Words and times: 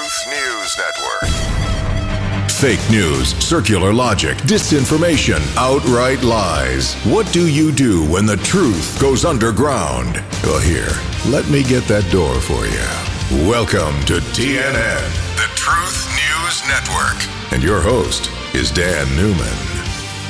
Truth 0.00 0.28
News 0.28 0.78
Network. 0.78 2.50
Fake 2.52 2.90
news, 2.90 3.34
circular 3.44 3.92
logic, 3.92 4.38
disinformation, 4.38 5.40
outright 5.58 6.22
lies. 6.22 6.94
What 7.04 7.30
do 7.34 7.46
you 7.46 7.70
do 7.70 8.10
when 8.10 8.24
the 8.24 8.38
truth 8.38 8.98
goes 8.98 9.26
underground? 9.26 10.24
Well, 10.42 10.58
here, 10.58 10.88
let 11.30 11.46
me 11.50 11.62
get 11.62 11.84
that 11.88 12.10
door 12.10 12.40
for 12.40 12.64
you. 12.64 13.46
Welcome 13.46 14.02
to 14.06 14.20
TNN, 14.32 15.04
the 15.36 15.50
Truth 15.54 16.08
News 16.16 16.62
Network. 16.66 17.52
And 17.52 17.62
your 17.62 17.82
host 17.82 18.30
is 18.54 18.70
Dan 18.70 19.06
Newman. 19.16 19.58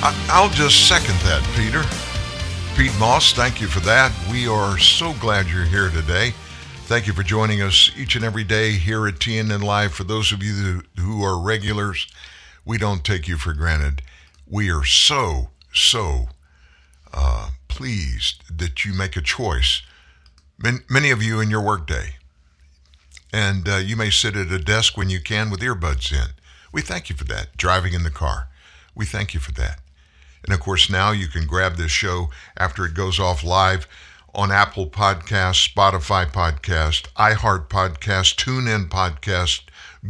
I- 0.02 0.16
I'll 0.30 0.50
just 0.50 0.88
second 0.88 1.14
that, 1.20 1.44
Peter. 1.54 1.84
Pete 2.76 2.98
Moss, 2.98 3.32
thank 3.34 3.60
you 3.60 3.68
for 3.68 3.78
that. 3.80 4.10
We 4.32 4.48
are 4.48 4.78
so 4.78 5.12
glad 5.12 5.46
you're 5.46 5.62
here 5.62 5.90
today. 5.90 6.34
Thank 6.90 7.06
you 7.06 7.12
for 7.12 7.22
joining 7.22 7.62
us 7.62 7.92
each 7.96 8.16
and 8.16 8.24
every 8.24 8.42
day 8.42 8.72
here 8.72 9.06
at 9.06 9.20
TNN 9.20 9.62
Live. 9.62 9.92
For 9.92 10.02
those 10.02 10.32
of 10.32 10.42
you 10.42 10.82
who 10.98 11.22
are 11.22 11.40
regulars, 11.40 12.08
we 12.64 12.78
don't 12.78 13.04
take 13.04 13.28
you 13.28 13.36
for 13.36 13.52
granted. 13.52 14.02
We 14.44 14.72
are 14.72 14.84
so, 14.84 15.50
so 15.72 16.30
uh, 17.14 17.50
pleased 17.68 18.42
that 18.58 18.84
you 18.84 18.92
make 18.92 19.16
a 19.16 19.20
choice. 19.20 19.82
Man- 20.58 20.82
many 20.90 21.12
of 21.12 21.22
you 21.22 21.38
in 21.38 21.48
your 21.48 21.60
workday. 21.60 22.16
And 23.32 23.68
uh, 23.68 23.76
you 23.76 23.94
may 23.94 24.10
sit 24.10 24.34
at 24.34 24.50
a 24.50 24.58
desk 24.58 24.96
when 24.96 25.10
you 25.10 25.20
can 25.20 25.48
with 25.48 25.60
earbuds 25.60 26.12
in. 26.12 26.30
We 26.72 26.82
thank 26.82 27.08
you 27.08 27.14
for 27.14 27.22
that. 27.26 27.56
Driving 27.56 27.92
in 27.92 28.02
the 28.02 28.10
car. 28.10 28.48
We 28.96 29.06
thank 29.06 29.32
you 29.32 29.38
for 29.38 29.52
that. 29.52 29.78
And 30.42 30.52
of 30.52 30.58
course, 30.58 30.90
now 30.90 31.12
you 31.12 31.28
can 31.28 31.46
grab 31.46 31.76
this 31.76 31.92
show 31.92 32.30
after 32.56 32.84
it 32.84 32.94
goes 32.94 33.20
off 33.20 33.44
live 33.44 33.86
on 34.34 34.52
Apple 34.52 34.86
Podcast, 34.86 35.72
Spotify 35.72 36.30
Podcast, 36.30 37.08
iHeart 37.14 37.68
Podcast, 37.68 38.36
TuneIn 38.36 38.88
Podcast, 38.88 39.62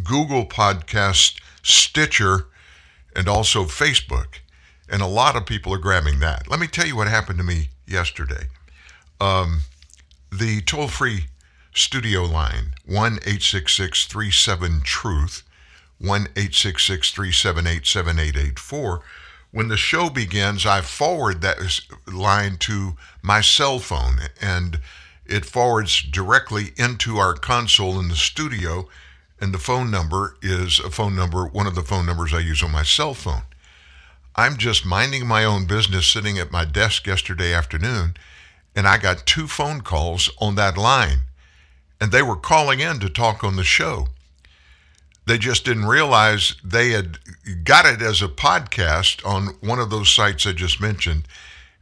Google 0.05 0.45
Podcast, 0.47 1.41
Stitcher, 1.63 2.47
and 3.17 3.29
also 3.29 3.65
Facebook. 3.65 4.41
And 4.89 5.03
a 5.03 5.07
lot 5.07 5.37
of 5.37 5.47
people 5.47 5.73
are 5.73 5.79
grabbing 5.79 6.19
that. 6.21 6.51
Let 6.51 6.61
me 6.61 6.67
tell 6.67 6.87
you 6.87 6.97
what 6.97 7.09
happened 7.09 7.39
to 7.39 7.45
me 7.45 7.69
yesterday. 7.87 8.49
Um, 9.21 9.61
the 10.33 10.61
toll 10.63 10.89
free 10.89 11.27
studio 11.75 12.25
line, 12.25 12.75
1 12.87 13.15
866 13.15 14.07
37 14.07 14.81
Truth, 14.83 15.43
1 15.99 16.23
866 16.37 17.11
378 17.11 17.87
7884 17.87 19.03
when 19.53 19.69
the 19.69 19.77
show 19.77 20.11
begins, 20.11 20.65
I 20.65 20.81
forward 20.81 21.41
that 21.41 21.81
line 22.07 22.57
to 22.59 22.97
my 23.23 23.41
cell 23.41 23.79
phone 23.79 24.21
and 24.41 24.81
it 25.27 25.45
forwards 25.45 26.03
directly 26.03 26.73
into 26.77 27.19
our 27.19 27.35
console 27.35 27.99
in 27.99 28.09
the 28.09 28.17
studio. 28.17 28.89
And 29.41 29.55
the 29.55 29.59
phone 29.59 29.91
number 29.91 30.37
is 30.43 30.79
a 30.79 30.91
phone 30.91 31.17
number, 31.17 31.47
one 31.47 31.67
of 31.67 31.75
the 31.75 31.83
phone 31.83 32.07
numbers 32.07 32.35
I 32.35 32.41
use 32.41 32.63
on 32.63 32.71
my 32.71 32.83
cell 32.83 33.15
phone. 33.15 33.43
I'm 34.37 34.57
just 34.57 34.87
minding 34.87 35.27
my 35.27 35.45
own 35.45 35.67
business 35.67 36.07
sitting 36.07 36.39
at 36.39 36.53
my 36.53 36.65
desk 36.65 37.07
yesterday 37.07 37.53
afternoon, 37.53 38.15
and 38.77 38.87
I 38.87 38.99
got 38.99 39.27
two 39.27 39.47
phone 39.47 39.81
calls 39.81 40.31
on 40.39 40.55
that 40.55 40.79
line. 40.79 41.21
And 42.01 42.13
they 42.13 42.23
were 42.23 42.37
calling 42.37 42.81
in 42.81 43.01
to 43.01 43.09
talk 43.09 43.43
on 43.43 43.57
the 43.57 43.65
show. 43.65 44.09
They 45.27 45.39
just 45.39 45.65
didn't 45.65 45.87
realize 45.87 46.55
they 46.65 46.91
had 46.91 47.19
got 47.65 47.87
it 47.87 48.03
as 48.03 48.23
a 48.23 48.29
podcast 48.29 49.25
on 49.27 49.57
one 49.61 49.79
of 49.79 49.91
those 49.91 50.13
sites 50.13 50.47
I 50.47 50.53
just 50.53 50.81
mentioned. 50.81 51.25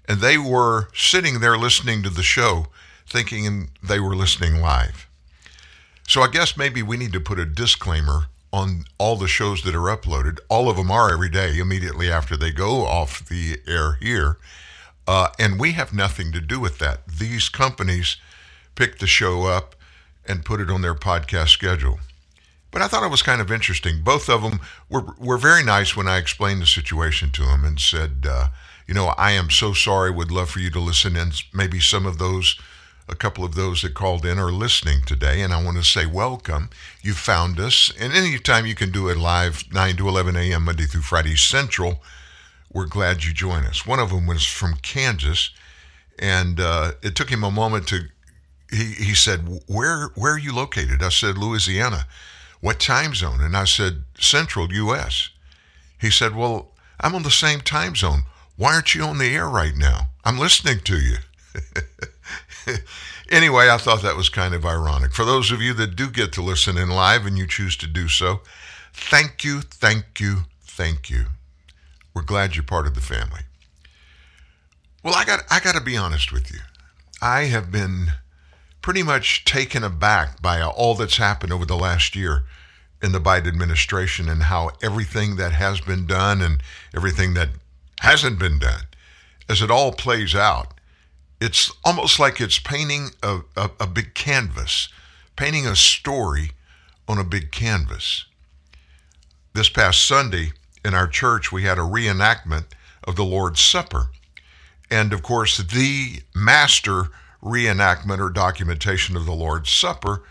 And 0.06 0.20
they 0.20 0.38
were 0.38 0.88
sitting 0.94 1.40
there 1.40 1.56
listening 1.56 2.02
to 2.02 2.10
the 2.10 2.22
show, 2.22 2.66
thinking 3.06 3.70
they 3.82 4.00
were 4.00 4.16
listening 4.16 4.60
live. 4.60 5.06
So 6.06 6.22
I 6.22 6.28
guess 6.28 6.56
maybe 6.56 6.82
we 6.82 6.96
need 6.96 7.12
to 7.12 7.20
put 7.20 7.38
a 7.38 7.44
disclaimer 7.44 8.26
on 8.52 8.84
all 8.96 9.16
the 9.16 9.28
shows 9.28 9.62
that 9.62 9.74
are 9.74 9.94
uploaded. 9.94 10.38
All 10.48 10.70
of 10.70 10.76
them 10.76 10.90
are 10.90 11.12
every 11.12 11.28
day, 11.28 11.58
immediately 11.58 12.10
after 12.10 12.36
they 12.36 12.50
go 12.50 12.86
off 12.86 13.28
the 13.28 13.60
air 13.66 13.98
here. 14.00 14.38
Uh, 15.06 15.28
and 15.38 15.60
we 15.60 15.72
have 15.72 15.92
nothing 15.92 16.32
to 16.32 16.40
do 16.40 16.58
with 16.60 16.78
that. 16.78 17.06
These 17.06 17.48
companies 17.48 18.16
pick 18.74 18.98
the 18.98 19.06
show 19.06 19.44
up 19.44 19.74
and 20.26 20.44
put 20.44 20.60
it 20.60 20.70
on 20.70 20.82
their 20.82 20.94
podcast 20.94 21.48
schedule. 21.48 21.98
But 22.78 22.84
I 22.84 22.88
thought 22.88 23.02
it 23.02 23.10
was 23.10 23.22
kind 23.22 23.40
of 23.40 23.50
interesting. 23.50 24.02
Both 24.04 24.28
of 24.28 24.42
them 24.42 24.60
were, 24.88 25.02
were 25.18 25.36
very 25.36 25.64
nice 25.64 25.96
when 25.96 26.06
I 26.06 26.18
explained 26.18 26.62
the 26.62 26.66
situation 26.66 27.32
to 27.32 27.44
them 27.44 27.64
and 27.64 27.80
said, 27.80 28.24
uh, 28.24 28.50
you 28.86 28.94
know, 28.94 29.08
I 29.18 29.32
am 29.32 29.50
so 29.50 29.72
sorry, 29.72 30.12
would 30.12 30.30
love 30.30 30.50
for 30.50 30.60
you 30.60 30.70
to 30.70 30.78
listen 30.78 31.16
in. 31.16 31.32
Maybe 31.52 31.80
some 31.80 32.06
of 32.06 32.18
those, 32.18 32.56
a 33.08 33.16
couple 33.16 33.44
of 33.44 33.56
those 33.56 33.82
that 33.82 33.94
called 33.94 34.24
in 34.24 34.38
are 34.38 34.52
listening 34.52 35.00
today. 35.04 35.40
And 35.40 35.52
I 35.52 35.60
want 35.60 35.76
to 35.78 35.82
say 35.82 36.06
welcome. 36.06 36.70
You 37.02 37.14
found 37.14 37.58
us. 37.58 37.92
And 37.98 38.12
anytime 38.12 38.64
you 38.64 38.76
can 38.76 38.92
do 38.92 39.08
it 39.08 39.18
live, 39.18 39.64
9 39.72 39.96
to 39.96 40.08
11 40.08 40.36
a.m., 40.36 40.64
Monday 40.66 40.84
through 40.84 41.02
Friday 41.02 41.34
Central, 41.34 42.00
we're 42.72 42.86
glad 42.86 43.24
you 43.24 43.32
join 43.32 43.64
us. 43.64 43.88
One 43.88 43.98
of 43.98 44.10
them 44.10 44.28
was 44.28 44.44
from 44.44 44.74
Kansas. 44.82 45.50
And 46.20 46.60
uh, 46.60 46.92
it 47.02 47.16
took 47.16 47.30
him 47.30 47.42
a 47.42 47.50
moment 47.50 47.88
to, 47.88 48.02
he, 48.70 48.84
he 48.84 49.14
said, 49.16 49.62
where, 49.66 50.10
where 50.14 50.34
are 50.34 50.38
you 50.38 50.54
located? 50.54 51.02
I 51.02 51.08
said, 51.08 51.36
Louisiana 51.36 52.06
what 52.60 52.80
time 52.80 53.14
zone? 53.14 53.40
And 53.40 53.56
I 53.56 53.64
said, 53.64 54.04
Central 54.18 54.72
U.S. 54.72 55.30
He 56.00 56.10
said, 56.10 56.34
Well, 56.34 56.72
I'm 57.00 57.14
on 57.14 57.22
the 57.22 57.30
same 57.30 57.60
time 57.60 57.94
zone. 57.94 58.22
Why 58.56 58.74
aren't 58.74 58.94
you 58.94 59.02
on 59.04 59.18
the 59.18 59.34
air 59.34 59.48
right 59.48 59.76
now? 59.76 60.08
I'm 60.24 60.38
listening 60.38 60.80
to 60.80 60.98
you. 60.98 61.16
anyway, 63.30 63.68
I 63.70 63.78
thought 63.78 64.02
that 64.02 64.16
was 64.16 64.28
kind 64.28 64.54
of 64.54 64.66
ironic. 64.66 65.12
For 65.12 65.24
those 65.24 65.52
of 65.52 65.62
you 65.62 65.74
that 65.74 65.96
do 65.96 66.10
get 66.10 66.32
to 66.32 66.42
listen 66.42 66.76
in 66.76 66.90
live 66.90 67.24
and 67.24 67.38
you 67.38 67.46
choose 67.46 67.76
to 67.78 67.86
do 67.86 68.08
so, 68.08 68.40
thank 68.92 69.44
you, 69.44 69.60
thank 69.60 70.18
you, 70.18 70.38
thank 70.62 71.08
you. 71.08 71.26
We're 72.14 72.22
glad 72.22 72.56
you're 72.56 72.64
part 72.64 72.88
of 72.88 72.94
the 72.94 73.00
family. 73.00 73.42
Well, 75.04 75.14
I 75.14 75.24
got 75.24 75.44
I 75.50 75.60
got 75.60 75.76
to 75.76 75.80
be 75.80 75.96
honest 75.96 76.32
with 76.32 76.50
you. 76.52 76.58
I 77.22 77.44
have 77.44 77.70
been 77.70 78.08
pretty 78.82 79.02
much 79.02 79.44
taken 79.44 79.84
aback 79.84 80.40
by 80.40 80.60
all 80.60 80.94
that's 80.94 81.16
happened 81.16 81.52
over 81.52 81.66
the 81.66 81.76
last 81.76 82.14
year 82.16 82.44
in 83.02 83.12
the 83.12 83.20
Biden 83.20 83.48
administration 83.48 84.28
and 84.28 84.44
how 84.44 84.70
everything 84.82 85.36
that 85.36 85.52
has 85.52 85.80
been 85.80 86.06
done 86.06 86.40
and 86.42 86.62
everything 86.94 87.34
that 87.34 87.50
hasn't 88.00 88.38
been 88.38 88.58
done, 88.58 88.82
as 89.48 89.62
it 89.62 89.70
all 89.70 89.92
plays 89.92 90.34
out, 90.34 90.74
it's 91.40 91.72
almost 91.84 92.18
like 92.18 92.40
it's 92.40 92.58
painting 92.58 93.10
a, 93.22 93.40
a, 93.56 93.70
a 93.80 93.86
big 93.86 94.14
canvas, 94.14 94.88
painting 95.36 95.66
a 95.66 95.76
story 95.76 96.52
on 97.06 97.18
a 97.18 97.24
big 97.24 97.52
canvas. 97.52 98.24
This 99.54 99.68
past 99.68 100.06
Sunday 100.06 100.52
in 100.84 100.94
our 100.94 101.06
church, 101.06 101.52
we 101.52 101.62
had 101.62 101.78
a 101.78 101.82
reenactment 101.82 102.64
of 103.04 103.16
the 103.16 103.24
Lord's 103.24 103.60
Supper. 103.60 104.10
And 104.90 105.12
of 105.12 105.22
course, 105.22 105.58
the 105.58 106.22
master 106.34 107.08
reenactment 107.42 108.18
or 108.18 108.30
documentation 108.30 109.16
of 109.16 109.26
the 109.26 109.32
Lord's 109.32 109.70
Supper 109.70 110.22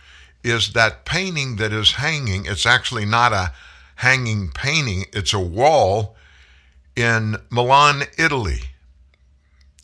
is 0.44 0.73
that 0.73 1.06
painting 1.06 1.57
that 1.57 1.73
is 1.73 1.94
hanging. 1.94 2.45
It's 2.45 2.66
actually 2.66 3.06
not 3.06 3.34
a 3.34 3.53
hanging 3.95 4.51
painting, 4.51 5.06
it's 5.12 5.34
a 5.34 5.40
wall 5.40 6.16
in 6.95 7.38
Milan, 7.50 8.03
Italy. 8.18 8.62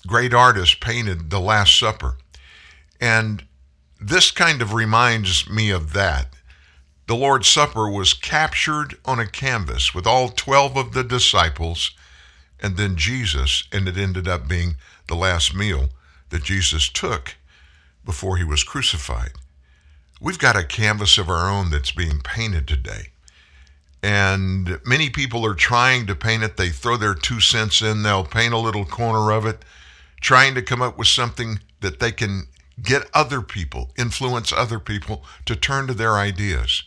Great 0.05 0.33
artist 0.33 0.81
painted 0.81 1.29
the 1.29 1.39
Last 1.39 1.77
Supper. 1.77 2.17
And 2.99 3.43
this 3.99 4.31
kind 4.31 4.61
of 4.61 4.73
reminds 4.73 5.49
me 5.49 5.69
of 5.71 5.93
that. 5.93 6.27
The 7.07 7.15
Lord's 7.15 7.47
Supper 7.47 7.89
was 7.89 8.13
captured 8.13 8.97
on 9.05 9.19
a 9.19 9.27
canvas 9.27 9.93
with 9.93 10.05
all 10.05 10.29
12 10.29 10.77
of 10.77 10.93
the 10.93 11.03
disciples 11.03 11.91
and 12.59 12.77
then 12.77 12.95
Jesus, 12.95 13.65
and 13.73 13.87
it 13.87 13.97
ended 13.97 14.27
up 14.27 14.47
being 14.47 14.77
the 15.07 15.15
last 15.15 15.53
meal 15.53 15.89
that 16.33 16.43
Jesus 16.43 16.89
took 16.89 17.35
before 18.03 18.37
he 18.37 18.43
was 18.43 18.63
crucified. 18.63 19.33
We've 20.19 20.39
got 20.39 20.57
a 20.57 20.63
canvas 20.63 21.19
of 21.19 21.29
our 21.29 21.47
own 21.47 21.69
that's 21.69 21.91
being 21.91 22.21
painted 22.21 22.67
today. 22.67 23.09
And 24.01 24.79
many 24.83 25.11
people 25.11 25.45
are 25.45 25.53
trying 25.53 26.07
to 26.07 26.15
paint 26.15 26.41
it. 26.41 26.57
They 26.57 26.69
throw 26.69 26.97
their 26.97 27.13
two 27.13 27.39
cents 27.39 27.83
in, 27.83 28.01
they'll 28.01 28.25
paint 28.25 28.51
a 28.51 28.57
little 28.57 28.83
corner 28.83 29.31
of 29.31 29.45
it, 29.45 29.63
trying 30.21 30.55
to 30.55 30.63
come 30.63 30.81
up 30.81 30.97
with 30.97 31.07
something 31.07 31.59
that 31.81 31.99
they 31.99 32.11
can 32.11 32.47
get 32.81 33.03
other 33.13 33.41
people, 33.41 33.91
influence 33.95 34.51
other 34.51 34.79
people 34.79 35.23
to 35.45 35.55
turn 35.55 35.85
to 35.85 35.93
their 35.93 36.15
ideas. 36.15 36.83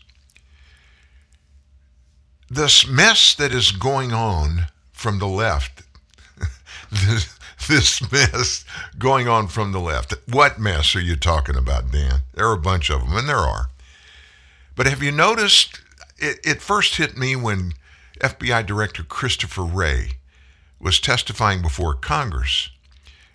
This 2.51 2.85
mess 2.85 3.33
that 3.37 3.55
is 3.55 3.71
going 3.71 4.13
on 4.13 4.67
from 4.93 5.21
the 5.21 5.29
left, 5.29 5.85
this 7.69 8.01
mess 8.13 8.65
going 8.99 9.29
on 9.29 9.49
from 9.49 9.73
the 9.73 9.81
left. 9.81 10.15
What 10.29 10.59
mess 10.59 10.95
are 10.95 11.01
you 11.01 11.17
talking 11.17 11.57
about, 11.57 11.91
Dan? 11.91 12.21
There 12.35 12.49
are 12.49 12.55
a 12.55 12.59
bunch 12.59 12.91
of 12.91 13.01
them, 13.01 13.17
and 13.17 13.29
there 13.29 13.37
are. 13.37 13.69
But 14.75 14.87
have 14.87 15.03
you 15.03 15.11
noticed? 15.11 15.81
It, 16.19 16.39
it 16.45 16.63
first 16.63 16.97
hit 16.97 17.17
me 17.17 17.37
when 17.37 17.73
FBI 18.21 18.65
Director 18.67 19.03
Christopher 19.03 19.63
Wray 19.63 20.13
was 20.79 21.01
testifying 21.01 21.63
before 21.63 21.95
Congress. 21.95 22.71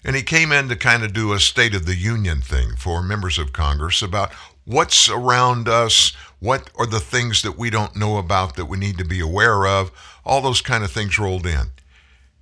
And 0.03 0.15
he 0.15 0.23
came 0.23 0.51
in 0.51 0.67
to 0.69 0.75
kind 0.75 1.03
of 1.03 1.13
do 1.13 1.33
a 1.33 1.39
State 1.39 1.75
of 1.75 1.85
the 1.85 1.95
Union 1.95 2.41
thing 2.41 2.75
for 2.75 3.03
members 3.03 3.37
of 3.37 3.53
Congress 3.53 4.01
about 4.01 4.31
what's 4.65 5.09
around 5.09 5.67
us, 5.67 6.13
What 6.39 6.71
are 6.75 6.87
the 6.87 6.99
things 6.99 7.43
that 7.43 7.57
we 7.57 7.69
don't 7.69 7.95
know 7.95 8.17
about 8.17 8.55
that 8.55 8.65
we 8.65 8.77
need 8.77 8.97
to 8.97 9.05
be 9.05 9.19
aware 9.19 9.67
of? 9.67 9.91
All 10.25 10.41
those 10.41 10.61
kind 10.61 10.83
of 10.83 10.89
things 10.89 11.19
rolled 11.19 11.45
in. 11.45 11.69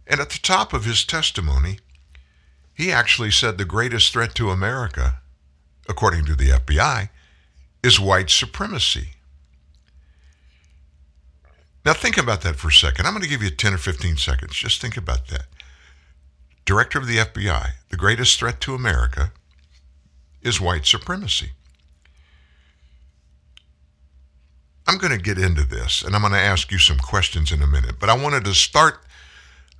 And 0.10 0.20
at 0.20 0.32
the 0.32 0.40
top 0.40 0.74
of 0.74 0.86
his 0.86 1.06
testimony, 1.06 1.80
he 2.74 2.92
actually 2.92 3.30
said 3.30 3.58
the 3.58 3.66
greatest 3.66 4.12
threat 4.12 4.34
to 4.36 4.50
America, 4.50 5.22
according 5.88 6.26
to 6.26 6.36
the 6.36 6.50
FBI, 6.50 7.10
is 7.84 8.00
white 8.00 8.32
supremacy. 8.32 9.12
Now, 11.86 11.94
think 11.94 12.18
about 12.18 12.42
that 12.42 12.56
for 12.56 12.70
a 12.70 12.74
second. 12.74 13.06
I'm 13.06 13.14
going 13.14 13.24
to 13.24 13.30
give 13.30 13.44
you 13.44 13.52
10 13.52 13.76
or 13.76 13.78
15 13.78 14.18
seconds. 14.18 14.56
Just 14.56 14.82
think 14.82 14.98
about 14.98 15.28
that. 15.28 15.46
Director 16.66 17.00
of 17.00 17.08
the 17.08 17.18
FBI, 17.18 17.70
the 17.90 17.98
greatest 17.98 18.40
threat 18.40 18.60
to 18.62 18.76
America 18.76 19.32
is 20.42 20.60
white 20.60 20.86
supremacy. 20.86 21.52
I'm 24.88 24.98
going 24.98 25.16
to 25.16 25.24
get 25.24 25.38
into 25.38 25.64
this 25.64 26.02
and 26.02 26.16
I'm 26.16 26.22
going 26.22 26.34
to 26.34 26.40
ask 26.40 26.72
you 26.72 26.80
some 26.80 26.98
questions 26.98 27.52
in 27.52 27.62
a 27.62 27.68
minute, 27.68 27.96
but 28.00 28.10
I 28.10 28.18
wanted 28.18 28.44
to 28.46 28.54
start 28.54 29.06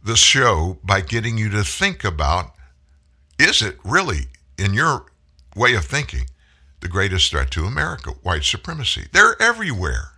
the 0.04 0.16
show 0.16 0.80
by 0.84 1.02
getting 1.02 1.38
you 1.38 1.50
to 1.50 1.64
think 1.64 2.04
about 2.04 2.54
is 3.38 3.62
it 3.62 3.78
really, 3.86 4.28
in 4.58 4.74
your 4.74 5.06
way 5.56 5.74
of 5.74 5.86
thinking, 5.86 6.26
the 6.82 6.90
greatest 6.90 7.32
threat 7.32 7.52
to 7.52 7.64
America? 7.66 8.12
White 8.22 8.44
supremacy. 8.44 9.08
They're 9.14 9.42
everywhere. 9.42 10.12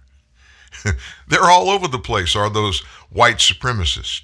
They're 1.28 1.50
all 1.50 1.70
over 1.70 1.88
the 1.88 2.00
place, 2.00 2.36
are 2.36 2.50
those 2.50 2.80
white 3.12 3.38
supremacists. 3.38 4.22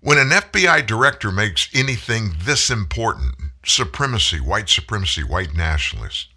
When 0.00 0.16
an 0.16 0.30
FBI 0.30 0.86
director 0.86 1.30
makes 1.30 1.68
anything 1.74 2.34
this 2.38 2.70
important, 2.70 3.34
supremacy, 3.66 4.40
white 4.40 4.68
supremacy, 4.68 5.22
white 5.22 5.54
nationalists, 5.54 6.28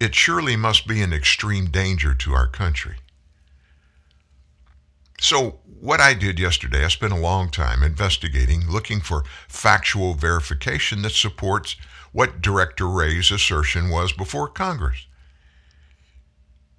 it 0.00 0.14
surely 0.14 0.56
must 0.56 0.86
be 0.86 1.02
an 1.02 1.12
extreme 1.12 1.66
danger 1.66 2.14
to 2.14 2.32
our 2.32 2.46
country. 2.46 2.96
So, 5.20 5.58
what 5.80 6.00
I 6.00 6.14
did 6.14 6.38
yesterday, 6.38 6.84
I 6.84 6.88
spent 6.88 7.12
a 7.12 7.16
long 7.16 7.50
time 7.50 7.82
investigating, 7.82 8.68
looking 8.68 9.00
for 9.00 9.24
factual 9.48 10.14
verification 10.14 11.02
that 11.02 11.12
supports 11.12 11.76
what 12.12 12.40
Director 12.40 12.88
Wray's 12.88 13.30
assertion 13.30 13.90
was 13.90 14.12
before 14.12 14.48
Congress. 14.48 15.06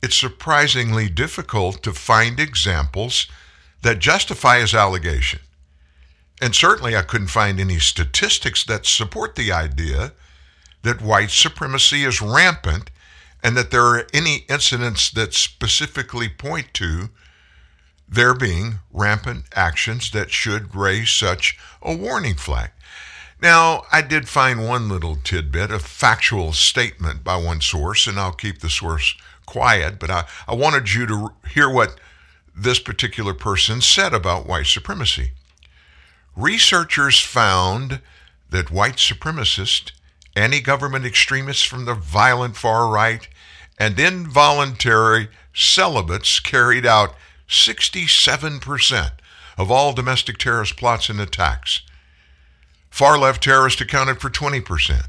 It's 0.01 0.17
surprisingly 0.17 1.09
difficult 1.09 1.83
to 1.83 1.93
find 1.93 2.39
examples 2.39 3.27
that 3.81 3.99
justify 3.99 4.59
his 4.59 4.73
allegation. 4.73 5.39
And 6.41 6.55
certainly, 6.55 6.95
I 6.95 7.01
couldn't 7.01 7.27
find 7.27 7.59
any 7.59 7.79
statistics 7.79 8.63
that 8.65 8.85
support 8.85 9.35
the 9.35 9.51
idea 9.51 10.13
that 10.83 11.01
white 11.01 11.31
supremacy 11.31 12.05
is 12.05 12.21
rampant 12.21 12.91
and 13.43 13.57
that 13.57 13.71
there 13.71 13.83
are 13.83 14.07
any 14.13 14.45
incidents 14.49 15.11
that 15.11 15.33
specifically 15.33 16.29
point 16.29 16.73
to 16.75 17.09
there 18.09 18.33
being 18.33 18.79
rampant 18.91 19.45
actions 19.53 20.11
that 20.11 20.31
should 20.31 20.75
raise 20.75 21.11
such 21.11 21.57
a 21.81 21.95
warning 21.95 22.35
flag. 22.35 22.71
Now, 23.41 23.83
I 23.91 24.01
did 24.01 24.27
find 24.27 24.67
one 24.67 24.89
little 24.89 25.15
tidbit, 25.15 25.71
a 25.71 25.79
factual 25.79 26.51
statement 26.51 27.23
by 27.23 27.37
one 27.37 27.61
source, 27.61 28.07
and 28.07 28.19
I'll 28.19 28.33
keep 28.33 28.59
the 28.59 28.69
source 28.69 29.15
quiet, 29.45 29.99
but 29.99 30.09
I, 30.09 30.25
I 30.47 30.55
wanted 30.55 30.93
you 30.93 31.05
to 31.07 31.29
hear 31.49 31.69
what 31.69 31.99
this 32.55 32.79
particular 32.79 33.33
person 33.33 33.79
said 33.79 34.13
about 34.13 34.45
white 34.45 34.65
supremacy. 34.65 35.31
Researchers 36.35 37.21
found 37.21 38.01
that 38.49 38.71
white 38.71 38.97
supremacists, 38.97 39.91
anti 40.35 40.59
government 40.59 41.05
extremists 41.05 41.63
from 41.63 41.85
the 41.85 41.93
violent 41.93 42.57
far 42.57 42.89
right, 42.89 43.27
and 43.77 43.97
involuntary 43.97 45.29
celibates 45.53 46.39
carried 46.39 46.85
out 46.85 47.15
67% 47.49 49.11
of 49.57 49.71
all 49.71 49.93
domestic 49.93 50.37
terrorist 50.37 50.77
plots 50.77 51.09
and 51.09 51.19
attacks. 51.19 51.81
Far 52.89 53.17
left 53.17 53.43
terrorists 53.43 53.81
accounted 53.81 54.21
for 54.21 54.29
20%. 54.29 55.05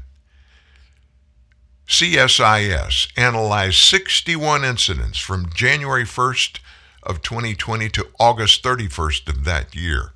CSIS 1.87 3.11
analyzed 3.17 3.77
61 3.77 4.63
incidents 4.63 5.19
from 5.19 5.51
January 5.53 6.03
1st 6.03 6.59
of 7.03 7.21
2020 7.21 7.89
to 7.89 8.07
August 8.19 8.63
31st 8.63 9.27
of 9.27 9.43
that 9.43 9.75
year. 9.75 10.13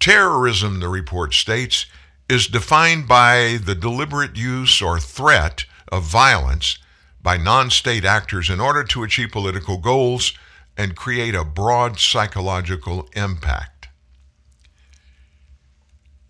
Terrorism, 0.00 0.80
the 0.80 0.88
report 0.88 1.32
states, 1.32 1.86
is 2.28 2.46
defined 2.46 3.08
by 3.08 3.58
the 3.64 3.74
deliberate 3.74 4.36
use 4.36 4.82
or 4.82 4.98
threat 4.98 5.64
of 5.88 6.02
violence 6.02 6.78
by 7.22 7.36
non 7.36 7.70
state 7.70 8.04
actors 8.04 8.50
in 8.50 8.60
order 8.60 8.84
to 8.84 9.02
achieve 9.02 9.30
political 9.30 9.78
goals 9.78 10.34
and 10.76 10.96
create 10.96 11.34
a 11.34 11.44
broad 11.44 11.98
psychological 11.98 13.08
impact. 13.14 13.88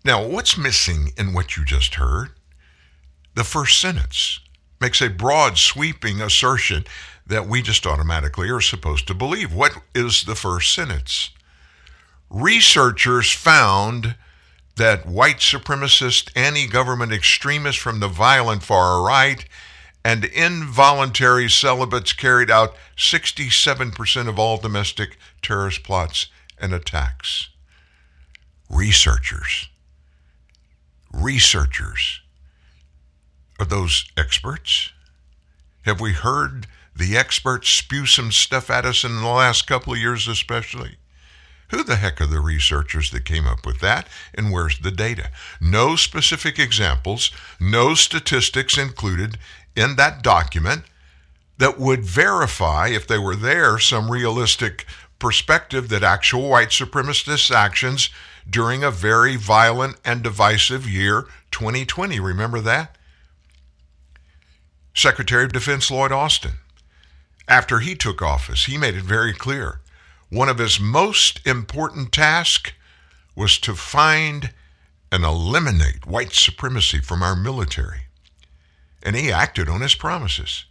Now, 0.03 0.25
what's 0.25 0.57
missing 0.57 1.11
in 1.17 1.33
what 1.33 1.57
you 1.57 1.65
just 1.65 1.95
heard? 1.95 2.29
The 3.33 3.43
first 3.43 3.79
sentence 3.79 4.39
makes 4.79 5.01
a 5.01 5.09
broad, 5.09 5.57
sweeping 5.57 6.21
assertion 6.21 6.85
that 7.25 7.47
we 7.47 7.61
just 7.61 7.87
automatically 7.87 8.49
are 8.49 8.61
supposed 8.61 9.07
to 9.07 9.13
believe. 9.13 9.53
What 9.53 9.77
is 9.95 10.25
the 10.25 10.35
first 10.35 10.73
sentence? 10.73 11.31
researchers 12.29 13.31
found 13.31 14.15
that 14.75 15.05
white 15.05 15.37
supremacist, 15.37 16.31
anti 16.35 16.67
government 16.67 17.13
extremists 17.13 17.81
from 17.81 17.99
the 17.99 18.07
violent 18.07 18.63
far 18.63 19.01
right 19.01 19.45
and 20.05 20.23
involuntary 20.23 21.49
celibates 21.49 22.13
carried 22.13 22.51
out 22.51 22.75
67% 22.95 24.29
of 24.29 24.37
all 24.37 24.57
domestic 24.57 25.17
terrorist 25.41 25.83
plots 25.83 26.27
and 26.59 26.75
attacks. 26.75 27.49
Researchers. 28.69 29.67
Researchers. 31.11 32.21
Are 33.59 33.65
those 33.65 34.05
experts? 34.15 34.91
Have 35.85 35.99
we 35.99 36.11
heard 36.13 36.67
the 36.95 37.17
experts 37.17 37.71
spew 37.71 38.05
some 38.05 38.31
stuff 38.31 38.69
at 38.69 38.85
us 38.85 39.03
in 39.03 39.15
the 39.15 39.27
last 39.27 39.65
couple 39.65 39.93
of 39.93 39.99
years, 39.99 40.27
especially? 40.27 40.97
Who 41.69 41.83
the 41.83 41.95
heck 41.95 42.21
are 42.21 42.27
the 42.27 42.41
researchers 42.41 43.09
that 43.09 43.25
came 43.25 43.47
up 43.47 43.65
with 43.65 43.79
that, 43.79 44.07
and 44.35 44.51
where's 44.51 44.77
the 44.77 44.91
data? 44.91 45.31
No 45.59 45.95
specific 45.95 46.59
examples, 46.59 47.31
no 47.59 47.95
statistics 47.95 48.77
included 48.77 49.39
in 49.75 49.95
that 49.95 50.21
document 50.21 50.83
that 51.57 51.79
would 51.79 52.03
verify, 52.03 52.87
if 52.87 53.07
they 53.07 53.17
were 53.17 53.35
there, 53.35 53.79
some 53.79 54.11
realistic 54.11 54.85
perspective 55.19 55.89
that 55.89 56.03
actual 56.03 56.49
white 56.49 56.69
supremacist 56.69 57.53
actions 57.53 58.09
during 58.49 58.83
a 58.83 58.91
very 58.91 59.35
violent 59.35 59.95
and 60.03 60.21
divisive 60.21 60.87
year, 60.87 61.25
2020, 61.51 62.19
remember 62.19 62.59
that? 62.59 62.97
Secretary 64.93 65.45
of 65.45 65.53
Defense 65.53 65.89
Lloyd 65.89 66.11
Austin, 66.11 66.59
after 67.47 67.79
he 67.79 67.95
took 67.95 68.21
office, 68.21 68.65
he 68.65 68.77
made 68.77 68.95
it 68.95 69.03
very 69.03 69.33
clear 69.33 69.79
one 70.29 70.49
of 70.49 70.57
his 70.57 70.79
most 70.79 71.45
important 71.45 72.11
tasks 72.11 72.71
was 73.35 73.57
to 73.59 73.75
find 73.75 74.53
and 75.11 75.23
eliminate 75.23 76.05
white 76.05 76.33
supremacy 76.33 76.99
from 76.99 77.21
our 77.21 77.35
military. 77.35 78.04
And 79.05 79.15
he 79.15 79.31
acted 79.31 79.69
on 79.69 79.79
his 79.79 79.95
promises. 79.95 80.65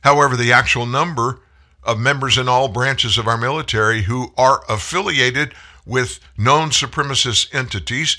However, 0.00 0.36
the 0.36 0.52
actual 0.52 0.86
number 0.86 1.40
of 1.84 2.00
members 2.00 2.36
in 2.36 2.48
all 2.48 2.68
branches 2.68 3.18
of 3.18 3.28
our 3.28 3.38
military 3.38 4.02
who 4.02 4.32
are 4.36 4.64
affiliated 4.68 5.54
with 5.86 6.18
known 6.36 6.70
supremacist 6.70 7.54
entities 7.54 8.16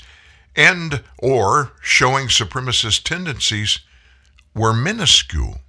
and 0.56 1.02
or 1.18 1.72
showing 1.82 2.28
supremacist 2.28 3.02
tendencies 3.04 3.80
were 4.54 4.72
minuscule. 4.72 5.60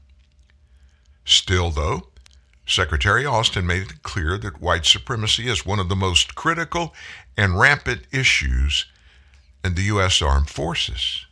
Still 1.25 1.69
though, 1.69 2.07
Secretary 2.65 3.25
Austin 3.25 3.67
made 3.67 3.83
it 3.83 4.03
clear 4.03 4.38
that 4.38 4.61
white 4.61 4.85
supremacy 4.85 5.47
is 5.50 5.65
one 5.65 5.79
of 5.79 5.89
the 5.89 5.95
most 5.95 6.35
critical 6.35 6.93
and 7.35 7.59
rampant 7.59 8.03
issues 8.11 8.85
in 9.63 9.75
the 9.75 9.83
U.S. 9.83 10.21
Armed 10.21 10.50
Forces. 10.50 11.25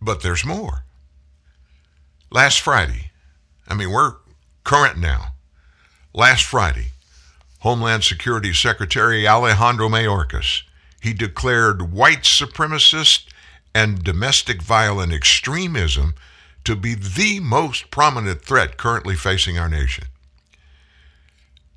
But 0.00 0.22
there's 0.22 0.44
more. 0.44 0.84
Last 2.32 2.60
Friday, 2.60 3.10
I 3.66 3.74
mean, 3.74 3.90
we're 3.90 4.14
current 4.62 4.98
now. 4.98 5.34
Last 6.14 6.44
Friday, 6.44 6.92
Homeland 7.60 8.04
Security 8.04 8.54
Secretary 8.54 9.26
Alejandro 9.26 9.88
Mayorkas, 9.88 10.62
he 11.00 11.12
declared 11.12 11.92
white 11.92 12.22
supremacist 12.22 13.24
and 13.74 14.04
domestic 14.04 14.62
violent 14.62 15.12
extremism 15.12 16.14
to 16.62 16.76
be 16.76 16.94
the 16.94 17.40
most 17.40 17.90
prominent 17.90 18.42
threat 18.42 18.76
currently 18.76 19.16
facing 19.16 19.58
our 19.58 19.68
nation. 19.68 20.04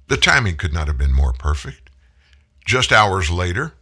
The 0.08 0.18
timing 0.18 0.58
could 0.58 0.74
not 0.74 0.88
have 0.88 1.00
been 1.00 1.14
more 1.14 1.34
perfect. 1.34 1.90
Just 2.64 2.92
hours 2.92 3.32
later, 3.32 3.74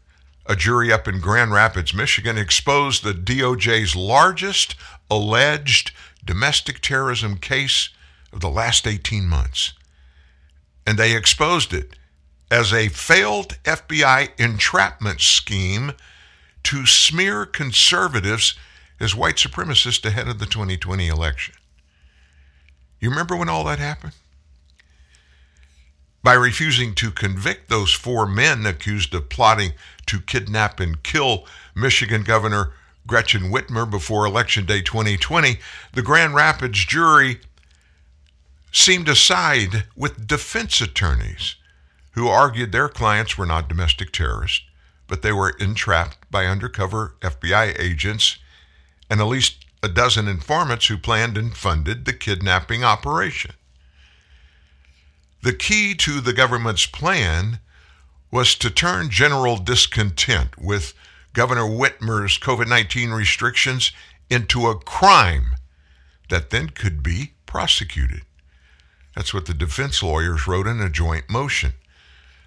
a 0.46 0.56
jury 0.56 0.92
up 0.92 1.06
in 1.06 1.20
Grand 1.20 1.52
Rapids, 1.52 1.94
Michigan 1.94 2.38
exposed 2.38 3.04
the 3.04 3.14
DOJ's 3.14 3.94
largest 3.94 4.76
alleged 5.10 5.92
domestic 6.26 6.82
terrorism 6.82 7.38
case 7.38 7.90
of 8.32 8.40
the 8.40 8.50
last 8.50 8.88
18 8.88 9.28
months. 9.28 9.74
And 10.86 10.98
they 10.98 11.16
exposed 11.16 11.74
it 11.74 11.96
as 12.50 12.74
a 12.74 12.90
failed 12.90 13.58
FBI 13.64 14.30
entrapment 14.38 15.22
scheme 15.22 15.94
to 16.64 16.86
smear 16.86 17.46
conservatives 17.46 18.56
as 19.00 19.16
white 19.16 19.36
supremacists 19.36 20.06
ahead 20.06 20.28
of 20.28 20.40
the 20.40 20.46
2020 20.46 21.08
election. 21.08 21.56
You 23.00 23.10
remember 23.10 23.36
when 23.36 23.50
all 23.50 23.64
that 23.64 23.80
happened? 23.80 24.14
By 26.24 26.34
refusing 26.34 26.94
to 26.96 27.10
convict 27.10 27.68
those 27.68 27.94
four 27.94 28.28
men 28.28 28.66
accused 28.68 29.16
of 29.16 29.30
plotting 29.30 29.72
to 30.06 30.22
kidnap 30.22 30.80
and 30.80 31.02
kill 31.02 31.48
Michigan 31.74 32.22
Governor 32.22 32.74
Gretchen 33.08 33.52
Whitmer 33.52 33.90
before 33.90 34.26
Election 34.26 34.66
Day 34.66 34.82
2020, 34.82 35.60
the 35.94 36.02
Grand 36.02 36.36
Rapids 36.36 36.86
jury 36.86 37.40
seemed 38.72 39.08
to 39.08 39.16
side 39.16 39.86
with 39.96 40.28
defense 40.28 40.80
attorneys 40.82 41.56
who 42.12 42.28
argued 42.28 42.72
their 42.72 42.90
clients 42.90 43.38
were 43.38 43.46
not 43.46 43.68
domestic 43.68 44.12
terrorists, 44.12 44.62
but 45.08 45.22
they 45.22 45.32
were 45.32 45.56
entrapped 45.60 46.30
by 46.30 46.46
undercover 46.46 47.16
FBI 47.22 47.78
agents 47.80 48.38
and 49.10 49.20
at 49.20 49.28
least 49.28 49.66
a 49.84 49.90
dozen 49.90 50.28
informants 50.28 50.88
who 50.88 50.98
planned 50.98 51.38
and 51.38 51.56
funded 51.56 52.06
the 52.06 52.14
kidnapping 52.14 52.84
operation. 52.84 53.52
The 55.42 55.54
key 55.54 55.96
to 55.96 56.22
the 56.22 56.34
government's 56.34 56.86
plan 56.86 57.60
was 58.30 58.56
to 58.56 58.70
turn 58.70 59.10
general 59.10 59.58
discontent 59.58 60.58
with 60.58 60.94
Governor 61.34 61.64
Whitmer's 61.64 62.38
COVID 62.38 62.68
19 62.68 63.12
restrictions 63.12 63.92
into 64.30 64.68
a 64.68 64.78
crime 64.78 65.56
that 66.30 66.50
then 66.50 66.70
could 66.70 67.04
be 67.04 67.34
prosecuted. 67.46 68.22
That's 69.16 69.34
what 69.34 69.46
the 69.46 69.54
defense 69.54 70.02
lawyers 70.02 70.48
wrote 70.48 70.68
in 70.68 70.82
a 70.82 70.90
joint 70.90 71.30
motion. 71.30 71.74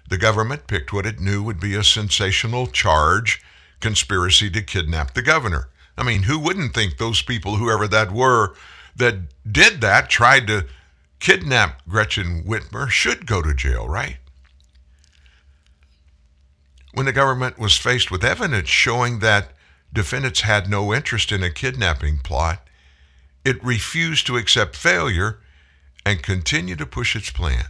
The 0.09 0.17
government 0.17 0.67
picked 0.67 0.93
what 0.93 1.05
it 1.05 1.19
knew 1.19 1.41
would 1.43 1.59
be 1.59 1.75
a 1.75 1.83
sensational 1.83 2.67
charge 2.67 3.41
conspiracy 3.79 4.49
to 4.51 4.61
kidnap 4.61 5.13
the 5.13 5.21
governor. 5.21 5.69
I 5.97 6.03
mean, 6.03 6.23
who 6.23 6.39
wouldn't 6.39 6.73
think 6.73 6.97
those 6.97 7.21
people, 7.21 7.55
whoever 7.55 7.87
that 7.87 8.11
were, 8.11 8.55
that 8.95 9.15
did 9.51 9.81
that, 9.81 10.09
tried 10.09 10.47
to 10.47 10.65
kidnap 11.19 11.87
Gretchen 11.87 12.43
Whitmer, 12.43 12.89
should 12.89 13.25
go 13.25 13.41
to 13.41 13.53
jail, 13.53 13.87
right? 13.87 14.17
When 16.95 17.05
the 17.07 17.11
government 17.11 17.59
was 17.59 17.75
faced 17.75 18.09
with 18.09 18.23
evidence 18.23 18.69
showing 18.69 19.19
that 19.19 19.49
defendants 19.91 20.41
had 20.41 20.69
no 20.69 20.93
interest 20.93 21.29
in 21.29 21.43
a 21.43 21.49
kidnapping 21.49 22.19
plot, 22.19 22.65
it 23.43 23.61
refused 23.61 24.25
to 24.27 24.37
accept 24.37 24.77
failure 24.77 25.39
and 26.05 26.23
continued 26.23 26.77
to 26.77 26.85
push 26.85 27.13
its 27.13 27.29
plan. 27.29 27.65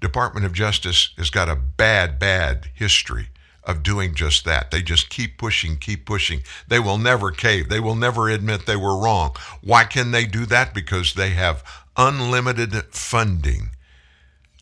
Department 0.00 0.46
of 0.46 0.54
Justice 0.54 1.10
has 1.18 1.28
got 1.28 1.50
a 1.50 1.54
bad, 1.54 2.18
bad 2.18 2.70
history 2.72 3.28
of 3.62 3.82
doing 3.82 4.14
just 4.14 4.42
that. 4.46 4.70
They 4.70 4.80
just 4.80 5.10
keep 5.10 5.36
pushing, 5.36 5.76
keep 5.76 6.06
pushing. 6.06 6.40
They 6.66 6.78
will 6.78 6.96
never 6.96 7.30
cave. 7.30 7.68
They 7.68 7.80
will 7.80 7.94
never 7.94 8.30
admit 8.30 8.64
they 8.64 8.74
were 8.74 8.96
wrong. 8.96 9.36
Why 9.60 9.84
can 9.84 10.12
they 10.12 10.24
do 10.24 10.46
that? 10.46 10.72
Because 10.72 11.12
they 11.12 11.30
have 11.30 11.62
unlimited 11.94 12.72
funding 12.90 13.72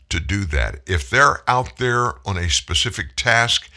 to 0.08 0.20
do 0.20 0.44
that. 0.46 0.80
If 0.86 1.10
they're 1.10 1.48
out 1.48 1.78
there 1.78 2.14
on 2.26 2.36
a 2.36 2.48
specific 2.48 3.16
task, 3.16 3.70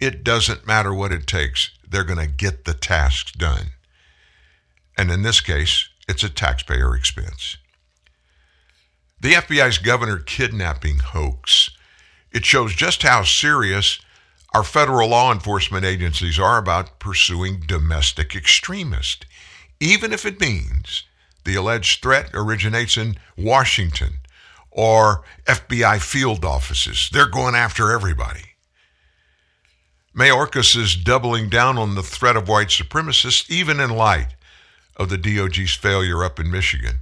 it 0.00 0.24
doesn't 0.24 0.66
matter 0.66 0.92
what 0.92 1.12
it 1.12 1.26
takes. 1.26 1.70
They're 1.88 2.04
going 2.04 2.18
to 2.18 2.32
get 2.32 2.64
the 2.64 2.74
tasks 2.74 3.32
done. 3.32 3.70
And 4.98 5.10
in 5.10 5.22
this 5.22 5.40
case, 5.40 5.88
it's 6.08 6.24
a 6.24 6.28
taxpayer 6.28 6.94
expense. 6.94 7.56
The 9.20 9.32
FBI's 9.32 9.78
governor 9.78 10.18
kidnapping 10.18 10.98
hoax. 10.98 11.70
It 12.32 12.44
shows 12.44 12.74
just 12.74 13.02
how 13.02 13.22
serious 13.22 14.00
our 14.52 14.62
federal 14.62 15.08
law 15.08 15.32
enforcement 15.32 15.84
agencies 15.84 16.38
are 16.38 16.58
about 16.58 16.98
pursuing 16.98 17.60
domestic 17.66 18.34
extremists, 18.34 19.26
even 19.80 20.12
if 20.12 20.24
it 20.24 20.40
means 20.40 21.04
the 21.44 21.54
alleged 21.54 22.02
threat 22.02 22.30
originates 22.34 22.96
in 22.96 23.16
Washington 23.36 24.18
or 24.76 25.22
FBI 25.46 26.00
field 26.00 26.44
offices. 26.44 27.08
They're 27.10 27.26
going 27.26 27.54
after 27.54 27.90
everybody. 27.90 28.42
Mayorkas 30.14 30.76
is 30.76 30.94
doubling 30.94 31.48
down 31.48 31.78
on 31.78 31.94
the 31.94 32.02
threat 32.02 32.36
of 32.36 32.48
white 32.48 32.68
supremacists, 32.68 33.50
even 33.50 33.80
in 33.80 33.90
light 33.90 34.34
of 34.96 35.08
the 35.08 35.16
DOJ's 35.16 35.74
failure 35.74 36.22
up 36.22 36.38
in 36.38 36.50
Michigan. 36.50 36.98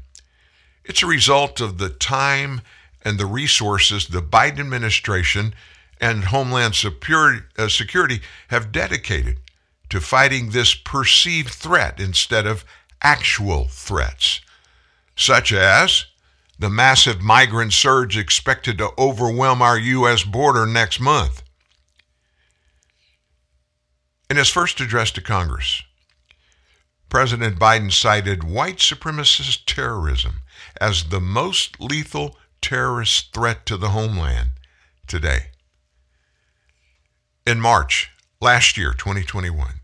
It's 0.85 1.03
a 1.03 1.07
result 1.07 1.61
of 1.61 1.79
the 1.79 1.91
time 1.91 2.61
and 3.03 3.19
the 3.19 3.27
resources 3.27 4.07
the 4.07 4.23
Biden 4.23 4.61
administration 4.61 5.55
and 6.01 6.25
Homeland 6.25 6.75
uh, 6.75 7.69
Security 7.69 8.21
have 8.49 8.73
dedicated 8.73 9.39
to 9.91 10.01
fighting 10.01 10.51
this 10.51 10.75
perceived 10.75 11.51
threat 11.51 11.99
instead 11.99 12.47
of 12.47 12.65
actual 13.03 13.67
threats, 13.69 14.41
such 15.17 15.53
as 15.53 16.07
the 16.59 16.71
massive 16.71 17.21
migrant 17.21 17.73
surge 17.73 18.17
expected 18.17 18.79
to 18.79 18.91
overwhelm 18.97 19.61
our 19.61 19.79
U.S. 19.79 20.23
border 20.23 20.67
next 20.67 21.01
month. 21.01 21.43
In 24.31 24.37
his 24.37 24.49
first 24.49 24.81
address 24.81 25.11
to 25.13 25.21
Congress, 25.21 25.83
President 27.09 27.59
Biden 27.59 27.93
cited 27.93 28.43
white 28.43 28.79
supremacist 28.79 29.67
terrorism 29.67 30.41
as 30.81 31.05
the 31.05 31.21
most 31.21 31.81
lethal 31.81 32.37
terrorist 32.61 33.33
threat 33.33 33.67
to 33.67 33.77
the 33.77 33.91
homeland 33.91 34.51
today. 35.07 35.51
In 37.47 37.61
March 37.61 38.11
last 38.41 38.77
year, 38.77 38.93
2021, 38.93 39.81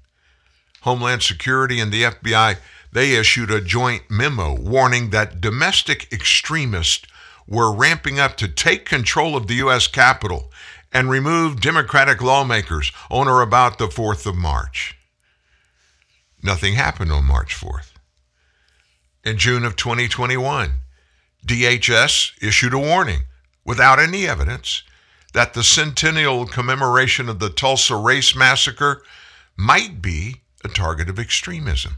Homeland 0.82 1.22
Security 1.22 1.78
and 1.78 1.92
the 1.92 2.04
FBI 2.04 2.56
they 2.92 3.14
issued 3.14 3.50
a 3.50 3.60
joint 3.60 4.10
memo 4.10 4.54
warning 4.54 5.10
that 5.10 5.40
domestic 5.40 6.12
extremists 6.12 7.06
were 7.46 7.74
ramping 7.74 8.18
up 8.18 8.36
to 8.36 8.48
take 8.48 8.84
control 8.84 9.36
of 9.36 9.46
the 9.46 9.54
U.S. 9.54 9.86
Capitol 9.86 10.50
and 10.92 11.10
remove 11.10 11.60
Democratic 11.60 12.20
lawmakers 12.20 12.92
on 13.10 13.28
or 13.28 13.42
about 13.42 13.78
the 13.78 13.86
4th 13.86 14.26
of 14.26 14.36
March. 14.36 14.96
Nothing 16.42 16.74
happened 16.74 17.12
on 17.12 17.24
March 17.24 17.54
4th. 17.54 17.92
In 19.24 19.36
June 19.36 19.64
of 19.64 19.76
2021, 19.76 20.78
DHS 21.46 22.32
issued 22.42 22.72
a 22.72 22.78
warning 22.78 23.22
without 23.64 23.98
any 23.98 24.26
evidence 24.26 24.82
that 25.32 25.54
the 25.54 25.62
centennial 25.62 26.46
commemoration 26.46 27.28
of 27.28 27.38
the 27.38 27.50
Tulsa 27.50 27.96
Race 27.96 28.34
Massacre 28.34 29.02
might 29.56 30.00
be 30.00 30.36
a 30.64 30.68
target 30.68 31.08
of 31.08 31.18
extremism. 31.18 31.96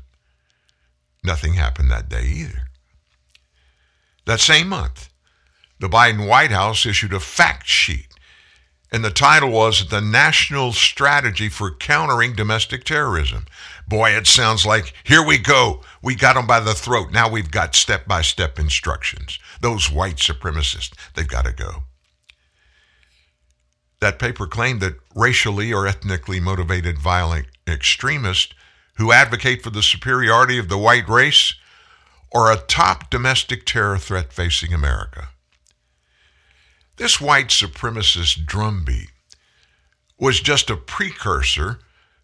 Nothing 1.24 1.54
happened 1.54 1.90
that 1.90 2.08
day 2.08 2.24
either. 2.24 2.66
That 4.26 4.40
same 4.40 4.68
month, 4.68 5.08
the 5.78 5.88
Biden 5.88 6.28
White 6.28 6.50
House 6.50 6.84
issued 6.84 7.12
a 7.12 7.20
fact 7.20 7.66
sheet, 7.66 8.08
and 8.92 9.04
the 9.04 9.10
title 9.10 9.50
was 9.50 9.88
The 9.88 10.00
National 10.00 10.72
Strategy 10.72 11.48
for 11.48 11.74
Countering 11.74 12.34
Domestic 12.34 12.84
Terrorism. 12.84 13.46
Boy, 13.88 14.10
it 14.10 14.26
sounds 14.26 14.66
like 14.66 14.94
here 15.04 15.24
we 15.24 15.38
go. 15.38 15.82
We 16.02 16.14
got 16.14 16.34
them 16.34 16.46
by 16.46 16.60
the 16.60 16.74
throat. 16.74 17.12
Now 17.12 17.30
we've 17.30 17.50
got 17.50 17.74
step 17.74 18.06
by 18.06 18.22
step 18.22 18.58
instructions. 18.58 19.38
Those 19.60 19.90
white 19.90 20.16
supremacists, 20.16 20.94
they've 21.14 21.26
got 21.26 21.44
to 21.46 21.52
go. 21.52 21.84
That 24.00 24.18
paper 24.18 24.46
claimed 24.48 24.80
that 24.80 24.96
racially 25.14 25.72
or 25.72 25.86
ethnically 25.86 26.40
motivated 26.40 26.98
violent 26.98 27.46
extremists 27.66 28.52
who 28.94 29.12
advocate 29.12 29.62
for 29.62 29.70
the 29.70 29.82
superiority 29.82 30.58
of 30.58 30.68
the 30.68 30.78
white 30.78 31.08
race 31.08 31.54
or 32.30 32.50
a 32.50 32.56
top 32.56 33.10
domestic 33.10 33.64
terror 33.66 33.98
threat 33.98 34.32
facing 34.32 34.72
America. 34.72 35.28
This 36.96 37.20
white 37.20 37.48
supremacist 37.48 38.46
drumbeat 38.46 39.10
was 40.18 40.40
just 40.40 40.70
a 40.70 40.76
precursor 40.76 41.78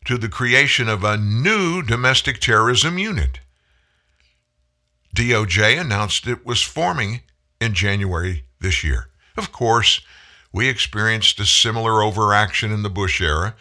to 0.04 0.16
the 0.16 0.28
creation 0.28 0.88
of 0.88 1.04
a 1.04 1.16
new 1.16 1.82
domestic 1.82 2.38
terrorism 2.40 2.98
unit. 2.98 3.40
DOJ 5.14 5.80
announced 5.80 6.26
it 6.26 6.46
was 6.46 6.62
forming 6.62 7.22
in 7.60 7.74
January 7.74 8.44
this 8.60 8.84
year. 8.84 9.08
Of 9.36 9.52
course, 9.52 10.00
we 10.52 10.68
experienced 10.68 11.40
a 11.40 11.46
similar 11.46 12.02
overaction 12.02 12.72
in 12.72 12.82
the 12.82 12.90
Bush 12.90 13.20
era. 13.20 13.54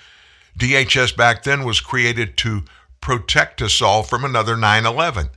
DHS 0.58 1.16
back 1.16 1.44
then 1.44 1.64
was 1.64 1.80
created 1.80 2.38
to 2.38 2.64
protect 3.08 3.62
us 3.62 3.82
all 3.82 4.04
from 4.04 4.26
another 4.26 4.58
9 4.58 4.86
11, 4.86 5.30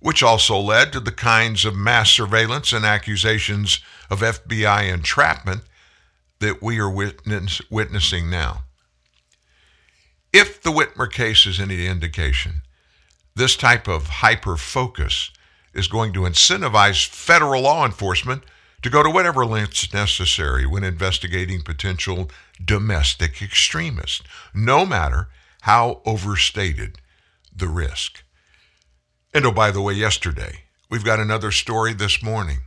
which 0.00 0.22
also 0.22 0.58
led 0.58 0.92
to 0.92 1.00
the 1.00 1.10
kinds 1.10 1.64
of 1.64 1.74
mass 1.74 2.10
surveillance 2.10 2.70
and 2.70 2.84
accusations 2.84 3.80
of 4.10 4.20
FBI 4.20 4.92
entrapment 4.92 5.62
that 6.40 6.60
we 6.60 6.78
are 6.78 6.90
witness, 6.90 7.62
witnessing 7.70 8.28
now. 8.28 8.64
If 10.34 10.60
the 10.62 10.68
Whitmer 10.70 11.10
case 11.10 11.46
is 11.46 11.58
any 11.58 11.86
indication, 11.86 12.60
this 13.34 13.56
type 13.56 13.88
of 13.88 14.08
hyper 14.20 14.58
focus 14.58 15.30
is 15.72 15.88
going 15.88 16.12
to 16.12 16.24
incentivize 16.24 17.08
federal 17.08 17.62
law 17.62 17.86
enforcement 17.86 18.42
to 18.82 18.90
go 18.90 19.02
to 19.02 19.08
whatever 19.08 19.46
lengths 19.46 19.94
necessary 19.94 20.66
when 20.66 20.84
investigating 20.84 21.62
potential 21.62 22.30
domestic 22.62 23.40
extremists, 23.40 24.22
no 24.52 24.84
matter 24.84 25.28
how 25.62 26.02
overstated 26.04 26.98
the 27.54 27.68
risk. 27.68 28.24
And 29.32 29.46
oh, 29.46 29.52
by 29.52 29.70
the 29.70 29.80
way, 29.80 29.94
yesterday, 29.94 30.64
we've 30.90 31.04
got 31.04 31.20
another 31.20 31.52
story 31.52 31.92
this 31.92 32.20
morning. 32.20 32.62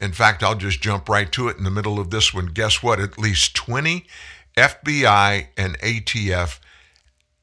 In 0.00 0.10
fact, 0.12 0.42
I'll 0.42 0.56
just 0.56 0.80
jump 0.80 1.08
right 1.08 1.30
to 1.30 1.46
it 1.46 1.56
in 1.56 1.62
the 1.62 1.70
middle 1.70 2.00
of 2.00 2.10
this 2.10 2.34
one. 2.34 2.46
Guess 2.46 2.82
what? 2.82 2.98
At 2.98 3.16
least 3.16 3.54
20 3.54 4.06
FBI 4.56 5.46
and 5.56 5.78
ATF 5.78 6.58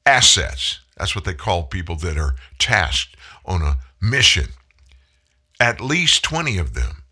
assets, 0.05 0.79
that's 0.97 1.15
what 1.15 1.23
they 1.23 1.33
call 1.33 1.63
people 1.63 1.95
that 1.97 2.17
are 2.17 2.35
tasked 2.59 3.15
on 3.45 3.61
a 3.61 3.77
mission, 4.01 4.47
at 5.61 5.79
least 5.79 6.23
20 6.23 6.57
of 6.57 6.73
them 6.73 7.03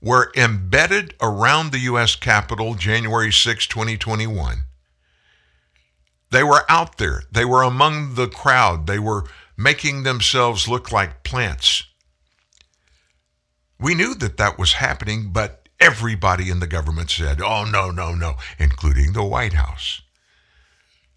were 0.00 0.30
embedded 0.36 1.14
around 1.20 1.72
the 1.72 1.80
U.S. 1.80 2.14
Capitol 2.14 2.74
January 2.74 3.32
6, 3.32 3.66
2021. 3.66 4.64
They 6.30 6.42
were 6.42 6.64
out 6.68 6.98
there. 6.98 7.24
They 7.30 7.44
were 7.44 7.62
among 7.62 8.14
the 8.14 8.28
crowd. 8.28 8.86
They 8.86 8.98
were 8.98 9.24
making 9.56 10.02
themselves 10.02 10.68
look 10.68 10.92
like 10.92 11.22
plants. 11.22 11.84
We 13.78 13.94
knew 13.94 14.14
that 14.14 14.36
that 14.36 14.58
was 14.58 14.74
happening, 14.74 15.30
but 15.32 15.68
everybody 15.80 16.50
in 16.50 16.60
the 16.60 16.66
government 16.66 17.10
said, 17.10 17.40
oh, 17.40 17.64
no, 17.64 17.90
no, 17.90 18.14
no, 18.14 18.34
including 18.58 19.12
the 19.12 19.24
White 19.24 19.54
House. 19.54 20.02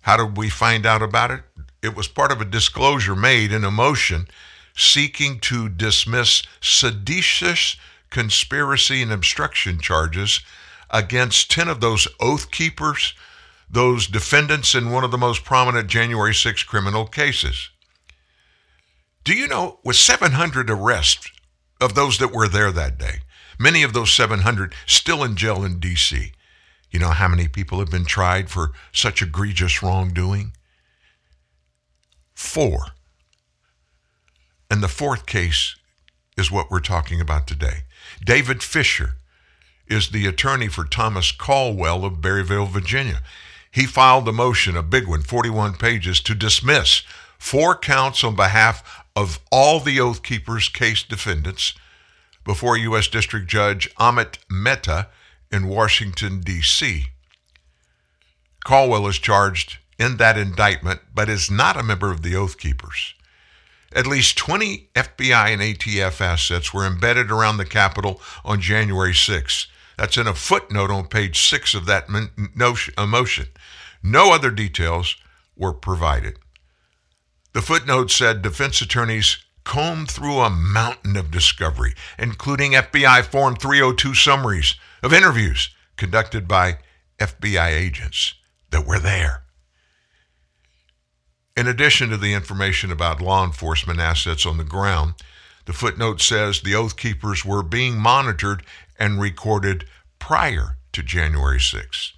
How 0.01 0.17
did 0.17 0.37
we 0.37 0.49
find 0.49 0.85
out 0.85 1.01
about 1.01 1.31
it? 1.31 1.41
It 1.81 1.95
was 1.95 2.07
part 2.07 2.31
of 2.31 2.41
a 2.41 2.45
disclosure 2.45 3.15
made 3.15 3.51
in 3.51 3.63
a 3.63 3.71
motion 3.71 4.27
seeking 4.75 5.39
to 5.41 5.69
dismiss 5.69 6.43
seditious 6.61 7.77
conspiracy 8.09 9.01
and 9.01 9.11
obstruction 9.11 9.79
charges 9.79 10.41
against 10.89 11.51
10 11.51 11.67
of 11.67 11.81
those 11.81 12.07
oath 12.19 12.51
keepers, 12.51 13.13
those 13.73 14.05
defendants 14.05 14.75
in 14.75 14.91
one 14.91 15.03
of 15.03 15.09
the 15.09 15.17
most 15.17 15.43
prominent 15.43 15.87
January 15.87 16.33
6 16.33 16.61
criminal 16.63 17.07
cases. 17.07 17.71
Do 19.23 19.33
you 19.33 19.47
know, 19.47 19.79
with 19.83 19.95
700 19.95 20.69
arrests 20.69 21.31
of 21.81 21.95
those 21.95 22.19
that 22.19 22.31
were 22.31 22.47
there 22.47 22.71
that 22.71 22.99
day, 22.99 23.21
many 23.59 23.81
of 23.81 23.93
those 23.93 24.13
700 24.13 24.75
still 24.85 25.23
in 25.23 25.35
jail 25.35 25.65
in 25.65 25.79
D.C., 25.79 26.33
you 26.91 26.99
know 26.99 27.09
how 27.09 27.27
many 27.27 27.47
people 27.47 27.79
have 27.79 27.89
been 27.89 28.05
tried 28.05 28.51
for 28.51 28.73
such 28.91 29.23
egregious 29.23 29.81
wrongdoing? 29.81 30.51
Four. 32.35 32.89
And 34.69 34.83
the 34.83 34.87
fourth 34.87 35.25
case 35.25 35.75
is 36.37 36.51
what 36.51 36.69
we're 36.69 36.79
talking 36.79 37.19
about 37.19 37.47
today. 37.47 37.85
David 38.23 38.61
Fischer 38.61 39.15
is 39.87 40.09
the 40.09 40.27
attorney 40.27 40.67
for 40.67 40.83
Thomas 40.83 41.31
Caldwell 41.31 42.05
of 42.05 42.21
Berryville, 42.21 42.69
Virginia. 42.69 43.21
He 43.73 43.87
filed 43.87 44.27
a 44.27 44.31
motion, 44.31 44.77
a 44.77 44.83
big 44.83 45.07
one, 45.07 45.23
41 45.23 45.73
pages, 45.75 46.21
to 46.21 46.35
dismiss 46.35 47.01
four 47.39 47.75
counts 47.75 48.23
on 48.23 48.35
behalf 48.35 49.03
of 49.15 49.39
all 49.51 49.79
the 49.79 49.99
Oath 49.99 50.21
Keepers 50.21 50.69
case 50.69 51.01
defendants 51.01 51.73
before 52.43 52.77
U.S. 52.77 53.07
District 53.07 53.47
Judge 53.47 53.89
Amit 53.95 54.37
Mehta 54.47 55.07
in 55.51 55.67
Washington, 55.67 56.41
D.C. 56.41 57.05
Caldwell 58.63 59.07
is 59.07 59.17
charged 59.17 59.77
in 59.97 60.17
that 60.17 60.37
indictment, 60.37 61.01
but 61.13 61.27
is 61.27 61.49
not 61.49 61.75
a 61.75 61.83
member 61.83 62.11
of 62.11 62.21
the 62.21 62.35
Oath 62.35 62.59
Keepers. 62.59 63.15
At 63.95 64.05
least 64.07 64.37
20 64.37 64.89
FBI 64.93 65.53
and 65.53 65.61
ATF 65.61 66.21
assets 66.21 66.73
were 66.73 66.85
embedded 66.85 67.31
around 67.31 67.57
the 67.57 67.65
Capitol 67.65 68.21
on 68.45 68.61
January 68.61 69.15
6. 69.15 69.67
That's 69.97 70.17
in 70.17 70.25
a 70.25 70.33
footnote 70.33 70.89
on 70.89 71.07
page 71.07 71.39
6 71.47 71.75
of 71.75 71.85
that 71.85 72.07
motion. 72.09 73.45
No 74.03 74.33
other 74.33 74.51
details 74.51 75.15
were 75.55 75.73
provided. 75.73 76.37
The 77.53 77.61
footnote 77.61 78.11
said 78.11 78.41
defense 78.41 78.81
attorneys 78.81 79.37
combed 79.63 80.11
through 80.11 80.39
a 80.39 80.49
mountain 80.49 81.15
of 81.15 81.31
discovery, 81.31 81.93
including 82.19 82.73
FBI 82.73 83.23
Form 83.23 83.55
302 83.55 84.13
summaries 84.13 84.75
of 85.01 85.13
interviews 85.13 85.69
conducted 85.95 86.47
by 86.47 86.79
FBI 87.19 87.69
agents 87.69 88.33
that 88.71 88.85
were 88.85 88.99
there. 88.99 89.43
In 91.55 91.67
addition 91.67 92.09
to 92.09 92.17
the 92.17 92.33
information 92.33 92.91
about 92.91 93.21
law 93.21 93.45
enforcement 93.45 93.99
assets 93.99 94.45
on 94.45 94.57
the 94.57 94.63
ground, 94.63 95.13
the 95.65 95.73
footnote 95.73 96.19
says 96.19 96.61
the 96.61 96.75
Oath 96.75 96.97
Keepers 96.97 97.45
were 97.45 97.63
being 97.63 97.97
monitored 97.97 98.65
and 98.99 99.21
recorded 99.21 99.85
prior 100.19 100.77
to 100.91 101.03
January 101.03 101.59
6. 101.59 102.12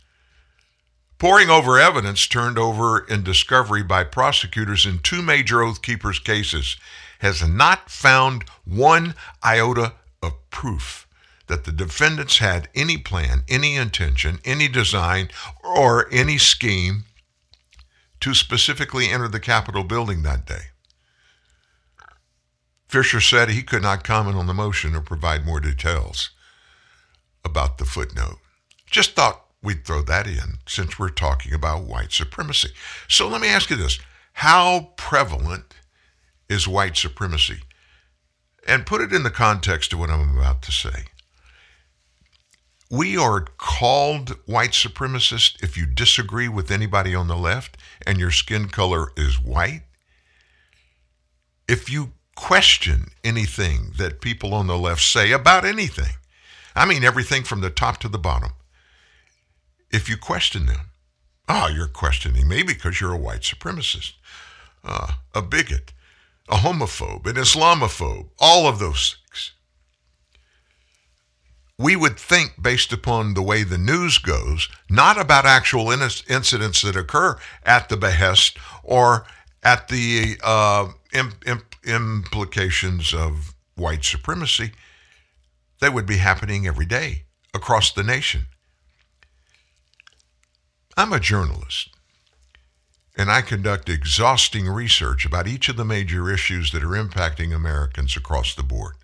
Poring 1.18 1.50
over 1.50 1.80
evidence 1.80 2.28
turned 2.28 2.60
over 2.60 3.00
in 3.00 3.24
discovery 3.24 3.84
by 3.84 4.04
prosecutors 4.04 4.86
in 4.86 5.00
two 5.00 5.22
major 5.22 5.62
Oath 5.62 5.82
Keepers 5.82 6.20
cases 6.20 6.76
has 7.20 7.48
not 7.48 7.90
found 7.90 8.44
one 8.66 9.16
iota 9.44 9.94
of 10.22 10.34
proof 10.50 11.08
that 11.48 11.64
the 11.64 11.72
defendants 11.72 12.40
had 12.40 12.68
any 12.76 12.98
plan, 12.98 13.44
any 13.48 13.76
intention, 13.76 14.40
any 14.44 14.68
design, 14.68 15.30
or 15.64 16.12
any 16.12 16.38
scheme 16.38 17.06
to 18.20 18.34
specifically 18.34 19.10
enter 19.10 19.28
the 19.28 19.40
Capitol 19.40 19.84
building 19.84 20.24
that 20.24 20.46
day. 20.46 20.72
Fischer 22.90 23.22
said 23.22 23.50
he 23.50 23.64
could 23.64 23.82
not 23.82 24.04
comment 24.04 24.36
on 24.36 24.48
the 24.48 24.54
motion 24.54 24.96
or 24.96 25.02
provide 25.02 25.46
more 25.46 25.60
details 25.60 26.32
about 27.44 27.78
the 27.78 27.86
footnote. 27.86 28.40
Just 28.90 29.16
thought 29.16 29.45
we'd 29.66 29.86
throw 29.86 30.02
that 30.04 30.28
in 30.28 30.60
since 30.68 30.98
we're 30.98 31.10
talking 31.10 31.54
about 31.54 31.84
white 31.84 32.12
supremacy. 32.12 32.70
So 33.08 33.28
let 33.28 33.42
me 33.42 33.48
ask 33.48 33.70
you 33.70 33.76
this 33.76 34.00
How 34.34 34.94
prevalent 34.96 35.74
is 36.48 36.68
white 36.68 36.96
supremacy? 36.96 37.62
And 38.68 38.86
put 38.86 39.02
it 39.02 39.14
in 39.14 39.24
the 39.24 39.30
context 39.30 39.94
of 39.94 40.00
what 40.00 40.10
I'm 40.10 40.38
about 40.38 40.62
to 40.64 40.72
say. 40.72 41.06
We 42.90 43.18
are 43.18 43.42
called 43.58 44.38
white 44.46 44.72
supremacists 44.72 45.62
if 45.64 45.76
you 45.76 45.86
disagree 45.86 46.48
with 46.48 46.70
anybody 46.70 47.16
on 47.16 47.28
the 47.28 47.36
left 47.36 47.78
and 48.06 48.20
your 48.20 48.32
skin 48.32 48.68
color 48.68 49.08
is 49.18 49.40
white. 49.40 49.82
If 51.68 51.92
you 51.92 52.14
question 52.36 53.08
anything 53.24 53.94
that 53.98 54.22
people 54.22 54.54
on 54.54 54.68
the 54.68 54.78
left 54.78 55.02
say 55.02 55.32
about 55.32 55.66
anything, 55.66 56.14
I 56.76 56.86
mean 56.86 57.04
everything 57.04 57.44
from 57.44 57.62
the 57.62 57.72
top 57.72 57.98
to 58.00 58.08
the 58.08 58.20
bottom, 58.20 58.52
if 59.96 60.10
you 60.10 60.18
question 60.18 60.66
them, 60.66 60.92
oh, 61.48 61.68
you're 61.68 61.88
questioning 61.88 62.48
me 62.48 62.64
because 62.64 63.00
you're 63.00 63.14
a 63.14 63.18
white 63.18 63.42
supremacist, 63.42 64.12
uh, 64.84 65.14
a 65.34 65.42
bigot, 65.42 65.94
a 66.50 66.58
homophobe, 66.58 67.26
an 67.26 67.36
Islamophobe, 67.36 68.30
all 68.38 68.68
of 68.68 68.78
those 68.78 69.18
things. 69.22 69.54
We 71.78 71.96
would 71.96 72.18
think, 72.18 72.62
based 72.62 72.92
upon 72.92 73.34
the 73.34 73.42
way 73.42 73.64
the 73.64 73.78
news 73.78 74.18
goes, 74.18 74.70
not 74.90 75.20
about 75.20 75.46
actual 75.46 75.92
in- 75.92 76.02
incidents 76.30 76.82
that 76.82 76.96
occur 76.96 77.38
at 77.64 77.90
the 77.90 77.98
behest 77.98 78.58
or 78.84 79.26
at 79.64 79.88
the 79.88 80.38
uh, 80.44 80.90
imp- 81.14 81.76
implications 81.86 83.14
of 83.14 83.56
white 83.76 84.04
supremacy, 84.04 84.72
they 85.80 85.90
would 85.90 86.06
be 86.06 86.18
happening 86.18 86.68
every 86.68 86.86
day 86.86 87.24
across 87.54 87.92
the 87.92 88.04
nation. 88.04 88.48
I'm 90.98 91.12
a 91.12 91.20
journalist, 91.20 91.90
and 93.18 93.30
I 93.30 93.42
conduct 93.42 93.90
exhausting 93.90 94.70
research 94.70 95.26
about 95.26 95.46
each 95.46 95.68
of 95.68 95.76
the 95.76 95.84
major 95.84 96.32
issues 96.32 96.72
that 96.72 96.84
are 96.84 97.04
impacting 97.04 97.54
Americans 97.54 98.16
across 98.16 98.56
the 98.56 98.64
board. 98.64 98.96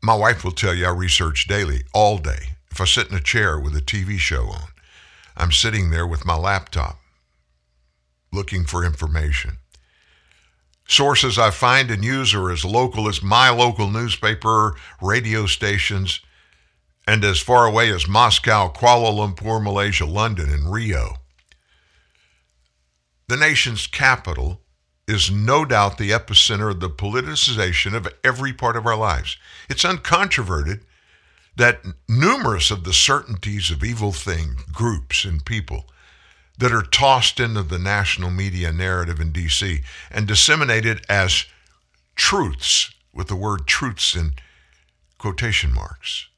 My 0.00 0.14
wife 0.14 0.44
will 0.44 0.52
tell 0.52 0.72
you 0.72 0.86
I 0.86 0.90
research 0.90 1.48
daily, 1.48 1.82
all 1.92 2.18
day. 2.18 2.56
If 2.70 2.80
I 2.80 2.84
sit 2.84 3.08
in 3.08 3.16
a 3.16 3.20
chair 3.20 3.58
with 3.58 3.74
a 3.74 3.80
TV 3.80 4.18
show 4.18 4.46
on, 4.46 4.68
I'm 5.36 5.50
sitting 5.50 5.90
there 5.90 6.06
with 6.06 6.24
my 6.24 6.36
laptop 6.36 7.00
looking 8.32 8.64
for 8.64 8.84
information. 8.84 9.58
Sources 10.86 11.40
I 11.40 11.50
find 11.50 11.90
and 11.90 12.04
use 12.04 12.34
are 12.34 12.52
as 12.52 12.64
local 12.64 13.08
as 13.08 13.20
my 13.20 13.50
local 13.50 13.90
newspaper, 13.90 14.76
radio 15.02 15.46
stations, 15.46 16.20
and 17.06 17.24
as 17.24 17.40
far 17.40 17.66
away 17.66 17.90
as 17.92 18.08
Moscow, 18.08 18.72
Kuala 18.72 19.12
Lumpur, 19.12 19.62
Malaysia, 19.62 20.06
London, 20.06 20.50
and 20.50 20.72
Rio. 20.72 21.16
The 23.28 23.36
nation's 23.36 23.86
capital 23.86 24.60
is 25.06 25.30
no 25.30 25.64
doubt 25.64 25.98
the 25.98 26.10
epicenter 26.10 26.70
of 26.70 26.80
the 26.80 26.90
politicization 26.90 27.94
of 27.94 28.08
every 28.22 28.52
part 28.52 28.76
of 28.76 28.86
our 28.86 28.96
lives. 28.96 29.36
It's 29.68 29.84
uncontroverted 29.84 30.80
that 31.56 31.84
numerous 32.08 32.70
of 32.70 32.84
the 32.84 32.92
certainties 32.92 33.70
of 33.70 33.84
evil 33.84 34.12
thing 34.12 34.56
groups 34.72 35.24
and 35.24 35.44
people 35.44 35.86
that 36.58 36.72
are 36.72 36.82
tossed 36.82 37.40
into 37.40 37.62
the 37.62 37.78
national 37.78 38.30
media 38.30 38.72
narrative 38.72 39.20
in 39.20 39.32
DC 39.32 39.82
and 40.10 40.28
disseminated 40.28 41.04
as 41.08 41.46
truths, 42.14 42.94
with 43.12 43.28
the 43.28 43.36
word 43.36 43.66
truths 43.66 44.14
in 44.14 44.34
quotation 45.18 45.72
marks. 45.74 46.29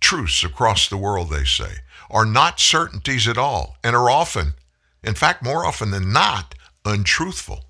Truths 0.00 0.44
across 0.44 0.88
the 0.88 0.96
world, 0.96 1.30
they 1.30 1.44
say, 1.44 1.78
are 2.10 2.24
not 2.24 2.60
certainties 2.60 3.28
at 3.28 3.38
all 3.38 3.76
and 3.84 3.94
are 3.94 4.10
often, 4.10 4.54
in 5.02 5.14
fact, 5.14 5.42
more 5.42 5.64
often 5.64 5.90
than 5.90 6.12
not, 6.12 6.54
untruthful. 6.84 7.64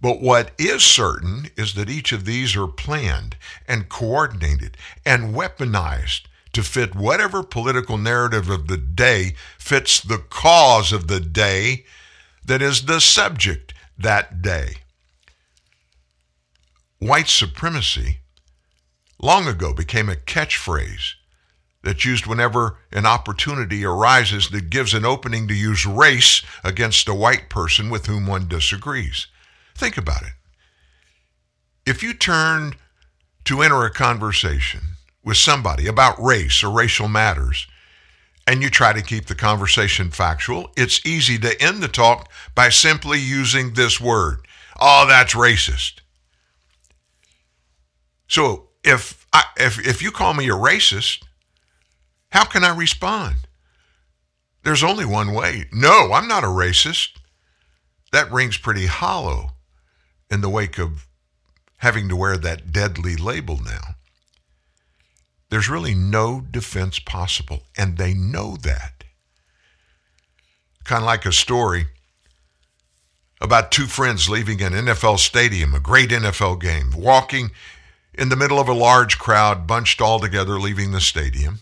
But 0.00 0.20
what 0.20 0.52
is 0.58 0.84
certain 0.84 1.50
is 1.56 1.74
that 1.74 1.90
each 1.90 2.12
of 2.12 2.24
these 2.24 2.54
are 2.56 2.68
planned 2.68 3.36
and 3.66 3.88
coordinated 3.88 4.76
and 5.04 5.34
weaponized 5.34 6.22
to 6.52 6.62
fit 6.62 6.94
whatever 6.94 7.42
political 7.42 7.98
narrative 7.98 8.48
of 8.48 8.68
the 8.68 8.76
day 8.76 9.34
fits 9.58 10.00
the 10.00 10.18
cause 10.18 10.92
of 10.92 11.08
the 11.08 11.20
day 11.20 11.84
that 12.44 12.62
is 12.62 12.86
the 12.86 13.00
subject 13.00 13.74
that 13.98 14.40
day. 14.40 14.76
White 16.98 17.28
supremacy 17.28 18.20
long 19.20 19.46
ago 19.46 19.72
became 19.72 20.08
a 20.08 20.14
catchphrase 20.14 21.14
that's 21.82 22.04
used 22.04 22.26
whenever 22.26 22.78
an 22.92 23.06
opportunity 23.06 23.84
arises 23.84 24.50
that 24.50 24.70
gives 24.70 24.94
an 24.94 25.04
opening 25.04 25.46
to 25.48 25.54
use 25.54 25.86
race 25.86 26.42
against 26.64 27.08
a 27.08 27.14
white 27.14 27.48
person 27.48 27.88
with 27.88 28.06
whom 28.06 28.26
one 28.26 28.48
disagrees. 28.48 29.28
Think 29.74 29.96
about 29.96 30.22
it. 30.22 30.32
If 31.86 32.02
you 32.02 32.12
turned 32.12 32.76
to 33.44 33.62
enter 33.62 33.84
a 33.84 33.90
conversation 33.90 34.80
with 35.24 35.36
somebody 35.36 35.86
about 35.86 36.22
race 36.22 36.62
or 36.62 36.70
racial 36.70 37.08
matters, 37.08 37.66
and 38.46 38.62
you 38.62 38.70
try 38.70 38.94
to 38.94 39.02
keep 39.02 39.26
the 39.26 39.34
conversation 39.34 40.10
factual, 40.10 40.70
it's 40.74 41.04
easy 41.04 41.38
to 41.38 41.62
end 41.62 41.82
the 41.82 41.88
talk 41.88 42.30
by 42.54 42.70
simply 42.70 43.18
using 43.18 43.74
this 43.74 44.00
word. 44.00 44.46
Oh, 44.80 45.04
that's 45.06 45.34
racist. 45.34 46.00
So 48.26 48.67
if 48.88 49.26
I, 49.32 49.44
if 49.56 49.78
if 49.86 50.02
you 50.02 50.10
call 50.10 50.34
me 50.34 50.48
a 50.48 50.52
racist, 50.52 51.22
how 52.30 52.44
can 52.44 52.64
I 52.64 52.74
respond? 52.74 53.36
There's 54.64 54.82
only 54.82 55.04
one 55.04 55.32
way. 55.32 55.66
No, 55.72 56.12
I'm 56.12 56.28
not 56.28 56.44
a 56.44 56.48
racist. 56.48 57.18
That 58.12 58.32
rings 58.32 58.56
pretty 58.56 58.86
hollow 58.86 59.52
in 60.30 60.40
the 60.40 60.48
wake 60.48 60.78
of 60.78 61.06
having 61.78 62.08
to 62.08 62.16
wear 62.16 62.36
that 62.36 62.72
deadly 62.72 63.16
label 63.16 63.60
now. 63.62 63.94
There's 65.50 65.68
really 65.68 65.94
no 65.94 66.40
defense 66.40 66.98
possible, 66.98 67.62
and 67.76 67.96
they 67.96 68.12
know 68.12 68.56
that. 68.62 69.04
Kind 70.84 71.02
of 71.02 71.06
like 71.06 71.24
a 71.24 71.32
story 71.32 71.86
about 73.40 73.70
two 73.70 73.86
friends 73.86 74.28
leaving 74.28 74.60
an 74.60 74.72
NFL 74.72 75.18
stadium, 75.18 75.74
a 75.74 75.80
great 75.80 76.10
NFL 76.10 76.60
game, 76.60 76.90
walking 76.96 77.50
in 78.18 78.28
the 78.28 78.36
middle 78.36 78.58
of 78.58 78.68
a 78.68 78.74
large 78.74 79.16
crowd, 79.16 79.66
bunched 79.66 80.00
all 80.00 80.18
together, 80.18 80.58
leaving 80.58 80.90
the 80.90 81.00
stadium. 81.00 81.60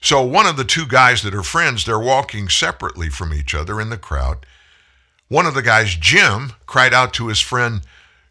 So 0.00 0.20
one 0.20 0.46
of 0.46 0.56
the 0.56 0.64
two 0.64 0.86
guys 0.86 1.22
that 1.22 1.34
are 1.34 1.44
friends, 1.44 1.84
they're 1.84 2.00
walking 2.00 2.48
separately 2.48 3.08
from 3.08 3.32
each 3.32 3.54
other 3.54 3.80
in 3.80 3.88
the 3.88 3.96
crowd. 3.96 4.44
One 5.28 5.46
of 5.46 5.54
the 5.54 5.62
guys, 5.62 5.94
Jim, 5.94 6.54
cried 6.66 6.92
out 6.92 7.14
to 7.14 7.28
his 7.28 7.40
friend 7.40 7.82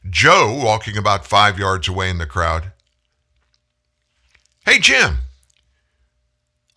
Joe, 0.10 0.60
walking 0.62 0.98
about 0.98 1.26
five 1.26 1.58
yards 1.58 1.88
away 1.88 2.10
in 2.10 2.18
the 2.18 2.26
crowd, 2.26 2.74
Hey, 4.66 4.80
Jim, 4.80 5.20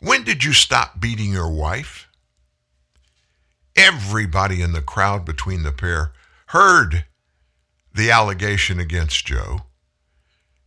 when 0.00 0.22
did 0.22 0.44
you 0.44 0.52
stop 0.52 1.00
beating 1.00 1.32
your 1.32 1.50
wife? 1.50 2.08
Everybody 3.74 4.62
in 4.62 4.72
the 4.72 4.82
crowd 4.82 5.24
between 5.24 5.64
the 5.64 5.72
pair 5.72 6.12
heard 6.48 7.04
the 7.92 8.10
allegation 8.10 8.78
against 8.78 9.26
Joe 9.26 9.62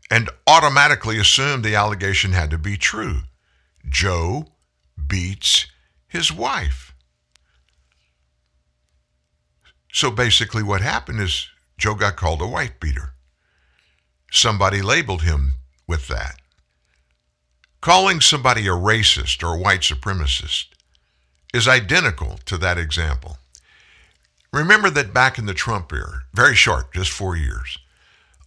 and 0.09 0.29
automatically 0.45 1.19
assumed 1.19 1.63
the 1.63 1.75
allegation 1.75 2.31
had 2.31 2.49
to 2.51 2.57
be 2.57 2.77
true. 2.77 3.21
Joe 3.87 4.47
beats 5.07 5.67
his 6.07 6.31
wife. 6.31 6.93
So 9.91 10.11
basically, 10.11 10.63
what 10.63 10.81
happened 10.81 11.19
is 11.19 11.47
Joe 11.77 11.95
got 11.95 12.15
called 12.15 12.41
a 12.41 12.47
wife 12.47 12.79
beater. 12.79 13.13
Somebody 14.31 14.81
labeled 14.81 15.23
him 15.23 15.53
with 15.87 16.07
that. 16.07 16.35
Calling 17.81 18.21
somebody 18.21 18.67
a 18.67 18.71
racist 18.71 19.43
or 19.43 19.55
a 19.55 19.59
white 19.59 19.81
supremacist 19.81 20.65
is 21.53 21.67
identical 21.67 22.39
to 22.45 22.57
that 22.57 22.77
example. 22.77 23.37
Remember 24.51 24.89
that 24.89 25.13
back 25.13 25.37
in 25.37 25.45
the 25.45 25.53
Trump 25.53 25.91
era, 25.93 26.23
very 26.33 26.55
short, 26.55 26.93
just 26.93 27.11
four 27.11 27.35
years, 27.35 27.77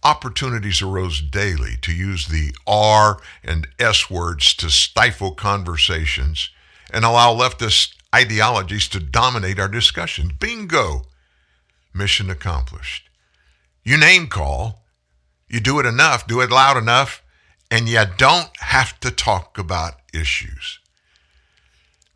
opportunities 0.03 0.81
arose 0.81 1.21
daily 1.21 1.77
to 1.81 1.93
use 1.93 2.27
the 2.27 2.55
R 2.65 3.19
and 3.43 3.67
S 3.79 4.09
words 4.09 4.53
to 4.55 4.69
stifle 4.69 5.31
conversations 5.31 6.49
and 6.91 7.05
allow 7.05 7.33
leftist 7.33 7.95
ideologies 8.13 8.87
to 8.89 8.99
dominate 8.99 9.59
our 9.59 9.67
discussions. 9.67 10.33
Bingo! 10.39 11.03
Mission 11.93 12.29
accomplished. 12.29 13.09
You 13.83 13.97
name 13.97 14.27
call, 14.27 14.83
you 15.49 15.59
do 15.59 15.79
it 15.79 15.85
enough, 15.85 16.27
do 16.27 16.41
it 16.41 16.49
loud 16.49 16.77
enough, 16.77 17.21
and 17.69 17.87
you 17.87 18.03
don't 18.17 18.49
have 18.59 18.99
to 19.01 19.11
talk 19.11 19.57
about 19.57 19.95
issues. 20.13 20.79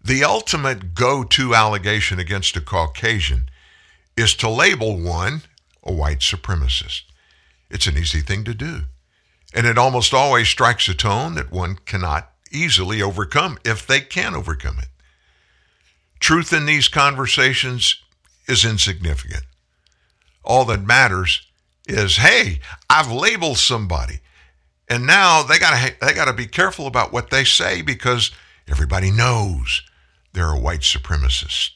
The 0.04 0.24
ultimate 0.24 0.94
go 0.94 1.24
to 1.24 1.56
allegation 1.56 2.20
against 2.20 2.56
a 2.56 2.62
Caucasian 2.62 3.50
is 4.16 4.36
to 4.36 4.50
label 4.50 5.00
one 5.00 5.42
a 5.84 5.92
white 5.92 6.20
supremacist. 6.20 7.02
It's 7.76 7.88
an 7.88 7.98
easy 7.98 8.22
thing 8.22 8.46
to 8.46 8.54
do. 8.54 8.84
And 9.54 9.68
it 9.68 9.78
almost 9.78 10.14
always 10.14 10.48
strikes 10.48 10.88
a 10.88 10.94
tone 10.94 11.36
that 11.36 11.52
one 11.52 11.76
cannot 11.86 12.32
easily 12.50 13.02
overcome 13.02 13.58
if 13.66 13.86
they 13.86 14.00
can 14.00 14.34
overcome 14.34 14.80
it. 14.80 14.88
Truth 16.22 16.54
in 16.54 16.66
these 16.66 16.88
conversations 16.88 18.02
is 18.48 18.64
insignificant. 18.64 19.44
All 20.42 20.64
that 20.66 20.86
matters 20.86 21.46
is 21.86 22.16
hey, 22.16 22.62
I've 22.90 23.12
labeled 23.12 23.58
somebody. 23.58 24.22
And 24.88 25.06
now 25.06 25.44
they 25.44 25.60
got 25.60 25.78
to 25.78 25.96
they 26.00 26.14
got 26.14 26.26
to 26.26 26.34
be 26.34 26.48
careful 26.48 26.88
about 26.88 27.12
what 27.12 27.30
they 27.30 27.44
say 27.44 27.82
because 27.82 28.32
everybody 28.70 29.12
knows 29.12 29.82
they're 30.32 30.54
a 30.54 30.60
white 30.60 30.80
supremacist. 30.80 31.72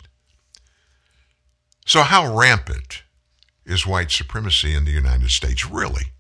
So 1.86 2.04
how 2.04 2.34
rampant 2.34 3.04
is 3.70 3.86
white 3.86 4.12
supremacy 4.12 4.74
in 4.74 4.86
the 4.86 4.92
United 4.92 5.30
States 5.30 5.66
really? 5.66 6.12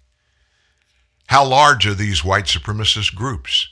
How 1.27 1.45
large 1.45 1.85
are 1.85 1.93
these 1.93 2.23
white 2.23 2.45
supremacist 2.45 3.15
groups? 3.15 3.67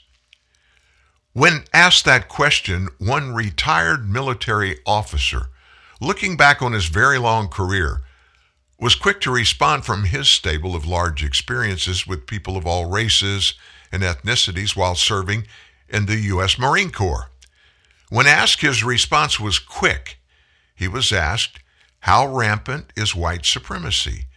When 1.32 1.64
asked 1.72 2.04
that 2.04 2.28
question, 2.28 2.88
one 2.98 3.32
retired 3.32 4.08
military 4.08 4.78
officer, 4.84 5.50
looking 6.00 6.36
back 6.36 6.60
on 6.60 6.72
his 6.72 6.86
very 6.86 7.18
long 7.18 7.48
career, 7.48 8.02
was 8.80 8.94
quick 8.94 9.20
to 9.20 9.30
respond 9.30 9.84
from 9.84 10.04
his 10.04 10.28
stable 10.28 10.74
of 10.74 10.86
large 10.86 11.24
experiences 11.24 12.06
with 12.06 12.26
people 12.26 12.56
of 12.56 12.66
all 12.66 12.86
races 12.86 13.54
and 13.90 14.02
ethnicities 14.02 14.76
while 14.76 14.94
serving 14.94 15.46
in 15.88 16.06
the 16.06 16.16
U.S. 16.32 16.58
Marine 16.58 16.90
Corps. 16.90 17.30
When 18.08 18.26
asked, 18.26 18.60
his 18.60 18.84
response 18.84 19.40
was 19.40 19.58
quick. 19.58 20.18
He 20.74 20.88
was 20.88 21.12
asked, 21.12 21.58
How 22.08 22.26
rampant 22.26 22.90
is 22.96 23.14
white 23.14 23.44
supremacy? 23.44 24.28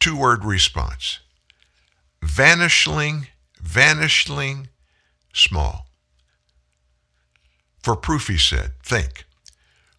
Two 0.00 0.16
word 0.16 0.42
response 0.42 1.18
vanishing, 2.22 3.26
vanishing 3.60 4.68
small. 5.34 5.90
For 7.82 7.94
proof, 7.94 8.28
he 8.28 8.38
said, 8.38 8.72
think. 8.82 9.26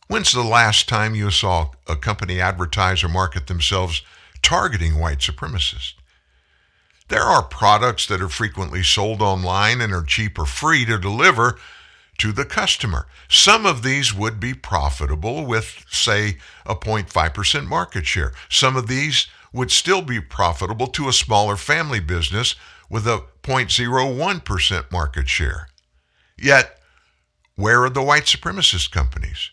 When's 0.08 0.32
the 0.32 0.42
last 0.42 0.90
time 0.90 1.14
you 1.14 1.30
saw 1.30 1.70
a 1.88 1.96
company 1.96 2.42
advertise 2.42 3.04
or 3.04 3.10
market 3.10 3.46
themselves 3.46 4.02
targeting 4.42 4.98
white 4.98 5.20
supremacists? 5.20 5.94
There 7.10 7.22
are 7.22 7.44
products 7.44 8.08
that 8.08 8.20
are 8.20 8.30
frequently 8.30 8.82
sold 8.82 9.22
online 9.22 9.80
and 9.80 9.94
are 9.94 10.02
cheap 10.02 10.40
or 10.40 10.48
free 10.48 10.86
to 10.86 10.98
deliver 10.98 11.60
to 12.18 12.32
the 12.32 12.46
customer. 12.46 13.08
Some 13.30 13.66
of 13.66 13.84
these 13.84 14.14
would 14.14 14.40
be 14.40 14.54
profitable 14.54 15.46
with, 15.46 15.86
say, 15.90 16.38
a 16.66 16.76
0.5% 16.76 17.68
market 17.68 18.06
share. 18.06 18.34
Some 18.50 18.76
of 18.76 18.88
these 18.88 19.28
would 19.54 19.72
still 19.72 20.02
be 20.02 20.20
profitable 20.20 20.88
to 20.88 21.08
a 21.08 21.14
smaller 21.14 21.56
family 21.56 22.00
business 22.00 22.56
with 22.90 23.08
a 23.08 23.24
0.01% 23.44 24.92
market 24.92 25.30
share. 25.30 25.68
Yet, 26.38 26.80
where 27.56 27.84
are 27.84 27.90
the 27.90 28.04
white 28.04 28.24
supremacist 28.24 28.92
companies? 28.92 29.52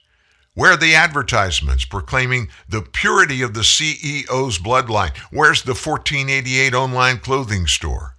Where 0.55 0.73
are 0.73 0.77
the 0.77 0.95
advertisements 0.95 1.85
proclaiming 1.87 2.49
the 2.69 2.83
purity 2.83 3.41
of 3.41 3.55
the 3.55 3.61
CEO's 3.61 4.59
bloodline? 4.59 5.17
Where's 5.31 5.63
the 5.63 5.71
1488 5.71 6.75
online 6.75 7.19
clothing 7.19 7.67
store? 7.67 8.17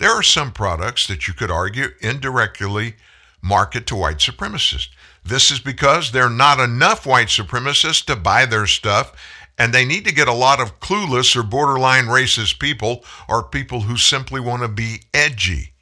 There 0.00 0.12
are 0.12 0.22
some 0.22 0.50
products 0.50 1.06
that 1.08 1.28
you 1.28 1.34
could 1.34 1.50
argue 1.50 1.88
indirectly 2.00 2.94
market 3.42 3.86
to 3.88 3.96
white 3.96 4.16
supremacists. 4.16 4.88
This 5.22 5.50
is 5.50 5.60
because 5.60 6.10
there 6.10 6.24
are 6.24 6.30
not 6.30 6.58
enough 6.58 7.04
white 7.04 7.28
supremacists 7.28 8.02
to 8.06 8.16
buy 8.16 8.46
their 8.46 8.66
stuff, 8.66 9.12
and 9.58 9.74
they 9.74 9.84
need 9.84 10.06
to 10.06 10.14
get 10.14 10.26
a 10.26 10.32
lot 10.32 10.58
of 10.58 10.80
clueless 10.80 11.36
or 11.36 11.42
borderline 11.42 12.06
racist 12.06 12.58
people 12.58 13.04
or 13.28 13.42
people 13.42 13.82
who 13.82 13.98
simply 13.98 14.40
want 14.40 14.62
to 14.62 14.68
be 14.68 15.02
edgy 15.12 15.74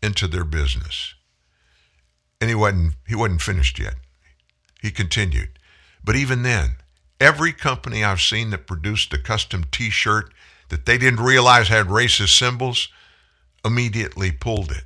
into 0.00 0.28
their 0.28 0.44
business. 0.44 1.14
And 2.40 2.48
he 2.48 2.54
wasn't 2.54 2.94
he 3.04 3.16
wasn't 3.16 3.42
finished 3.42 3.80
yet. 3.80 3.96
He 4.80 4.92
continued. 4.92 5.58
But 6.04 6.14
even 6.14 6.44
then, 6.44 6.76
every 7.20 7.52
company 7.52 8.04
I've 8.04 8.20
seen 8.20 8.50
that 8.50 8.68
produced 8.68 9.12
a 9.12 9.18
custom 9.18 9.64
t-shirt 9.72 10.32
that 10.68 10.86
they 10.86 10.98
didn't 10.98 11.18
realize 11.24 11.66
had 11.66 11.86
racist 11.86 12.38
symbols 12.38 12.90
immediately 13.68 14.32
pulled 14.32 14.72
it. 14.72 14.82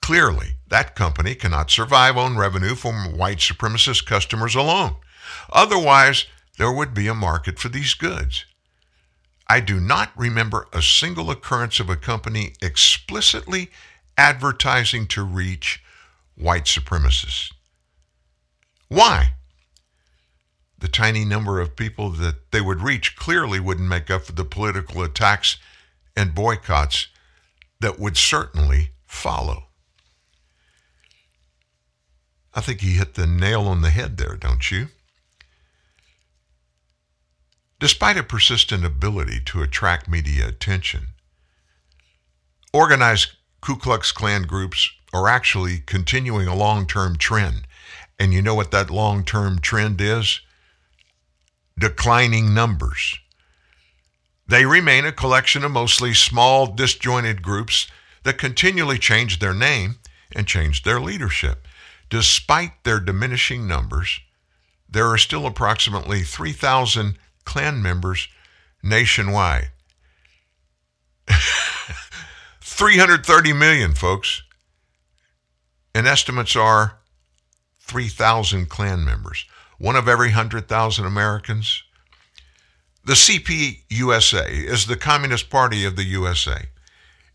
Clearly, 0.00 0.56
that 0.68 0.94
company 0.94 1.34
cannot 1.34 1.70
survive 1.70 2.16
on 2.16 2.38
revenue 2.38 2.74
from 2.74 3.16
white 3.16 3.38
supremacist 3.38 4.06
customers 4.06 4.54
alone. 4.54 4.96
Otherwise, 5.52 6.26
there 6.58 6.72
would 6.72 6.94
be 6.94 7.06
a 7.06 7.14
market 7.14 7.58
for 7.58 7.68
these 7.68 7.94
goods. 7.94 8.46
I 9.48 9.60
do 9.60 9.78
not 9.78 10.10
remember 10.16 10.68
a 10.72 10.80
single 10.80 11.30
occurrence 11.30 11.80
of 11.80 11.90
a 11.90 11.96
company 11.96 12.54
explicitly 12.62 13.70
advertising 14.16 15.06
to 15.08 15.22
reach 15.22 15.82
white 16.34 16.64
supremacists. 16.64 17.52
Why? 18.88 19.34
The 20.78 20.88
tiny 20.88 21.24
number 21.24 21.60
of 21.60 21.76
people 21.76 22.10
that 22.10 22.50
they 22.50 22.60
would 22.60 22.82
reach 22.82 23.16
clearly 23.16 23.58
wouldn't 23.58 23.88
make 23.88 24.10
up 24.10 24.24
for 24.24 24.32
the 24.32 24.44
political 24.44 25.02
attacks 25.02 25.56
and 26.16 26.34
boycotts 26.34 27.08
that 27.80 27.98
would 27.98 28.16
certainly 28.16 28.90
follow. 29.06 29.64
I 32.54 32.60
think 32.60 32.80
he 32.80 32.94
hit 32.94 33.14
the 33.14 33.26
nail 33.26 33.62
on 33.62 33.82
the 33.82 33.90
head 33.90 34.16
there, 34.16 34.36
don't 34.36 34.70
you? 34.70 34.88
Despite 37.80 38.16
a 38.16 38.22
persistent 38.22 38.84
ability 38.84 39.40
to 39.46 39.62
attract 39.62 40.08
media 40.08 40.48
attention, 40.48 41.08
organized 42.72 43.32
Ku 43.60 43.76
Klux 43.76 44.12
Klan 44.12 44.42
groups 44.42 44.90
are 45.12 45.28
actually 45.28 45.78
continuing 45.78 46.46
a 46.46 46.54
long 46.54 46.86
term 46.86 47.16
trend. 47.16 47.66
And 48.18 48.32
you 48.32 48.42
know 48.42 48.54
what 48.54 48.70
that 48.70 48.90
long 48.90 49.24
term 49.24 49.58
trend 49.58 50.00
is? 50.00 50.40
Declining 51.78 52.54
numbers. 52.54 53.18
They 54.46 54.66
remain 54.66 55.04
a 55.04 55.12
collection 55.12 55.64
of 55.64 55.72
mostly 55.72 56.12
small, 56.14 56.66
disjointed 56.66 57.42
groups 57.42 57.86
that 58.24 58.38
continually 58.38 58.98
change 58.98 59.38
their 59.38 59.54
name 59.54 59.96
and 60.34 60.46
change 60.46 60.82
their 60.82 61.00
leadership. 61.00 61.66
Despite 62.10 62.84
their 62.84 63.00
diminishing 63.00 63.66
numbers, 63.66 64.20
there 64.88 65.08
are 65.08 65.18
still 65.18 65.46
approximately 65.46 66.22
3,000 66.22 67.16
Klan 67.44 67.82
members 67.82 68.28
nationwide. 68.82 69.70
330 72.60 73.52
million, 73.52 73.94
folks. 73.94 74.42
And 75.94 76.06
estimates 76.06 76.56
are 76.56 76.98
3,000 77.80 78.68
Klan 78.68 79.04
members, 79.04 79.46
one 79.78 79.96
of 79.96 80.08
every 80.08 80.28
100,000 80.28 81.04
Americans. 81.04 81.82
The 83.04 83.12
CPUSA 83.12 84.48
is 84.48 84.86
the 84.86 84.96
Communist 84.96 85.50
Party 85.50 85.84
of 85.84 85.96
the 85.96 86.04
USA. 86.04 86.68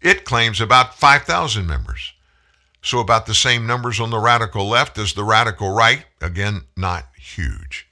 It 0.02 0.26
claims 0.26 0.60
about 0.60 0.96
5,000 0.96 1.68
members. 1.68 2.14
So 2.82 3.00
about 3.00 3.28
the 3.28 3.36
same 3.36 3.68
numbers 3.68 4.00
on 4.00 4.10
the 4.10 4.18
radical 4.18 4.68
left 4.68 4.98
as 4.98 5.14
the 5.14 5.24
radical 5.24 5.70
right. 5.70 6.06
Again, 6.22 6.62
not 6.76 7.06
huge. 7.18 7.88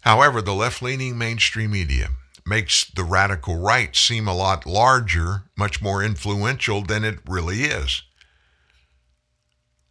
However, 0.00 0.42
the 0.42 0.54
left 0.54 0.82
leaning 0.82 1.16
mainstream 1.16 1.70
media 1.70 2.10
makes 2.44 2.84
the 2.84 3.04
radical 3.04 3.56
right 3.56 3.96
seem 3.96 4.28
a 4.28 4.34
lot 4.34 4.66
larger, 4.66 5.44
much 5.56 5.80
more 5.80 6.04
influential 6.04 6.82
than 6.82 7.04
it 7.04 7.20
really 7.26 7.62
is. 7.62 8.02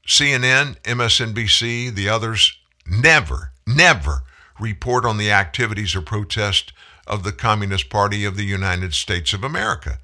CNN, 0.07 0.79
MSNBC, 0.83 1.93
the 1.95 2.09
others 2.09 2.55
never, 2.85 3.53
never 3.65 4.23
report 4.59 5.05
on 5.05 5.17
the 5.17 5.31
activities 5.31 5.95
or 5.95 6.01
protest 6.01 6.73
of 7.07 7.23
the 7.23 7.31
Communist 7.31 7.89
Party 7.89 8.25
of 8.25 8.37
the 8.37 8.45
United 8.45 8.93
States 8.93 9.33
of 9.33 9.43
America. 9.43 9.99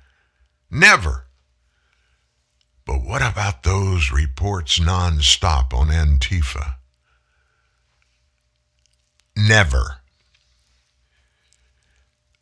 Never. 0.70 1.28
But 2.86 3.04
what 3.04 3.22
about 3.22 3.64
those 3.64 4.12
reports 4.12 4.80
nonstop 4.80 5.74
on 5.74 5.88
Antifa? 5.88 6.76
Never. 9.36 9.98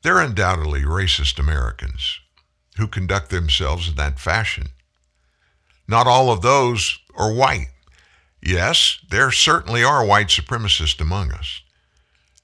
They're 0.01 0.19
undoubtedly 0.19 0.81
racist 0.81 1.39
Americans 1.39 2.19
who 2.77 2.87
conduct 2.87 3.29
themselves 3.29 3.89
in 3.89 3.95
that 3.95 4.19
fashion. 4.19 4.69
Not 5.87 6.07
all 6.07 6.31
of 6.31 6.41
those 6.41 6.99
are 7.15 7.33
white. 7.33 7.67
Yes, 8.41 8.99
there 9.09 9.31
certainly 9.31 9.83
are 9.83 10.05
white 10.05 10.27
supremacists 10.27 11.01
among 11.01 11.31
us. 11.31 11.61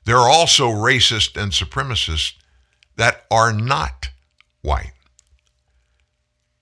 There 0.05 0.17
are 0.17 0.29
also 0.29 0.69
racist 0.69 1.39
and 1.41 1.51
supremacists 1.51 2.33
that 2.95 3.25
are 3.29 3.51
not 3.51 4.09
white. 4.61 4.91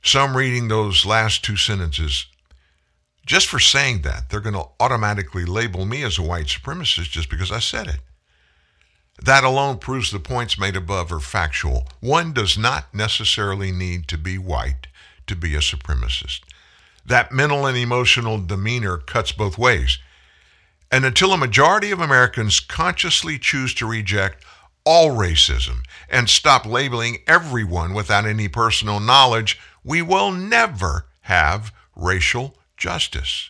Some 0.02 0.36
reading 0.36 0.68
those 0.68 1.06
last 1.06 1.44
two 1.44 1.56
sentences, 1.56 2.26
just 3.26 3.48
for 3.48 3.60
saying 3.60 4.02
that, 4.02 4.30
they're 4.30 4.42
going 4.42 4.56
to 4.56 4.68
automatically 4.80 5.46
label 5.46 5.86
me 5.86 6.04
as 6.04 6.18
a 6.18 6.24
white 6.24 6.48
supremacist 6.48 7.10
just 7.10 7.30
because 7.30 7.52
I 7.52 7.60
said 7.60 7.88
it. 7.88 8.00
That 9.22 9.44
alone 9.44 9.78
proves 9.78 10.12
the 10.12 10.20
points 10.20 10.60
made 10.60 10.76
above 10.76 11.12
are 11.12 11.20
factual. 11.20 11.88
One 12.00 12.34
does 12.34 12.58
not 12.58 12.94
necessarily 12.94 13.72
need 13.72 14.08
to 14.10 14.18
be 14.18 14.38
white 14.38 14.88
to 15.28 15.36
be 15.36 15.56
a 15.56 15.60
supremacist. 15.60 16.42
That 17.06 17.32
mental 17.32 17.66
and 17.66 17.78
emotional 17.78 18.40
demeanor 18.40 18.98
cuts 18.98 19.32
both 19.32 19.58
ways. 19.58 20.00
And 20.94 21.06
until 21.06 21.34
a 21.34 21.38
majority 21.38 21.90
of 21.90 22.00
Americans 22.00 22.60
consciously 22.60 23.40
choose 23.40 23.74
to 23.74 23.88
reject 23.88 24.46
all 24.86 25.10
racism 25.10 25.78
and 26.08 26.30
stop 26.30 26.68
labeling 26.68 27.18
everyone 27.26 27.96
without 27.96 28.28
any 28.28 28.48
personal 28.48 29.00
knowledge, 29.00 29.60
we 29.84 30.04
will 30.04 30.32
never 30.32 31.08
have 31.22 31.74
racial 31.96 32.56
justice. 32.78 33.50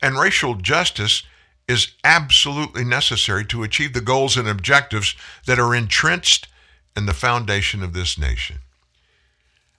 And 0.00 0.18
racial 0.18 0.54
justice 0.54 1.22
is 1.68 1.92
absolutely 2.02 2.84
necessary 2.84 3.44
to 3.44 3.62
achieve 3.62 3.92
the 3.92 4.00
goals 4.00 4.38
and 4.38 4.48
objectives 4.48 5.14
that 5.44 5.58
are 5.58 5.74
entrenched 5.74 6.48
in 6.96 7.04
the 7.04 7.12
foundation 7.12 7.82
of 7.82 7.92
this 7.92 8.16
nation. 8.16 8.60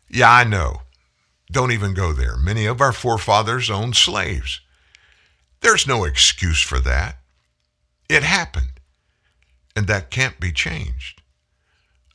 Yeah, 0.08 0.32
I 0.32 0.44
know. 0.44 0.84
Don't 1.52 1.72
even 1.72 1.96
go 1.96 2.14
there. 2.14 2.38
Many 2.38 2.68
of 2.68 2.80
our 2.80 2.94
forefathers 2.94 3.72
owned 3.72 3.96
slaves. 3.96 4.60
There's 5.64 5.88
no 5.88 6.04
excuse 6.04 6.62
for 6.62 6.80
that. 6.82 7.18
It 8.10 8.22
happened, 8.22 8.82
and 9.76 9.88
that 9.88 10.12
can't 10.12 10.40
be 10.40 10.52
changed. 10.52 11.22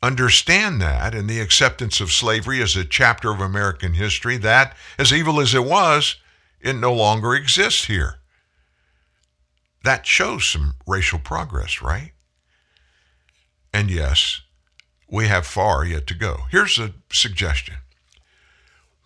Understand 0.03 0.81
that 0.83 1.15
and 1.15 1.29
the 1.29 1.41
acceptance 1.41 2.01
of 2.01 2.13
slavery 2.13 2.63
as 2.63 2.77
a 2.77 2.85
chapter 2.85 3.33
of 3.33 3.41
American 3.41 3.95
history 3.95 4.37
that, 4.37 4.77
as 4.99 5.13
evil 5.13 5.41
as 5.41 5.55
it 5.55 5.65
was, 5.65 6.17
it 6.61 6.77
no 6.77 6.93
longer 6.93 7.35
exists 7.35 7.87
here. 7.87 8.17
That 9.83 10.07
shows 10.07 10.45
some 10.45 10.75
racial 10.87 11.19
progress, 11.19 11.81
right? 11.81 12.13
And 13.73 13.91
yes, 13.91 14.43
we 15.11 15.27
have 15.27 15.47
far 15.47 15.85
yet 15.85 16.07
to 16.09 16.15
go. 16.15 16.43
Here's 16.51 16.79
a 16.79 16.93
suggestion. 17.11 17.77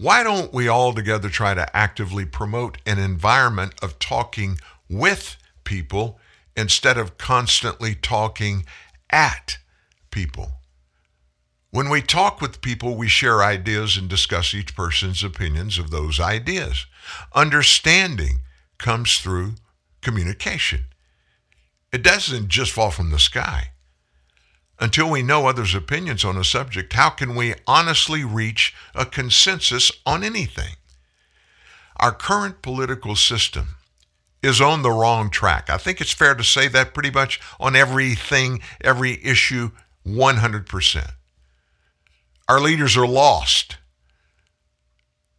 Why 0.03 0.25
don't 0.25 0.53
we 0.53 0.67
all 0.67 0.93
together 0.93 1.29
try 1.29 1.55
to 1.55 1.77
actively 1.77 2.27
promote 2.27 2.79
an 2.85 2.99
environment 2.99 3.75
of 3.81 4.01
talking 4.01 4.59
with 4.91 5.37
people 5.63 6.19
instead 6.57 6.99
of 6.99 7.19
constantly 7.19 7.95
talking 7.95 8.67
at 9.11 9.59
people? 10.11 10.55
When 11.71 11.89
we 11.89 12.03
talk 12.03 12.41
with 12.41 12.63
people, 12.63 12.97
we 12.97 13.07
share 13.07 13.45
ideas 13.45 13.97
and 13.97 14.09
discuss 14.09 14.55
each 14.55 14.75
person's 14.75 15.23
opinions 15.23 15.79
of 15.79 15.93
those 15.93 16.19
ideas. 16.19 16.87
Understanding 17.33 18.41
comes 18.79 19.19
through 19.19 19.55
communication. 20.01 20.87
It 21.93 22.03
doesn't 22.03 22.49
just 22.49 22.73
fall 22.73 22.91
from 22.91 23.13
the 23.13 23.21
sky. 23.21 23.69
Until 24.83 25.09
we 25.09 25.23
know 25.23 25.47
others' 25.47 25.77
opinions 25.77 26.25
on 26.25 26.37
a 26.37 26.43
subject, 26.43 26.95
how 26.95 27.09
can 27.09 27.37
we 27.37 27.55
honestly 27.69 28.25
reach 28.25 28.75
a 28.97 29.07
consensus 29.07 29.93
on 30.05 30.25
anything? 30.25 30.75
Our 32.01 32.11
current 32.11 32.63
political 32.63 33.15
system 33.15 33.77
is 34.43 34.61
on 34.61 34.83
the 34.83 34.91
wrong 34.91 35.31
track. 35.31 35.71
I 35.71 35.77
think 35.77 36.01
it's 36.01 36.13
fair 36.13 36.35
to 36.35 36.43
say 36.43 36.67
that 36.67 36.95
pretty 36.95 37.13
much 37.13 37.41
on 37.61 37.77
everything, 37.77 38.61
every 38.81 39.25
issue, 39.25 39.71
100%. 40.05 41.13
Our 42.49 42.61
leaders 42.61 42.97
are 42.97 43.07
lost 43.07 43.77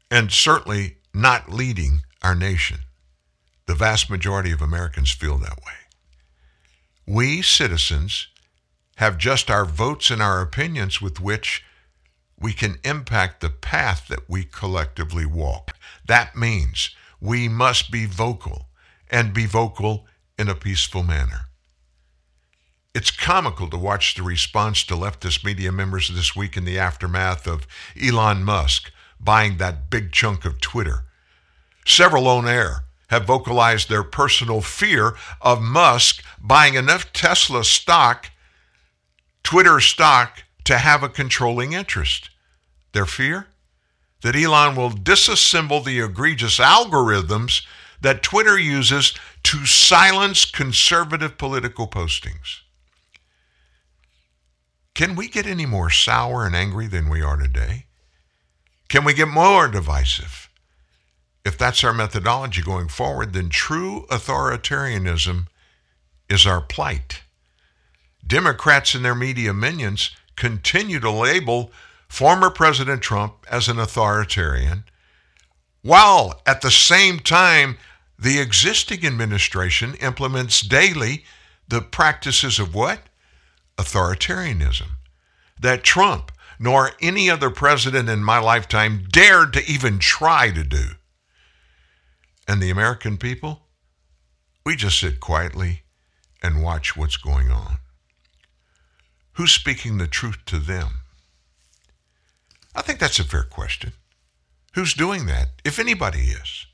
and 0.10 0.32
certainly 0.32 1.00
not 1.14 1.52
leading 1.52 2.04
our 2.22 2.34
nation. 2.34 2.78
The 3.66 3.76
vast 3.76 4.10
majority 4.10 4.54
of 4.54 4.62
Americans 4.62 5.12
feel 5.12 5.38
that 5.40 5.58
way. 5.66 5.74
We 7.06 7.42
citizens 7.42 8.30
have 8.98 9.18
just 9.18 9.50
our 9.50 9.66
votes 9.66 10.10
and 10.12 10.22
our 10.22 10.42
opinions 10.42 11.02
with 11.02 11.20
which 11.20 11.64
we 12.40 12.54
can 12.54 12.78
impact 12.84 13.42
the 13.42 13.50
path 13.50 14.08
that 14.08 14.30
we 14.30 14.44
collectively 14.44 15.26
walk. 15.26 15.76
That 16.06 16.36
means 16.36 16.96
we 17.22 17.48
must 17.48 17.92
be 17.92 18.06
vocal 18.06 18.68
and 19.10 19.34
be 19.34 19.46
vocal 19.46 20.06
in 20.38 20.50
a 20.50 20.56
peaceful 20.56 21.04
manner. 21.04 21.48
It's 22.94 23.12
comical 23.12 23.70
to 23.70 23.78
watch 23.78 24.14
the 24.14 24.24
response 24.24 24.84
to 24.84 24.94
leftist 24.94 25.44
media 25.44 25.72
members 25.72 26.10
this 26.10 26.36
week 26.36 26.56
in 26.56 26.66
the 26.66 26.78
aftermath 26.78 27.48
of 27.48 27.66
Elon 28.00 28.44
Musk 28.44 28.92
buying 29.20 29.58
that 29.58 29.90
big 29.90 30.12
chunk 30.12 30.46
of 30.46 30.60
Twitter. 30.60 31.06
Several 31.86 32.28
on 32.28 32.48
air 32.48 32.84
have 33.08 33.26
vocalized 33.26 33.90
their 33.90 34.04
personal 34.04 34.62
fear 34.62 35.16
of 35.42 35.62
Musk 35.62 36.24
buying 36.42 36.76
enough 36.76 37.12
Tesla 37.14 37.64
stock, 37.64 38.30
Twitter 39.44 39.80
stock, 39.80 40.44
to 40.64 40.78
have 40.78 41.04
a 41.04 41.10
controlling 41.10 41.74
interest. 41.74 42.30
Their 42.94 43.06
fear? 43.06 43.48
That 44.22 44.36
Elon 44.36 44.76
will 44.76 44.92
disassemble 44.92 45.84
the 45.84 46.00
egregious 46.00 46.58
algorithms 46.58 47.66
that 48.02 48.24
Twitter 48.24 48.58
uses 48.58 49.14
to 49.44 49.66
silence 49.66 50.46
conservative 50.46 51.38
political 51.38 51.88
postings. 51.88 52.62
Can 54.94 55.16
we 55.16 55.28
get 55.28 55.46
any 55.46 55.66
more 55.66 55.90
sour 55.90 56.46
and 56.46 56.56
angry 56.56 56.88
than 56.88 57.10
we 57.10 57.22
are 57.22 57.38
today? 57.38 57.86
Can 58.88 59.04
we 59.04 59.14
get 59.14 59.28
more 59.28 59.68
divisive? 59.68 60.50
If 61.44 61.58
that's 61.58 61.84
our 61.84 61.94
methodology 61.94 62.62
going 62.62 62.88
forward, 62.88 63.34
then 63.34 63.50
true 63.50 64.06
authoritarianism 64.10 65.48
is 66.30 66.46
our 66.46 66.62
plight. 66.62 67.23
Democrats 68.26 68.96
and 68.96 69.04
their 69.04 69.16
media 69.16 69.54
minions 69.54 70.12
continue 70.36 71.00
to 71.00 71.12
label 71.12 71.72
former 72.08 72.50
President 72.50 73.02
Trump 73.02 73.46
as 73.50 73.68
an 73.68 73.80
authoritarian, 73.80 74.84
while 75.82 76.42
at 76.46 76.62
the 76.62 76.72
same 76.72 77.20
time, 77.20 77.78
the 78.18 78.40
existing 78.40 79.06
administration 79.06 79.96
implements 79.96 80.62
daily 80.62 81.26
the 81.68 81.82
practices 81.82 82.60
of 82.60 82.74
what? 82.74 83.02
Authoritarianism. 83.78 84.90
That 85.60 85.84
Trump 85.84 86.32
nor 86.60 86.92
any 87.02 87.30
other 87.30 87.50
president 87.50 88.08
in 88.08 88.24
my 88.24 88.40
lifetime 88.40 89.06
dared 89.12 89.54
to 89.54 89.70
even 89.70 90.00
try 90.00 90.52
to 90.52 90.64
do. 90.64 90.92
And 92.48 92.62
the 92.62 92.70
American 92.70 93.18
people, 93.18 93.64
we 94.66 94.76
just 94.76 95.00
sit 95.00 95.20
quietly 95.20 95.82
and 96.42 96.64
watch 96.64 96.96
what's 96.96 97.18
going 97.18 97.52
on. 97.52 97.80
Who's 99.34 99.52
speaking 99.52 99.98
the 99.98 100.08
truth 100.08 100.46
to 100.46 100.60
them? 100.60 101.00
I 102.76 102.82
think 102.82 103.00
that's 103.00 103.20
a 103.20 103.24
fair 103.24 103.44
question. 103.44 103.94
Who's 104.74 104.94
doing 104.94 105.26
that, 105.28 105.50
if 105.64 105.80
anybody 105.80 106.20
is? 106.20 106.66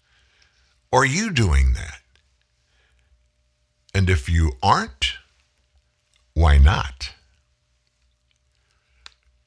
Are 0.92 1.06
you 1.06 1.32
doing 1.32 1.74
that? 1.74 2.02
And 3.94 4.10
if 4.10 4.30
you 4.30 4.54
aren't, 4.64 5.14
why 6.34 6.58
not? 6.58 7.12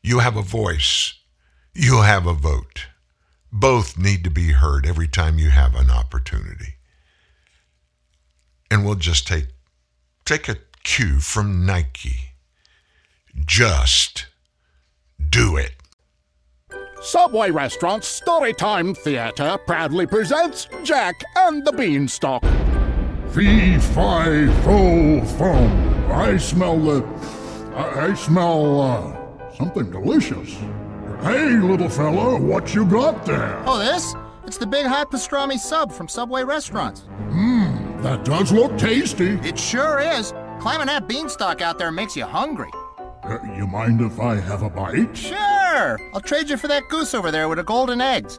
You 0.03 0.19
have 0.19 0.37
a 0.37 0.43
voice. 0.43 1.15
You 1.75 2.03
have 2.03 2.27
a 2.27 2.35
vote. 2.35 2.87
Both 3.51 3.97
need 3.97 4.25
to 4.25 4.31
be 4.31 4.53
heard 4.53 4.87
every 4.87 5.09
time 5.09 5.39
you 5.39 5.51
have 5.51 5.75
an 5.75 5.91
opportunity. 5.91 6.75
And 8.71 8.85
we'll 8.85 8.97
just 8.97 9.27
take 9.27 9.49
take 10.25 10.49
a 10.49 10.57
cue 10.83 11.21
from 11.21 11.67
Nike. 11.67 12.32
Just 13.35 14.27
do 15.29 15.57
it. 15.57 15.73
Subway 17.01 17.51
Restaurants 17.51 18.21
Storytime 18.21 18.97
Theater 18.97 19.59
proudly 19.67 20.07
presents 20.07 20.69
Jack 20.85 21.21
and 21.37 21.65
the 21.65 21.73
Beanstalk. 21.73 22.43
Fee, 23.33 23.79
fi, 23.79 24.47
fo, 24.63 25.25
fum. 25.39 26.13
I 26.13 26.37
smell 26.37 26.79
the. 26.79 27.03
I, 27.75 28.11
I 28.11 28.15
smell 28.15 28.81
uh, 28.81 29.53
something 29.55 29.91
delicious. 29.91 30.55
Hey, 31.23 31.57
little 31.57 31.89
fella, 31.89 32.39
what 32.39 32.75
you 32.75 32.85
got 32.85 33.25
there? 33.25 33.63
Oh, 33.67 33.79
this? 33.79 34.15
It's 34.45 34.59
the 34.59 34.67
Big 34.67 34.87
Hot 34.87 35.11
Pastrami 35.11 35.59
Sub 35.59 35.91
from 35.91 36.09
Subway 36.09 36.45
Restaurants. 36.45 37.03
Mmm, 37.29 38.03
that 38.03 38.25
does 38.25 38.53
look 38.53 38.77
tasty. 38.77 39.39
It 39.43 39.59
sure 39.59 39.99
is. 40.01 40.33
Climbing 40.61 40.89
that 40.89 41.09
beanstalk 41.09 41.63
out 41.63 41.79
there 41.79 41.91
makes 41.91 42.17
you 42.17 42.25
hungry. 42.25 42.71
Uh, 43.25 43.39
you 43.57 43.67
mind 43.67 44.01
if 44.01 44.19
I 44.19 44.37
have 44.37 44.63
a 44.63 44.69
bite? 44.69 45.17
Sure! 45.17 46.01
I'll 46.13 46.21
trade 46.21 46.51
you 46.51 46.57
for 46.57 46.67
that 46.69 46.89
goose 46.89 47.15
over 47.15 47.31
there 47.31 47.49
with 47.49 47.59
the 47.59 47.65
golden 47.65 48.01
eggs. 48.01 48.39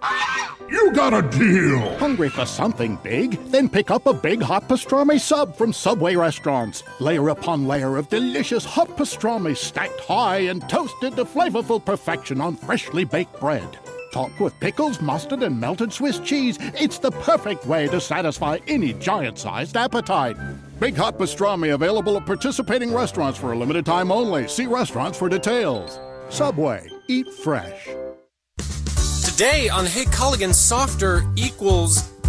You 0.70 0.92
got 0.94 1.14
a 1.14 1.22
deal. 1.38 1.98
Hungry 1.98 2.30
for 2.30 2.46
something 2.46 2.98
big? 3.02 3.42
Then 3.46 3.70
pick 3.70 3.92
up 3.92 4.08
a 4.08 4.14
big 4.14 4.42
hot 4.42 4.68
pastrami 4.68 5.20
sub 5.20 5.56
from 5.56 5.72
Subway 5.72 6.16
Restaurants. 6.16 6.84
Layer 7.00 7.30
upon 7.30 7.68
layer 7.68 7.96
of 7.98 8.10
delicious 8.10 8.66
hot 8.66 8.90
pastrami 8.90 9.56
stacked 9.56 10.00
high 10.02 10.40
and 10.40 10.68
toasted 10.68 11.16
to 11.16 11.26
flavorful 11.26 11.84
perfection 11.84 12.42
on 12.42 12.56
freshly 12.56 13.04
baked 13.04 13.40
bread. 13.40 13.80
Topped 14.14 14.40
with 14.40 14.58
pickles, 14.60 15.02
mustard, 15.02 15.42
and 15.42 15.60
melted 15.60 15.92
Swiss 15.92 16.20
cheese, 16.20 16.60
it's 16.76 17.00
the 17.00 17.10
perfect 17.10 17.66
way 17.66 17.88
to 17.88 18.00
satisfy 18.00 18.60
any 18.68 18.94
giant 18.94 19.40
sized 19.40 19.76
appetite. 19.76 20.38
Big 20.80 20.96
Hot 20.98 21.18
Pastrami 21.18 21.74
available 21.74 22.16
at 22.18 22.28
participating 22.28 22.94
restaurants 22.94 23.40
for 23.40 23.54
a 23.54 23.58
limited 23.58 23.88
time 23.88 24.12
only. 24.12 24.48
See 24.48 24.68
restaurants 24.68 25.18
for 25.18 25.30
details. 25.30 26.00
Subway, 26.30 26.88
eat 27.08 27.28
fresh. 27.28 27.90
Today 29.26 29.68
on 29.70 29.88
Hey 29.88 30.06
Culligan, 30.06 30.54
softer 30.54 31.24
equals 31.36 32.13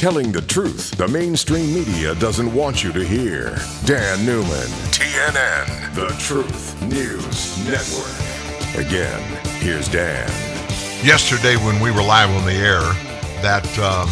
Telling 0.00 0.32
the 0.32 0.40
truth 0.40 0.92
the 0.92 1.06
mainstream 1.06 1.74
media 1.74 2.14
doesn't 2.14 2.54
want 2.54 2.82
you 2.82 2.90
to 2.90 3.04
hear. 3.04 3.54
Dan 3.84 4.24
Newman, 4.24 4.66
TNN, 4.96 5.94
the 5.94 6.06
Truth 6.18 6.80
News 6.80 7.62
Network. 7.68 8.86
Again, 8.86 9.20
here's 9.60 9.88
Dan. 9.88 10.26
Yesterday, 11.04 11.56
when 11.56 11.78
we 11.80 11.90
were 11.90 12.00
live 12.02 12.30
on 12.30 12.46
the 12.46 12.54
air, 12.54 12.80
that 13.42 13.66
um, 13.78 14.08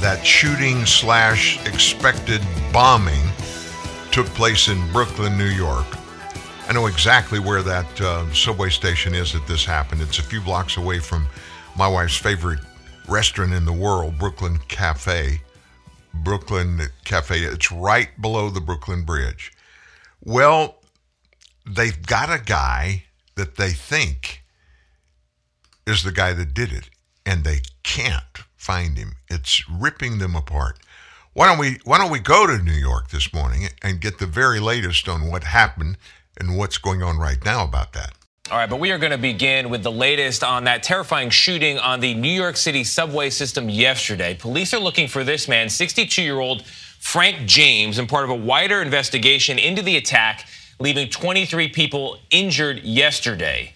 that 0.00 0.24
shooting 0.24 0.86
slash 0.86 1.62
expected 1.66 2.40
bombing 2.72 3.28
took 4.12 4.26
place 4.28 4.68
in 4.68 4.92
Brooklyn, 4.92 5.36
New 5.36 5.44
York. 5.44 5.84
I 6.68 6.72
know 6.72 6.86
exactly 6.86 7.38
where 7.38 7.60
that 7.60 8.00
uh, 8.00 8.32
subway 8.32 8.70
station 8.70 9.14
is 9.14 9.34
that 9.34 9.46
this 9.46 9.62
happened. 9.62 10.00
It's 10.00 10.20
a 10.20 10.22
few 10.22 10.40
blocks 10.40 10.78
away 10.78 11.00
from 11.00 11.26
my 11.76 11.86
wife's 11.86 12.16
favorite 12.16 12.60
restaurant 13.08 13.52
in 13.52 13.64
the 13.64 13.72
world, 13.72 14.18
Brooklyn 14.18 14.58
Cafe. 14.68 15.40
Brooklyn 16.14 16.80
Cafe. 17.04 17.40
It's 17.40 17.72
right 17.72 18.08
below 18.20 18.50
the 18.50 18.60
Brooklyn 18.60 19.04
Bridge. 19.04 19.52
Well, 20.22 20.76
they've 21.66 22.04
got 22.06 22.30
a 22.30 22.42
guy 22.42 23.04
that 23.34 23.56
they 23.56 23.70
think 23.70 24.42
is 25.86 26.02
the 26.02 26.12
guy 26.12 26.32
that 26.32 26.54
did 26.54 26.72
it, 26.72 26.90
and 27.26 27.44
they 27.44 27.60
can't 27.82 28.38
find 28.56 28.96
him. 28.96 29.14
It's 29.28 29.68
ripping 29.68 30.18
them 30.18 30.36
apart. 30.36 30.78
Why 31.32 31.48
don't 31.48 31.58
we 31.58 31.78
Why 31.84 31.98
don't 31.98 32.10
we 32.10 32.20
go 32.20 32.46
to 32.46 32.62
New 32.62 32.72
York 32.72 33.10
this 33.10 33.32
morning 33.32 33.68
and 33.82 34.00
get 34.00 34.18
the 34.18 34.26
very 34.26 34.60
latest 34.60 35.08
on 35.08 35.30
what 35.30 35.44
happened 35.44 35.96
and 36.38 36.56
what's 36.56 36.78
going 36.78 37.02
on 37.02 37.18
right 37.18 37.42
now 37.44 37.64
about 37.64 37.92
that? 37.94 38.12
All 38.50 38.58
right, 38.58 38.68
but 38.68 38.80
we 38.80 38.90
are 38.90 38.98
going 38.98 39.12
to 39.12 39.18
begin 39.18 39.70
with 39.70 39.84
the 39.84 39.92
latest 39.92 40.42
on 40.42 40.64
that 40.64 40.82
terrifying 40.82 41.30
shooting 41.30 41.78
on 41.78 42.00
the 42.00 42.12
New 42.12 42.28
York 42.28 42.56
City 42.56 42.82
subway 42.82 43.30
system 43.30 43.70
yesterday. 43.70 44.34
Police 44.34 44.74
are 44.74 44.80
looking 44.80 45.06
for 45.06 45.22
this 45.22 45.46
man, 45.46 45.68
62 45.70 46.20
year 46.20 46.40
old 46.40 46.64
Frank 46.98 47.46
James, 47.46 47.98
and 47.98 48.08
part 48.08 48.24
of 48.24 48.30
a 48.30 48.34
wider 48.34 48.82
investigation 48.82 49.60
into 49.60 49.80
the 49.80 49.96
attack, 49.96 50.44
leaving 50.80 51.08
23 51.08 51.68
people 51.68 52.18
injured 52.30 52.82
yesterday. 52.82 53.72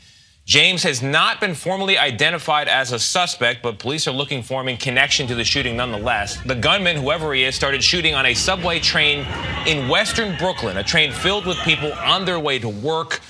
James 0.47 0.83
has 0.83 1.01
not 1.01 1.41
been 1.41 1.55
formally 1.55 1.97
identified 1.97 2.69
as 2.69 2.93
a 2.93 2.99
suspect, 2.99 3.63
but 3.63 3.79
police 3.79 4.07
are 4.07 4.13
looking 4.13 4.43
for 4.43 4.61
him 4.61 4.69
in 4.69 4.77
connection 4.77 5.27
to 5.29 5.35
the 5.35 5.45
shooting 5.45 5.77
nonetheless. 5.77 6.41
The 6.45 6.55
gunman, 6.55 6.97
whoever 6.97 7.33
he 7.35 7.45
is, 7.45 7.55
started 7.55 7.83
shooting 7.83 8.15
on 8.15 8.27
a 8.27 8.35
subway 8.35 8.81
train 8.81 9.27
in 9.67 9.89
western 9.89 10.37
Brooklyn, 10.37 10.77
a 10.77 10.85
train 10.85 11.13
filled 11.13 11.47
with 11.47 11.57
people 11.59 11.93
on 11.95 12.25
their 12.25 12.41
way 12.41 12.59
to 12.59 12.69
work. 12.69 13.21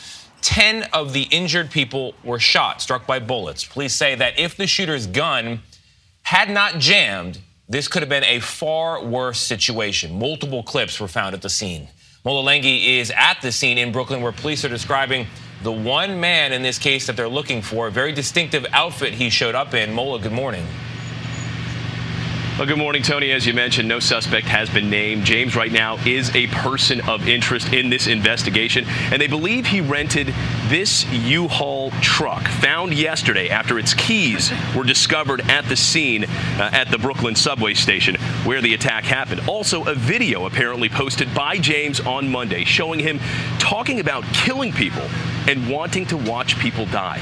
10 0.47 0.84
of 0.92 1.12
the 1.12 1.22
injured 1.32 1.72
people 1.72 2.14
were 2.22 2.38
shot, 2.38 2.80
struck 2.80 3.05
by 3.05 3.18
bullets. 3.18 3.64
Police 3.64 3.97
say 3.97 4.14
that 4.14 4.38
if 4.38 4.57
the 4.57 4.68
shooter's 4.68 5.09
gun 5.09 5.61
had 6.22 6.49
not 6.49 6.78
jammed, 6.78 7.40
this 7.68 7.88
could 7.88 8.01
have 8.01 8.09
been 8.09 8.22
a 8.22 8.38
far 8.38 9.05
worse 9.05 9.40
situation. 9.40 10.16
Multiple 10.20 10.62
clips 10.62 11.01
were 11.01 11.09
found 11.09 11.34
at 11.34 11.42
the 11.42 11.49
scene. 11.49 11.88
Mola 12.24 12.49
Lenghi 12.49 13.01
is 13.01 13.11
at 13.16 13.42
the 13.42 13.51
scene 13.51 13.76
in 13.76 13.90
Brooklyn 13.90 14.22
where 14.22 14.30
police 14.30 14.64
are 14.64 14.68
describing 14.68 15.26
the 15.64 15.72
one 15.72 16.20
man 16.20 16.53
in 16.53 16.62
this 16.62 16.78
case 16.78 17.09
that 17.09 17.16
they're 17.16 17.28
looking 17.28 17.61
for. 17.61 17.88
A 17.88 17.90
very 17.90 18.12
distinctive 18.12 18.64
outfit 18.72 19.14
he 19.14 19.30
showed 19.30 19.57
up 19.57 19.74
in. 19.74 19.92
Mola, 19.92 20.20
good 20.20 20.30
morning. 20.30 20.64
Well, 22.59 22.64
good 22.64 22.78
morning, 22.78 23.02
Tony. 23.02 23.32
As 23.32 23.44
you 23.44 23.52
mentioned, 23.52 23.86
no 23.86 24.00
suspect 24.00 24.46
has 24.46 24.70
been 24.70 24.88
named. 24.88 25.26
James, 25.26 25.54
right 25.54 25.70
now, 25.70 25.98
is 26.07 26.34
a 26.34 26.46
person 26.46 27.02
of 27.02 27.28
interest 27.28 27.74
in 27.74 27.90
this 27.90 28.07
investigation, 28.07 28.86
and 29.12 29.20
they 29.20 29.26
believe 29.26 29.66
he 29.66 29.82
rented 29.82 30.28
this 30.68 31.04
U 31.12 31.48
Haul 31.48 31.90
truck 32.00 32.48
found 32.48 32.94
yesterday 32.94 33.50
after 33.50 33.78
its 33.78 33.92
keys 33.92 34.50
were 34.74 34.84
discovered 34.84 35.42
at 35.50 35.66
the 35.66 35.76
scene 35.76 36.24
uh, 36.24 36.70
at 36.72 36.90
the 36.90 36.96
Brooklyn 36.96 37.34
subway 37.34 37.74
station 37.74 38.14
where 38.44 38.62
the 38.62 38.72
attack 38.72 39.04
happened. 39.04 39.42
Also, 39.46 39.84
a 39.84 39.94
video 39.94 40.46
apparently 40.46 40.88
posted 40.88 41.34
by 41.34 41.59
James 41.59 42.00
on 42.00 42.26
Monday 42.26 42.64
showing 42.64 43.00
him 43.00 43.20
talking 43.59 44.00
about 44.00 44.24
killing 44.32 44.72
people 44.72 45.07
and 45.46 45.68
wanting 45.68 46.07
to 46.07 46.16
watch 46.16 46.59
people 46.59 46.86
die. 46.86 47.20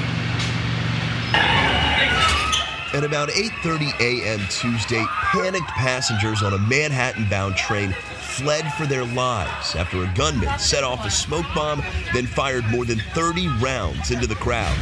At 2.95 3.03
about 3.03 3.27
8:30 3.27 3.91
a.m. 3.99 4.39
Tuesday, 4.49 5.03
panicked 5.09 5.67
passengers 5.67 6.41
on 6.41 6.53
a 6.53 6.57
Manhattan-bound 6.57 7.57
train 7.57 7.91
fled 7.91 8.71
for 8.75 8.85
their 8.85 9.03
lives 9.03 9.75
after 9.75 10.01
a 10.01 10.13
gunman 10.15 10.57
set 10.57 10.85
off 10.85 11.05
a 11.05 11.09
smoke 11.09 11.45
bomb, 11.53 11.83
then 12.13 12.25
fired 12.25 12.63
more 12.71 12.85
than 12.85 12.99
30 13.13 13.49
rounds 13.59 14.11
into 14.11 14.27
the 14.27 14.35
crowd. 14.35 14.73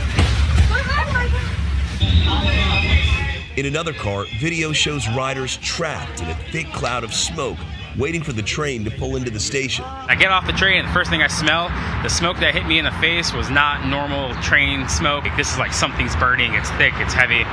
In 3.58 3.66
another 3.66 3.94
car, 3.94 4.26
video 4.40 4.72
shows 4.74 5.08
riders 5.10 5.58
trapped 5.58 6.22
in 6.22 6.30
a 6.30 6.36
thick 6.52 6.68
cloud 6.68 7.04
of 7.04 7.12
smoke 7.16 7.58
waiting 7.98 8.24
for 8.24 8.34
the 8.34 8.42
train 8.42 8.84
to 8.86 8.92
pull 8.92 9.16
into 9.16 9.30
the 9.30 9.40
station. 9.40 9.86
I 9.86 10.16
get 10.16 10.32
off 10.32 10.46
the 10.46 10.54
train, 10.54 10.80
and 10.80 10.88
the 10.88 10.94
first 10.94 11.10
thing 11.10 11.22
I 11.22 11.28
smell, 11.28 11.70
the 12.04 12.10
smoke 12.10 12.38
that 12.38 12.54
hit 12.54 12.66
me 12.66 12.80
in 12.80 12.86
the 12.86 12.92
face 12.94 13.34
was 13.34 13.50
not 13.50 13.86
normal 13.88 14.34
train 14.42 14.88
smoke. 14.90 15.26
This 15.38 15.52
is 15.52 15.58
like 15.58 15.74
something's 15.74 16.16
burning, 16.16 16.54
it's 16.54 16.70
thick, 16.72 16.94
it's 16.98 17.14
heavy, 17.14 17.44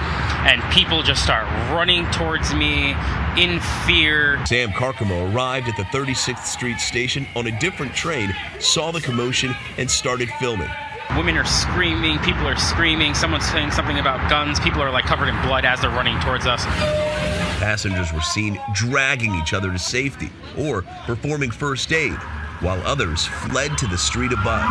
and 0.48 0.62
people 0.72 1.02
just 1.02 1.22
start 1.22 1.44
running 1.70 2.04
towards 2.10 2.54
me 2.54 2.94
in 3.36 3.60
fear. 3.86 4.44
Sam 4.46 4.70
Carcamo 4.70 5.32
arrived 5.34 5.68
at 5.68 5.76
the 5.76 5.84
36th 5.84 6.44
Street 6.44 6.80
station 6.80 7.26
on 7.36 7.46
a 7.46 7.58
different 7.60 7.94
train, 7.94 8.34
saw 8.58 8.90
the 8.90 9.00
commotion, 9.00 9.54
and 9.78 9.90
started 9.90 10.28
filming. 10.38 10.70
Women 11.16 11.36
are 11.36 11.44
screaming, 11.44 12.18
people 12.20 12.46
are 12.46 12.56
screaming, 12.56 13.14
someone's 13.14 13.44
saying 13.50 13.72
something 13.72 13.98
about 13.98 14.30
guns, 14.30 14.60
people 14.60 14.80
are 14.80 14.90
like 14.90 15.04
covered 15.04 15.28
in 15.28 15.40
blood 15.42 15.64
as 15.64 15.80
they're 15.80 15.90
running 15.90 16.18
towards 16.20 16.46
us. 16.46 16.64
Passengers 17.60 18.10
were 18.10 18.22
seen 18.22 18.58
dragging 18.72 19.34
each 19.34 19.52
other 19.52 19.70
to 19.70 19.78
safety 19.78 20.30
or 20.56 20.80
performing 21.04 21.50
first 21.50 21.92
aid, 21.92 22.16
while 22.60 22.80
others 22.86 23.26
fled 23.26 23.76
to 23.76 23.86
the 23.86 23.98
street 23.98 24.32
above. 24.32 24.64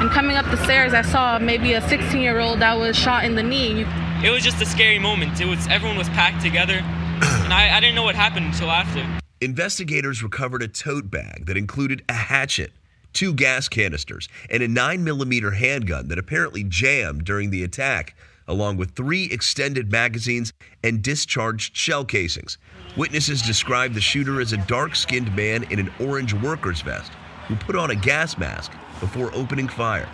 And 0.00 0.12
coming 0.12 0.36
up 0.36 0.44
the 0.44 0.62
stairs, 0.62 0.94
I 0.94 1.02
saw 1.02 1.40
maybe 1.40 1.72
a 1.72 1.80
16 1.88 2.20
year 2.20 2.38
old 2.38 2.60
that 2.60 2.78
was 2.78 2.96
shot 2.96 3.24
in 3.24 3.34
the 3.34 3.42
knee. 3.42 3.84
It 4.22 4.30
was 4.30 4.44
just 4.44 4.62
a 4.62 4.64
scary 4.64 5.00
moment. 5.00 5.40
It 5.40 5.46
was 5.46 5.66
everyone 5.66 5.98
was 5.98 6.08
packed 6.10 6.40
together, 6.40 6.74
and 6.74 7.52
I, 7.52 7.78
I 7.78 7.80
didn't 7.80 7.96
know 7.96 8.04
what 8.04 8.14
happened 8.14 8.46
until 8.46 8.70
after. 8.70 9.04
Investigators 9.40 10.22
recovered 10.22 10.62
a 10.62 10.68
tote 10.68 11.10
bag 11.10 11.46
that 11.46 11.56
included 11.56 12.04
a 12.08 12.12
hatchet, 12.12 12.70
two 13.12 13.34
gas 13.34 13.68
canisters, 13.68 14.28
and 14.48 14.62
a 14.62 14.68
9mm 14.68 15.56
handgun 15.56 16.06
that 16.06 16.18
apparently 16.20 16.62
jammed 16.62 17.24
during 17.24 17.50
the 17.50 17.64
attack 17.64 18.14
along 18.48 18.76
with 18.76 18.90
three 18.90 19.24
extended 19.24 19.90
magazines 19.90 20.52
and 20.82 21.02
discharged 21.02 21.76
shell 21.76 22.04
casings. 22.04 22.58
Witnesses 22.96 23.42
described 23.42 23.94
the 23.94 24.00
shooter 24.00 24.40
as 24.40 24.52
a 24.52 24.58
dark 24.58 24.94
skinned 24.94 25.34
man 25.34 25.64
in 25.64 25.78
an 25.78 25.92
orange 26.00 26.34
worker's 26.34 26.80
vest 26.80 27.12
who 27.48 27.56
put 27.56 27.76
on 27.76 27.90
a 27.90 27.94
gas 27.94 28.38
mask 28.38 28.72
before 29.00 29.34
opening 29.34 29.68
fire. 29.68 30.08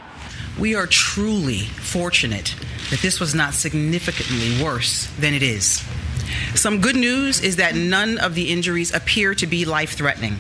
We 0.59 0.75
are 0.75 0.87
truly 0.87 1.61
fortunate 1.61 2.55
that 2.91 3.01
this 3.01 3.21
was 3.21 3.35
not 3.35 3.55
significantly 3.55 4.63
worse 4.63 5.07
than 5.19 5.35
it 5.35 5.43
is. 5.43 5.85
Some 6.55 6.81
good 6.81 6.97
news 6.97 7.41
is 7.41 7.57
that 7.57 7.75
none 7.75 8.19
of 8.19 8.35
the 8.35 8.51
injuries 8.51 8.93
appear 8.93 9.35
to 9.37 9.47
be 9.47 9.65
life 9.65 9.93
threatening. 9.93 10.39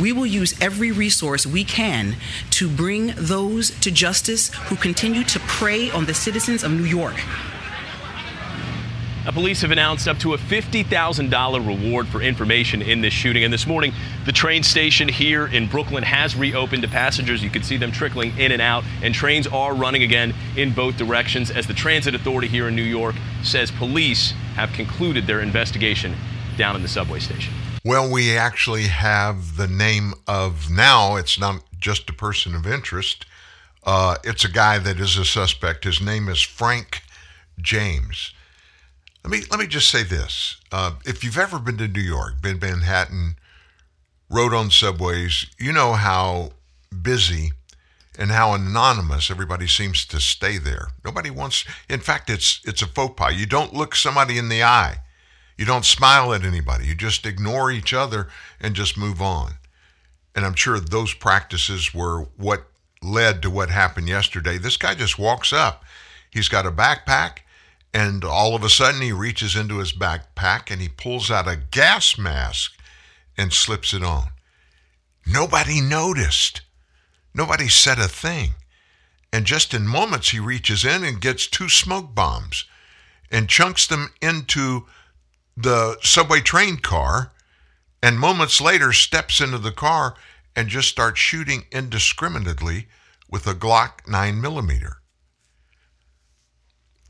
We 0.00 0.12
will 0.12 0.26
use 0.26 0.54
every 0.62 0.92
resource 0.92 1.46
we 1.46 1.62
can 1.62 2.16
to 2.52 2.68
bring 2.68 3.12
those 3.16 3.70
to 3.80 3.90
justice 3.90 4.48
who 4.54 4.76
continue 4.76 5.24
to 5.24 5.38
prey 5.40 5.90
on 5.90 6.06
the 6.06 6.14
citizens 6.14 6.62
of 6.62 6.72
New 6.72 6.84
York. 6.84 7.16
Now, 9.26 9.32
police 9.32 9.60
have 9.60 9.70
announced 9.70 10.08
up 10.08 10.18
to 10.20 10.32
a 10.32 10.38
$50,000 10.38 11.66
reward 11.66 12.08
for 12.08 12.22
information 12.22 12.80
in 12.80 13.02
this 13.02 13.12
shooting. 13.12 13.44
And 13.44 13.52
this 13.52 13.66
morning, 13.66 13.92
the 14.24 14.32
train 14.32 14.62
station 14.62 15.08
here 15.08 15.46
in 15.46 15.66
Brooklyn 15.66 16.02
has 16.02 16.34
reopened 16.34 16.82
to 16.82 16.88
passengers. 16.88 17.42
You 17.42 17.50
can 17.50 17.62
see 17.62 17.76
them 17.76 17.92
trickling 17.92 18.36
in 18.38 18.50
and 18.50 18.62
out, 18.62 18.82
and 19.02 19.14
trains 19.14 19.46
are 19.46 19.74
running 19.74 20.02
again 20.02 20.32
in 20.56 20.72
both 20.72 20.96
directions 20.96 21.50
as 21.50 21.66
the 21.66 21.74
Transit 21.74 22.14
Authority 22.14 22.48
here 22.48 22.68
in 22.68 22.74
New 22.74 22.82
York 22.82 23.14
says 23.42 23.70
police 23.70 24.32
have 24.54 24.72
concluded 24.72 25.26
their 25.26 25.42
investigation 25.42 26.16
down 26.56 26.74
in 26.74 26.80
the 26.80 26.88
subway 26.88 27.18
station. 27.18 27.52
Well, 27.84 28.10
we 28.10 28.36
actually 28.36 28.88
have 28.88 29.56
the 29.56 29.66
name 29.66 30.12
of 30.26 30.70
now, 30.70 31.16
it's 31.16 31.38
not 31.38 31.62
just 31.78 32.10
a 32.10 32.12
person 32.12 32.54
of 32.54 32.66
interest. 32.66 33.24
Uh, 33.84 34.16
it's 34.22 34.44
a 34.44 34.50
guy 34.50 34.78
that 34.78 35.00
is 35.00 35.16
a 35.16 35.24
suspect. 35.24 35.84
His 35.84 36.00
name 36.00 36.28
is 36.28 36.42
Frank 36.42 37.02
James. 37.58 38.34
Let 39.24 39.30
me 39.30 39.42
let 39.50 39.60
me 39.60 39.66
just 39.66 39.88
say 39.88 40.02
this: 40.02 40.56
uh, 40.70 40.92
if 41.06 41.24
you've 41.24 41.38
ever 41.38 41.58
been 41.58 41.78
to 41.78 41.88
New 41.88 42.00
York, 42.00 42.42
been 42.42 42.58
Manhattan, 42.58 43.36
rode 44.28 44.52
on 44.52 44.70
subways, 44.70 45.46
you 45.58 45.72
know 45.72 45.94
how 45.94 46.50
busy 47.02 47.52
and 48.18 48.30
how 48.30 48.52
anonymous 48.52 49.30
everybody 49.30 49.66
seems 49.66 50.04
to 50.06 50.20
stay 50.20 50.58
there. 50.58 50.88
Nobody 51.02 51.30
wants. 51.30 51.64
In 51.88 52.00
fact, 52.00 52.28
it's 52.28 52.60
it's 52.64 52.82
a 52.82 52.86
faux 52.86 53.14
pas. 53.16 53.34
You 53.34 53.46
don't 53.46 53.72
look 53.72 53.94
somebody 53.94 54.36
in 54.36 54.50
the 54.50 54.62
eye. 54.62 54.98
You 55.60 55.66
don't 55.66 55.84
smile 55.84 56.32
at 56.32 56.42
anybody. 56.42 56.86
You 56.86 56.94
just 56.94 57.26
ignore 57.26 57.70
each 57.70 57.92
other 57.92 58.28
and 58.62 58.74
just 58.74 58.96
move 58.96 59.20
on. 59.20 59.56
And 60.34 60.46
I'm 60.46 60.54
sure 60.54 60.80
those 60.80 61.12
practices 61.12 61.92
were 61.92 62.22
what 62.38 62.64
led 63.02 63.42
to 63.42 63.50
what 63.50 63.68
happened 63.68 64.08
yesterday. 64.08 64.56
This 64.56 64.78
guy 64.78 64.94
just 64.94 65.18
walks 65.18 65.52
up. 65.52 65.84
He's 66.30 66.48
got 66.48 66.64
a 66.64 66.72
backpack, 66.72 67.40
and 67.92 68.24
all 68.24 68.54
of 68.54 68.64
a 68.64 68.70
sudden 68.70 69.02
he 69.02 69.12
reaches 69.12 69.54
into 69.54 69.80
his 69.80 69.92
backpack 69.92 70.70
and 70.70 70.80
he 70.80 70.88
pulls 70.88 71.30
out 71.30 71.46
a 71.46 71.60
gas 71.70 72.16
mask 72.16 72.72
and 73.36 73.52
slips 73.52 73.92
it 73.92 74.02
on. 74.02 74.28
Nobody 75.26 75.82
noticed. 75.82 76.62
Nobody 77.34 77.68
said 77.68 77.98
a 77.98 78.08
thing. 78.08 78.52
And 79.30 79.44
just 79.44 79.74
in 79.74 79.86
moments, 79.86 80.30
he 80.30 80.40
reaches 80.40 80.86
in 80.86 81.04
and 81.04 81.20
gets 81.20 81.46
two 81.46 81.68
smoke 81.68 82.14
bombs 82.14 82.64
and 83.30 83.46
chunks 83.46 83.86
them 83.86 84.14
into 84.22 84.86
the 85.62 85.98
subway 86.02 86.40
train 86.40 86.76
car 86.78 87.32
and 88.02 88.18
moments 88.18 88.60
later 88.60 88.92
steps 88.92 89.40
into 89.40 89.58
the 89.58 89.72
car 89.72 90.14
and 90.56 90.68
just 90.68 90.88
starts 90.88 91.18
shooting 91.18 91.64
indiscriminately 91.70 92.88
with 93.30 93.46
a 93.46 93.54
Glock 93.54 94.08
9 94.08 94.40
millimeter. 94.40 94.96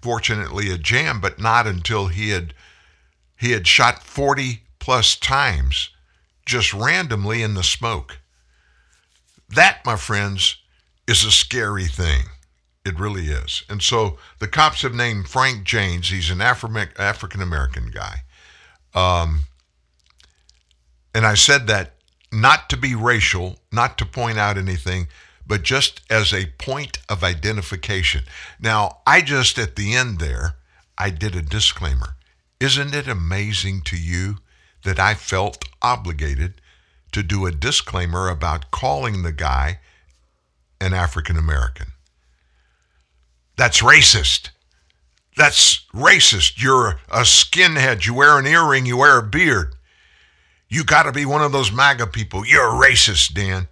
Fortunately, 0.02 0.70
a 0.70 0.78
jam, 0.78 1.20
but 1.20 1.38
not 1.38 1.66
until 1.66 2.08
he 2.08 2.30
had 2.30 2.54
he 3.38 3.52
had 3.52 3.66
shot 3.66 4.02
40 4.02 4.64
plus 4.78 5.16
times 5.16 5.90
just 6.44 6.74
randomly 6.74 7.42
in 7.42 7.54
the 7.54 7.62
smoke. 7.62 8.18
That, 9.48 9.84
my 9.86 9.96
friends, 9.96 10.56
is 11.06 11.24
a 11.24 11.30
scary 11.30 11.86
thing. 11.86 12.24
It 12.84 12.98
really 12.98 13.26
is. 13.26 13.62
And 13.68 13.82
so 13.82 14.18
the 14.38 14.48
cops 14.48 14.82
have 14.82 14.94
named 14.94 15.28
Frank 15.28 15.64
James. 15.64 16.10
He's 16.10 16.30
an 16.30 16.38
Afri- 16.38 16.98
African 16.98 17.40
American 17.40 17.90
guy. 17.90 18.22
Um, 18.94 19.44
And 21.14 21.26
I 21.26 21.34
said 21.34 21.66
that 21.66 21.94
not 22.32 22.70
to 22.70 22.76
be 22.76 22.94
racial, 22.94 23.58
not 23.72 23.98
to 23.98 24.06
point 24.06 24.38
out 24.38 24.56
anything, 24.56 25.08
but 25.46 25.62
just 25.64 26.00
as 26.08 26.32
a 26.32 26.52
point 26.58 26.98
of 27.08 27.24
identification. 27.24 28.22
Now, 28.60 28.98
I 29.06 29.20
just 29.20 29.58
at 29.58 29.74
the 29.74 29.94
end 29.94 30.20
there, 30.20 30.54
I 30.96 31.10
did 31.10 31.34
a 31.34 31.42
disclaimer. 31.42 32.14
Isn't 32.60 32.94
it 32.94 33.08
amazing 33.08 33.82
to 33.82 33.96
you 33.96 34.36
that 34.84 35.00
I 35.00 35.14
felt 35.14 35.64
obligated 35.82 36.60
to 37.12 37.22
do 37.22 37.46
a 37.46 37.50
disclaimer 37.52 38.28
about 38.28 38.70
calling 38.70 39.22
the 39.22 39.32
guy 39.32 39.80
an 40.80 40.94
African 40.94 41.36
American? 41.36 41.88
That's 43.56 43.82
racist. 43.82 44.50
That's 45.40 45.86
racist. 45.94 46.62
You're 46.62 47.00
a 47.08 47.22
skinhead. 47.22 48.04
You 48.04 48.12
wear 48.12 48.38
an 48.38 48.46
earring. 48.46 48.84
You 48.84 48.98
wear 48.98 49.16
a 49.16 49.22
beard. 49.22 49.74
You 50.68 50.84
got 50.84 51.04
to 51.04 51.12
be 51.12 51.24
one 51.24 51.40
of 51.40 51.50
those 51.50 51.72
MAGA 51.72 52.08
people. 52.08 52.44
You're 52.44 52.68
a 52.68 52.86
racist, 52.86 53.32
Dan. 53.32 53.68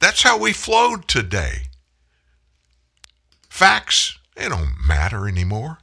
That's 0.00 0.22
how 0.22 0.38
we 0.38 0.54
flowed 0.54 1.06
today. 1.06 1.64
Facts, 3.50 4.18
they 4.36 4.48
don't 4.48 4.72
matter 4.86 5.28
anymore. 5.28 5.80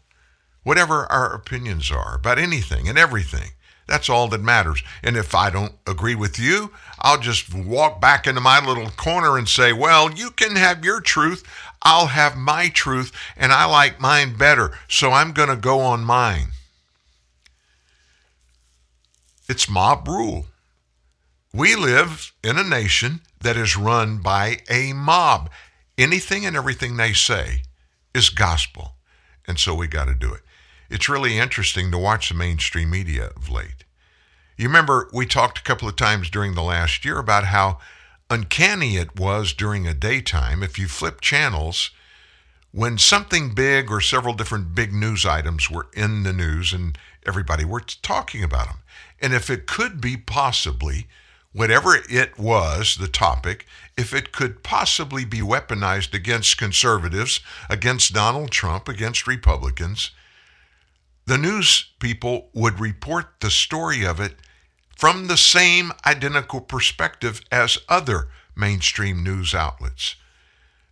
Whatever 0.63 1.05
our 1.11 1.31
opinions 1.35 1.91
are 1.91 2.15
about 2.15 2.39
anything 2.39 2.89
and 2.89 2.97
everything, 2.97 3.51
that's 3.87 4.09
all 4.09 4.27
that 4.29 4.41
matters. 4.41 4.81
And 5.03 5.15
if 5.15 5.35
I 5.35 5.51
don't 5.51 5.73
agree 5.85 6.15
with 6.15 6.39
you, 6.39 6.71
I'll 6.97 7.19
just 7.19 7.53
walk 7.53 8.01
back 8.01 8.25
into 8.25 8.41
my 8.41 8.65
little 8.65 8.89
corner 8.89 9.37
and 9.37 9.47
say, 9.47 9.73
well, 9.73 10.11
you 10.11 10.31
can 10.31 10.55
have 10.55 10.83
your 10.83 11.01
truth. 11.01 11.43
I'll 11.85 12.07
have 12.07 12.35
my 12.35 12.69
truth, 12.69 13.11
and 13.37 13.53
I 13.53 13.65
like 13.65 14.01
mine 14.01 14.35
better. 14.35 14.77
So 14.87 15.11
I'm 15.11 15.31
going 15.31 15.49
to 15.49 15.55
go 15.55 15.79
on 15.81 16.03
mine. 16.03 16.47
It's 19.47 19.69
mob 19.69 20.07
rule. 20.07 20.47
We 21.53 21.75
live 21.75 22.33
in 22.43 22.57
a 22.57 22.63
nation 22.63 23.21
that 23.41 23.55
is 23.55 23.77
run 23.77 24.17
by 24.17 24.57
a 24.67 24.93
mob. 24.93 25.51
Anything 25.97 26.45
and 26.45 26.57
everything 26.57 26.97
they 26.97 27.13
say 27.13 27.61
is 28.15 28.29
gospel. 28.29 28.95
And 29.47 29.59
so 29.59 29.75
we 29.75 29.87
got 29.87 30.05
to 30.05 30.15
do 30.15 30.33
it. 30.33 30.41
It's 30.89 31.07
really 31.07 31.37
interesting 31.37 31.91
to 31.91 31.97
watch 31.99 32.29
the 32.29 32.35
mainstream 32.35 32.89
media 32.89 33.29
of 33.35 33.49
late. 33.49 33.85
You 34.57 34.67
remember 34.67 35.09
we 35.13 35.25
talked 35.25 35.59
a 35.59 35.63
couple 35.63 35.87
of 35.87 35.95
times 35.95 36.29
during 36.29 36.55
the 36.55 36.63
last 36.63 37.05
year 37.05 37.19
about 37.19 37.45
how 37.45 37.79
uncanny 38.29 38.97
it 38.97 39.19
was 39.19 39.53
during 39.53 39.87
a 39.87 39.93
daytime 39.93 40.63
if 40.63 40.79
you 40.79 40.87
flip 40.87 41.21
channels 41.21 41.91
when 42.71 42.97
something 42.97 43.53
big 43.53 43.89
or 43.89 44.01
several 44.01 44.33
different 44.33 44.75
big 44.75 44.93
news 44.93 45.25
items 45.25 45.69
were 45.69 45.87
in 45.93 46.23
the 46.23 46.33
news 46.33 46.73
and 46.73 46.97
everybody 47.25 47.63
were 47.63 47.79
talking 47.79 48.43
about 48.43 48.67
them. 48.67 48.77
And 49.21 49.33
if 49.33 49.49
it 49.49 49.65
could 49.65 50.01
be 50.01 50.17
possibly, 50.17 51.07
whatever 51.53 51.95
it 52.09 52.37
was, 52.37 52.97
the 52.97 53.07
topic, 53.07 53.65
if 53.95 54.13
it 54.13 54.33
could 54.33 54.61
possibly 54.61 55.23
be 55.23 55.39
weaponized 55.39 56.13
against 56.13 56.57
conservatives, 56.57 57.39
against 57.69 58.13
Donald 58.13 58.51
Trump, 58.51 58.89
against 58.89 59.25
Republicans, 59.25 60.11
the 61.25 61.37
news 61.37 61.91
people 61.99 62.49
would 62.53 62.79
report 62.81 63.35
the 63.39 63.49
story 63.49 64.05
of 64.05 64.19
it 64.19 64.35
from 64.95 65.27
the 65.27 65.37
same 65.37 65.91
identical 66.05 66.61
perspective 66.61 67.41
as 67.51 67.77
other 67.89 68.29
mainstream 68.55 69.23
news 69.23 69.53
outlets. 69.53 70.15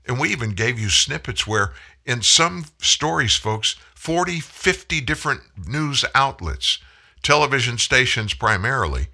And 0.06 0.20
we 0.20 0.30
even 0.30 0.52
gave 0.52 0.78
you 0.78 0.90
snippets 0.90 1.48
where, 1.48 1.74
in 2.06 2.22
some 2.22 2.66
stories, 2.80 3.36
folks, 3.36 3.76
40, 3.96 4.42
50 4.42 5.02
different 5.02 5.42
news 5.66 6.04
outlets, 6.14 6.80
television 7.22 7.78
stations 7.78 8.34
primarily, 8.34 9.08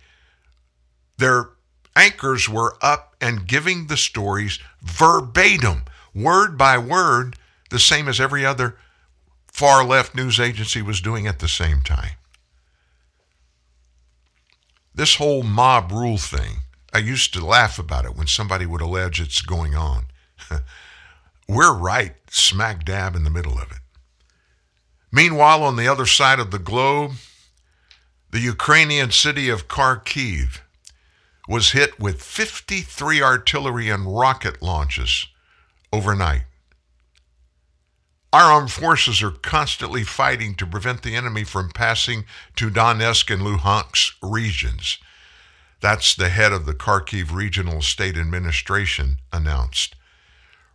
their 1.17 1.49
anchors 1.95 2.49
were 2.49 2.77
up 2.81 3.15
and 3.21 3.47
giving 3.47 3.85
the 3.87 3.97
stories 3.97 4.57
verbatim, 4.81 5.83
word 6.15 6.57
by 6.57 6.77
word, 6.77 7.35
the 7.69 7.79
same 7.79 8.07
as 8.07 8.19
every 8.19 8.43
other 8.45 8.77
far 9.47 9.83
left 9.85 10.15
news 10.15 10.39
agency 10.39 10.81
was 10.81 11.01
doing 11.01 11.27
at 11.27 11.39
the 11.39 11.47
same 11.47 11.81
time. 11.81 12.13
This 14.99 15.15
whole 15.15 15.43
mob 15.43 15.93
rule 15.93 16.17
thing, 16.17 16.57
I 16.93 16.97
used 16.97 17.31
to 17.33 17.45
laugh 17.45 17.79
about 17.79 18.03
it 18.03 18.17
when 18.17 18.27
somebody 18.27 18.65
would 18.65 18.81
allege 18.81 19.21
it's 19.21 19.39
going 19.39 19.73
on. 19.73 20.07
We're 21.47 21.73
right 21.73 22.15
smack 22.29 22.83
dab 22.83 23.15
in 23.15 23.23
the 23.23 23.29
middle 23.29 23.53
of 23.53 23.71
it. 23.71 23.77
Meanwhile, 25.09 25.63
on 25.63 25.77
the 25.77 25.87
other 25.87 26.05
side 26.05 26.37
of 26.37 26.51
the 26.51 26.59
globe, 26.59 27.13
the 28.31 28.41
Ukrainian 28.41 29.11
city 29.11 29.47
of 29.47 29.69
Kharkiv 29.69 30.59
was 31.47 31.71
hit 31.71 31.97
with 31.97 32.21
53 32.21 33.21
artillery 33.21 33.89
and 33.89 34.19
rocket 34.19 34.61
launches 34.61 35.27
overnight. 35.93 36.43
Our 38.31 38.51
armed 38.51 38.71
forces 38.71 39.23
are 39.23 39.31
constantly 39.31 40.03
fighting 40.03 40.53
to 40.55 40.67
prevent 40.67 41.01
the 41.01 41.15
enemy 41.15 41.43
from 41.43 41.71
passing 41.71 42.25
to 42.57 42.69
Donetsk 42.69 43.33
and 43.33 43.41
Luhansk 43.41 44.13
regions. 44.21 44.99
That's 45.81 46.13
the 46.13 46.29
head 46.29 46.53
of 46.53 46.67
the 46.67 46.73
Kharkiv 46.73 47.33
Regional 47.33 47.81
State 47.81 48.17
Administration 48.17 49.17
announced. 49.33 49.95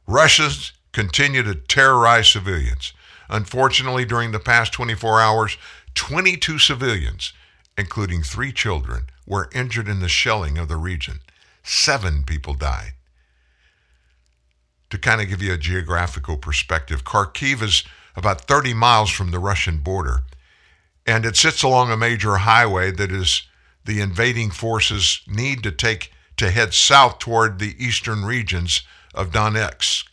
Russians 0.07 0.73
continue 0.93 1.45
to 1.45 1.55
terrorize 1.55 2.29
civilians. 2.29 2.93
Unfortunately, 3.29 4.05
during 4.05 4.33
the 4.33 4.41
past 4.41 4.73
24 4.73 5.21
hours, 5.21 5.57
22 5.95 6.59
civilians, 6.59 7.33
including 7.79 8.23
three 8.23 8.51
children, 8.51 9.07
were 9.27 9.49
injured 9.55 9.89
in 9.89 10.01
the 10.01 10.09
shelling 10.09 10.59
of 10.59 10.67
the 10.67 10.77
region. 10.77 11.21
Seven 11.63 12.25
people 12.25 12.55
died. 12.55 12.94
To 14.95 15.01
kind 15.01 15.21
of 15.21 15.29
give 15.29 15.43
you 15.43 15.53
a 15.53 15.59
geographical 15.59 16.37
perspective, 16.37 17.03
Kharkiv 17.03 17.63
is 17.63 17.83
about 18.15 18.43
30 18.43 18.75
miles 18.75 19.11
from 19.11 19.33
the 19.33 19.41
Russian 19.41 19.79
border, 19.79 20.23
and 21.05 21.27
it 21.27 21.37
sits 21.37 21.65
along 21.65 21.91
a 21.91 21.97
major 21.97 22.37
highway 22.37 22.93
that 22.93 23.11
is 23.11 23.43
the 23.85 24.01
invading 24.01 24.53
forces 24.53 25.21
need 25.27 25.65
to 25.65 25.73
take 25.73 26.13
to 26.37 26.49
head 26.49 26.75
south 26.75 27.19
toward 27.19 27.59
the 27.59 27.75
eastern 27.77 28.25
regions 28.25 28.83
of 29.13 29.33
Donetsk. 29.33 30.05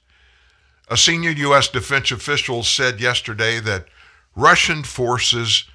A 0.88 0.98
senior 0.98 1.30
U.S. 1.30 1.68
defense 1.68 2.10
official 2.10 2.64
said 2.64 3.00
yesterday 3.00 3.60
that 3.60 3.86
Russian 4.36 4.82
forces 4.82 5.66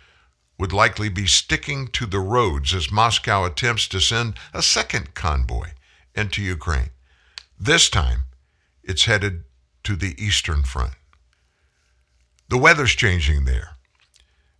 would 0.59 0.73
likely 0.73 1.09
be 1.09 1.29
sticking 1.29 1.87
to 1.93 2.07
the 2.07 2.19
roads 2.19 2.75
as 2.75 2.91
Moscow 2.91 3.45
attempts 3.45 3.87
to 3.87 4.01
send 4.01 4.35
a 4.53 4.63
second 4.63 5.15
convoy 5.15 5.69
into 6.17 6.43
Ukraine. 6.43 6.91
This 7.57 7.89
time, 7.89 8.25
it's 8.87 9.05
headed 9.05 9.45
to 9.83 9.97
the 9.97 10.15
eastern 10.17 10.63
front. 10.63 10.93
The 12.49 12.57
weather's 12.57 12.95
changing 12.95 13.45
there, 13.45 13.77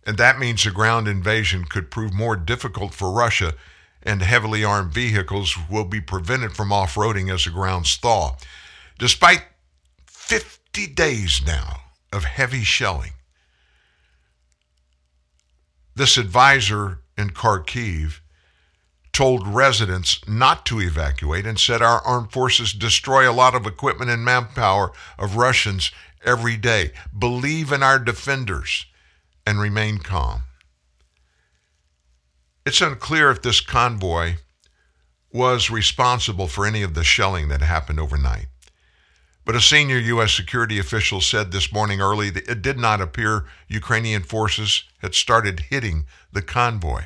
and 0.05 0.17
that 0.17 0.37
means 0.37 0.65
a 0.65 0.71
ground 0.71 1.07
invasion 1.07 1.65
could 1.65 1.89
prove 1.89 2.13
more 2.13 2.35
difficult 2.35 2.93
for 2.93 3.11
Russia, 3.11 3.53
and 4.03 4.21
heavily 4.21 4.63
armed 4.63 4.93
vehicles 4.93 5.57
will 5.69 5.85
be 5.85 6.01
prevented 6.01 6.53
from 6.53 6.71
off 6.71 6.95
roading 6.95 7.33
as 7.33 7.45
the 7.45 7.51
grounds 7.51 7.95
thaw. 7.95 8.35
Despite 8.99 9.43
50 10.05 10.87
days 10.87 11.41
now 11.45 11.81
of 12.11 12.25
heavy 12.25 12.63
shelling, 12.63 13.13
this 15.95 16.17
advisor 16.17 16.99
in 17.17 17.31
Kharkiv 17.31 18.19
told 19.17 19.47
residents 19.47 20.21
not 20.27 20.63
to 20.63 20.79
evacuate 20.79 21.47
and 21.47 21.59
said 21.59 21.81
our 21.81 22.01
armed 22.01 22.31
forces 22.31 22.71
destroy 22.71 23.27
a 23.27 23.33
lot 23.33 23.55
of 23.55 23.65
equipment 23.65 24.11
and 24.11 24.23
manpower 24.23 24.91
of 25.17 25.35
Russians 25.35 25.89
every 26.23 26.55
day. 26.55 26.91
Believe 27.17 27.71
in 27.71 27.81
our 27.81 27.97
defenders 27.97 28.85
and 29.43 29.59
remain 29.59 29.97
calm. 29.97 30.43
It's 32.63 32.79
unclear 32.79 33.31
if 33.31 33.41
this 33.41 33.59
convoy 33.59 34.35
was 35.33 35.71
responsible 35.71 36.47
for 36.47 36.67
any 36.67 36.83
of 36.83 36.93
the 36.93 37.03
shelling 37.03 37.47
that 37.47 37.61
happened 37.61 37.99
overnight. 37.99 38.49
But 39.45 39.55
a 39.55 39.61
senior 39.61 39.97
U.S. 39.97 40.31
security 40.31 40.77
official 40.77 41.21
said 41.21 41.51
this 41.51 41.73
morning 41.73 42.01
early 42.01 42.29
that 42.29 42.47
it 42.47 42.61
did 42.61 42.77
not 42.77 43.01
appear 43.01 43.45
Ukrainian 43.67 44.21
forces 44.21 44.83
had 44.99 45.15
started 45.15 45.61
hitting 45.71 46.05
the 46.31 46.43
convoy. 46.43 47.05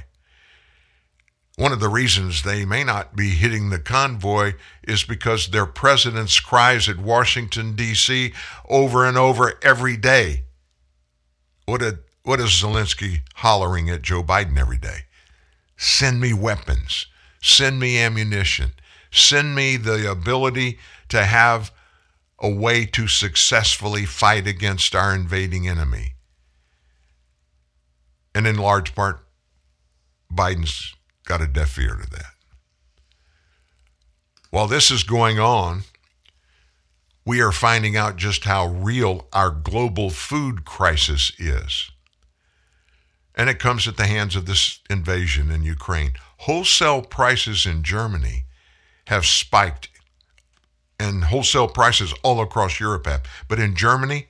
One 1.58 1.74
of 1.74 1.80
the 1.80 1.90
reasons 1.90 2.44
they 2.44 2.66
may 2.66 2.84
not 2.84 3.16
be 3.16 3.32
hitting 3.32 3.70
the 3.70 3.80
convoy 3.80 4.54
is 4.84 5.04
because 5.04 5.48
their 5.48 5.66
president's 5.66 6.40
cries 6.40 6.88
at 6.88 6.98
Washington, 6.98 7.76
D.C. 7.76 8.34
over 8.70 9.06
and 9.06 9.18
over 9.18 9.54
every 9.62 9.98
day. 9.98 10.46
What, 11.66 11.82
a, 11.82 12.00
what 12.24 12.40
is 12.40 12.50
Zelensky 12.50 13.22
hollering 13.36 13.90
at 13.90 14.02
Joe 14.02 14.24
Biden 14.24 14.58
every 14.58 14.78
day? 14.78 15.02
Send 15.78 16.22
me 16.22 16.34
weapons, 16.34 17.08
send 17.42 17.80
me 17.80 18.00
ammunition, 18.00 18.72
send 19.12 19.54
me 19.54 19.78
the 19.78 20.10
ability 20.10 20.80
to 21.10 21.26
have 21.26 21.72
a 22.40 22.50
way 22.50 22.86
to 22.86 23.08
successfully 23.08 24.06
fight 24.06 24.48
against 24.48 24.96
our 24.96 25.14
invading 25.14 25.68
enemy. 25.68 26.14
And 28.34 28.48
in 28.48 28.58
large 28.58 28.96
part, 28.96 29.26
Biden's 30.34 30.96
got 31.32 31.40
a 31.42 31.48
deaf 31.48 31.80
ear 31.80 31.96
to 31.96 32.10
that. 32.10 32.34
While 34.50 34.68
this 34.68 34.92
is 34.92 35.04
going 35.04 35.40
on, 35.40 35.84
we 37.26 37.40
are 37.40 37.54
finding 37.54 37.96
out 37.96 38.18
just 38.18 38.44
how 38.44 38.68
real 38.68 39.30
our 39.32 39.50
global 39.50 40.10
food 40.10 40.66
crisis 40.66 41.32
is. 41.40 41.90
And 43.34 43.50
it 43.50 43.60
comes 43.60 43.88
at 43.88 43.96
the 43.96 44.08
hands 44.08 44.36
of 44.36 44.46
this 44.46 44.82
invasion 44.90 45.50
in 45.50 45.64
Ukraine. 45.64 46.16
Wholesale 46.40 47.02
prices 47.02 47.66
in 47.66 47.82
Germany 47.82 48.44
have 49.08 49.26
spiked, 49.26 49.88
and 51.00 51.24
wholesale 51.24 51.70
prices 51.70 52.14
all 52.24 52.42
across 52.42 52.78
Europe 52.78 53.06
have. 53.06 53.24
But 53.48 53.60
in 53.60 53.74
Germany, 53.74 54.28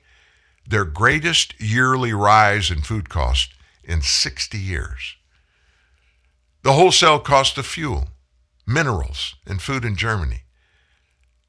their 0.64 0.84
greatest 0.84 1.60
yearly 1.60 2.12
rise 2.12 2.70
in 2.70 2.80
food 2.80 3.08
cost 3.08 3.54
in 3.82 4.02
60 4.02 4.56
years. 4.56 5.16
The 6.64 6.74
wholesale 6.74 7.18
cost 7.18 7.58
of 7.58 7.66
fuel, 7.66 8.10
minerals, 8.64 9.34
and 9.44 9.60
food 9.60 9.84
in 9.84 9.96
Germany. 9.96 10.44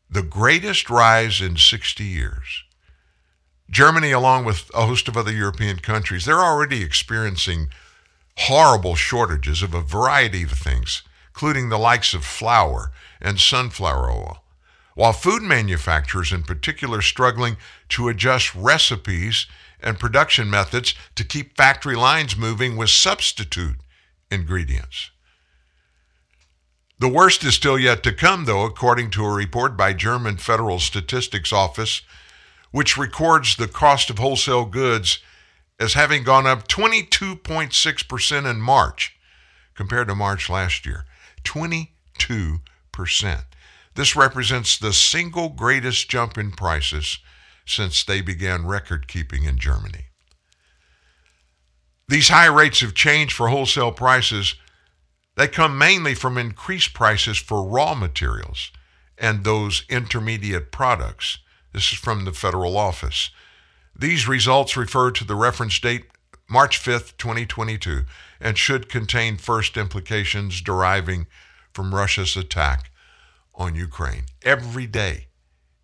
The 0.10 0.24
greatest 0.24 0.90
rise 0.90 1.40
in 1.40 1.56
60 1.56 2.04
years. 2.04 2.64
Germany, 3.70 4.10
along 4.10 4.46
with 4.46 4.72
a 4.74 4.88
host 4.88 5.08
of 5.08 5.16
other 5.16 5.32
European 5.32 5.78
countries, 5.78 6.26
they're 6.26 6.44
already 6.44 6.82
experiencing 6.82 7.70
horrible 8.38 8.96
shortages 8.96 9.62
of 9.62 9.76
a 9.76 9.82
variety 9.82 10.42
of 10.42 10.52
things, 10.54 11.04
including 11.28 11.70
the 11.70 11.78
likes 11.78 12.16
of 12.16 12.26
flour 12.26 12.92
and 13.22 13.40
sunflower 13.40 14.10
oil. 14.10 14.44
While 14.96 15.14
food 15.14 15.44
manufacturers 15.44 16.34
in 16.34 16.42
particular 16.42 17.04
struggling 17.04 17.58
to 17.90 18.10
adjust 18.10 18.56
recipes 18.56 19.46
and 19.80 20.00
production 20.00 20.50
methods 20.50 20.96
to 21.14 21.24
keep 21.24 21.56
factory 21.56 21.96
lines 21.96 22.36
moving 22.36 22.78
with 22.78 22.90
substitute 22.90 23.76
ingredients. 24.32 25.12
The 27.00 27.10
worst 27.10 27.44
is 27.44 27.56
still 27.56 27.78
yet 27.78 28.04
to 28.04 28.14
come, 28.14 28.46
though, 28.46 28.64
according 28.64 29.10
to 29.12 29.26
a 29.26 29.34
report 29.34 29.76
by 29.76 29.94
German 29.94 30.38
Federal 30.38 30.80
Statistics 30.80 31.52
Office, 31.52 32.02
which 32.72 32.98
records 32.98 33.56
the 33.56 33.68
cost 33.68 34.10
of 34.10 34.20
wholesale 34.20 34.66
goods 34.66 35.20
as 35.80 35.96
having 35.96 36.24
gone 36.24 36.48
up 36.48 36.68
22.6% 36.68 38.50
in 38.50 38.62
March 38.62 39.18
compared 39.76 40.08
to 40.08 40.16
March 40.16 40.50
last 40.50 40.86
year. 40.86 41.06
22%. 41.44 41.90
This 43.96 44.16
represents 44.16 44.78
the 44.78 44.94
single 44.94 45.50
greatest 45.50 46.10
jump 46.10 46.38
in 46.38 46.52
prices 46.52 47.20
since 47.66 48.04
they 48.04 48.22
began 48.22 48.66
record 48.66 49.08
keeping 49.08 49.44
in 49.44 49.58
Germany. 49.58 50.06
These 52.14 52.30
high 52.30 52.46
rates 52.46 52.84
of 52.84 52.94
change 52.94 53.34
for 53.34 53.48
wholesale 53.48 53.92
prices 53.92 54.54
they 55.36 55.48
come 55.48 55.80
mainly 55.80 56.14
from 56.14 56.38
increased 56.38 56.94
prices 56.94 57.40
for 57.40 57.68
raw 57.68 57.96
materials 57.96 58.72
and 59.18 59.44
those 59.44 59.84
intermediate 59.90 60.72
products. 60.72 61.40
This 61.74 61.92
is 61.92 61.98
from 61.98 62.24
the 62.24 62.32
federal 62.32 62.78
office. 62.78 63.32
These 63.98 64.28
results 64.28 64.78
refer 64.78 65.10
to 65.10 65.24
the 65.24 65.34
reference 65.34 65.80
date 65.80 66.06
March 66.48 66.80
5th, 66.80 67.18
2022, 67.18 68.04
and 68.40 68.60
should 68.60 68.90
contain 68.90 69.38
first 69.38 69.76
implications 69.76 70.62
deriving 70.62 71.26
from 71.74 71.96
Russia's 71.96 72.38
attack 72.38 72.92
on 73.56 73.74
Ukraine. 73.74 74.26
Every 74.44 74.86
day, 74.86 75.30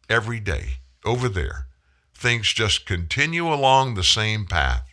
every 0.08 0.40
day, 0.40 0.74
over 1.04 1.28
there, 1.28 1.66
things 2.14 2.54
just 2.54 2.86
continue 2.86 3.52
along 3.52 3.96
the 3.96 4.04
same 4.04 4.46
path. 4.46 4.89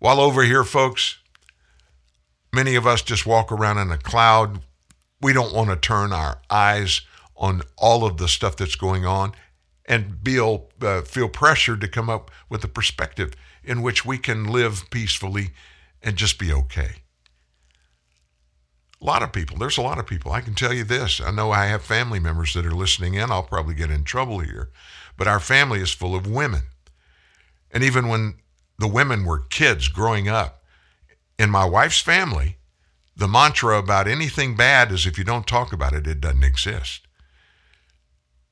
While 0.00 0.18
over 0.18 0.42
here, 0.42 0.64
folks, 0.64 1.18
many 2.54 2.74
of 2.74 2.86
us 2.86 3.02
just 3.02 3.26
walk 3.26 3.52
around 3.52 3.76
in 3.76 3.90
a 3.90 3.98
cloud. 3.98 4.62
We 5.20 5.34
don't 5.34 5.54
want 5.54 5.68
to 5.68 5.76
turn 5.76 6.10
our 6.10 6.40
eyes 6.48 7.02
on 7.36 7.60
all 7.76 8.06
of 8.06 8.16
the 8.16 8.26
stuff 8.26 8.56
that's 8.56 8.76
going 8.76 9.04
on 9.04 9.32
and 9.84 10.16
feel, 10.24 10.70
uh, 10.80 11.02
feel 11.02 11.28
pressured 11.28 11.82
to 11.82 11.88
come 11.88 12.08
up 12.08 12.30
with 12.48 12.64
a 12.64 12.68
perspective 12.68 13.34
in 13.62 13.82
which 13.82 14.06
we 14.06 14.16
can 14.16 14.44
live 14.44 14.84
peacefully 14.90 15.50
and 16.02 16.16
just 16.16 16.38
be 16.38 16.50
okay. 16.50 17.02
A 19.02 19.04
lot 19.04 19.22
of 19.22 19.34
people, 19.34 19.58
there's 19.58 19.78
a 19.78 19.82
lot 19.82 19.98
of 19.98 20.06
people. 20.06 20.32
I 20.32 20.40
can 20.40 20.54
tell 20.54 20.72
you 20.72 20.84
this. 20.84 21.20
I 21.20 21.30
know 21.30 21.50
I 21.50 21.66
have 21.66 21.82
family 21.82 22.20
members 22.20 22.54
that 22.54 22.64
are 22.64 22.70
listening 22.70 23.14
in. 23.14 23.30
I'll 23.30 23.42
probably 23.42 23.74
get 23.74 23.90
in 23.90 24.04
trouble 24.04 24.38
here. 24.38 24.70
But 25.18 25.28
our 25.28 25.40
family 25.40 25.80
is 25.80 25.92
full 25.92 26.14
of 26.14 26.26
women. 26.26 26.62
And 27.70 27.84
even 27.84 28.08
when 28.08 28.36
the 28.80 28.88
women 28.88 29.24
were 29.24 29.38
kids 29.38 29.88
growing 29.88 30.26
up, 30.26 30.64
in 31.38 31.50
my 31.50 31.66
wife's 31.66 32.00
family, 32.00 32.56
the 33.14 33.28
mantra 33.28 33.78
about 33.78 34.08
anything 34.08 34.56
bad 34.56 34.90
is 34.90 35.06
if 35.06 35.18
you 35.18 35.24
don't 35.24 35.46
talk 35.46 35.72
about 35.72 35.92
it, 35.92 36.06
it 36.06 36.20
doesn't 36.20 36.42
exist. 36.42 37.06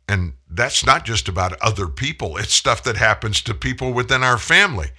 And 0.07 0.35
that's 0.49 0.85
not 0.85 1.07
just 1.07 1.29
about 1.29 1.61
other 1.62 1.87
people, 1.87 2.37
it's 2.37 2.55
stuff 2.55 2.83
that 2.85 2.97
happens 2.97 3.41
to 3.43 3.55
people 3.55 3.93
within 3.95 4.22
our 4.22 4.37
family. 4.39 4.91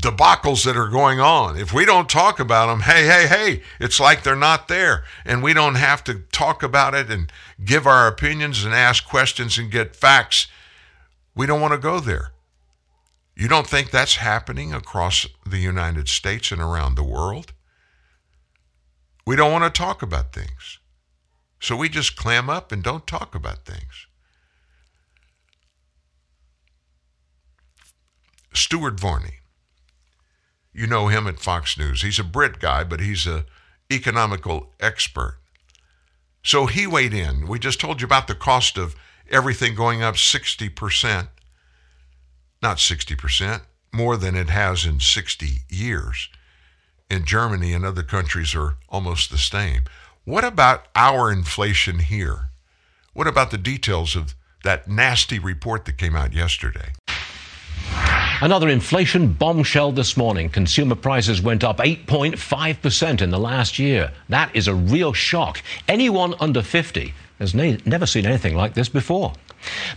Debacles 0.00 0.64
that 0.64 0.76
are 0.76 0.88
going 0.88 1.20
on. 1.20 1.58
If 1.58 1.72
we 1.72 1.84
don't 1.84 2.08
talk 2.08 2.40
about 2.40 2.66
them, 2.66 2.80
hey, 2.80 3.06
hey, 3.06 3.26
hey, 3.26 3.62
it's 3.80 4.00
like 4.00 4.22
they're 4.22 4.36
not 4.36 4.68
there. 4.68 5.04
And 5.24 5.42
we 5.42 5.52
don't 5.52 5.76
have 5.76 6.02
to 6.04 6.20
talk 6.32 6.62
about 6.62 6.94
it 6.94 7.10
and 7.10 7.30
give 7.62 7.86
our 7.86 8.06
opinions 8.06 8.64
and 8.64 8.74
ask 8.74 9.06
questions 9.06 9.58
and 9.58 9.70
get 9.70 9.96
facts. 9.96 10.46
We 11.34 11.46
don't 11.46 11.60
want 11.60 11.72
to 11.72 11.78
go 11.78 12.00
there. 12.00 12.32
You 13.36 13.48
don't 13.48 13.66
think 13.66 13.90
that's 13.90 14.16
happening 14.16 14.72
across 14.72 15.26
the 15.44 15.58
United 15.58 16.08
States 16.08 16.50
and 16.50 16.60
around 16.60 16.94
the 16.94 17.04
world? 17.04 17.52
We 19.26 19.36
don't 19.36 19.52
want 19.52 19.64
to 19.64 19.78
talk 19.78 20.00
about 20.00 20.32
things. 20.32 20.78
So 21.60 21.76
we 21.76 21.90
just 21.90 22.16
clam 22.16 22.48
up 22.48 22.72
and 22.72 22.82
don't 22.82 23.06
talk 23.06 23.34
about 23.34 23.66
things. 23.66 24.06
Stuart 28.54 28.98
Varney. 28.98 29.40
You 30.72 30.86
know 30.86 31.08
him 31.08 31.26
at 31.26 31.38
Fox 31.38 31.76
News. 31.76 32.02
He's 32.02 32.18
a 32.18 32.24
Brit 32.24 32.58
guy, 32.58 32.84
but 32.84 33.00
he's 33.00 33.26
a 33.26 33.44
economical 33.92 34.72
expert. 34.80 35.40
So 36.42 36.66
he 36.66 36.86
weighed 36.86 37.12
in. 37.12 37.46
We 37.46 37.58
just 37.58 37.80
told 37.80 38.00
you 38.00 38.06
about 38.06 38.28
the 38.28 38.34
cost 38.34 38.78
of 38.78 38.96
everything 39.30 39.74
going 39.74 40.02
up 40.02 40.14
60%. 40.14 41.28
Not 42.62 42.78
60%, 42.78 43.62
more 43.92 44.16
than 44.16 44.34
it 44.34 44.50
has 44.50 44.84
in 44.84 45.00
60 45.00 45.46
years. 45.68 46.28
In 47.10 47.24
Germany 47.24 47.72
and 47.72 47.84
other 47.84 48.02
countries 48.02 48.54
are 48.54 48.76
almost 48.88 49.30
the 49.30 49.38
same. 49.38 49.82
What 50.24 50.44
about 50.44 50.86
our 50.94 51.30
inflation 51.30 52.00
here? 52.00 52.50
What 53.12 53.26
about 53.26 53.50
the 53.50 53.58
details 53.58 54.16
of 54.16 54.34
that 54.64 54.88
nasty 54.88 55.38
report 55.38 55.84
that 55.84 55.98
came 55.98 56.16
out 56.16 56.32
yesterday? 56.32 56.92
Another 58.42 58.68
inflation 58.68 59.32
bombshell 59.32 59.92
this 59.92 60.16
morning. 60.16 60.50
Consumer 60.50 60.94
prices 60.94 61.40
went 61.40 61.64
up 61.64 61.78
8.5% 61.78 63.22
in 63.22 63.30
the 63.30 63.38
last 63.38 63.78
year. 63.78 64.12
That 64.28 64.54
is 64.54 64.68
a 64.68 64.74
real 64.74 65.14
shock. 65.14 65.62
Anyone 65.88 66.34
under 66.40 66.60
50 66.60 67.14
has 67.38 67.54
ne- 67.54 67.78
never 67.86 68.04
seen 68.04 68.26
anything 68.26 68.54
like 68.54 68.74
this 68.74 68.90
before. 68.90 69.32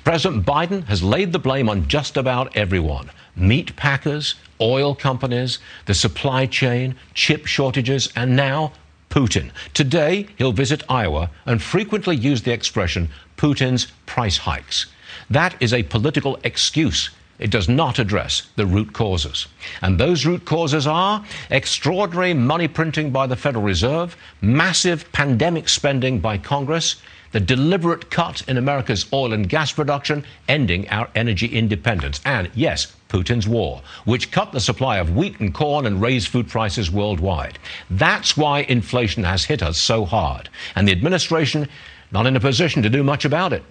President 0.04 0.46
Biden 0.46 0.84
has 0.86 1.04
laid 1.04 1.32
the 1.32 1.40
blame 1.40 1.70
on 1.70 1.88
just 1.88 2.18
about 2.18 2.56
everyone 2.56 3.10
meat 3.36 3.76
packers, 3.76 4.36
oil 4.60 4.94
companies, 4.94 5.60
the 5.86 5.94
supply 5.94 6.46
chain, 6.46 6.96
chip 7.14 7.46
shortages, 7.46 8.12
and 8.16 8.36
now 8.36 8.74
Putin. 9.10 9.52
Today, 9.74 10.28
he'll 10.38 10.52
visit 10.52 10.84
Iowa 10.90 11.32
and 11.46 11.62
frequently 11.62 12.16
use 12.16 12.42
the 12.42 12.52
expression 12.52 13.10
Putin's 13.38 13.88
price 14.06 14.38
hikes. 14.38 14.88
That 15.30 15.56
is 15.60 15.74
a 15.74 15.84
political 15.84 16.40
excuse. 16.44 17.10
It 17.40 17.52
does 17.52 17.70
not 17.70 18.00
address 18.00 18.50
the 18.58 18.66
root 18.66 18.92
causes. 18.92 19.48
And 19.82 19.98
those 19.98 20.26
root 20.26 20.44
causes 20.44 20.86
are 20.86 21.24
extraordinary 21.50 22.34
money 22.34 22.68
printing 22.68 23.12
by 23.12 23.28
the 23.28 23.38
Federal 23.38 23.64
Reserve, 23.64 24.18
massive 24.42 25.10
pandemic 25.14 25.70
spending 25.70 26.20
by 26.20 26.38
Congress, 26.38 26.98
the 27.32 27.40
deliberate 27.40 28.10
cut 28.10 28.42
in 28.48 28.58
America's 28.58 29.06
oil 29.14 29.34
and 29.34 29.48
gas 29.48 29.72
production, 29.72 30.26
ending 30.48 30.90
our 30.90 31.10
energy 31.16 31.48
independence, 31.48 32.22
and 32.26 32.50
yes, 32.56 32.96
Putin's 33.10 33.48
war, 33.48 33.82
which 34.06 34.32
cut 34.32 34.52
the 34.52 34.60
supply 34.60 34.98
of 34.98 35.16
wheat 35.16 35.40
and 35.40 35.54
corn 35.54 35.86
and 35.86 36.02
raised 36.02 36.28
food 36.28 36.48
prices 36.48 36.92
worldwide. 36.92 37.58
That's 37.90 38.38
why 38.38 38.62
inflation 38.62 39.24
has 39.24 39.46
hit 39.46 39.64
us 39.64 39.78
so 39.78 40.06
hard, 40.06 40.50
and 40.76 40.88
the 40.88 40.92
administration 40.92 41.68
not 42.12 42.26
in 42.26 42.36
a 42.36 42.40
position 42.40 42.82
to 42.84 42.90
do 42.90 43.04
much 43.04 43.26
about 43.26 43.54
it. 43.54 43.64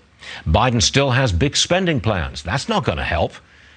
Biden 0.47 0.83
still 0.83 1.11
has 1.11 1.33
big 1.33 1.57
spending 1.57 2.01
plans. 2.01 2.43
That's 2.43 2.69
not 2.69 2.85
going 2.85 2.99
to 2.99 3.05
help. 3.05 3.33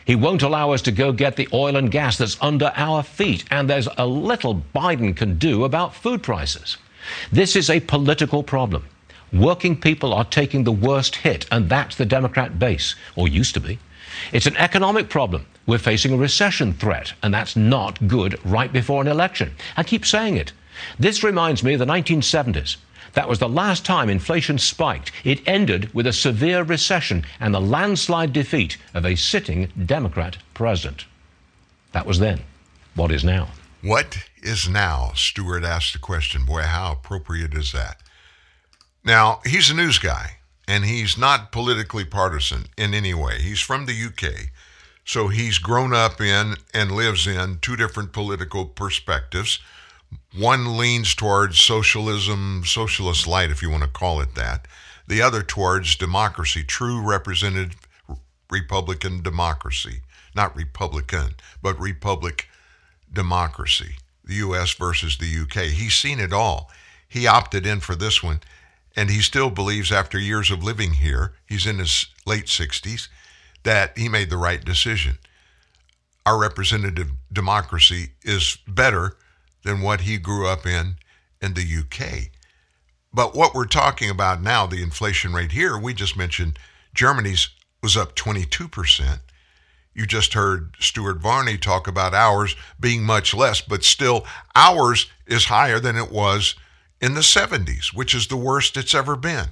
He 0.05 0.15
won't 0.15 0.41
allow 0.41 0.71
us 0.71 0.81
to 0.83 0.91
go 0.91 1.11
get 1.11 1.35
the 1.35 1.47
oil 1.53 1.75
and 1.75 1.91
gas 1.91 2.17
that's 2.17 2.37
under 2.41 2.71
our 2.75 3.03
feet, 3.03 3.45
and 3.51 3.69
there's 3.69 3.87
a 3.97 4.05
little 4.05 4.63
Biden 4.75 5.15
can 5.15 5.37
do 5.37 5.63
about 5.63 5.95
food 5.95 6.23
prices. 6.23 6.77
This 7.31 7.55
is 7.55 7.69
a 7.69 7.79
political 7.79 8.43
problem. 8.43 8.85
Working 9.33 9.79
people 9.79 10.13
are 10.13 10.25
taking 10.25 10.63
the 10.63 10.71
worst 10.71 11.15
hit, 11.17 11.45
and 11.51 11.69
that's 11.69 11.95
the 11.95 12.05
Democrat 12.05 12.59
base, 12.59 12.95
or 13.15 13.27
used 13.27 13.53
to 13.53 13.61
be. 13.61 13.79
It's 14.33 14.45
an 14.45 14.57
economic 14.57 15.09
problem. 15.09 15.45
We're 15.65 15.77
facing 15.77 16.11
a 16.11 16.17
recession 16.17 16.73
threat, 16.73 17.13
and 17.23 17.33
that's 17.33 17.55
not 17.55 18.07
good 18.07 18.39
right 18.45 18.73
before 18.73 19.01
an 19.01 19.07
election. 19.07 19.53
I 19.77 19.83
keep 19.83 20.05
saying 20.05 20.35
it. 20.35 20.51
This 20.99 21.23
reminds 21.23 21.63
me 21.63 21.73
of 21.73 21.79
the 21.79 21.85
1970s. 21.85 22.75
That 23.13 23.29
was 23.29 23.39
the 23.39 23.47
last 23.47 23.85
time 23.85 24.09
inflation 24.09 24.57
spiked. 24.57 25.11
It 25.23 25.47
ended 25.47 25.93
with 25.93 26.07
a 26.07 26.13
severe 26.13 26.63
recession 26.63 27.25
and 27.39 27.53
the 27.53 27.61
landslide 27.61 28.33
defeat 28.33 28.77
of 28.93 29.05
a 29.05 29.15
sitting 29.15 29.71
Democrat 29.85 30.37
president. 30.53 31.05
That 31.93 32.05
was 32.05 32.19
then. 32.19 32.41
What 32.95 33.11
is 33.11 33.23
now? 33.23 33.49
What 33.81 34.17
is 34.43 34.67
now? 34.67 35.11
Stuart 35.15 35.63
asked 35.63 35.93
the 35.93 35.99
question. 35.99 36.45
Boy, 36.45 36.61
how 36.63 36.93
appropriate 36.93 37.53
is 37.53 37.71
that? 37.71 38.01
Now, 39.03 39.41
he's 39.45 39.69
a 39.69 39.75
news 39.75 39.97
guy, 39.97 40.37
and 40.67 40.85
he's 40.85 41.17
not 41.17 41.51
politically 41.51 42.05
partisan 42.05 42.65
in 42.77 42.93
any 42.93 43.13
way. 43.13 43.41
He's 43.41 43.59
from 43.59 43.85
the 43.85 44.05
UK, 44.05 44.51
so 45.03 45.27
he's 45.27 45.57
grown 45.57 45.93
up 45.93 46.21
in 46.21 46.55
and 46.73 46.91
lives 46.91 47.25
in 47.25 47.59
two 47.61 47.75
different 47.75 48.13
political 48.13 48.65
perspectives. 48.65 49.59
One 50.37 50.77
leans 50.77 51.15
towards 51.15 51.59
socialism, 51.59 52.63
socialist 52.65 53.25
light, 53.25 53.49
if 53.49 53.61
you 53.61 53.69
want 53.69 53.83
to 53.83 53.89
call 53.89 54.21
it 54.21 54.35
that. 54.35 54.67
The 55.07 55.21
other 55.21 55.41
towards 55.41 55.95
democracy, 55.95 56.63
true 56.63 57.01
representative 57.01 57.75
Republican 58.51 59.23
democracy. 59.23 60.01
Not 60.35 60.55
Republican, 60.55 61.35
but 61.61 61.79
Republic 61.79 62.47
democracy. 63.11 63.95
The 64.23 64.35
U.S. 64.35 64.73
versus 64.73 65.17
the 65.17 65.25
U.K. 65.25 65.69
He's 65.69 65.95
seen 65.95 66.19
it 66.19 66.31
all. 66.31 66.69
He 67.07 67.27
opted 67.27 67.65
in 67.65 67.79
for 67.79 67.95
this 67.95 68.21
one, 68.21 68.41
and 68.95 69.09
he 69.09 69.21
still 69.21 69.49
believes, 69.49 69.91
after 69.91 70.19
years 70.19 70.51
of 70.51 70.63
living 70.63 70.93
here, 70.93 71.33
he's 71.47 71.65
in 71.65 71.79
his 71.79 72.07
late 72.25 72.45
60s, 72.45 73.07
that 73.63 73.97
he 73.97 74.09
made 74.09 74.29
the 74.29 74.37
right 74.37 74.63
decision. 74.63 75.17
Our 76.25 76.39
representative 76.39 77.11
democracy 77.31 78.11
is 78.23 78.57
better 78.67 79.17
than 79.63 79.81
what 79.81 80.01
he 80.01 80.17
grew 80.17 80.47
up 80.47 80.65
in 80.65 80.95
in 81.41 81.53
the 81.53 81.61
UK. 81.61 82.29
But 83.13 83.35
what 83.35 83.53
we're 83.53 83.65
talking 83.65 84.09
about 84.09 84.41
now, 84.41 84.65
the 84.65 84.83
inflation 84.83 85.33
rate 85.33 85.51
here, 85.51 85.77
we 85.77 85.93
just 85.93 86.15
mentioned 86.15 86.57
Germany's 86.93 87.49
was 87.81 87.97
up 87.97 88.15
22%. 88.15 89.19
You 89.93 90.05
just 90.05 90.33
heard 90.33 90.75
Stuart 90.79 91.17
Varney 91.19 91.57
talk 91.57 91.87
about 91.87 92.13
ours 92.13 92.55
being 92.79 93.03
much 93.03 93.33
less, 93.33 93.59
but 93.59 93.83
still 93.83 94.25
ours 94.55 95.07
is 95.27 95.45
higher 95.45 95.79
than 95.79 95.97
it 95.97 96.11
was 96.11 96.55
in 97.01 97.15
the 97.15 97.21
70s, 97.21 97.93
which 97.93 98.13
is 98.13 98.27
the 98.27 98.37
worst 98.37 98.77
it's 98.77 98.93
ever 98.93 99.15
been. 99.15 99.47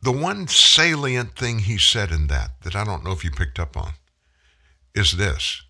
The 0.00 0.12
one 0.12 0.48
salient 0.48 1.36
thing 1.36 1.60
he 1.60 1.78
said 1.78 2.10
in 2.10 2.28
that, 2.28 2.62
that 2.62 2.74
I 2.74 2.84
don't 2.84 3.04
know 3.04 3.12
if 3.12 3.24
you 3.24 3.30
picked 3.30 3.58
up 3.58 3.76
on, 3.76 3.92
is 4.94 5.16
this. 5.16 5.62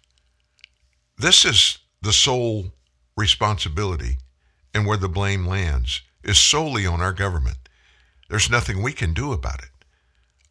This 1.18 1.44
is 1.44 1.78
the 2.00 2.12
sole 2.12 2.72
responsibility 3.16 4.18
and 4.74 4.86
where 4.86 4.96
the 4.96 5.08
blame 5.08 5.46
lands 5.46 6.02
is 6.24 6.38
solely 6.38 6.86
on 6.86 7.00
our 7.00 7.12
government. 7.12 7.68
There's 8.28 8.50
nothing 8.50 8.82
we 8.82 8.92
can 8.92 9.12
do 9.12 9.32
about 9.32 9.62
it. 9.62 9.68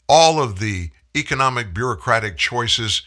All 0.08 0.42
of 0.42 0.60
the 0.60 0.92
economic 1.16 1.74
bureaucratic 1.74 2.38
choices, 2.38 3.02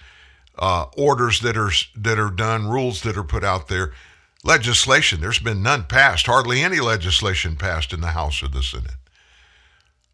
uh, 0.59 0.87
orders 0.97 1.41
that 1.41 1.57
are 1.57 1.70
that 1.97 2.18
are 2.18 2.31
done, 2.31 2.68
rules 2.68 3.03
that 3.03 3.16
are 3.16 3.25
put 3.25 3.45
out 3.45 3.68
there, 3.68 3.93
legislation. 4.45 5.20
There's 5.20 5.38
been 5.38 5.62
none 5.62 5.84
passed, 5.84 6.26
hardly 6.26 6.62
any 6.62 6.78
legislation 6.78 7.57
passed 7.57 7.92
in 7.92 8.01
the 8.01 8.09
House 8.09 8.42
or 8.42 8.49
the 8.49 8.62
Senate. 8.62 8.92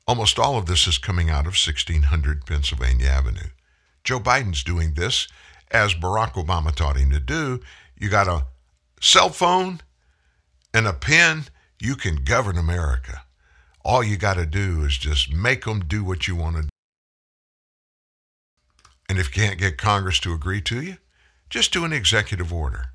Almost 0.07 0.39
all 0.39 0.57
of 0.57 0.67
this 0.67 0.87
is 0.87 0.99
coming 0.99 1.29
out 1.29 1.47
of 1.47 1.59
1600 1.59 2.47
Pennsylvania 2.47 3.09
Avenue. 3.09 3.51
Joe 4.03 4.21
Biden's 4.21 4.65
doing 4.65 4.95
this 4.95 5.29
as 5.71 5.95
Barack 5.95 6.33
Obama 6.33 6.75
taught 6.75 6.97
him 6.97 7.11
to 7.11 7.21
do. 7.21 7.61
You 7.99 8.09
got 8.09 8.29
a 8.29 8.47
cell 9.01 9.29
phone 9.29 9.81
and 10.73 10.87
a 10.87 10.93
pen, 10.93 11.45
you 11.81 11.97
can 11.97 12.25
govern 12.25 12.57
America. 12.57 13.23
All 13.85 14.03
you 14.03 14.17
got 14.17 14.35
to 14.35 14.47
do 14.47 14.85
is 14.85 14.97
just 14.97 15.33
make 15.33 15.65
them 15.65 15.81
do 15.81 16.05
what 16.05 16.29
you 16.29 16.37
want 16.37 16.57
to 16.57 16.63
do. 16.63 16.69
And 19.09 19.19
if 19.19 19.37
you 19.37 19.43
can't 19.43 19.59
get 19.59 19.77
Congress 19.77 20.21
to 20.21 20.33
agree 20.33 20.61
to 20.63 20.81
you, 20.81 20.99
just 21.49 21.73
do 21.73 21.85
an 21.85 21.93
executive 21.93 22.53
order. 22.53 22.93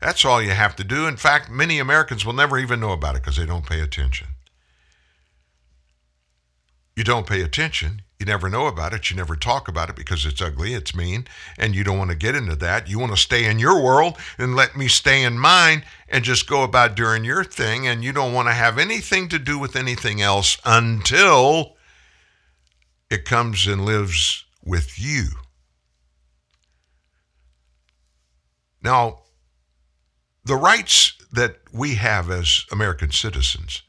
That's 0.00 0.24
all 0.24 0.40
you 0.40 0.50
have 0.50 0.76
to 0.76 0.84
do. 0.84 1.06
In 1.06 1.16
fact, 1.16 1.50
many 1.50 1.78
Americans 1.78 2.24
will 2.24 2.32
never 2.32 2.58
even 2.58 2.80
know 2.80 2.92
about 2.92 3.16
it 3.16 3.22
because 3.22 3.36
they 3.36 3.46
don't 3.46 3.66
pay 3.66 3.80
attention. 3.80 4.28
You 6.98 7.04
don't 7.04 7.28
pay 7.28 7.42
attention, 7.42 8.02
you 8.18 8.26
never 8.26 8.48
know 8.48 8.66
about 8.66 8.92
it, 8.92 9.08
you 9.08 9.16
never 9.16 9.36
talk 9.36 9.68
about 9.68 9.88
it 9.88 9.94
because 9.94 10.26
it's 10.26 10.42
ugly, 10.42 10.74
it's 10.74 10.96
mean, 10.96 11.28
and 11.56 11.72
you 11.72 11.84
don't 11.84 11.96
want 11.96 12.10
to 12.10 12.16
get 12.16 12.34
into 12.34 12.56
that. 12.56 12.88
You 12.88 12.98
want 12.98 13.12
to 13.12 13.16
stay 13.16 13.44
in 13.44 13.60
your 13.60 13.80
world 13.80 14.16
and 14.36 14.56
let 14.56 14.76
me 14.76 14.88
stay 14.88 15.22
in 15.22 15.38
mine 15.38 15.84
and 16.08 16.24
just 16.24 16.48
go 16.48 16.64
about 16.64 16.96
doing 16.96 17.24
your 17.24 17.44
thing, 17.44 17.86
and 17.86 18.02
you 18.02 18.12
don't 18.12 18.32
want 18.32 18.48
to 18.48 18.52
have 18.52 18.78
anything 18.78 19.28
to 19.28 19.38
do 19.38 19.60
with 19.60 19.76
anything 19.76 20.20
else 20.20 20.58
until 20.64 21.76
it 23.08 23.24
comes 23.24 23.68
and 23.68 23.84
lives 23.84 24.44
with 24.64 24.98
you. 24.98 25.26
Now, 28.82 29.20
the 30.48 30.56
rights 30.56 31.12
that 31.30 31.58
we 31.74 31.96
have 31.96 32.30
as 32.30 32.64
American 32.72 33.12
citizens 33.12 33.82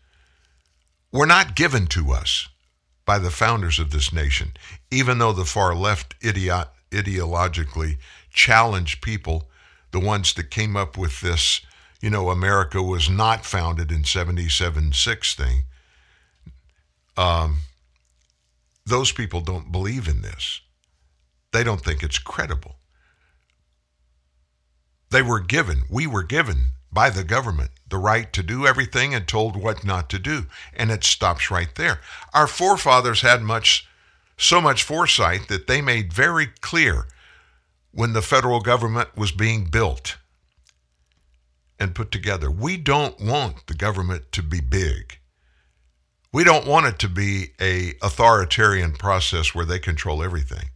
were 1.10 1.26
not 1.26 1.56
given 1.56 1.88
to 1.88 2.12
us 2.12 2.50
by 3.06 3.18
the 3.18 3.32
founders 3.32 3.80
of 3.80 3.92
this 3.92 4.12
nation, 4.12 4.52
even 4.92 5.20
though 5.20 5.32
the 5.32 5.46
far 5.46 5.74
left 5.74 6.16
idiot, 6.22 6.68
ideologically 6.92 7.98
challenged 8.30 9.02
people, 9.02 9.50
the 9.92 10.02
ones 10.02 10.34
that 10.34 10.52
came 10.52 10.76
up 10.76 10.98
with 10.98 11.22
this, 11.22 11.62
you 12.02 12.10
know, 12.10 12.30
America 12.30 12.84
was 12.84 13.10
not 13.10 13.46
founded 13.46 13.90
in 13.90 14.04
77 14.04 14.92
6 14.92 15.36
thing. 15.36 15.64
Um, 17.16 17.60
those 18.86 19.14
people 19.14 19.40
don't 19.40 19.72
believe 19.72 20.10
in 20.10 20.22
this. 20.22 20.60
They 21.54 21.64
don't 21.64 21.82
think 21.82 22.04
it's 22.04 22.20
credible. 22.20 22.76
They 25.12 25.22
were 25.22 25.40
given, 25.40 25.84
we 25.90 26.06
were 26.06 26.24
given 26.24 26.70
by 26.92 27.10
the 27.10 27.24
government 27.24 27.72
the 27.90 27.98
right 27.98 28.32
to 28.34 28.44
do 28.44 28.68
everything 28.68 29.14
and 29.14 29.28
told 29.28 29.56
what 29.56 29.84
not 29.84 30.10
to 30.10 30.20
do. 30.20 30.46
And 30.76 30.92
it 30.92 31.04
stops 31.04 31.50
right 31.50 31.74
there. 31.76 32.00
Our 32.34 32.48
forefathers 32.48 33.22
had 33.22 33.42
much, 33.42 33.88
so 34.38 34.62
much 34.62 34.84
foresight 34.84 35.48
that 35.48 35.68
they 35.68 35.82
made 35.82 36.14
very 36.14 36.48
clear 36.62 37.08
when 37.92 38.14
the 38.14 38.22
federal 38.22 38.60
government 38.60 39.18
was 39.18 39.32
being 39.32 39.66
built 39.66 40.18
and 41.80 41.96
put 41.96 42.12
together. 42.12 42.52
We 42.52 42.78
don't 42.78 43.20
want 43.20 43.68
the 43.68 43.74
government 43.74 44.32
to 44.34 44.44
be 44.44 44.62
big. 44.62 45.18
We 46.32 46.44
don't 46.44 46.68
want 46.68 46.86
it 46.86 47.00
to 47.00 47.10
be 47.10 47.54
a 47.60 47.94
authoritarian 48.04 48.94
process 48.94 49.56
where 49.56 49.66
they 49.66 49.80
control 49.80 50.22
everything. 50.22 50.70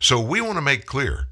So 0.00 0.20
we 0.20 0.40
want 0.40 0.56
to 0.56 0.62
make 0.62 0.86
clear 0.86 1.28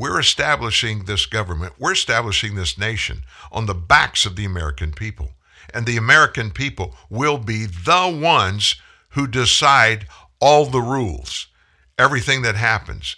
we're 0.00 0.18
establishing 0.18 1.04
this 1.04 1.26
government, 1.26 1.74
we're 1.78 1.92
establishing 1.92 2.54
this 2.54 2.78
nation 2.78 3.22
on 3.52 3.66
the 3.66 3.74
backs 3.74 4.24
of 4.24 4.34
the 4.34 4.46
American 4.46 4.92
people. 4.92 5.32
And 5.74 5.84
the 5.84 5.98
American 5.98 6.52
people 6.52 6.94
will 7.10 7.36
be 7.36 7.66
the 7.66 8.18
ones 8.18 8.76
who 9.10 9.26
decide 9.26 10.06
all 10.40 10.64
the 10.64 10.80
rules, 10.80 11.48
everything 11.98 12.40
that 12.40 12.54
happens. 12.54 13.16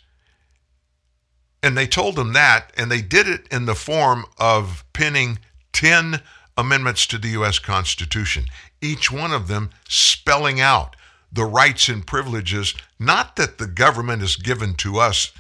And 1.62 1.78
they 1.78 1.86
told 1.86 2.16
them 2.16 2.32
that, 2.32 2.72
and 2.76 2.90
they 2.90 3.00
did 3.00 3.28
it 3.28 3.46
in 3.52 3.66
the 3.66 3.76
form 3.76 4.24
of 4.36 4.84
pinning 4.92 5.38
10 5.72 6.20
amendments 6.56 7.06
to 7.06 7.18
the 7.18 7.28
U.S. 7.28 7.60
Constitution, 7.60 8.46
each 8.80 9.08
one 9.08 9.30
of 9.30 9.46
them 9.46 9.70
spelling 9.88 10.60
out 10.60 10.96
the 11.32 11.44
rights 11.44 11.88
and 11.88 12.04
privileges, 12.04 12.74
not 12.98 13.36
that 13.36 13.58
the 13.58 13.68
government 13.68 14.20
is 14.20 14.34
given 14.34 14.74
to 14.74 14.98
us 14.98 15.30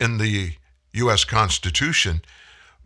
in 0.00 0.18
the 0.18 0.54
U.S. 0.92 1.24
Constitution, 1.24 2.22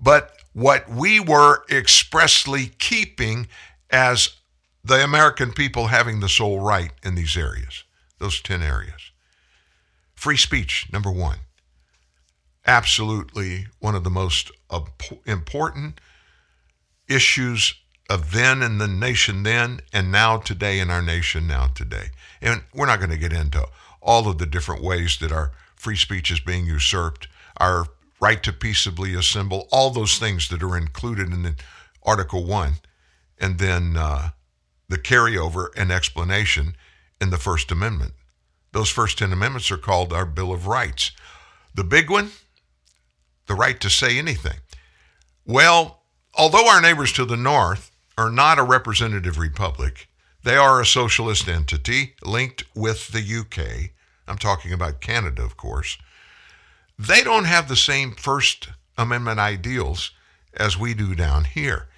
but 0.00 0.32
what 0.53 0.88
we 0.88 1.20
were 1.20 1.64
expressly 1.70 2.72
keeping 2.78 3.48
as 3.90 4.30
the 4.84 5.03
American 5.03 5.53
people 5.53 5.86
having 5.86 6.20
the 6.20 6.28
sole 6.28 6.61
right 6.61 6.90
in 7.05 7.14
these 7.14 7.36
areas, 7.36 7.84
those 8.18 8.40
10 8.40 8.62
areas. 8.62 9.12
Free 10.14 10.36
speech, 10.36 10.88
number 10.92 11.11
one. 11.11 11.38
Absolutely 12.66 13.66
one 13.80 13.94
of 13.94 14.05
the 14.05 14.11
most 14.11 14.50
important 15.26 16.00
issues 17.09 17.74
of 18.09 18.32
then 18.32 18.62
in 18.62 18.78
the 18.78 18.88
nation 18.88 19.42
then 19.42 19.80
and 19.92 20.12
now 20.12 20.36
today 20.36 20.78
in 20.78 20.90
our 20.90 21.03
nation 21.03 21.46
now 21.46 21.68
today. 21.68 22.11
And 22.40 22.62
we're 22.74 22.86
not 22.86 22.98
going 22.98 23.11
to 23.11 23.16
get 23.16 23.32
into 23.32 23.66
all 24.00 24.28
of 24.28 24.38
the 24.38 24.46
different 24.46 24.82
ways 24.82 25.18
that 25.20 25.32
our 25.32 25.53
free 25.76 25.96
speech 25.96 26.30
is 26.30 26.40
being 26.40 26.66
usurped, 26.66 27.28
our 27.59 27.86
right 28.20 28.42
to 28.42 28.53
peaceably 28.53 29.14
assemble, 29.14 29.68
all 29.72 29.90
those 29.90 30.18
things 30.18 30.48
that 30.48 30.62
are 30.62 30.76
included 30.76 31.32
in 31.32 31.57
Article 32.03 32.44
1, 32.44 32.74
and 33.40 33.59
then 33.59 33.96
uh, 33.96 34.30
the 34.88 34.98
carryover 34.98 35.68
and 35.76 35.90
explanation 35.90 36.76
in 37.20 37.30
the 37.30 37.38
First 37.38 37.70
Amendment. 37.70 38.12
Those 38.72 38.90
first 38.90 39.18
10 39.18 39.32
amendments 39.32 39.70
are 39.70 39.76
called 39.76 40.12
our 40.12 40.24
Bill 40.24 40.53
of 40.53 40.66
Rights. 40.66 41.12
The 41.74 41.84
big 41.84 42.11
one, 42.11 42.30
the 43.46 43.55
right 43.55 43.78
to 43.80 43.90
say 43.90 44.18
anything. 44.18 44.59
Well, 45.44 46.03
Although 46.34 46.66
our 46.66 46.80
neighbors 46.80 47.12
to 47.12 47.24
the 47.24 47.36
north 47.36 47.90
are 48.16 48.30
not 48.30 48.59
a 48.59 48.62
representative 48.62 49.38
republic, 49.38 50.09
they 50.42 50.57
are 50.57 50.80
a 50.80 50.86
socialist 50.86 51.46
entity 51.46 52.14
linked 52.24 52.64
with 52.74 53.09
the 53.09 53.20
UK. 53.20 53.90
I'm 54.26 54.38
talking 54.38 54.72
about 54.72 55.00
Canada, 55.00 55.42
of 55.42 55.57
course. 55.57 55.98
They 57.07 57.24
don't 57.24 57.46
have 57.46 57.66
the 57.66 57.74
same 57.74 58.12
First 58.12 58.68
Amendment 58.96 59.40
ideals 59.40 60.12
as 60.55 60.78
we 60.78 60.94
do 60.94 61.16
down 61.16 61.44
here. 61.44 61.88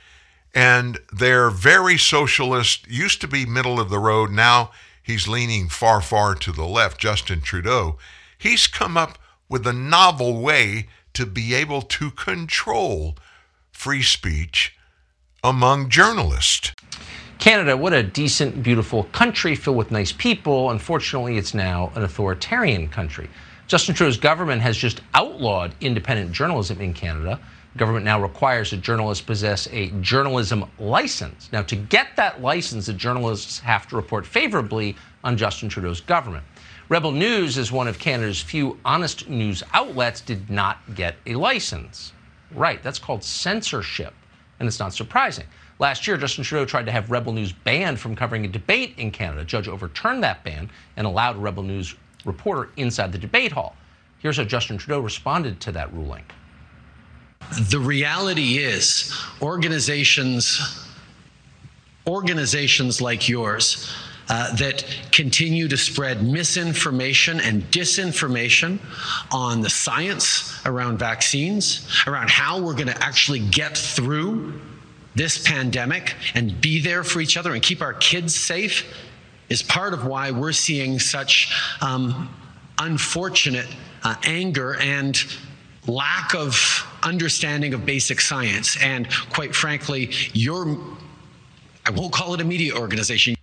And 0.55 0.98
they're 1.12 1.50
very 1.50 1.98
socialist, 1.98 2.88
used 2.88 3.20
to 3.20 3.28
be 3.28 3.44
middle 3.44 3.78
of 3.78 3.90
the 3.90 3.98
road. 3.98 4.30
Now 4.30 4.70
he's 5.02 5.28
leaning 5.28 5.68
far, 5.68 6.00
far 6.00 6.34
to 6.36 6.52
the 6.52 6.64
left, 6.64 6.98
Justin 6.98 7.42
Trudeau. 7.42 7.98
He's 8.38 8.66
come 8.66 8.96
up 8.96 9.18
with 9.46 9.66
a 9.66 9.74
novel 9.74 10.40
way 10.40 10.88
to 11.12 11.26
be 11.26 11.52
able 11.52 11.82
to 11.82 12.11
control 12.11 13.18
free 13.72 14.02
speech 14.02 14.74
among 15.42 15.90
journalists. 15.90 16.72
Canada, 17.38 17.76
what 17.76 17.92
a 17.92 18.02
decent, 18.02 18.62
beautiful 18.62 19.05
country 19.05 19.55
filled 19.55 19.76
with 19.76 19.90
nice 19.90 20.12
people. 20.12 20.70
Unfortunately, 20.70 21.36
it's 21.36 21.52
now 21.52 21.92
an 21.94 22.02
authoritarian 22.02 22.88
country. 22.88 23.28
Justin 23.66 23.94
Trudeau's 23.94 24.18
government 24.18 24.60
has 24.60 24.76
just 24.76 25.00
outlawed 25.14 25.74
independent 25.80 26.32
journalism 26.32 26.82
in 26.82 26.92
Canada. 26.92 27.40
The 27.72 27.78
government 27.78 28.04
now 28.04 28.20
requires 28.20 28.70
that 28.70 28.82
journalists 28.82 29.24
possess 29.24 29.66
a 29.72 29.88
journalism 30.02 30.66
license. 30.78 31.48
Now, 31.50 31.62
to 31.62 31.76
get 31.76 32.08
that 32.16 32.42
license, 32.42 32.86
the 32.86 32.92
journalists 32.92 33.58
have 33.60 33.88
to 33.88 33.96
report 33.96 34.26
favorably 34.26 34.96
on 35.24 35.38
Justin 35.38 35.70
Trudeau's 35.70 36.02
government. 36.02 36.44
Rebel 36.90 37.10
News, 37.10 37.56
as 37.56 37.72
one 37.72 37.88
of 37.88 37.98
Canada's 37.98 38.42
few 38.42 38.78
honest 38.84 39.30
news 39.30 39.62
outlets, 39.72 40.20
did 40.20 40.50
not 40.50 40.78
get 40.94 41.16
a 41.24 41.34
license. 41.34 42.12
Right, 42.50 42.82
that's 42.82 42.98
called 42.98 43.24
censorship, 43.24 44.12
and 44.60 44.68
it's 44.68 44.78
not 44.78 44.92
surprising. 44.92 45.46
Last 45.78 46.06
year, 46.06 46.18
Justin 46.18 46.44
Trudeau 46.44 46.66
tried 46.66 46.86
to 46.86 46.92
have 46.92 47.10
Rebel 47.10 47.32
News 47.32 47.52
banned 47.52 47.98
from 47.98 48.14
covering 48.14 48.44
a 48.44 48.48
debate 48.48 48.94
in 48.98 49.10
Canada. 49.10 49.40
A 49.40 49.44
judge 49.44 49.66
overturned 49.66 50.22
that 50.22 50.44
ban 50.44 50.70
and 50.96 51.06
allowed 51.06 51.38
Rebel 51.38 51.62
News 51.62 51.96
reporter 52.26 52.70
inside 52.76 53.12
the 53.12 53.18
debate 53.18 53.52
hall. 53.52 53.76
Here's 54.18 54.36
how 54.36 54.44
Justin 54.44 54.78
Trudeau 54.78 55.00
responded 55.00 55.60
to 55.60 55.72
that 55.72 55.92
ruling. 55.92 56.24
The 57.68 57.78
reality 57.78 58.58
is, 58.58 59.14
organizations, 59.42 60.86
organizations 62.06 63.00
like 63.00 63.28
yours, 63.28 63.92
uh, 64.28 64.54
that 64.56 64.84
continue 65.12 65.68
to 65.68 65.76
spread 65.76 66.22
misinformation 66.22 67.40
and 67.40 67.62
disinformation 67.64 68.78
on 69.30 69.60
the 69.60 69.68
science 69.68 70.58
around 70.64 70.98
vaccines, 70.98 71.86
around 72.06 72.30
how 72.30 72.60
we're 72.60 72.74
going 72.74 72.86
to 72.86 73.02
actually 73.04 73.40
get 73.40 73.76
through 73.76 74.58
this 75.14 75.46
pandemic 75.46 76.14
and 76.34 76.60
be 76.60 76.80
there 76.80 77.04
for 77.04 77.20
each 77.20 77.36
other 77.36 77.52
and 77.52 77.62
keep 77.62 77.82
our 77.82 77.92
kids 77.92 78.34
safe, 78.34 78.84
is 79.49 79.62
part 79.62 79.92
of 79.92 80.07
why 80.07 80.30
we're 80.30 80.53
seeing 80.53 80.99
such 80.99 81.53
um, 81.80 82.28
unfortunate 82.78 83.68
uh, 84.03 84.14
anger 84.24 84.76
and 84.80 85.24
lack 85.86 86.34
of 86.34 86.86
understanding 87.03 87.74
of 87.74 87.84
basic 87.84 88.20
science. 88.20 88.76
And 88.82 89.11
quite 89.30 89.55
frankly, 89.55 90.11
your, 90.32 90.78
I 91.86 91.90
won't 91.90 92.12
call 92.12 92.34
it 92.34 92.40
a 92.40 92.45
media 92.45 92.74
organization. 92.74 93.34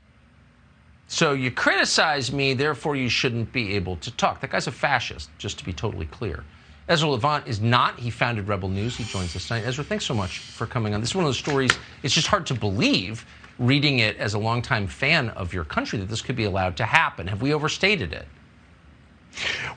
So 1.07 1.33
you 1.33 1.51
criticize 1.51 2.31
me, 2.31 2.53
therefore 2.53 2.95
you 2.95 3.09
shouldn't 3.09 3.51
be 3.51 3.75
able 3.75 3.97
to 3.97 4.11
talk. 4.11 4.41
That 4.41 4.51
guy's 4.51 4.67
a 4.67 4.71
fascist, 4.71 5.29
just 5.37 5.59
to 5.59 5.65
be 5.65 5.73
totally 5.73 6.05
clear. 6.05 6.43
Ezra 6.87 7.09
Levant 7.09 7.47
is 7.47 7.61
not. 7.61 7.99
He 7.99 8.09
founded 8.09 8.47
Rebel 8.47 8.69
News. 8.69 8.97
He 8.97 9.03
joins 9.03 9.35
us 9.35 9.47
tonight. 9.47 9.63
Ezra, 9.65 9.83
thanks 9.83 10.05
so 10.05 10.13
much 10.13 10.39
for 10.39 10.65
coming 10.65 10.93
on. 10.93 11.01
This 11.01 11.11
is 11.11 11.15
one 11.15 11.25
of 11.25 11.27
those 11.27 11.37
stories, 11.37 11.71
it's 12.01 12.13
just 12.13 12.27
hard 12.27 12.45
to 12.47 12.53
believe, 12.53 13.25
reading 13.61 13.99
it 13.99 14.17
as 14.17 14.33
a 14.33 14.39
longtime 14.39 14.87
fan 14.87 15.29
of 15.29 15.53
your 15.53 15.63
country, 15.63 15.99
that 15.99 16.09
this 16.09 16.21
could 16.21 16.35
be 16.35 16.45
allowed 16.45 16.75
to 16.77 16.83
happen. 16.83 17.27
Have 17.27 17.41
we 17.41 17.53
overstated 17.53 18.11
it? 18.11 18.27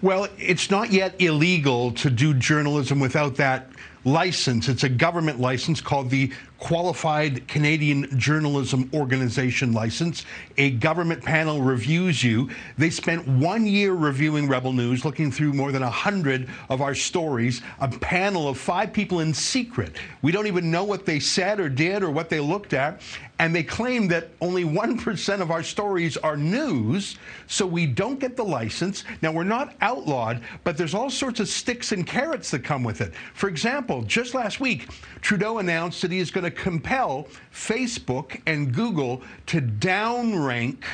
Well, 0.03 0.26
it's 0.39 0.70
not 0.70 0.91
yet 0.91 1.14
illegal 1.20 1.93
to 1.93 2.11
do 2.11 2.35
journalism 2.35 2.99
without 2.99 3.37
that 3.37 3.68
license. 4.05 4.68
It's 4.68 4.85
a 4.85 4.89
government 4.89 5.39
license 5.39 5.80
called 5.80 6.11
the 6.11 6.32
Qualified 6.65 7.47
Canadian 7.47 8.19
Journalism 8.19 8.89
Organization 8.95 9.75
license. 9.75 10.25
A 10.57 10.71
government 10.71 11.23
panel 11.23 11.61
reviews 11.61 12.25
you. 12.25 12.49
They 12.79 12.89
spent 12.89 13.29
one 13.29 13.67
year 13.67 13.93
reviewing 13.93 14.49
Rebel 14.49 14.73
News, 14.73 15.05
looking 15.05 15.31
through 15.31 15.53
more 15.53 15.73
than 15.73 15.83
100 15.83 16.49
of 16.71 16.81
our 16.81 16.95
stories. 16.95 17.61
A 17.81 17.89
panel 17.89 18.49
of 18.49 18.57
five 18.57 18.95
people 18.95 19.21
in 19.21 19.35
secret. 19.35 19.97
We 20.23 20.33
don't 20.33 20.47
even 20.47 20.71
know 20.71 20.85
what 20.85 21.05
they 21.05 21.21
said 21.21 21.61
or 21.61 21.69
did 21.69 22.03
or 22.03 22.11
what 22.11 22.31
they 22.31 22.41
looked 22.41 22.73
at. 22.73 23.03
And 23.41 23.55
they 23.55 23.65
claim 23.65 24.07
that 24.09 24.31
only 24.41 24.65
1% 24.65 25.41
of 25.41 25.51
our 25.51 25.62
stories 25.65 26.17
are 26.17 26.37
news, 26.37 27.17
so 27.49 27.67
we 27.67 27.85
don't 27.85 28.21
get 28.21 28.37
the 28.37 28.45
license. 28.45 29.03
Now, 29.23 29.33
we're 29.33 29.43
not 29.43 29.75
outlawed, 29.81 30.41
but 30.62 30.77
there's 30.77 30.95
all 30.95 31.11
sorts 31.11 31.41
of 31.41 31.49
sticks 31.49 31.91
and 31.91 32.07
carrots 32.07 32.53
that 32.53 32.62
come 32.62 32.85
with 32.85 33.01
it. 33.01 33.12
For 33.35 33.49
example, 33.49 34.03
just 34.03 34.35
last 34.35 34.61
week, 34.61 34.89
Trudeau 35.21 35.59
announced 35.59 36.01
that 36.03 36.12
he 36.12 36.21
is 36.21 36.31
going 36.31 36.45
to 36.45 36.51
compel 36.55 37.28
Facebook 37.52 38.40
and 38.46 38.72
Google 38.72 39.22
to 39.46 39.61
downrank 39.61 40.84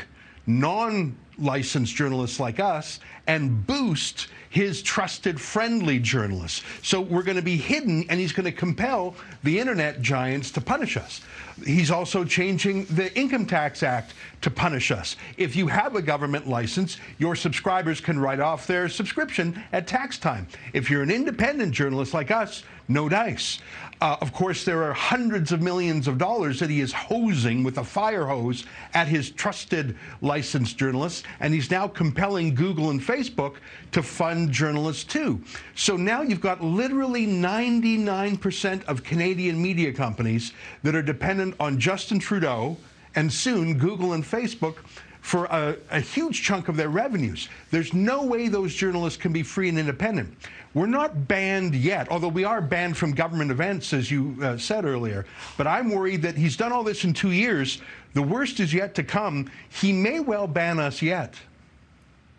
non 0.46 1.16
licensed 1.38 1.94
journalists 1.94 2.38
like 2.38 2.60
us 2.60 3.00
and 3.26 3.66
boost 3.66 4.28
his 4.50 4.82
trusted, 4.82 5.40
friendly 5.40 5.98
journalists. 5.98 6.62
So 6.82 7.00
we're 7.00 7.22
going 7.22 7.36
to 7.36 7.42
be 7.42 7.56
hidden, 7.56 8.04
and 8.08 8.18
he's 8.18 8.32
going 8.32 8.44
to 8.44 8.52
compel 8.52 9.14
the 9.44 9.58
internet 9.58 10.02
giants 10.02 10.50
to 10.52 10.60
punish 10.60 10.96
us. 10.96 11.20
He's 11.64 11.90
also 11.90 12.24
changing 12.24 12.86
the 12.86 13.16
Income 13.16 13.46
Tax 13.46 13.82
Act 13.84 14.14
to 14.40 14.50
punish 14.50 14.90
us. 14.90 15.16
If 15.36 15.54
you 15.54 15.68
have 15.68 15.94
a 15.94 16.02
government 16.02 16.48
license, 16.48 16.98
your 17.18 17.36
subscribers 17.36 18.00
can 18.00 18.18
write 18.18 18.40
off 18.40 18.66
their 18.66 18.88
subscription 18.88 19.62
at 19.72 19.86
tax 19.86 20.18
time. 20.18 20.48
If 20.72 20.90
you're 20.90 21.02
an 21.02 21.10
independent 21.10 21.72
journalist 21.72 22.12
like 22.12 22.32
us, 22.32 22.64
no 22.88 23.08
dice. 23.08 23.60
Uh, 24.00 24.16
of 24.22 24.32
course, 24.32 24.64
there 24.64 24.82
are 24.82 24.94
hundreds 24.94 25.52
of 25.52 25.60
millions 25.60 26.08
of 26.08 26.16
dollars 26.16 26.58
that 26.58 26.70
he 26.70 26.80
is 26.80 26.90
hosing 26.90 27.62
with 27.62 27.76
a 27.76 27.84
fire 27.84 28.24
hose 28.24 28.64
at 28.94 29.06
his 29.06 29.30
trusted 29.30 29.94
licensed 30.22 30.78
journalists, 30.78 31.22
and 31.40 31.52
he's 31.52 31.70
now 31.70 31.86
compelling 31.86 32.54
Google 32.54 32.88
and 32.90 33.00
Facebook 33.00 33.56
to 33.92 34.02
fund 34.02 34.52
journalists 34.52 35.04
too. 35.04 35.38
So 35.74 35.98
now 35.98 36.22
you've 36.22 36.40
got 36.40 36.62
literally 36.62 37.26
99% 37.26 38.84
of 38.84 39.04
Canadian 39.04 39.60
media 39.60 39.92
companies 39.92 40.54
that 40.82 40.94
are 40.94 41.02
dependent 41.02 41.54
on 41.60 41.78
Justin 41.78 42.18
Trudeau 42.18 42.78
and 43.16 43.30
soon 43.30 43.76
Google 43.76 44.14
and 44.14 44.24
Facebook 44.24 44.76
for 45.20 45.44
a, 45.46 45.76
a, 45.90 46.00
huge 46.00 46.42
chunk 46.42 46.68
of 46.68 46.76
their 46.76 46.88
revenues. 46.88 47.48
There's 47.70 47.92
no 47.92 48.24
way 48.24 48.48
those 48.48 48.74
journalists 48.74 49.20
can 49.20 49.32
be 49.32 49.42
free 49.42 49.68
and 49.68 49.78
independent. 49.78 50.34
We're 50.72 50.86
not 50.86 51.26
banned 51.26 51.74
yet, 51.74 52.08
although 52.10 52.28
we 52.28 52.44
are 52.44 52.60
banned 52.60 52.96
from 52.96 53.12
government 53.12 53.50
events, 53.50 53.92
as 53.92 54.08
you 54.10 54.36
uh, 54.40 54.56
said 54.56 54.84
earlier. 54.84 55.26
But 55.56 55.66
I'm 55.66 55.90
worried 55.90 56.22
that 56.22 56.36
he's 56.36 56.56
done 56.56 56.72
all 56.72 56.84
this 56.84 57.02
in 57.04 57.12
two 57.12 57.32
years. 57.32 57.80
The 58.14 58.22
worst 58.22 58.60
is 58.60 58.72
yet 58.72 58.94
to 58.94 59.02
come. 59.02 59.50
He 59.68 59.92
may 59.92 60.20
well 60.20 60.46
ban 60.46 60.78
us 60.78 61.02
yet. 61.02 61.34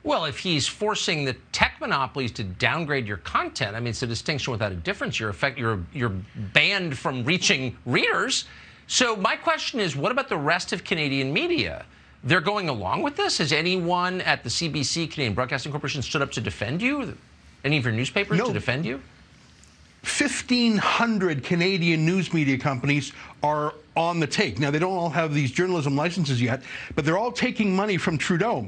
Well, 0.04 0.26
if 0.26 0.40
he's 0.40 0.66
forcing 0.66 1.26
the 1.26 1.34
tech 1.52 1.76
monopolies 1.80 2.32
to 2.34 2.44
downgrade 2.44 3.06
your 3.06 3.18
content, 3.18 3.76
I 3.76 3.80
mean, 3.80 3.90
it's 3.90 4.02
a 4.02 4.08
distinction 4.08 4.52
without 4.52 4.72
a 4.72 4.76
difference. 4.76 5.20
You're, 5.20 5.30
effect, 5.30 5.60
you're, 5.60 5.80
you're 5.94 6.14
banned 6.54 6.98
from 6.98 7.24
reaching 7.24 7.78
readers. 7.86 8.46
So 8.88 9.16
my 9.16 9.36
question 9.36 9.80
is, 9.80 9.96
what 9.96 10.12
about 10.12 10.30
the 10.30 10.38
rest 10.38 10.74
of 10.74 10.84
Canadian 10.84 11.32
media? 11.32 11.86
They're 12.24 12.42
going 12.42 12.70
along 12.70 13.04
with 13.04 13.16
this? 13.16 13.40
Has 13.40 13.52
anyone 13.52 14.22
at 14.22 14.44
the 14.44 14.50
CBC, 14.50 15.12
Canadian 15.12 15.34
Broadcasting 15.34 15.72
Corporation, 15.72 16.02
stood 16.02 16.22
up 16.22 16.32
to 16.32 16.42
defend 16.42 16.82
you? 16.82 17.16
Any 17.64 17.78
of 17.78 17.86
your 17.86 17.94
newspapers 17.94 18.38
no. 18.38 18.48
to 18.48 18.54
defend 18.54 18.86
you? 18.86 19.02
1,500 20.04 21.44
Canadian 21.44 22.06
news 22.06 22.34
media 22.34 22.58
companies 22.58 23.14
are 23.44 23.76
on 23.96 24.20
the 24.20 24.26
take. 24.26 24.60
Now, 24.60 24.72
they 24.72 24.80
don't 24.80 24.98
all 24.98 25.12
have 25.12 25.34
these 25.34 25.52
journalism 25.52 25.96
licenses 25.96 26.42
yet, 26.42 26.64
but 26.96 27.06
they're 27.06 27.20
all 27.20 27.32
taking 27.32 27.76
money 27.76 27.98
from 27.98 28.18
Trudeau. 28.18 28.68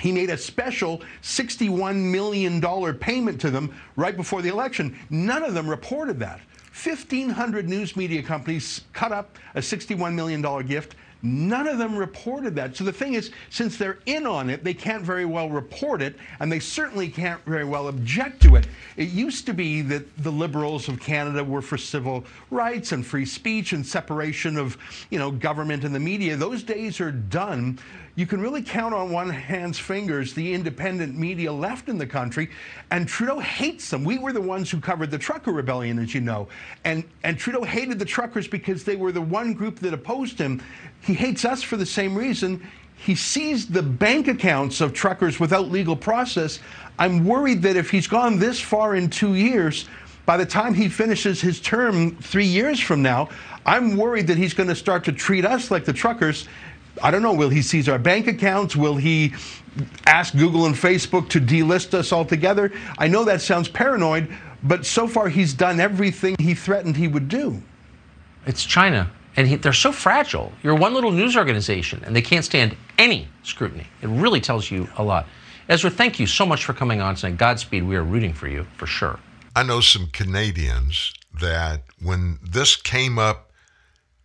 He 0.00 0.10
made 0.10 0.28
a 0.28 0.36
special 0.36 1.02
$61 1.22 1.96
million 1.96 2.60
payment 2.98 3.40
to 3.40 3.50
them 3.50 3.74
right 3.94 4.16
before 4.16 4.42
the 4.42 4.48
election. 4.48 4.98
None 5.08 5.42
of 5.42 5.54
them 5.54 5.68
reported 5.68 6.18
that. 6.18 6.40
1,500 6.84 7.68
news 7.68 7.96
media 7.96 8.22
companies 8.22 8.82
cut 8.92 9.12
up 9.12 9.38
a 9.54 9.60
$61 9.60 10.14
million 10.14 10.42
gift. 10.66 10.96
None 11.22 11.66
of 11.66 11.78
them 11.78 11.96
reported 11.96 12.54
that. 12.56 12.76
So 12.76 12.84
the 12.84 12.92
thing 12.92 13.14
is, 13.14 13.30
since 13.50 13.76
they're 13.76 13.98
in 14.06 14.26
on 14.26 14.50
it, 14.50 14.62
they 14.62 14.74
can't 14.74 15.02
very 15.02 15.24
well 15.24 15.48
report 15.48 16.02
it, 16.02 16.16
and 16.40 16.52
they 16.52 16.60
certainly 16.60 17.08
can't 17.08 17.42
very 17.46 17.64
well 17.64 17.88
object 17.88 18.42
to 18.42 18.56
it. 18.56 18.66
It 18.96 19.08
used 19.08 19.46
to 19.46 19.54
be 19.54 19.82
that 19.82 20.04
the 20.22 20.30
liberals 20.30 20.88
of 20.88 21.00
Canada 21.00 21.42
were 21.42 21.62
for 21.62 21.78
civil 21.78 22.24
rights 22.50 22.92
and 22.92 23.04
free 23.04 23.26
speech 23.26 23.72
and 23.72 23.84
separation 23.84 24.56
of, 24.56 24.76
you 25.10 25.18
know, 25.18 25.30
government 25.30 25.84
and 25.84 25.94
the 25.94 26.00
media. 26.00 26.36
Those 26.36 26.62
days 26.62 27.00
are 27.00 27.12
done 27.12 27.78
you 28.16 28.26
can 28.26 28.40
really 28.40 28.62
count 28.62 28.94
on 28.94 29.12
one 29.12 29.28
hand's 29.28 29.78
fingers 29.78 30.32
the 30.32 30.54
independent 30.54 31.16
media 31.16 31.52
left 31.52 31.90
in 31.90 31.98
the 31.98 32.06
country, 32.06 32.50
and 32.90 33.06
Trudeau 33.06 33.38
hates 33.38 33.90
them. 33.90 34.04
We 34.04 34.18
were 34.18 34.32
the 34.32 34.40
ones 34.40 34.70
who 34.70 34.80
covered 34.80 35.10
the 35.10 35.18
trucker 35.18 35.52
rebellion, 35.52 35.98
as 35.98 36.14
you 36.14 36.22
know, 36.22 36.48
and 36.84 37.04
and 37.22 37.38
Trudeau 37.38 37.62
hated 37.62 37.98
the 37.98 38.06
truckers 38.06 38.48
because 38.48 38.84
they 38.84 38.96
were 38.96 39.12
the 39.12 39.20
one 39.20 39.52
group 39.52 39.78
that 39.80 39.92
opposed 39.92 40.38
him. 40.38 40.62
He 41.02 41.12
hates 41.12 41.44
us 41.44 41.62
for 41.62 41.76
the 41.76 41.86
same 41.86 42.16
reason. 42.16 42.66
He 42.96 43.14
seized 43.14 43.74
the 43.74 43.82
bank 43.82 44.26
accounts 44.28 44.80
of 44.80 44.94
truckers 44.94 45.38
without 45.38 45.70
legal 45.70 45.94
process. 45.94 46.60
I'm 46.98 47.26
worried 47.26 47.60
that 47.62 47.76
if 47.76 47.90
he's 47.90 48.06
gone 48.06 48.38
this 48.38 48.58
far 48.58 48.96
in 48.96 49.10
two 49.10 49.34
years, 49.34 49.86
by 50.24 50.38
the 50.38 50.46
time 50.46 50.72
he 50.72 50.88
finishes 50.88 51.42
his 51.42 51.60
term 51.60 52.16
three 52.16 52.46
years 52.46 52.80
from 52.80 53.02
now, 53.02 53.28
I'm 53.66 53.96
worried 53.96 54.26
that 54.28 54.38
he's 54.38 54.54
going 54.54 54.68
to 54.70 54.74
start 54.74 55.04
to 55.04 55.12
treat 55.12 55.44
us 55.44 55.70
like 55.70 55.84
the 55.84 55.92
truckers 55.92 56.48
I 57.02 57.10
don't 57.10 57.22
know, 57.22 57.34
will 57.34 57.48
he 57.48 57.62
seize 57.62 57.88
our 57.88 57.98
bank 57.98 58.26
accounts? 58.26 58.74
Will 58.76 58.96
he 58.96 59.34
ask 60.06 60.34
Google 60.34 60.66
and 60.66 60.74
Facebook 60.74 61.28
to 61.30 61.40
delist 61.40 61.94
us 61.94 62.12
altogether? 62.12 62.72
I 62.98 63.08
know 63.08 63.24
that 63.24 63.40
sounds 63.42 63.68
paranoid, 63.68 64.34
but 64.62 64.86
so 64.86 65.06
far 65.06 65.28
he's 65.28 65.54
done 65.54 65.80
everything 65.80 66.36
he 66.38 66.54
threatened 66.54 66.96
he 66.96 67.08
would 67.08 67.28
do. 67.28 67.62
It's 68.46 68.64
China, 68.64 69.10
and 69.36 69.46
he, 69.46 69.56
they're 69.56 69.72
so 69.72 69.92
fragile. 69.92 70.52
You're 70.62 70.76
one 70.76 70.94
little 70.94 71.10
news 71.10 71.36
organization, 71.36 72.02
and 72.04 72.14
they 72.14 72.22
can't 72.22 72.44
stand 72.44 72.76
any 72.98 73.28
scrutiny. 73.42 73.86
It 74.02 74.08
really 74.08 74.40
tells 74.40 74.70
you 74.70 74.88
a 74.96 75.02
lot. 75.02 75.26
Ezra, 75.68 75.90
thank 75.90 76.20
you 76.20 76.26
so 76.26 76.46
much 76.46 76.64
for 76.64 76.72
coming 76.72 77.00
on 77.00 77.16
tonight. 77.16 77.38
Godspeed. 77.38 77.82
We 77.82 77.96
are 77.96 78.04
rooting 78.04 78.32
for 78.32 78.46
you, 78.46 78.66
for 78.76 78.86
sure. 78.86 79.18
I 79.56 79.64
know 79.64 79.80
some 79.80 80.06
Canadians 80.12 81.12
that 81.40 81.82
when 82.00 82.38
this 82.42 82.76
came 82.76 83.18
up 83.18 83.50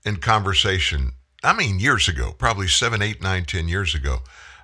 in 0.06 0.18
conversation, 0.18 1.14
I 1.44 1.54
mean, 1.54 1.80
years 1.80 2.08
ago, 2.08 2.36
probably 2.38 2.68
seven, 2.68 3.02
eight, 3.02 3.22
nine, 3.22 3.46
ten 3.46 3.68
years 3.68 3.96
ago. 3.96 4.20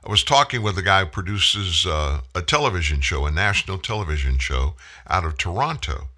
I 0.05 0.11
was 0.11 0.23
talking 0.23 0.61
with 0.61 0.78
a 0.78 0.84
guy 0.84 1.01
who 1.03 1.07
produces 1.07 1.88
uh, 1.88 2.21
a 2.36 2.41
television 2.43 3.01
show, 3.01 3.25
a 3.25 3.32
national 3.32 3.80
television 3.80 4.38
show 4.38 4.75
out 5.09 5.25
of 5.25 5.38
Toronto. 5.38 6.09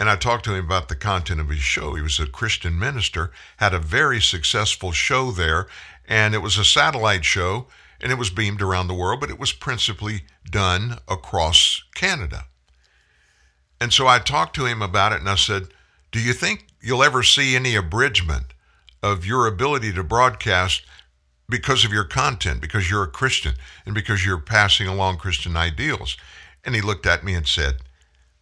And 0.00 0.10
I 0.10 0.16
talked 0.16 0.44
to 0.46 0.54
him 0.54 0.64
about 0.64 0.88
the 0.88 0.96
content 0.96 1.40
of 1.40 1.48
his 1.48 1.60
show. 1.60 1.94
He 1.94 2.02
was 2.02 2.18
a 2.18 2.26
Christian 2.26 2.76
minister, 2.78 3.30
had 3.58 3.72
a 3.72 3.78
very 3.78 4.20
successful 4.20 4.90
show 4.90 5.30
there, 5.30 5.68
and 6.08 6.34
it 6.34 6.38
was 6.38 6.58
a 6.58 6.64
satellite 6.64 7.24
show, 7.24 7.66
and 8.00 8.10
it 8.10 8.18
was 8.18 8.30
beamed 8.30 8.62
around 8.62 8.88
the 8.88 8.94
world, 8.94 9.20
but 9.20 9.30
it 9.30 9.38
was 9.38 9.52
principally 9.52 10.22
done 10.48 10.98
across 11.08 11.82
Canada. 11.94 12.46
And 13.80 13.92
so 13.92 14.08
I 14.08 14.18
talked 14.18 14.56
to 14.56 14.66
him 14.66 14.82
about 14.82 15.12
it, 15.12 15.20
and 15.20 15.28
I 15.28 15.36
said, 15.36 15.68
Do 16.10 16.20
you 16.20 16.32
think 16.32 16.66
you'll 16.80 17.04
ever 17.04 17.22
see 17.22 17.54
any 17.54 17.76
abridgment 17.76 18.54
of 19.02 19.24
your 19.26 19.46
ability 19.46 19.92
to 19.92 20.02
broadcast 20.02 20.82
because 21.48 21.84
of 21.84 21.92
your 21.92 22.04
content, 22.04 22.60
because 22.60 22.90
you're 22.90 23.04
a 23.04 23.08
Christian, 23.08 23.54
and 23.86 23.94
because 23.94 24.24
you're 24.24 24.38
passing 24.38 24.86
along 24.86 25.16
Christian 25.16 25.56
ideals. 25.56 26.16
And 26.64 26.74
he 26.74 26.80
looked 26.80 27.06
at 27.06 27.24
me 27.24 27.34
and 27.34 27.46
said, 27.46 27.78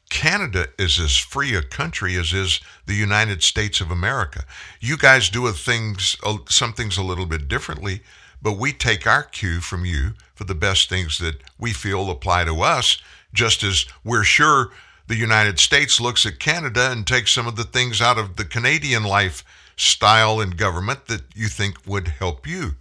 Canada 0.09 0.69
is 0.79 0.99
as 0.99 1.17
free 1.17 1.55
a 1.55 1.63
country 1.63 2.17
as 2.17 2.33
is 2.33 2.61
the 2.87 2.95
United 2.95 3.43
States 3.43 3.81
of 3.81 3.91
America. 3.91 4.45
You 4.81 4.97
guys 4.97 5.31
do 5.31 5.51
things, 5.53 6.17
some 6.49 6.73
things 6.73 6.97
a 6.97 7.03
little 7.03 7.27
bit 7.27 7.49
differently, 7.49 8.03
but 8.41 8.59
we 8.59 8.73
take 8.73 9.07
our 9.07 9.25
cue 9.25 9.61
from 9.61 9.85
you 9.85 10.15
for 10.35 10.45
the 10.45 10.55
best 10.55 10.89
things 10.89 11.19
that 11.19 11.37
we 11.59 11.73
feel 11.73 12.11
apply 12.11 12.45
to 12.45 12.61
us, 12.61 12.99
just 13.33 13.63
as 13.63 13.87
we're 14.05 14.25
sure 14.25 14.71
the 15.09 15.17
United 15.17 15.59
States 15.59 16.01
looks 16.01 16.27
at 16.27 16.39
Canada 16.39 16.91
and 16.91 17.07
takes 17.07 17.33
some 17.33 17.47
of 17.47 17.57
the 17.57 17.65
things 17.65 18.01
out 18.01 18.19
of 18.19 18.37
the 18.37 18.45
Canadian 18.45 19.05
life 19.05 19.45
style 19.77 20.41
in 20.41 20.51
government 20.51 21.07
that 21.07 21.23
you 21.35 21.49
think 21.49 21.87
would 21.87 22.09
help 22.09 22.47
you. 22.47 22.77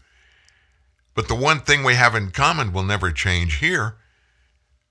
But 1.13 1.27
the 1.27 1.35
one 1.35 1.61
thing 1.61 1.83
we 1.83 1.95
have 1.95 2.15
in 2.15 2.31
common 2.31 2.73
will 2.73 2.83
never 2.83 3.11
change 3.11 3.57
here, 3.57 3.95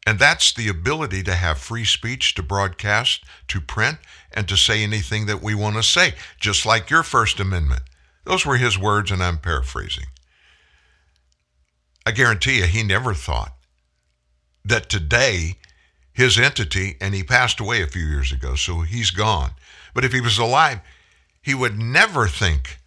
and 0.07 0.19
that's 0.19 0.53
the 0.53 0.69
ability 0.69 1.23
to 1.25 1.35
have 1.35 1.59
free 1.59 1.85
speech 1.85 2.35
to 2.35 2.43
broadcast, 2.43 3.25
to 3.49 3.61
print, 3.61 3.99
and 4.33 4.47
to 4.49 4.57
say 4.57 4.83
anything 4.83 5.27
that 5.27 5.43
we 5.43 5.55
want 5.55 5.77
to 5.77 5.83
say, 5.83 6.15
just 6.39 6.67
like 6.67 6.91
your 6.91 7.03
First 7.03 7.41
Amendment. 7.41 7.83
Those 8.25 8.45
were 8.45 8.57
his 8.57 8.79
words, 8.79 9.11
and 9.11 9.23
I'm 9.23 9.39
paraphrasing. 9.39 10.07
I 12.07 12.11
guarantee 12.11 12.59
you, 12.59 12.65
he 12.65 12.83
never 12.83 13.15
thought 13.15 13.55
that 14.65 14.89
today 14.89 15.57
his 16.13 16.39
entity, 16.39 16.97
and 17.01 17.15
he 17.15 17.23
passed 17.23 17.61
away 17.61 17.83
a 17.83 17.87
few 17.87 18.05
years 18.05 18.31
ago, 18.31 18.55
so 18.55 18.83
he's 18.83 19.11
gone. 19.11 19.51
But 19.95 20.05
if 20.05 20.13
he 20.13 20.21
was 20.21 20.39
alive, 20.39 20.81
he 21.45 21.55
would 21.55 21.79
never 21.79 22.27
think 22.27 22.79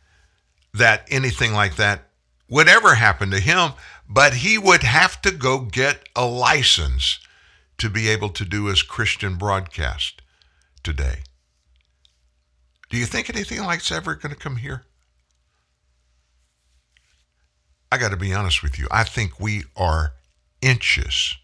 that 0.73 1.07
anything 1.11 1.53
like 1.53 1.75
that 1.75 2.09
would 2.49 2.67
ever 2.67 2.95
happen 2.95 3.29
to 3.29 3.39
him, 3.39 3.73
but 4.09 4.33
he 4.35 4.57
would 4.57 4.81
have 4.81 5.21
to 5.21 5.31
go 5.31 5.59
get 5.59 6.09
a 6.15 6.25
license 6.25 7.19
to 7.77 7.87
be 7.87 8.09
able 8.09 8.29
to 8.29 8.43
do 8.43 8.65
his 8.65 8.81
Christian 8.81 9.35
broadcast 9.35 10.23
today. 10.81 11.19
Do 12.89 12.97
you 12.97 13.05
think 13.05 13.29
anything 13.29 13.59
like 13.59 13.79
that's 13.79 13.91
ever 13.91 14.15
going 14.15 14.33
to 14.33 14.39
come 14.39 14.55
here? 14.55 14.85
I 17.91 17.99
got 17.99 18.09
to 18.09 18.17
be 18.17 18.33
honest 18.33 18.63
with 18.63 18.79
you. 18.79 18.87
I 18.89 19.03
think 19.03 19.39
we 19.39 19.65
are 19.75 20.13
inches 20.63 21.35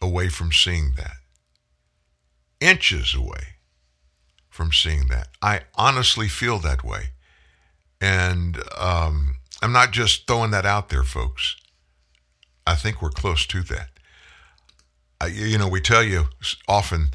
away 0.00 0.28
from 0.28 0.52
seeing 0.52 0.92
that. 0.96 1.16
Inches 2.60 3.12
away 3.12 3.51
from 4.52 4.70
seeing 4.70 5.08
that. 5.08 5.28
I 5.40 5.62
honestly 5.74 6.28
feel 6.28 6.58
that 6.58 6.84
way. 6.84 7.08
And 8.02 8.58
um, 8.78 9.36
I'm 9.62 9.72
not 9.72 9.92
just 9.92 10.26
throwing 10.26 10.50
that 10.50 10.66
out 10.66 10.90
there, 10.90 11.04
folks. 11.04 11.56
I 12.66 12.74
think 12.74 13.00
we're 13.00 13.08
close 13.10 13.46
to 13.46 13.62
that. 13.62 13.88
Uh, 15.20 15.26
you 15.32 15.56
know, 15.56 15.68
we 15.68 15.80
tell 15.80 16.02
you 16.02 16.26
often 16.68 17.08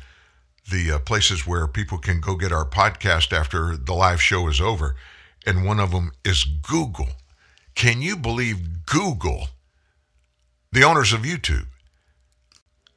the 0.70 0.94
uh, 0.94 1.00
places 1.00 1.46
where 1.46 1.68
people 1.68 2.00
can 2.00 2.20
go 2.20 2.36
get 2.36 2.52
our 2.52 2.68
podcast 2.68 3.32
after 3.32 3.78
the 3.78 3.94
live 3.94 4.22
show 4.22 4.48
is 4.48 4.60
over, 4.60 4.96
and 5.46 5.64
one 5.64 5.80
of 5.80 5.92
them 5.92 6.14
is 6.26 6.44
Google. 6.44 7.10
Can 7.76 8.02
you 8.02 8.18
believe 8.18 8.86
Google, 8.88 9.50
the 10.72 10.84
owners 10.84 11.14
of 11.14 11.22
YouTube, 11.22 11.68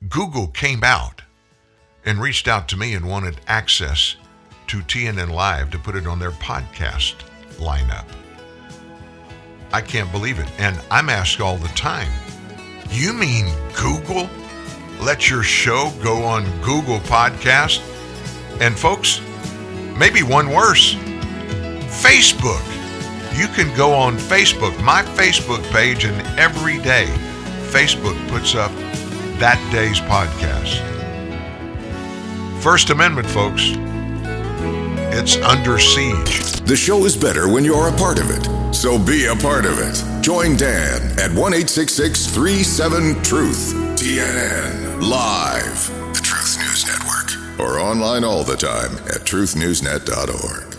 Google 0.08 0.46
came 0.46 0.82
out 0.82 1.22
and 2.06 2.22
reached 2.22 2.48
out 2.48 2.68
to 2.68 2.76
me 2.78 2.94
and 2.94 3.06
wanted 3.06 3.40
access 3.46 4.16
to 4.70 4.78
TNN 4.82 5.32
Live 5.32 5.70
to 5.70 5.80
put 5.80 5.96
it 5.96 6.06
on 6.06 6.20
their 6.20 6.30
podcast 6.30 7.16
lineup. 7.56 8.04
I 9.72 9.80
can't 9.80 10.12
believe 10.12 10.38
it. 10.38 10.48
And 10.60 10.80
I'm 10.92 11.08
asked 11.08 11.40
all 11.40 11.56
the 11.56 11.66
time, 11.70 12.08
you 12.88 13.12
mean 13.12 13.46
Google 13.76 14.30
let 15.00 15.28
your 15.28 15.42
show 15.42 15.92
go 16.04 16.22
on 16.22 16.44
Google 16.60 17.00
Podcast? 17.00 17.80
And 18.60 18.78
folks, 18.78 19.20
maybe 19.98 20.22
one 20.22 20.50
worse, 20.50 20.94
Facebook. 22.04 22.64
You 23.36 23.48
can 23.48 23.76
go 23.76 23.92
on 23.92 24.18
Facebook, 24.18 24.80
my 24.84 25.02
Facebook 25.02 25.68
page, 25.72 26.04
and 26.04 26.20
every 26.38 26.78
day 26.78 27.06
Facebook 27.72 28.16
puts 28.28 28.54
up 28.54 28.70
that 29.40 29.58
day's 29.72 29.98
podcast. 29.98 30.86
First 32.62 32.90
Amendment, 32.90 33.28
folks. 33.28 33.72
It's 35.12 35.36
under 35.38 35.78
siege. 35.78 36.52
The 36.60 36.76
show 36.76 37.04
is 37.04 37.16
better 37.16 37.48
when 37.48 37.64
you're 37.64 37.88
a 37.88 37.92
part 37.92 38.20
of 38.20 38.30
it. 38.30 38.48
So 38.72 38.96
be 38.96 39.26
a 39.26 39.34
part 39.34 39.66
of 39.66 39.78
it. 39.78 40.22
Join 40.22 40.56
Dan 40.56 41.02
at 41.18 41.32
1 41.32 41.52
37 41.52 43.22
Truth. 43.22 43.74
TNN. 43.96 45.02
Live. 45.02 45.88
The 46.14 46.20
Truth 46.22 46.58
News 46.58 46.86
Network. 46.86 47.60
Or 47.60 47.80
online 47.80 48.22
all 48.22 48.44
the 48.44 48.56
time 48.56 48.94
at 49.08 49.26
truthnewsnet.org. 49.26 50.76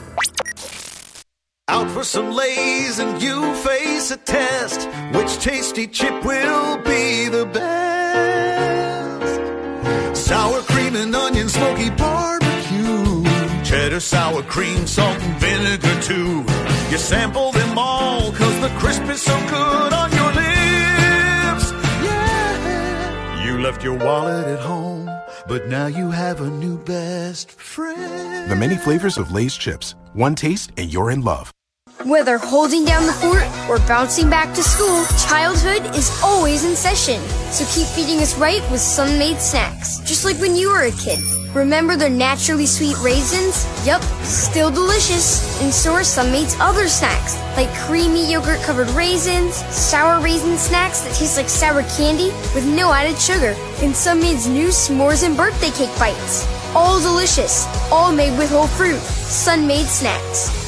Out 1.67 1.91
for 1.91 2.03
some 2.03 2.31
lays 2.31 2.99
and 2.99 3.21
you 3.21 3.53
face 3.55 4.11
a 4.11 4.17
test. 4.17 4.87
Which 5.13 5.37
tasty 5.43 5.87
chip 5.87 6.23
will 6.23 6.77
be 6.77 7.27
the 7.27 7.45
best? 7.45 7.71
Sour 10.17 10.60
cheddar, 13.91 13.99
sour 13.99 14.43
cream, 14.43 14.87
salt, 14.87 15.17
and 15.21 15.39
vinegar 15.39 16.01
too. 16.01 16.45
You 16.89 16.97
sample 16.97 17.51
them 17.51 17.77
all, 17.77 18.31
cause 18.31 18.61
the 18.61 18.69
crisp 18.79 19.03
is 19.03 19.21
so 19.21 19.37
good 19.49 19.93
on 19.93 20.11
your 20.11 20.27
lips. 20.27 21.71
Yeah. 22.03 23.45
You 23.45 23.61
left 23.61 23.83
your 23.83 23.97
wallet 23.97 24.47
at 24.47 24.59
home, 24.59 25.09
but 25.47 25.67
now 25.67 25.87
you 25.87 26.11
have 26.11 26.41
a 26.41 26.49
new 26.49 26.77
best 26.77 27.51
friend. 27.51 28.49
The 28.49 28.55
many 28.55 28.77
flavors 28.77 29.17
of 29.17 29.31
Lay's 29.31 29.57
chips. 29.57 29.95
One 30.13 30.35
taste 30.35 30.71
and 30.77 30.91
you're 30.91 31.11
in 31.11 31.21
love. 31.21 31.51
Whether 32.05 32.39
holding 32.39 32.83
down 32.83 33.05
the 33.05 33.13
fort 33.13 33.45
or 33.69 33.77
bouncing 33.87 34.29
back 34.29 34.55
to 34.55 34.63
school, 34.63 35.05
childhood 35.29 35.95
is 35.95 36.09
always 36.23 36.65
in 36.65 36.75
session. 36.75 37.21
So 37.51 37.63
keep 37.75 37.87
feeding 37.87 38.19
us 38.23 38.35
right 38.37 38.61
with 38.71 38.81
Sun-Maid 38.81 39.37
snacks, 39.37 39.99
just 39.99 40.25
like 40.25 40.37
when 40.37 40.55
you 40.55 40.69
were 40.69 40.81
a 40.81 40.91
kid. 40.91 41.19
Remember 41.53 41.97
their 41.97 42.09
naturally 42.09 42.65
sweet 42.65 42.97
raisins? 42.99 43.67
Yup, 43.85 44.01
still 44.23 44.71
delicious. 44.71 45.61
And 45.61 45.73
so 45.73 45.91
are 45.91 46.03
Sun-Maid's 46.03 46.55
other 46.61 46.87
snacks, 46.87 47.37
like 47.57 47.69
creamy 47.85 48.31
yogurt 48.31 48.61
covered 48.61 48.89
raisins, 48.91 49.55
sour 49.65 50.21
raisin 50.21 50.57
snacks 50.57 51.01
that 51.01 51.13
taste 51.13 51.35
like 51.35 51.49
sour 51.49 51.83
candy 51.97 52.29
with 52.55 52.65
no 52.65 52.93
added 52.93 53.19
sugar, 53.19 53.53
and 53.83 53.93
Sun-Maid's 53.93 54.47
new 54.47 54.69
s'mores 54.69 55.25
and 55.25 55.35
birthday 55.35 55.71
cake 55.71 55.97
bites. 55.99 56.47
All 56.73 57.01
delicious, 57.01 57.67
all 57.91 58.13
made 58.13 58.37
with 58.37 58.49
whole 58.49 58.67
fruit. 58.67 59.01
Sun-Maid 59.01 59.87
snacks. 59.87 60.60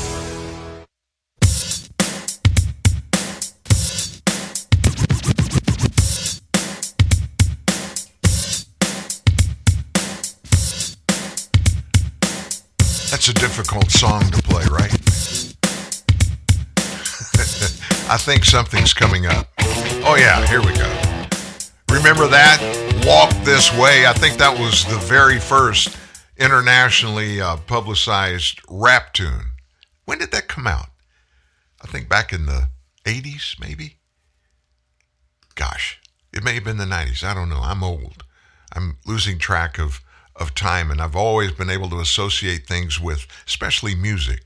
That's 13.23 13.39
a 13.39 13.41
difficult 13.41 13.89
song 13.89 14.29
to 14.31 14.41
play, 14.41 14.65
right? 14.65 14.91
I 18.11 18.17
think 18.17 18.43
something's 18.43 18.93
coming 18.93 19.27
up. 19.27 19.47
Oh, 20.03 20.17
yeah, 20.19 20.45
here 20.45 20.59
we 20.59 20.73
go. 20.73 20.89
Remember 21.89 22.27
that? 22.27 22.59
Walk 23.07 23.31
This 23.45 23.71
Way. 23.77 24.05
I 24.05 24.11
think 24.11 24.39
that 24.39 24.59
was 24.59 24.83
the 24.83 24.97
very 24.97 25.39
first 25.39 25.97
internationally 26.35 27.39
uh, 27.39 27.55
publicized 27.55 28.59
rap 28.67 29.13
tune. 29.13 29.53
When 30.03 30.17
did 30.17 30.31
that 30.31 30.49
come 30.49 30.67
out? 30.67 30.87
I 31.81 31.87
think 31.87 32.09
back 32.09 32.33
in 32.33 32.45
the 32.45 32.67
80s, 33.05 33.57
maybe? 33.57 33.99
Gosh, 35.55 36.01
it 36.33 36.43
may 36.43 36.55
have 36.55 36.65
been 36.65 36.75
the 36.75 36.83
90s. 36.83 37.23
I 37.23 37.33
don't 37.33 37.47
know. 37.47 37.61
I'm 37.61 37.85
old. 37.85 38.25
I'm 38.73 38.97
losing 39.05 39.39
track 39.39 39.79
of, 39.79 40.01
of 40.35 40.55
time, 40.55 40.89
and 40.91 41.01
I've 41.01 41.15
always 41.15 41.51
been 41.51 41.69
able 41.69 41.89
to 41.89 41.99
associate 41.99 42.65
things 42.67 42.99
with, 42.99 43.27
especially 43.47 43.95
music, 43.95 44.43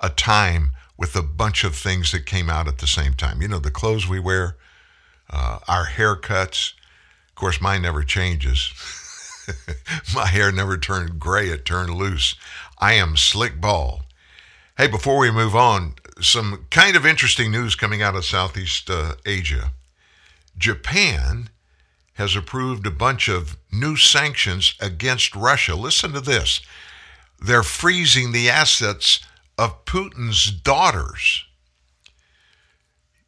a 0.00 0.08
time 0.08 0.70
with 0.96 1.16
a 1.16 1.22
bunch 1.22 1.64
of 1.64 1.74
things 1.74 2.12
that 2.12 2.26
came 2.26 2.48
out 2.48 2.68
at 2.68 2.78
the 2.78 2.86
same 2.86 3.14
time. 3.14 3.42
You 3.42 3.48
know, 3.48 3.58
the 3.58 3.70
clothes 3.70 4.08
we 4.08 4.20
wear, 4.20 4.56
uh, 5.30 5.58
our 5.68 5.86
haircuts. 5.86 6.72
Of 7.28 7.34
course, 7.34 7.60
mine 7.60 7.82
never 7.82 8.02
changes. 8.02 8.72
My 10.14 10.26
hair 10.26 10.50
never 10.50 10.76
turned 10.76 11.18
gray, 11.18 11.48
it 11.48 11.64
turned 11.64 11.94
loose. 11.94 12.34
I 12.78 12.94
am 12.94 13.16
slick 13.16 13.60
bald. 13.60 14.02
Hey, 14.76 14.86
before 14.86 15.18
we 15.18 15.30
move 15.30 15.54
on, 15.54 15.94
some 16.20 16.66
kind 16.70 16.96
of 16.96 17.06
interesting 17.06 17.50
news 17.50 17.74
coming 17.74 18.02
out 18.02 18.16
of 18.16 18.24
Southeast 18.24 18.90
uh, 18.90 19.14
Asia. 19.24 19.72
Japan 20.58 21.50
has 22.16 22.34
approved 22.34 22.86
a 22.86 22.90
bunch 22.90 23.28
of 23.28 23.56
new 23.70 23.96
sanctions 23.96 24.74
against 24.80 25.36
Russia. 25.36 25.74
Listen 25.74 26.12
to 26.12 26.20
this. 26.20 26.60
They're 27.38 27.62
freezing 27.62 28.32
the 28.32 28.48
assets 28.48 29.20
of 29.58 29.84
Putin's 29.84 30.50
daughters. 30.50 31.44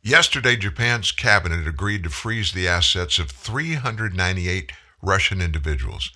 Yesterday, 0.03 0.57
Japan's 0.57 1.13
cabinet 1.13 1.67
agreed 1.67 2.05
to 2.05 2.11
freeze 2.11 2.53
the 2.53 2.67
assets 2.67 3.19
of 3.19 3.31
398 3.31 4.73
Russian 5.03 5.43
individuals, 5.43 6.11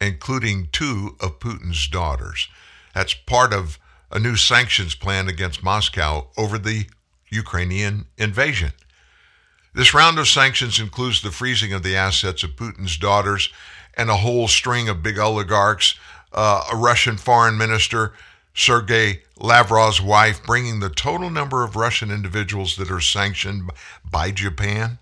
including 0.00 0.68
two 0.72 1.16
of 1.20 1.38
Putin's 1.38 1.86
daughters. 1.86 2.48
That's 2.94 3.14
part 3.14 3.52
of 3.52 3.78
a 4.10 4.18
new 4.18 4.34
sanctions 4.34 4.96
plan 4.96 5.28
against 5.28 5.62
Moscow 5.62 6.28
over 6.36 6.58
the 6.58 6.86
Ukrainian 7.30 8.06
invasion. 8.16 8.72
This 9.78 9.94
round 9.94 10.18
of 10.18 10.26
sanctions 10.26 10.80
includes 10.80 11.22
the 11.22 11.30
freezing 11.30 11.72
of 11.72 11.84
the 11.84 11.94
assets 11.94 12.42
of 12.42 12.56
Putin's 12.56 12.96
daughters 12.96 13.48
and 13.96 14.10
a 14.10 14.16
whole 14.16 14.48
string 14.48 14.88
of 14.88 15.04
big 15.04 15.20
oligarchs, 15.20 15.94
uh, 16.32 16.64
a 16.72 16.74
Russian 16.74 17.16
foreign 17.16 17.56
minister, 17.56 18.12
Sergei 18.52 19.22
Lavrov's 19.38 20.02
wife, 20.02 20.42
bringing 20.42 20.80
the 20.80 20.90
total 20.90 21.30
number 21.30 21.62
of 21.62 21.76
Russian 21.76 22.10
individuals 22.10 22.74
that 22.74 22.90
are 22.90 23.00
sanctioned 23.00 23.70
by 24.04 24.32
Japan 24.32 24.98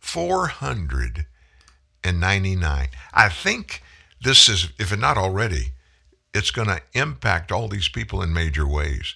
499. 0.00 2.88
I 3.14 3.28
think 3.28 3.80
this 4.20 4.48
is, 4.48 4.70
if 4.76 4.98
not 4.98 5.18
already, 5.18 5.74
it's 6.34 6.50
going 6.50 6.66
to 6.66 6.82
impact 6.94 7.52
all 7.52 7.68
these 7.68 7.88
people 7.88 8.22
in 8.22 8.32
major 8.32 8.66
ways. 8.66 9.14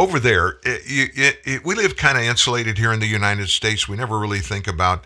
Over 0.00 0.18
there, 0.18 0.58
it, 0.64 0.80
it, 0.86 1.40
it, 1.44 1.62
we 1.62 1.74
live 1.74 1.94
kind 1.94 2.16
of 2.16 2.24
insulated 2.24 2.78
here 2.78 2.90
in 2.90 3.00
the 3.00 3.06
United 3.06 3.50
States. 3.50 3.86
We 3.86 3.98
never 3.98 4.18
really 4.18 4.38
think 4.38 4.66
about, 4.66 5.04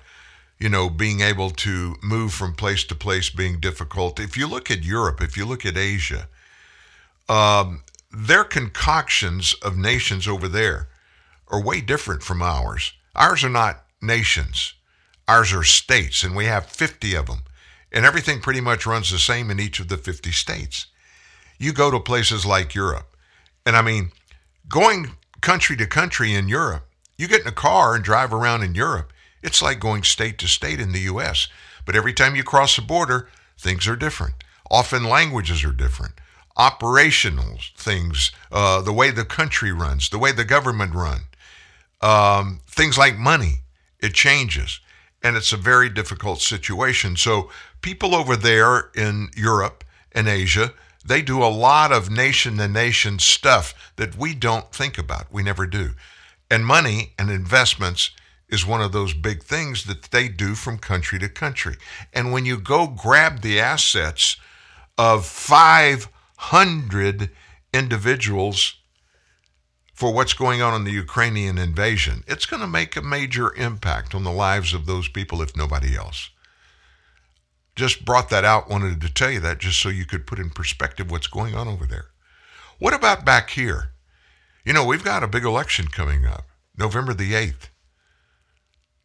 you 0.57 0.69
know, 0.69 0.89
being 0.89 1.21
able 1.21 1.51
to 1.51 1.97
move 2.01 2.33
from 2.33 2.55
place 2.55 2.85
to 2.85 2.95
place 2.95 3.29
being 3.29 3.59
difficult. 3.59 4.21
If 4.21 4.37
you 4.37 4.47
look 4.47 4.71
at 4.71 4.85
Europe, 4.85 5.21
if 5.21 5.37
you 5.37 5.47
look 5.47 5.67
at 5.67 5.77
Asia, 5.77 6.29
um, 7.29 7.83
their 8.13 8.45
concoctions 8.45 9.55
of 9.55 9.77
nations 9.77 10.29
over 10.29 10.47
there 10.47 10.91
are 11.49 11.61
way 11.61 11.81
different 11.81 12.23
from 12.23 12.41
ours. 12.41 12.93
Ours 13.17 13.43
are 13.43 13.51
not 13.51 13.87
nations, 14.01 14.75
ours 15.27 15.53
are 15.53 15.65
states, 15.65 16.23
and 16.23 16.37
we 16.37 16.45
have 16.45 16.67
50 16.67 17.17
of 17.17 17.27
them. 17.27 17.43
And 17.91 18.07
everything 18.07 18.41
pretty 18.41 18.61
much 18.61 18.87
runs 18.87 19.11
the 19.11 19.19
same 19.19 19.51
in 19.51 19.59
each 19.59 19.81
of 19.81 19.89
the 19.89 19.97
50 19.97 20.31
states. 20.31 20.87
You 21.59 21.73
go 21.73 21.91
to 21.91 21.99
places 21.99 22.47
like 22.47 22.77
Europe, 22.77 23.17
and 23.67 23.77
I 23.77 23.83
mean, 23.83 24.13
going 24.69 25.13
country 25.41 25.77
to 25.77 25.87
country 25.87 26.35
in 26.35 26.49
Europe, 26.49 26.87
you 27.17 27.29
get 27.29 27.43
in 27.43 27.47
a 27.47 27.53
car 27.53 27.95
and 27.95 28.05
drive 28.05 28.33
around 28.33 28.63
in 28.63 28.75
Europe, 28.75 29.13
it's 29.43 29.63
like 29.63 29.79
going 29.79 30.03
state 30.03 30.39
to 30.39 30.49
state 30.49 30.81
in 30.81 30.93
the 30.93 31.01
U.S. 31.01 31.49
But 31.85 31.97
every 31.97 32.13
time 32.13 32.35
you 32.35 32.43
cross 32.43 32.77
the 32.77 32.83
border, 32.83 33.29
things 33.59 33.87
are 33.87 33.97
different. 33.97 34.35
Often 34.71 35.05
languages 35.05 35.65
are 35.65 35.73
different 35.73 36.15
operational 36.57 37.59
things, 37.77 38.31
uh, 38.53 38.81
the 38.83 38.93
way 38.93 39.11
the 39.11 39.25
country 39.25 39.73
runs, 39.73 40.09
the 40.09 40.19
way 40.19 40.33
the 40.33 40.45
government 40.45 40.95
run, 40.95 41.21
um, 42.01 42.61
things 42.69 42.97
like 42.97 43.17
money, 43.17 43.61
it 44.01 44.15
changes. 44.15 44.81
And 45.23 45.37
it's 45.37 45.53
a 45.53 45.57
very 45.57 45.89
difficult 45.89 46.41
situation. 46.41 47.17
So 47.17 47.51
people 47.81 48.15
over 48.15 48.37
there 48.37 48.91
in 48.95 49.31
Europe 49.37 49.83
and 50.13 50.29
Asia, 50.29 50.73
they 51.05 51.23
do 51.23 51.43
a 51.43 51.47
lot 51.47 51.93
of 51.93 52.11
nation 52.11 52.57
to 52.57 52.69
nation 52.69 53.19
stuff 53.19 53.93
that 53.97 54.17
we 54.17 54.35
don't 54.35 54.73
think 54.73 54.99
about. 54.99 55.33
We 55.33 55.43
never 55.43 55.67
do. 55.67 55.91
And 56.51 56.65
money 56.65 57.13
and 57.19 57.31
investments 57.31 58.11
is 58.49 58.67
one 58.67 58.81
of 58.81 58.93
those 58.93 59.15
big 59.15 59.43
things 59.43 59.85
that 59.85 60.05
they 60.05 60.29
do 60.29 60.55
from 60.55 60.79
country 60.79 61.19
to 61.19 61.29
country. 61.29 61.77
And 62.13 62.33
when 62.33 62.45
you 62.45 62.59
go 62.59 62.87
grab 62.87 63.41
the 63.41 63.61
assets 63.61 64.37
of 64.97 65.27
five 65.27 66.09
hundred 66.37 67.31
individuals 67.73 68.77
for 69.93 70.13
what's 70.13 70.35
going 70.35 70.61
on 70.61 70.75
in 70.75 70.85
the 70.85 70.91
Ukrainian 70.91 71.57
invasion. 71.57 72.25
It's 72.27 72.47
going 72.47 72.61
to 72.61 72.67
make 72.67 72.97
a 72.97 73.03
major 73.03 73.55
impact 73.55 74.15
on 74.15 74.25
the 74.25 74.33
lives 74.33 74.75
of 74.75 74.87
those 74.87 75.09
people, 75.09 75.41
if 75.41 75.57
nobody 75.57 75.97
else. 75.97 76.31
Just 77.77 78.05
brought 78.05 78.31
that 78.31 78.45
out, 78.45 78.71
wanted 78.71 79.01
to 79.01 79.13
tell 79.13 79.31
you 79.31 79.41
that 79.41 79.59
just 79.59 79.81
so 79.81 79.89
you 79.89 80.05
could 80.05 80.27
put 80.27 80.39
in 80.39 80.51
perspective 80.51 81.11
what's 81.11 81.27
going 81.27 81.55
on 81.55 81.67
over 81.67 81.87
there. 81.87 82.07
What 82.79 82.95
about 82.95 83.25
back 83.25 83.51
here? 83.51 83.91
You 84.65 84.73
know, 84.73 84.85
we've 84.85 85.05
got 85.05 85.23
a 85.23 85.29
big 85.29 85.45
election 85.45 85.89
coming 85.89 86.25
up, 86.25 86.47
November 86.77 87.15
the 87.15 87.33
8th. 87.33 87.69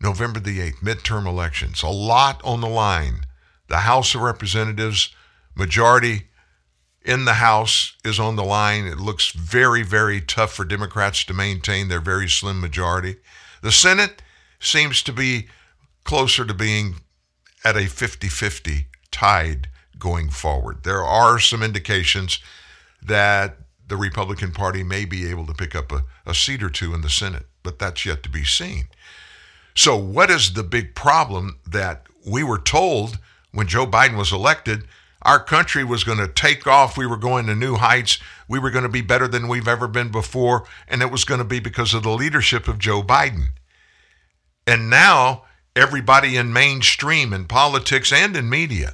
November 0.02 0.40
the 0.40 0.60
8th, 0.60 0.78
midterm 0.78 1.26
elections. 1.26 1.84
A 1.84 1.90
lot 1.90 2.42
on 2.44 2.62
the 2.62 2.70
line. 2.70 3.26
The 3.68 3.80
House 3.80 4.16
of 4.16 4.22
Representatives, 4.22 5.14
majority 5.56 6.30
in 7.04 7.26
the 7.26 7.36
House 7.36 7.98
is 8.06 8.20
on 8.20 8.36
the 8.36 8.44
line. 8.44 8.86
It 8.86 9.00
looks 9.00 9.32
very, 9.32 9.84
very 9.84 10.22
tough 10.22 10.54
for 10.54 10.64
Democrats 10.64 11.24
to 11.26 11.34
maintain 11.34 11.88
their 11.88 12.00
very 12.00 12.30
slim 12.30 12.62
majority. 12.62 13.18
The 13.62 13.72
Senate 13.72 14.22
seems 14.60 15.04
to 15.04 15.14
be 15.14 15.48
closer 16.04 16.46
to 16.46 16.54
being 16.54 16.96
at 17.64 17.76
a 17.76 17.88
50 17.88 18.28
50 18.28 18.88
tied 19.12 19.68
going 19.98 20.30
forward. 20.30 20.84
There 20.84 21.04
are 21.04 21.40
some 21.40 21.62
indications 21.62 22.40
that 23.02 23.58
the 23.88 23.98
Republican 23.98 24.52
Party 24.52 24.84
may 24.84 25.06
be 25.06 25.30
able 25.30 25.46
to 25.48 25.54
pick 25.54 25.76
up 25.76 25.92
a, 25.92 26.04
a 26.26 26.34
seat 26.34 26.64
or 26.64 26.70
two 26.70 26.94
in 26.94 27.02
the 27.02 27.10
Senate, 27.10 27.48
but 27.64 27.80
that's 27.80 28.06
yet 28.06 28.24
to 28.24 28.30
be 28.30 28.46
seen. 28.46 28.88
So, 29.76 29.98
what 29.98 30.30
is 30.30 30.54
the 30.54 30.64
big 30.64 30.96
problem 30.96 31.60
that 31.66 32.06
we 32.26 32.44
were 32.44 32.60
told 32.60 33.18
when 33.52 33.68
Joe 33.68 33.88
Biden 33.88 34.18
was 34.18 34.32
elected? 34.32 34.84
Our 35.22 35.44
country 35.44 35.84
was 35.84 36.04
going 36.04 36.18
to 36.20 36.28
take 36.28 36.66
off. 36.66 36.98
We 36.98 37.08
were 37.08 37.18
going 37.18 37.48
to 37.48 37.56
new 37.56 37.76
heights. 37.76 38.20
We 38.48 38.60
were 38.60 38.72
going 38.72 38.84
to 38.84 38.90
be 38.90 39.02
better 39.02 39.28
than 39.28 39.48
we've 39.48 39.68
ever 39.68 39.88
been 39.88 40.12
before. 40.12 40.66
And 40.88 41.02
it 41.02 41.12
was 41.12 41.26
going 41.26 41.40
to 41.40 41.46
be 41.46 41.60
because 41.60 41.94
of 41.94 42.04
the 42.04 42.10
leadership 42.10 42.68
of 42.68 42.80
Joe 42.80 43.04
Biden. 43.04 43.48
And 44.66 44.90
now, 44.90 45.44
everybody 45.80 46.36
in 46.36 46.52
mainstream, 46.52 47.34
in 47.34 47.46
politics, 47.46 48.12
and 48.12 48.36
in 48.36 48.50
media, 48.50 48.94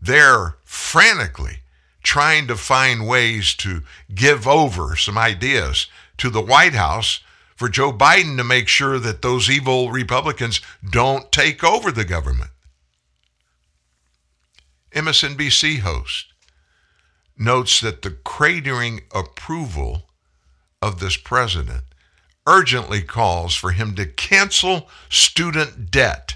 they're 0.00 0.56
frantically 0.64 1.58
trying 2.02 2.46
to 2.46 2.56
find 2.56 3.06
ways 3.06 3.54
to 3.54 3.82
give 4.14 4.46
over 4.46 4.96
some 4.96 5.18
ideas 5.18 5.86
to 6.16 6.30
the 6.30 6.40
White 6.40 6.74
House 6.74 7.20
for 7.56 7.68
Joe 7.68 7.92
Biden 7.92 8.36
to 8.36 8.44
make 8.44 8.68
sure 8.68 8.98
that 8.98 9.22
those 9.22 9.50
evil 9.50 9.90
Republicans 9.90 10.60
don't 10.88 11.30
take 11.30 11.62
over 11.62 11.92
the 11.92 12.04
government. 12.04 12.50
MSNBC 14.92 15.80
host 15.80 16.26
notes 17.38 17.80
that 17.80 18.02
the 18.02 18.10
cratering 18.10 19.02
approval 19.14 20.02
of 20.80 21.00
this 21.00 21.16
president 21.16 21.84
urgently 22.46 23.02
calls 23.02 23.54
for 23.54 23.70
him 23.70 23.94
to 23.94 24.06
cancel 24.06 24.88
student 25.08 25.90
debt 25.90 26.34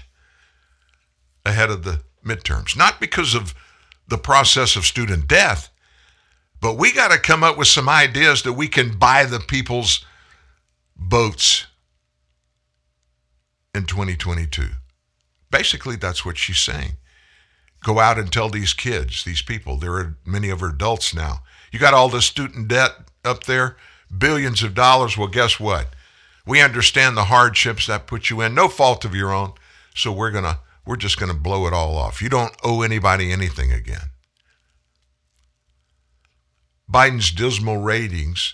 ahead 1.45 1.69
of 1.69 1.83
the 1.83 2.01
midterms. 2.25 2.77
Not 2.77 2.99
because 2.99 3.33
of 3.33 3.53
the 4.07 4.17
process 4.17 4.75
of 4.75 4.85
student 4.85 5.27
death, 5.27 5.69
but 6.59 6.77
we 6.77 6.91
got 6.91 7.11
to 7.11 7.19
come 7.19 7.43
up 7.43 7.57
with 7.57 7.67
some 7.67 7.89
ideas 7.89 8.43
that 8.43 8.53
we 8.53 8.67
can 8.67 8.97
buy 8.97 9.25
the 9.25 9.39
people's 9.39 10.05
votes 10.97 11.67
in 13.75 13.85
2022. 13.85 14.69
Basically, 15.51 15.95
that's 15.95 16.25
what 16.25 16.37
she's 16.37 16.59
saying. 16.59 16.97
Go 17.83 17.99
out 17.99 18.17
and 18.17 18.31
tell 18.31 18.49
these 18.49 18.73
kids, 18.73 19.23
these 19.23 19.41
people, 19.41 19.77
there 19.77 19.93
are 19.93 20.17
many 20.25 20.49
of 20.49 20.61
our 20.61 20.69
adults 20.69 21.13
now. 21.13 21.43
You 21.71 21.79
got 21.79 21.93
all 21.93 22.09
this 22.09 22.25
student 22.25 22.67
debt 22.67 22.91
up 23.23 23.43
there, 23.43 23.77
billions 24.15 24.63
of 24.63 24.73
dollars. 24.73 25.17
Well, 25.17 25.27
guess 25.27 25.59
what? 25.59 25.87
We 26.47 26.61
understand 26.61 27.17
the 27.17 27.25
hardships 27.25 27.87
that 27.87 28.07
put 28.07 28.29
you 28.29 28.39
in, 28.39 28.55
no 28.55 28.69
fault 28.69 29.03
of 29.03 29.13
your 29.13 29.33
own. 29.33 29.51
So 29.93 30.13
we're 30.13 30.31
gonna 30.31 30.59
we're 30.85 30.95
just 30.95 31.19
gonna 31.19 31.33
blow 31.33 31.67
it 31.67 31.73
all 31.73 31.97
off. 31.97 32.21
You 32.21 32.29
don't 32.29 32.55
owe 32.63 32.81
anybody 32.81 33.31
anything 33.31 33.73
again. 33.73 34.11
Biden's 36.89 37.31
dismal 37.31 37.77
ratings 37.77 38.53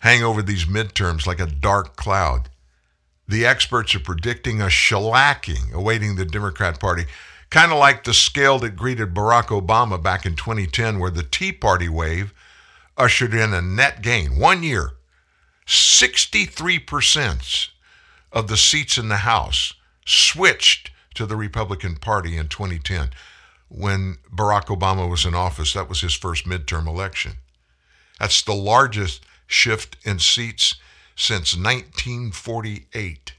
hang 0.00 0.22
over 0.22 0.40
these 0.40 0.64
midterms 0.64 1.26
like 1.26 1.40
a 1.40 1.46
dark 1.46 1.96
cloud. 1.96 2.48
The 3.28 3.44
experts 3.44 3.94
are 3.94 4.00
predicting 4.00 4.62
a 4.62 4.66
shellacking 4.66 5.72
awaiting 5.74 6.16
the 6.16 6.24
Democrat 6.24 6.80
Party, 6.80 7.04
kind 7.50 7.70
of 7.70 7.78
like 7.78 8.04
the 8.04 8.14
scale 8.14 8.58
that 8.60 8.76
greeted 8.76 9.12
Barack 9.12 9.48
Obama 9.48 10.02
back 10.02 10.24
in 10.24 10.36
2010, 10.36 10.98
where 10.98 11.10
the 11.10 11.22
Tea 11.22 11.52
Party 11.52 11.88
wave 11.88 12.32
ushered 12.96 13.34
in 13.34 13.52
a 13.52 13.60
net 13.60 14.00
gain. 14.00 14.38
One 14.38 14.62
year, 14.62 14.92
63% 15.66 17.68
of 18.32 18.48
the 18.48 18.56
seats 18.56 18.98
in 18.98 19.08
the 19.08 19.18
House 19.18 19.74
switched 20.04 20.90
to 21.14 21.26
the 21.26 21.36
Republican 21.36 21.96
Party 21.96 22.36
in 22.36 22.48
2010 22.48 23.10
when 23.68 24.18
Barack 24.32 24.66
Obama 24.66 25.10
was 25.10 25.24
in 25.24 25.34
office. 25.34 25.72
That 25.72 25.88
was 25.88 26.00
his 26.00 26.14
first 26.14 26.46
midterm 26.46 26.86
election. 26.86 27.32
That's 28.20 28.42
the 28.42 28.54
largest 28.54 29.24
shift 29.46 29.96
in 30.04 30.18
seats 30.18 30.76
since 31.16 31.56
1948. 31.56 33.32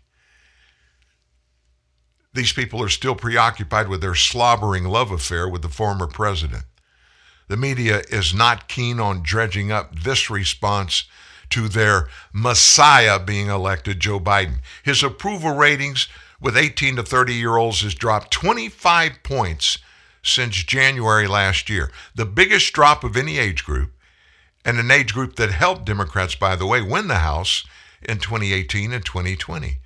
These 2.33 2.53
people 2.53 2.83
are 2.83 2.89
still 2.89 3.15
preoccupied 3.15 3.87
with 3.87 4.01
their 4.01 4.15
slobbering 4.15 4.83
love 4.83 5.11
affair 5.11 5.47
with 5.47 5.61
the 5.61 5.69
former 5.69 6.07
president. 6.07 6.65
The 7.47 7.57
media 7.57 8.01
is 8.09 8.33
not 8.33 8.67
keen 8.67 8.99
on 8.99 9.23
dredging 9.23 9.71
up 9.71 9.99
this 9.99 10.29
response 10.29 11.05
to 11.49 11.67
their 11.67 12.07
messiah 12.33 13.19
being 13.19 13.47
elected, 13.47 13.99
Joe 13.99 14.19
Biden. 14.19 14.59
His 14.83 15.03
approval 15.03 15.55
ratings 15.55 16.07
with 16.41 16.57
18 16.57 16.97
to 16.97 17.03
30 17.03 17.33
year 17.33 17.57
olds 17.57 17.81
has 17.81 17.95
dropped 17.95 18.31
25 18.31 19.23
points 19.23 19.79
since 20.23 20.55
January 20.63 21.27
last 21.27 21.69
year, 21.69 21.91
the 22.13 22.25
biggest 22.25 22.73
drop 22.73 23.03
of 23.03 23.15
any 23.15 23.37
age 23.37 23.63
group, 23.63 23.91
and 24.65 24.77
an 24.77 24.91
age 24.91 25.13
group 25.13 25.35
that 25.37 25.51
helped 25.51 25.85
Democrats, 25.85 26.35
by 26.35 26.55
the 26.55 26.65
way, 26.65 26.81
win 26.81 27.07
the 27.07 27.15
House 27.15 27.65
in 28.01 28.17
2018 28.17 28.91
and 28.91 29.05
2020. 29.05 29.77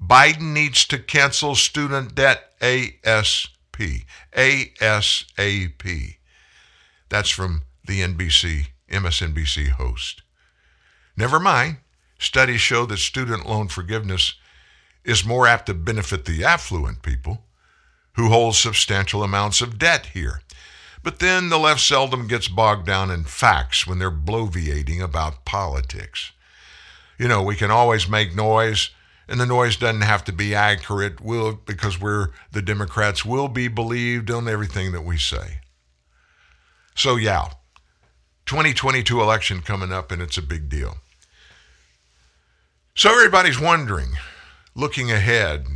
Biden 0.00 0.52
needs 0.52 0.86
to 0.86 0.98
cancel 0.98 1.54
student 1.54 2.14
debt 2.14 2.52
ASP. 2.60 3.60
ASAP. 4.36 6.16
That's 7.08 7.30
from 7.30 7.62
the 7.84 8.00
NBC, 8.02 8.66
MSNBC 8.90 9.70
host. 9.70 10.22
Never 11.20 11.38
mind, 11.38 11.76
studies 12.18 12.62
show 12.62 12.86
that 12.86 12.96
student 12.96 13.46
loan 13.46 13.68
forgiveness 13.68 14.36
is 15.04 15.22
more 15.22 15.46
apt 15.46 15.66
to 15.66 15.74
benefit 15.74 16.24
the 16.24 16.42
affluent 16.42 17.02
people 17.02 17.44
who 18.14 18.30
hold 18.30 18.54
substantial 18.54 19.22
amounts 19.22 19.60
of 19.60 19.78
debt 19.78 20.06
here. 20.14 20.40
But 21.02 21.18
then 21.18 21.50
the 21.50 21.58
left 21.58 21.82
seldom 21.82 22.26
gets 22.26 22.48
bogged 22.48 22.86
down 22.86 23.10
in 23.10 23.24
facts 23.24 23.86
when 23.86 23.98
they're 23.98 24.10
bloviating 24.10 25.02
about 25.02 25.44
politics. 25.44 26.32
You 27.18 27.28
know, 27.28 27.42
we 27.42 27.54
can 27.54 27.70
always 27.70 28.08
make 28.08 28.34
noise, 28.34 28.88
and 29.28 29.38
the 29.38 29.44
noise 29.44 29.76
doesn't 29.76 30.00
have 30.00 30.24
to 30.24 30.32
be 30.32 30.54
accurate 30.54 31.20
we'll, 31.20 31.52
because 31.52 32.00
we're 32.00 32.30
the 32.50 32.62
Democrats 32.62 33.26
will 33.26 33.48
be 33.48 33.68
believed 33.68 34.30
on 34.30 34.48
everything 34.48 34.92
that 34.92 35.04
we 35.04 35.18
say. 35.18 35.60
So, 36.94 37.16
yeah, 37.16 37.50
2022 38.46 39.20
election 39.20 39.60
coming 39.60 39.92
up, 39.92 40.10
and 40.10 40.22
it's 40.22 40.38
a 40.38 40.42
big 40.42 40.70
deal. 40.70 40.96
So, 42.94 43.10
everybody's 43.10 43.60
wondering, 43.60 44.16
looking 44.74 45.12
ahead, 45.12 45.66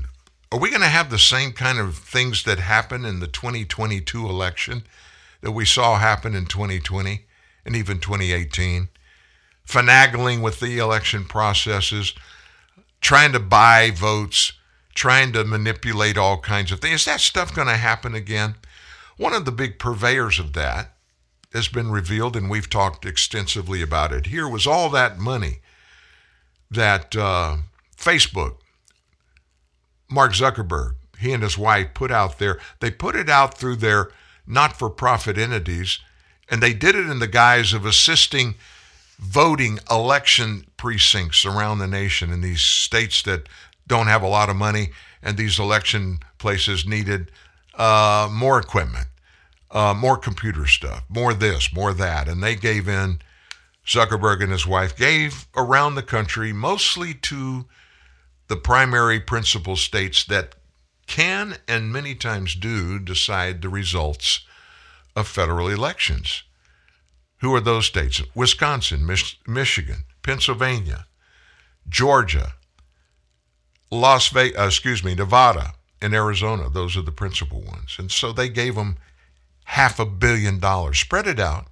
are 0.51 0.59
we 0.59 0.69
going 0.69 0.82
to 0.82 0.89
have 0.89 1.11
the 1.11 1.19
same 1.19 1.53
kind 1.53 1.78
of 1.78 1.97
things 1.97 2.43
that 2.43 2.59
happen 2.59 3.05
in 3.05 3.20
the 3.20 3.28
2022 3.28 4.27
election 4.27 4.82
that 5.41 5.53
we 5.53 5.65
saw 5.65 5.97
happen 5.97 6.35
in 6.35 6.47
2020 6.47 7.24
and 7.65 7.77
even 7.77 8.01
2018? 8.01 8.89
Finagling 9.66 10.43
with 10.43 10.59
the 10.59 10.78
election 10.78 11.24
processes, 11.24 12.15
trying 13.01 13.32
to 13.32 13.41
buy 13.41 13.93
votes, 13.93 14.53
trying 14.95 15.32
to 15.32 15.45
manipulate 15.45 16.19
all 16.19 16.39
kinds 16.39 16.73
of 16.73 16.81
things. 16.81 17.03
Is 17.03 17.05
that 17.07 17.20
stuff 17.20 17.55
going 17.55 17.69
to 17.69 17.77
happen 17.77 18.16
again? 18.16 18.57
One 19.16 19.32
of 19.32 19.45
the 19.45 19.53
big 19.53 19.78
purveyors 19.78 20.41
of 20.41 20.53
that 20.55 20.95
has 21.53 21.69
been 21.69 21.93
revealed, 21.93 22.36
and 22.36 22.51
we've 22.51 22.69
talked 22.69 23.07
extensively 23.07 23.82
about 23.82 24.12
it 24.12 24.27
here, 24.27 24.49
was 24.49 24.66
all 24.66 24.91
that 24.91 25.19
money 25.19 25.61
that 26.70 27.15
uh, 27.16 27.57
Facebook, 27.97 28.57
Mark 30.11 30.32
Zuckerberg, 30.32 30.95
he 31.19 31.32
and 31.32 31.43
his 31.43 31.57
wife 31.57 31.95
put 31.95 32.11
out 32.11 32.39
there. 32.39 32.59
They 32.81 32.91
put 32.91 33.16
it 33.16 33.28
out 33.28 33.57
through 33.57 33.77
their 33.77 34.11
not 34.47 34.78
for 34.78 34.91
profit 34.91 35.39
entities, 35.39 35.99
and 36.51 36.62
they 36.62 36.74
did 36.74 36.95
it 36.95 37.09
in 37.09 37.19
the 37.19 37.27
guise 37.27 37.73
of 37.73 37.86
assisting 37.86 38.55
voting 39.19 39.78
election 39.91 40.66
precincts 40.77 41.45
around 41.45 41.78
the 41.78 41.86
nation 41.86 42.32
in 42.32 42.41
these 42.41 42.61
states 42.61 43.23
that 43.23 43.49
don't 43.86 44.07
have 44.07 44.23
a 44.23 44.28
lot 44.28 44.51
of 44.51 44.57
money, 44.57 44.91
and 45.23 45.36
these 45.36 45.59
election 45.59 46.19
places 46.39 46.86
needed 46.86 47.31
uh, 47.77 48.28
more 48.31 48.59
equipment, 48.59 49.07
uh, 49.70 49.95
more 49.97 50.16
computer 50.16 50.66
stuff, 50.66 51.05
more 51.09 51.35
this, 51.35 51.73
more 51.73 51.93
that. 51.95 52.28
And 52.28 52.43
they 52.43 52.55
gave 52.55 52.89
in, 52.89 53.20
Zuckerberg 53.86 54.43
and 54.43 54.51
his 54.51 54.66
wife 54.66 54.97
gave 54.97 55.47
around 55.56 55.94
the 55.94 56.02
country, 56.02 56.52
mostly 56.52 57.15
to 57.15 57.66
the 58.48 58.56
primary 58.56 59.20
principal 59.20 59.77
states 59.77 60.24
that 60.24 60.55
can 61.06 61.56
and 61.69 61.93
many 61.93 62.15
times 62.15 62.55
do 62.55 62.98
decide 62.98 63.61
the 63.61 63.69
results 63.69 64.40
of 65.15 65.28
federal 65.28 65.69
elections. 65.69 66.44
Who 67.39 67.55
are 67.55 67.61
those 67.61 67.86
states? 67.86 68.23
Wisconsin, 68.35 69.05
Mich- 69.05 69.39
Michigan, 69.47 70.05
Pennsylvania, 70.23 71.06
Georgia, 71.89 72.55
Las 73.90 74.28
Vegas, 74.28 74.59
uh, 74.59 74.66
excuse 74.66 75.05
me, 75.05 75.15
Nevada, 75.15 75.74
and 76.01 76.15
Arizona. 76.15 76.69
Those 76.70 76.97
are 76.97 77.02
the 77.02 77.12
principal 77.12 77.61
ones. 77.61 77.97
And 77.98 78.11
so 78.11 78.32
they 78.32 78.48
gave 78.48 78.74
them 78.74 78.97
half 79.65 79.98
a 79.98 80.06
billion 80.06 80.59
dollars. 80.59 80.98
Spread 80.98 81.27
it 81.27 81.39
out. 81.39 81.66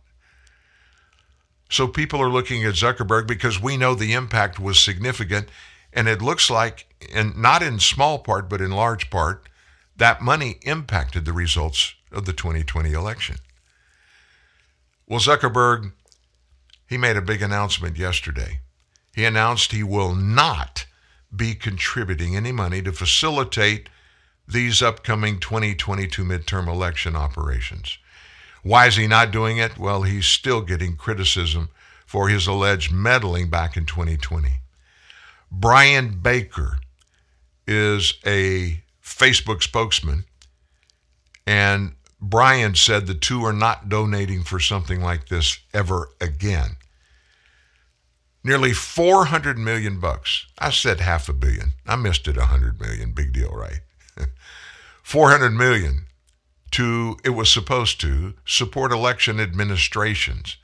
So 1.73 1.89
people 1.89 2.21
are 2.21 2.29
looking 2.29 2.65
at 2.65 2.75
Zuckerberg 2.75 3.27
because 3.27 3.59
we 3.59 3.79
know 3.79 3.95
the 3.95 4.13
impact 4.13 4.61
was 4.61 4.79
significant. 4.79 5.49
And 5.91 6.07
it 6.07 6.21
looks 6.21 6.51
like, 6.51 6.87
and 7.15 7.35
not 7.35 7.63
in 7.63 7.81
small 7.81 8.19
part, 8.19 8.51
but 8.51 8.61
in 8.61 8.71
large 8.71 9.09
part, 9.09 9.49
that 9.97 10.21
money 10.21 10.59
impacted 10.63 11.25
the 11.25 11.33
results 11.33 11.95
of 12.11 12.27
the 12.27 12.35
2020 12.35 12.93
election. 12.93 13.37
Well, 15.07 15.21
Zuckerberg, 15.21 15.93
he 16.87 16.99
made 16.99 17.17
a 17.17 17.23
big 17.23 17.41
announcement 17.41 17.97
yesterday. 17.97 18.61
He 19.15 19.25
announced 19.25 19.73
he 19.73 19.83
will 19.83 20.15
not 20.15 20.85
be 21.35 21.55
contributing 21.55 22.37
any 22.37 22.53
money 22.53 22.83
to 22.83 22.93
facilitate 22.93 23.89
these 24.47 24.83
upcoming 24.83 25.41
2022 25.41 26.23
midterm 26.23 26.69
election 26.69 27.17
operations. 27.17 27.97
Why 28.63 28.87
is 28.87 28.97
he 28.97 29.07
not 29.07 29.31
doing 29.31 29.59
it? 29.59 29.79
Well, 29.79 30.03
he's 30.03 30.27
still 30.27 30.61
getting 30.61 30.97
criticism 30.97 31.71
for 32.07 32.29
his 32.29 32.47
alleged 32.47 32.93
meddling 32.93 33.51
back 33.51 33.77
in 33.77 33.87
2020. 33.87 34.61
Brian 35.51 36.21
Baker 36.21 36.79
is 37.67 38.15
a 38.25 38.83
Facebook 39.03 39.63
spokesman, 39.63 40.25
and 41.47 41.95
Brian 42.21 42.75
said 42.75 43.07
the 43.07 43.15
two 43.15 43.45
are 43.45 43.53
not 43.53 43.89
donating 43.89 44.45
for 44.45 44.61
something 44.61 45.01
like 45.03 45.29
this 45.29 45.59
ever 45.75 46.11
again. 46.21 46.77
Nearly 48.45 48.73
400 48.73 49.59
million 49.59 50.01
bucks. 50.01 50.47
I 50.59 50.71
said 50.71 51.01
half 51.01 51.29
a 51.29 51.33
billion. 51.33 51.73
I 51.87 51.97
missed 51.97 52.27
it 52.29 52.37
100 52.37 52.81
million. 52.81 53.13
Big 53.13 53.33
deal, 53.33 53.51
right? 53.51 53.81
400 55.03 55.51
million 55.51 56.07
to 56.73 57.17
it 57.25 57.31
was 57.31 57.51
supposed 57.51 58.01
to 58.01 58.35
support 58.45 58.93
election 58.93 59.41
administrations. 59.41 60.57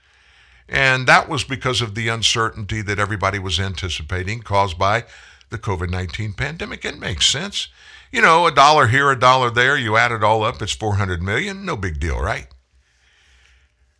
And 0.68 1.06
that 1.06 1.28
was 1.28 1.44
because 1.44 1.80
of 1.80 1.94
the 1.94 2.08
uncertainty 2.08 2.82
that 2.82 2.98
everybody 2.98 3.38
was 3.38 3.58
anticipating 3.58 4.40
caused 4.40 4.78
by 4.78 5.04
the 5.50 5.58
COVID 5.58 5.90
19 5.90 6.34
pandemic. 6.34 6.84
It 6.84 6.98
makes 6.98 7.26
sense. 7.26 7.68
You 8.12 8.22
know, 8.22 8.46
a 8.46 8.54
dollar 8.54 8.86
here, 8.88 9.10
a 9.10 9.18
dollar 9.18 9.50
there, 9.50 9.76
you 9.76 9.96
add 9.96 10.12
it 10.12 10.24
all 10.24 10.42
up, 10.42 10.60
it's 10.62 10.72
400 10.72 11.22
million. 11.22 11.64
No 11.64 11.76
big 11.76 12.00
deal, 12.00 12.20
right? 12.20 12.46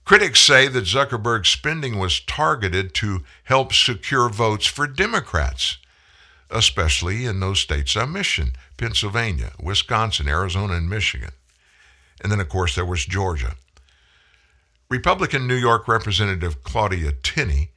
Critics 0.05 0.41
say 0.41 0.69
that 0.69 0.85
Zuckerberg's 0.85 1.51
spending 1.51 1.99
was 1.99 2.21
targeted 2.21 2.95
to 2.95 3.25
help 3.45 3.75
secure 3.75 4.31
votes 4.31 4.65
for 4.65 4.87
Democrats, 4.87 5.77
especially 6.51 7.27
in 7.27 7.41
those 7.41 7.61
states 7.61 7.95
I 7.95 8.07
mentioned 8.07 8.53
Pennsylvania, 8.79 9.53
Wisconsin, 9.61 10.27
Arizona, 10.27 10.75
and 10.75 10.89
Michigan. 10.89 11.33
And 12.21 12.33
then, 12.33 12.41
of 12.41 12.49
course, 12.49 12.75
there 12.75 12.85
was 12.85 13.05
Georgia. 13.05 13.57
Republican 14.91 15.47
New 15.47 15.55
York 15.55 15.87
Representative 15.87 16.63
Claudia 16.63 17.13
Tenney 17.13 17.71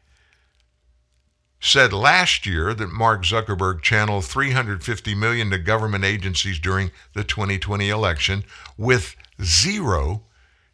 said 1.60 1.94
last 1.94 2.46
year 2.46 2.74
that 2.74 2.92
Mark 2.92 3.24
Zuckerberg 3.24 3.82
channeled 3.82 4.26
350 4.26 5.14
million 5.14 5.52
to 5.52 5.60
government 5.60 6.04
agencies 6.04 6.58
during 6.58 6.92
the 7.14 7.24
2020 7.24 7.90
election 7.90 8.44
with 8.78 9.16
zero 9.44 10.24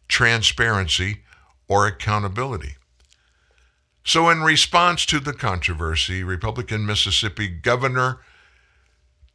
transparency 0.08 1.18
or 1.68 1.86
accountability. 1.86 2.76
So 4.02 4.30
in 4.30 4.42
response 4.42 5.04
to 5.06 5.20
the 5.20 5.34
controversy, 5.34 6.24
Republican 6.24 6.86
Mississippi 6.86 7.48
Governor 7.48 8.20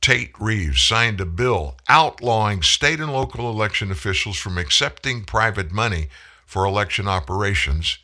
Tate 0.04 0.38
Reeves 0.38 0.82
signed 0.82 1.22
a 1.22 1.26
bill 1.26 1.78
outlawing 1.88 2.62
state 2.62 3.00
and 3.00 3.14
local 3.14 3.50
election 3.50 3.90
officials 3.90 4.36
from 4.36 4.58
accepting 4.58 5.24
private 5.24 5.72
money 5.72 6.10
for 6.46 6.66
election 6.66 7.08
operations, 7.08 8.00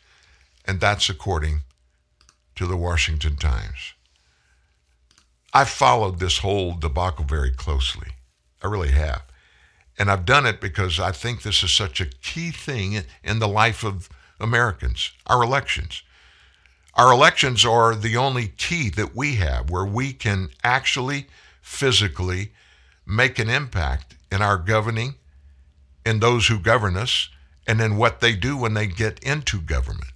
and 0.64 0.80
that's 0.80 1.10
according 1.10 1.64
to 2.56 2.66
the 2.66 2.78
Washington 2.78 3.36
Times. 3.36 3.96
I've 5.54 5.68
followed 5.68 6.20
this 6.20 6.38
whole 6.38 6.74
debacle 6.74 7.26
very 7.26 7.52
closely. 7.52 8.12
I 8.64 8.68
really 8.68 8.92
have. 8.92 9.24
And 9.98 10.10
I've 10.10 10.26
done 10.26 10.46
it 10.46 10.62
because 10.62 11.02
I 11.02 11.12
think 11.12 11.42
this 11.42 11.64
is 11.64 11.72
such 11.72 12.00
a 12.00 12.06
key 12.06 12.52
thing 12.52 13.04
in 13.26 13.40
the 13.40 13.48
life 13.50 13.84
of 13.84 14.08
Americans, 14.40 15.12
our 15.28 15.44
elections. 15.44 16.04
Our 16.96 17.12
elections 17.12 17.66
are 17.66 17.94
the 17.94 18.16
only 18.16 18.48
key 18.48 18.90
that 18.92 19.18
we 19.18 19.36
have 19.36 19.70
where 19.70 19.86
we 19.86 20.14
can 20.14 20.52
actually 20.64 21.28
physically 21.70 22.52
make 23.06 23.38
an 23.38 23.48
impact 23.48 24.16
in 24.32 24.42
our 24.42 24.58
governing 24.58 25.14
in 26.04 26.20
those 26.20 26.48
who 26.48 26.60
govern 26.60 26.98
us 26.98 27.30
and 27.68 27.80
in 27.80 27.96
what 27.96 28.20
they 28.20 28.36
do 28.36 28.58
when 28.58 28.74
they 28.74 28.88
get 28.88 29.20
into 29.20 29.62
government. 29.62 30.12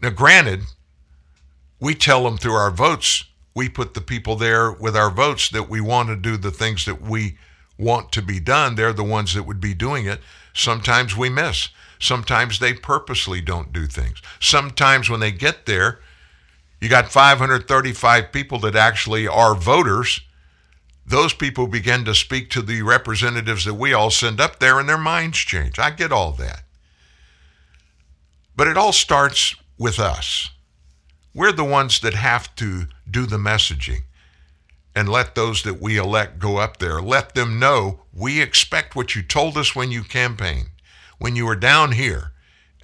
Now, 0.00 0.10
granted, 0.10 0.62
we 1.78 1.94
tell 1.94 2.24
them 2.24 2.38
through 2.38 2.54
our 2.54 2.70
votes, 2.70 3.24
we 3.54 3.68
put 3.68 3.92
the 3.92 4.00
people 4.00 4.36
there 4.36 4.72
with 4.72 4.96
our 4.96 5.10
votes 5.10 5.50
that 5.50 5.68
we 5.68 5.80
want 5.82 6.08
to 6.08 6.16
do 6.16 6.36
the 6.36 6.50
things 6.50 6.86
that 6.86 7.02
we 7.02 7.36
want 7.78 8.10
to 8.12 8.22
be 8.22 8.40
done. 8.40 8.74
They're 8.74 8.92
the 8.94 9.04
ones 9.04 9.34
that 9.34 9.44
would 9.44 9.60
be 9.60 9.74
doing 9.74 10.06
it. 10.06 10.20
Sometimes 10.54 11.14
we 11.14 11.28
miss. 11.28 11.68
Sometimes 12.00 12.58
they 12.58 12.72
purposely 12.72 13.42
don't 13.42 13.72
do 13.72 13.86
things. 13.86 14.22
Sometimes 14.40 15.10
when 15.10 15.20
they 15.20 15.30
get 15.30 15.66
there, 15.66 16.00
you 16.80 16.88
got 16.88 17.12
535 17.12 18.32
people 18.32 18.58
that 18.60 18.76
actually 18.76 19.28
are 19.28 19.54
voters. 19.54 20.20
Those 21.08 21.32
people 21.32 21.66
begin 21.66 22.04
to 22.04 22.14
speak 22.14 22.50
to 22.50 22.60
the 22.60 22.82
representatives 22.82 23.64
that 23.64 23.74
we 23.74 23.94
all 23.94 24.10
send 24.10 24.42
up 24.42 24.58
there, 24.58 24.78
and 24.78 24.86
their 24.86 24.98
minds 24.98 25.38
change. 25.38 25.78
I 25.78 25.90
get 25.90 26.12
all 26.12 26.32
that. 26.32 26.64
But 28.54 28.68
it 28.68 28.76
all 28.76 28.92
starts 28.92 29.54
with 29.78 29.98
us. 29.98 30.50
We're 31.32 31.52
the 31.52 31.64
ones 31.64 32.00
that 32.00 32.12
have 32.12 32.54
to 32.56 32.88
do 33.10 33.24
the 33.24 33.38
messaging 33.38 34.02
and 34.94 35.08
let 35.08 35.34
those 35.34 35.62
that 35.62 35.80
we 35.80 35.96
elect 35.96 36.38
go 36.38 36.58
up 36.58 36.76
there. 36.76 37.00
Let 37.00 37.34
them 37.34 37.58
know 37.58 38.00
we 38.12 38.42
expect 38.42 38.94
what 38.94 39.14
you 39.14 39.22
told 39.22 39.56
us 39.56 39.74
when 39.74 39.90
you 39.90 40.02
campaigned, 40.02 40.68
when 41.18 41.36
you 41.36 41.46
were 41.46 41.56
down 41.56 41.92
here 41.92 42.32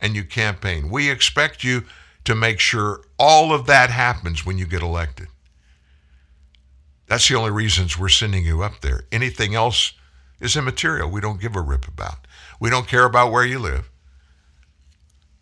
and 0.01 0.17
you 0.17 0.25
campaigned. 0.25 0.91
We 0.91 1.11
expect 1.11 1.63
you 1.63 1.85
to 2.25 2.35
make 2.35 2.59
sure 2.59 3.03
all 3.19 3.53
of 3.53 3.67
that 3.67 3.91
happens 3.91 4.47
when 4.47 4.57
you 4.57 4.65
get 4.65 4.81
elected. 4.81 5.29
That's 7.15 7.29
the 7.29 7.37
only 7.37 7.53
reasons 7.53 7.97
we're 7.97 8.09
sending 8.09 8.45
you 8.45 8.65
up 8.65 8.81
there. 8.81 9.05
Anything 9.13 9.55
else 9.55 9.93
is 10.41 10.57
immaterial. 10.57 11.09
We 11.09 11.21
don't 11.21 11.41
give 11.41 11.55
a 11.55 11.61
rip 11.61 11.87
about. 11.87 12.27
We 12.59 12.71
don't 12.71 12.89
care 12.89 13.05
about 13.05 13.31
where 13.31 13.47
you 13.47 13.61
live. 13.61 13.89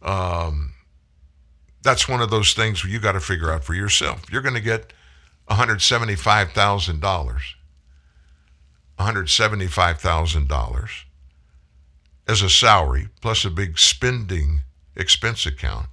Um, 0.03 0.75
that's 1.83 2.07
one 2.07 2.21
of 2.21 2.29
those 2.29 2.53
things 2.53 2.85
you 2.85 3.01
got 3.01 3.13
to 3.13 3.21
figure 3.21 3.51
out 3.51 3.65
for 3.65 3.73
yourself. 3.73 4.31
You're 4.31 4.43
going 4.43 4.55
to 4.55 4.61
get 4.61 4.93
$175,000. 5.49 7.41
$175,000 8.99 10.91
as 12.29 12.43
a 12.43 12.51
salary 12.51 13.09
plus 13.23 13.47
a 13.47 13.51
big 13.51 13.79
spending 13.79 14.61
expense 14.95 15.47
account. 15.47 15.87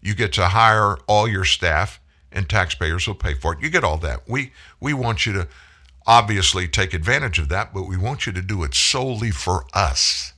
You 0.00 0.14
get 0.14 0.32
to 0.34 0.46
hire 0.46 0.96
all 1.08 1.26
your 1.26 1.44
staff 1.44 1.98
and 2.34 2.48
taxpayers 2.48 3.06
will 3.06 3.14
pay 3.14 3.32
for 3.32 3.54
it. 3.54 3.60
You 3.62 3.70
get 3.70 3.84
all 3.84 3.98
that. 3.98 4.28
We 4.28 4.52
we 4.80 4.92
want 4.92 5.24
you 5.24 5.32
to 5.32 5.48
obviously 6.06 6.68
take 6.68 6.92
advantage 6.92 7.38
of 7.38 7.48
that, 7.48 7.72
but 7.72 7.84
we 7.84 7.96
want 7.96 8.26
you 8.26 8.32
to 8.32 8.42
do 8.42 8.62
it 8.64 8.74
solely 8.74 9.30
for 9.30 9.64
us. 9.72 10.34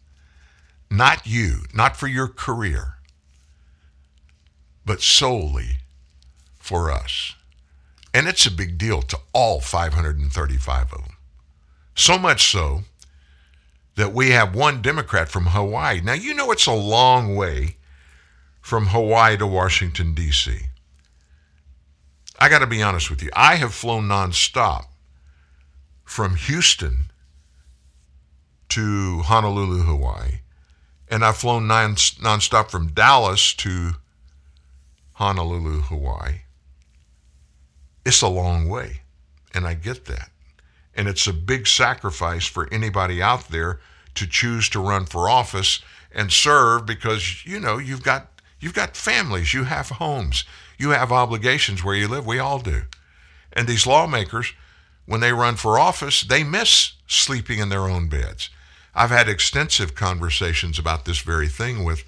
Not 0.88 1.26
you, 1.26 1.62
not 1.74 1.96
for 1.96 2.06
your 2.06 2.28
career 2.28 2.96
but 4.86 5.02
solely 5.02 5.78
for 6.56 6.90
us. 6.90 7.34
And 8.14 8.26
it's 8.26 8.46
a 8.46 8.50
big 8.50 8.78
deal 8.78 9.02
to 9.02 9.18
all 9.34 9.60
535 9.60 10.92
of 10.92 11.02
them. 11.02 11.16
So 11.94 12.18
much 12.18 12.50
so 12.50 12.82
that 13.96 14.12
we 14.12 14.30
have 14.30 14.54
one 14.54 14.80
Democrat 14.80 15.28
from 15.28 15.46
Hawaii. 15.46 16.00
Now, 16.00 16.12
you 16.14 16.32
know 16.32 16.52
it's 16.52 16.66
a 16.66 16.72
long 16.72 17.34
way 17.34 17.76
from 18.62 18.86
Hawaii 18.86 19.36
to 19.38 19.46
Washington, 19.46 20.14
D.C. 20.14 20.68
I 22.38 22.48
got 22.48 22.58
to 22.58 22.66
be 22.66 22.82
honest 22.82 23.10
with 23.10 23.22
you. 23.22 23.30
I 23.34 23.56
have 23.56 23.74
flown 23.74 24.08
nonstop 24.08 24.86
from 26.04 26.36
Houston 26.36 27.10
to 28.68 29.20
Honolulu, 29.24 29.82
Hawaii, 29.82 30.40
and 31.08 31.24
I've 31.24 31.36
flown 31.36 31.66
non- 31.66 31.94
nonstop 31.94 32.70
from 32.70 32.88
Dallas 32.88 33.54
to 33.54 33.92
Honolulu, 35.14 35.82
Hawaii. 35.82 36.40
It's 38.04 38.22
a 38.22 38.28
long 38.28 38.68
way, 38.68 39.00
and 39.54 39.66
I 39.66 39.74
get 39.74 40.04
that. 40.06 40.30
And 40.94 41.08
it's 41.08 41.26
a 41.26 41.32
big 41.32 41.66
sacrifice 41.66 42.46
for 42.46 42.68
anybody 42.72 43.22
out 43.22 43.48
there 43.48 43.80
to 44.14 44.26
choose 44.26 44.68
to 44.70 44.80
run 44.80 45.06
for 45.06 45.28
office 45.28 45.80
and 46.12 46.32
serve 46.32 46.86
because 46.86 47.44
you 47.44 47.60
know 47.60 47.78
you've 47.78 48.02
got 48.02 48.40
you've 48.60 48.74
got 48.74 48.96
families, 48.96 49.52
you 49.54 49.64
have 49.64 49.88
homes, 49.88 50.44
you 50.78 50.90
have 50.90 51.12
obligations 51.12 51.82
where 51.82 51.94
you 51.94 52.08
live. 52.08 52.26
We 52.26 52.38
all 52.38 52.58
do. 52.58 52.82
And 53.52 53.66
these 53.66 53.86
lawmakers, 53.86 54.52
when 55.06 55.20
they 55.20 55.32
run 55.32 55.56
for 55.56 55.78
office, 55.78 56.22
they 56.22 56.44
miss 56.44 56.92
sleeping 57.06 57.58
in 57.58 57.68
their 57.68 57.88
own 57.88 58.08
beds. 58.08 58.50
I've 58.94 59.10
had 59.10 59.28
extensive 59.28 59.94
conversations 59.94 60.78
about 60.78 61.04
this 61.04 61.18
very 61.18 61.48
thing 61.48 61.84
with 61.84 62.04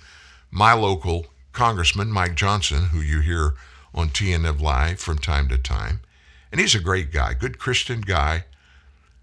my 0.50 0.72
local 0.72 1.26
Congressman 1.52 2.10
Mike 2.10 2.34
Johnson, 2.34 2.86
who 2.86 3.00
you 3.00 3.20
hear 3.20 3.54
on 3.94 4.08
TNN 4.10 4.60
Live 4.60 5.00
from 5.00 5.18
time 5.18 5.48
to 5.48 5.58
time. 5.58 6.00
And 6.50 6.60
he's 6.60 6.74
a 6.74 6.80
great 6.80 7.12
guy, 7.12 7.34
good 7.34 7.58
Christian 7.58 8.00
guy. 8.00 8.44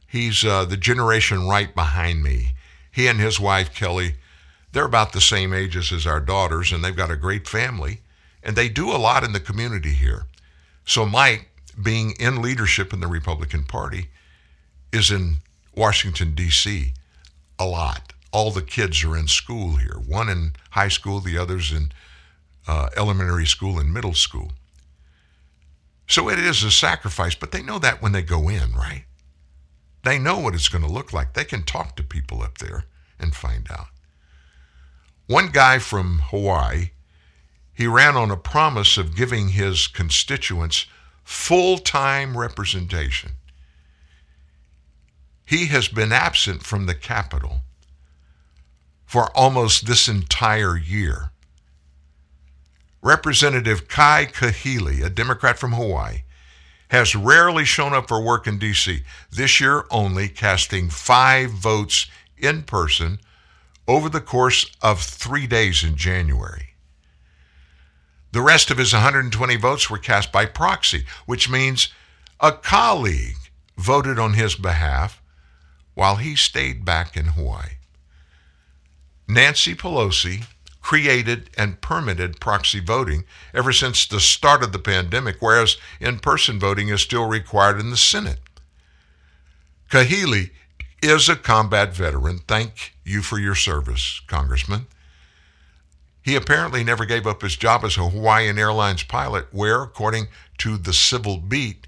He's 0.08 0.46
uh, 0.46 0.66
the 0.66 0.78
generation 0.78 1.48
right 1.48 1.74
behind 1.74 2.24
me. 2.24 2.54
He 2.92 3.08
and 3.08 3.20
his 3.20 3.40
wife, 3.40 3.74
Kelly, 3.74 4.16
they're 4.72 4.86
about 4.86 5.14
the 5.14 5.22
same 5.22 5.54
ages 5.54 5.92
as 5.92 6.06
our 6.06 6.20
daughters, 6.20 6.72
and 6.72 6.84
they've 6.84 6.96
got 6.96 7.12
a 7.12 7.16
great 7.16 7.48
family. 7.48 8.02
And 8.46 8.56
they 8.56 8.70
do 8.70 8.92
a 8.92 8.98
lot 8.98 9.24
in 9.24 9.34
the 9.34 9.40
community 9.40 9.92
here. 9.92 10.28
So, 10.86 11.06
Mike, 11.06 11.50
being 11.82 12.14
in 12.20 12.42
leadership 12.42 12.94
in 12.94 13.00
the 13.00 13.08
Republican 13.08 13.64
Party, 13.64 14.10
is 14.94 15.12
in 15.12 15.38
Washington, 15.76 16.36
D.C. 16.36 16.94
a 17.60 17.66
lot. 17.66 18.14
All 18.32 18.52
the 18.52 18.62
kids 18.62 19.04
are 19.04 19.18
in 19.18 19.28
school 19.28 19.78
here, 19.78 19.98
one 20.06 20.30
in 20.30 20.54
high 20.72 20.90
school, 20.90 21.20
the 21.20 21.38
others 21.38 21.72
in 21.72 21.92
uh, 22.68 22.90
elementary 22.96 23.46
school 23.46 23.80
and 23.80 23.94
middle 23.94 24.14
school. 24.14 24.52
So 26.08 26.30
it 26.30 26.38
is 26.38 26.64
a 26.64 26.72
sacrifice, 26.72 27.34
but 27.34 27.52
they 27.52 27.64
know 27.64 27.80
that 27.80 28.02
when 28.02 28.12
they 28.12 28.22
go 28.22 28.48
in, 28.48 28.74
right? 28.74 29.06
They 30.04 30.20
know 30.20 30.38
what 30.38 30.54
it's 30.54 30.70
going 30.70 30.84
to 30.84 30.92
look 30.92 31.12
like. 31.12 31.34
They 31.34 31.46
can 31.46 31.64
talk 31.64 31.96
to 31.96 32.04
people 32.04 32.44
up 32.44 32.60
there 32.60 32.86
and 33.20 33.36
find 33.36 33.68
out. 33.72 33.88
One 35.28 35.50
guy 35.52 35.80
from 35.80 36.20
Hawaii 36.30 36.92
He 37.76 37.88
ran 37.88 38.16
on 38.16 38.32
a 38.32 38.38
promise 38.38 38.98
of 38.98 39.16
giving 39.16 39.50
his 39.50 39.88
constituents 39.88 40.86
full 41.24 41.78
time 41.78 42.38
representation. 42.38 43.34
He 45.46 45.68
has 45.68 45.90
been 45.90 46.14
absent 46.14 46.64
from 46.64 46.86
the 46.86 46.96
Capitol 46.96 47.62
for 49.06 49.30
almost 49.38 49.86
this 49.86 50.08
entire 50.08 50.78
year. 50.78 51.32
Representative 53.02 53.88
Kai 53.88 54.26
Kahele, 54.26 55.04
a 55.04 55.10
Democrat 55.10 55.60
from 55.60 55.74
Hawaii, 55.74 56.24
has 56.90 57.14
rarely 57.14 57.66
shown 57.66 57.94
up 57.94 58.08
for 58.08 58.22
work 58.24 58.48
in 58.48 58.58
D.C., 58.58 59.04
this 59.30 59.60
year 59.60 59.86
only 59.92 60.30
casting 60.30 60.90
five 60.90 61.52
votes 61.52 62.08
in 62.38 62.64
person 62.64 63.20
over 63.88 64.08
the 64.10 64.22
course 64.22 64.72
of 64.82 65.02
three 65.02 65.46
days 65.46 65.84
in 65.84 65.96
January. 65.96 66.75
The 68.36 68.42
rest 68.42 68.70
of 68.70 68.78
his 68.78 68.92
120 68.92 69.56
votes 69.56 69.90
were 69.90 69.98
cast 69.98 70.34
by 70.34 70.46
proxy, 70.46 71.06
which 71.26 71.50
means 71.50 71.88
a 72.42 72.52
colleague 72.52 73.38
voted 73.78 74.20
on 74.20 74.34
his 74.34 74.56
behalf 74.56 75.22
while 75.94 76.18
he 76.18 76.36
stayed 76.36 76.84
back 76.84 77.16
in 77.16 77.28
Hawaii. 77.28 77.78
Nancy 79.26 79.74
Pelosi 79.74 80.48
created 80.82 81.50
and 81.58 81.80
permitted 81.80 82.42
proxy 82.42 82.82
voting 82.82 83.24
ever 83.54 83.72
since 83.72 84.06
the 84.06 84.20
start 84.20 84.62
of 84.62 84.74
the 84.74 84.80
pandemic, 84.80 85.38
whereas 85.40 85.78
in 86.02 86.20
person 86.20 86.60
voting 86.60 86.90
is 86.90 87.00
still 87.00 87.30
required 87.30 87.80
in 87.80 87.90
the 87.90 87.96
Senate. 87.96 88.42
Kahele 89.90 90.52
is 91.02 91.30
a 91.30 91.38
combat 91.38 91.96
veteran. 91.96 92.40
Thank 92.50 92.96
you 93.06 93.22
for 93.22 93.40
your 93.40 93.56
service, 93.56 94.20
Congressman. 94.28 94.88
He 96.26 96.36
apparently 96.36 96.84
never 96.84 97.06
gave 97.06 97.28
up 97.28 97.44
his 97.44 97.56
job 97.56 97.86
as 97.86 97.98
a 97.98 98.10
Hawaiian 98.10 98.58
Airlines 98.58 99.04
pilot, 99.04 99.46
where, 99.52 99.84
according 99.84 100.28
to 100.58 100.76
the 100.76 100.92
Civil 100.92 101.38
Beat, 101.38 101.86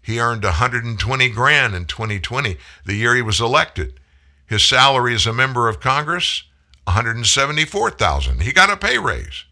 he 0.00 0.18
earned 0.18 0.42
120 0.42 1.28
grand 1.28 1.74
in 1.74 1.84
2020, 1.84 2.56
the 2.86 2.94
year 2.94 3.14
he 3.14 3.20
was 3.20 3.42
elected. 3.42 4.00
His 4.46 4.64
salary 4.64 5.14
as 5.14 5.26
a 5.26 5.34
member 5.34 5.68
of 5.68 5.80
Congress, 5.80 6.44
174,000. 6.84 8.40
He 8.40 8.52
got 8.52 8.70
a 8.70 8.78
pay 8.78 8.96
raise. 8.96 9.44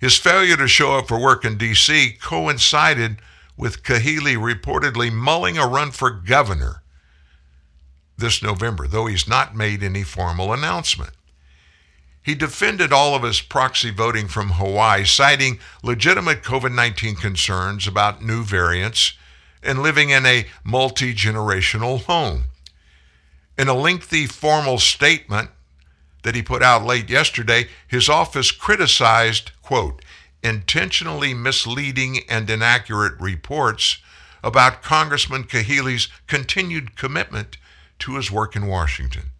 His 0.00 0.18
failure 0.18 0.56
to 0.56 0.66
show 0.66 0.98
up 0.98 1.06
for 1.06 1.20
work 1.20 1.44
in 1.44 1.56
D.C. 1.56 2.16
coincided 2.20 3.18
with 3.56 3.84
Kahele 3.84 4.36
reportedly 4.36 5.12
mulling 5.12 5.56
a 5.56 5.68
run 5.68 5.92
for 5.92 6.10
governor 6.10 6.82
this 8.18 8.42
November, 8.42 8.88
though 8.88 9.06
he's 9.06 9.28
not 9.28 9.54
made 9.54 9.84
any 9.84 10.02
formal 10.02 10.52
announcement. 10.52 11.12
He 12.22 12.34
defended 12.34 12.92
all 12.92 13.14
of 13.14 13.24
his 13.24 13.40
proxy 13.40 13.90
voting 13.90 14.28
from 14.28 14.50
Hawaii, 14.50 15.04
citing 15.04 15.58
legitimate 15.82 16.42
COVID 16.42 16.72
19 16.72 17.16
concerns 17.16 17.86
about 17.86 18.22
new 18.22 18.44
variants 18.44 19.14
and 19.62 19.82
living 19.82 20.10
in 20.10 20.24
a 20.24 20.46
multi 20.64 21.14
generational 21.14 22.02
home. 22.02 22.44
In 23.58 23.68
a 23.68 23.74
lengthy 23.74 24.26
formal 24.26 24.78
statement, 24.78 25.50
that 26.22 26.34
he 26.34 26.42
put 26.42 26.62
out 26.62 26.84
late 26.84 27.10
yesterday, 27.10 27.68
his 27.86 28.08
office 28.08 28.50
criticized, 28.50 29.50
quote, 29.62 30.04
intentionally 30.42 31.34
misleading 31.34 32.20
and 32.28 32.48
inaccurate 32.48 33.20
reports 33.20 33.98
about 34.42 34.82
Congressman 34.82 35.44
Kahele's 35.44 36.08
continued 36.26 36.96
commitment 36.96 37.58
to 38.00 38.16
his 38.16 38.30
work 38.30 38.56
in 38.56 38.66
Washington. 38.66 39.31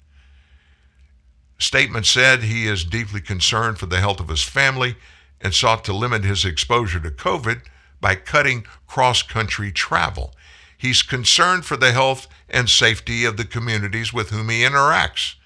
Statement 1.58 2.06
said 2.06 2.42
he 2.42 2.66
is 2.66 2.84
deeply 2.84 3.20
concerned 3.20 3.78
for 3.78 3.86
the 3.86 4.00
health 4.00 4.20
of 4.20 4.28
his 4.28 4.42
family 4.42 4.96
and 5.40 5.54
sought 5.54 5.84
to 5.84 5.92
limit 5.92 6.24
his 6.24 6.44
exposure 6.44 7.00
to 7.00 7.10
COVID 7.10 7.62
by 8.00 8.14
cutting 8.14 8.64
cross 8.86 9.22
country 9.22 9.72
travel. 9.72 10.34
He's 10.76 11.02
concerned 11.02 11.64
for 11.64 11.76
the 11.76 11.92
health 11.92 12.26
and 12.50 12.68
safety 12.68 13.24
of 13.24 13.36
the 13.36 13.44
communities 13.44 14.12
with 14.12 14.30
whom 14.30 14.48
he 14.48 14.62
interacts 14.62 15.36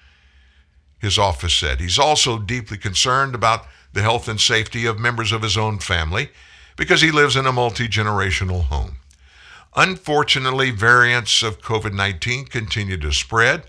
his 0.99 1.19
office 1.19 1.53
said. 1.53 1.79
He's 1.79 1.99
also 1.99 2.39
deeply 2.39 2.77
concerned 2.77 3.35
about 3.35 3.65
the 3.93 4.01
health 4.01 4.27
and 4.27 4.41
safety 4.41 4.85
of 4.85 4.99
members 4.99 5.31
of 5.31 5.43
his 5.43 5.57
own 5.57 5.79
family 5.79 6.29
because 6.75 7.01
he 7.01 7.11
lives 7.11 7.35
in 7.35 7.45
a 7.45 7.51
multi 7.51 7.87
generational 7.87 8.63
home. 8.63 8.97
Unfortunately, 9.75 10.71
variants 10.71 11.43
of 11.43 11.61
COVID 11.61 11.93
19 11.93 12.45
continue 12.45 12.97
to 12.97 13.11
spread. 13.11 13.63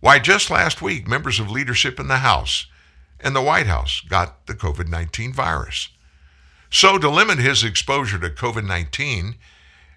Why, 0.00 0.18
just 0.18 0.50
last 0.50 0.80
week, 0.80 1.08
members 1.08 1.40
of 1.40 1.50
leadership 1.50 1.98
in 1.98 2.08
the 2.08 2.18
House 2.18 2.66
and 3.20 3.34
the 3.34 3.42
White 3.42 3.66
House 3.66 4.00
got 4.00 4.46
the 4.46 4.54
COVID 4.54 4.88
19 4.88 5.32
virus. 5.32 5.88
So, 6.70 6.98
to 6.98 7.08
limit 7.08 7.38
his 7.38 7.64
exposure 7.64 8.18
to 8.18 8.28
COVID 8.28 8.66
19, 8.66 9.36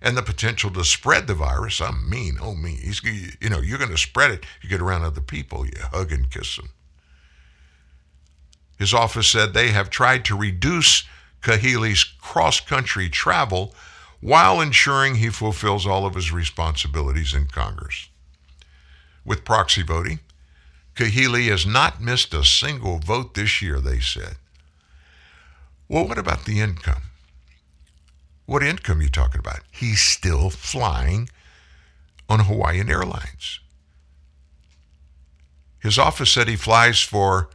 and 0.01 0.17
the 0.17 0.23
potential 0.23 0.71
to 0.71 0.83
spread 0.83 1.27
the 1.27 1.35
virus. 1.35 1.79
I'm 1.79 2.09
mean, 2.09 2.37
oh 2.41 2.55
me. 2.55 2.71
He's, 2.81 3.03
you 3.03 3.49
know, 3.49 3.59
you're 3.59 3.77
going 3.77 3.91
to 3.91 3.97
spread 3.97 4.31
it. 4.31 4.45
You 4.61 4.69
get 4.69 4.81
around 4.81 5.03
other 5.03 5.21
people, 5.21 5.65
you 5.65 5.73
hug 5.91 6.11
and 6.11 6.29
kiss 6.29 6.55
them. 6.55 6.69
His 8.79 8.93
office 8.95 9.27
said 9.27 9.53
they 9.53 9.69
have 9.69 9.91
tried 9.91 10.25
to 10.25 10.35
reduce 10.35 11.03
Kahele's 11.41 12.03
cross-country 12.03 13.09
travel 13.09 13.75
while 14.21 14.59
ensuring 14.59 15.15
he 15.15 15.29
fulfills 15.29 15.85
all 15.85 16.05
of 16.05 16.15
his 16.15 16.31
responsibilities 16.31 17.33
in 17.33 17.45
Congress. 17.45 18.07
With 19.23 19.45
proxy 19.45 19.84
voting, 19.84 20.19
Kahele 20.95 21.49
has 21.49 21.65
not 21.65 22.02
missed 22.02 22.34
a 22.34 22.43
single 22.43 22.99
vote 22.99 23.34
this 23.34 23.61
year, 23.61 23.80
they 23.80 23.99
said. 23.99 24.38
Well, 25.88 26.07
what 26.07 26.18
about 26.18 26.45
the 26.45 26.60
income? 26.60 27.03
What 28.45 28.64
income 28.64 28.99
are 28.99 29.03
you 29.03 29.10
talking 29.10 29.39
about? 29.39 29.61
He's 29.72 30.02
still 30.02 30.49
flying 30.49 31.30
on 32.27 32.41
Hawaiian 32.41 32.89
Airlines. 32.89 33.60
His 35.80 35.98
office 35.98 36.31
said 36.31 36.48
he 36.48 36.56
flies 36.56 37.02
for 37.02 37.49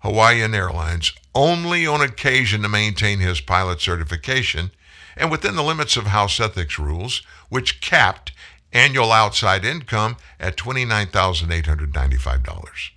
Hawaiian 0.00 0.54
Airlines 0.54 1.12
only 1.34 1.86
on 1.86 2.00
occasion 2.00 2.62
to 2.62 2.68
maintain 2.68 3.20
his 3.20 3.40
pilot 3.40 3.80
certification 3.80 4.70
and 5.16 5.30
within 5.30 5.56
the 5.56 5.62
limits 5.62 5.96
of 5.96 6.06
House 6.06 6.40
ethics 6.40 6.78
rules, 6.78 7.22
which 7.48 7.80
capped 7.80 8.32
annual 8.72 9.12
outside 9.12 9.64
income 9.64 10.16
at 10.38 10.56
$29,895. 10.56 12.90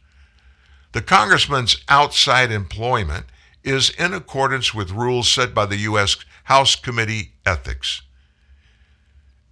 The 0.91 1.01
congressman's 1.01 1.83
outside 1.87 2.51
employment 2.51 3.25
is 3.63 3.89
in 3.91 4.13
accordance 4.13 4.73
with 4.73 4.91
rules 4.91 5.29
set 5.29 5.53
by 5.53 5.65
the 5.65 5.77
U.S. 5.77 6.17
House 6.45 6.75
Committee 6.75 7.31
Ethics. 7.45 8.01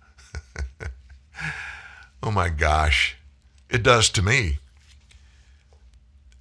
oh 2.23 2.31
my 2.31 2.51
gosh, 2.51 3.17
it 3.71 3.83
does 3.83 4.11
to 4.11 4.21
me. 4.21 4.59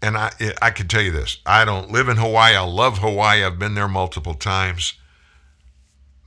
And 0.03 0.17
I, 0.17 0.33
I 0.61 0.69
can 0.71 0.89
tell 0.89 1.01
you 1.01 1.11
this 1.11 1.37
I 1.45 1.63
don't 1.63 1.89
live 1.89 2.09
in 2.09 2.17
Hawaii. 2.17 2.55
I 2.55 2.65
love 2.65 2.97
Hawaii. 2.97 3.41
I've 3.43 3.57
been 3.57 3.73
there 3.73 3.87
multiple 3.87 4.33
times. 4.33 4.95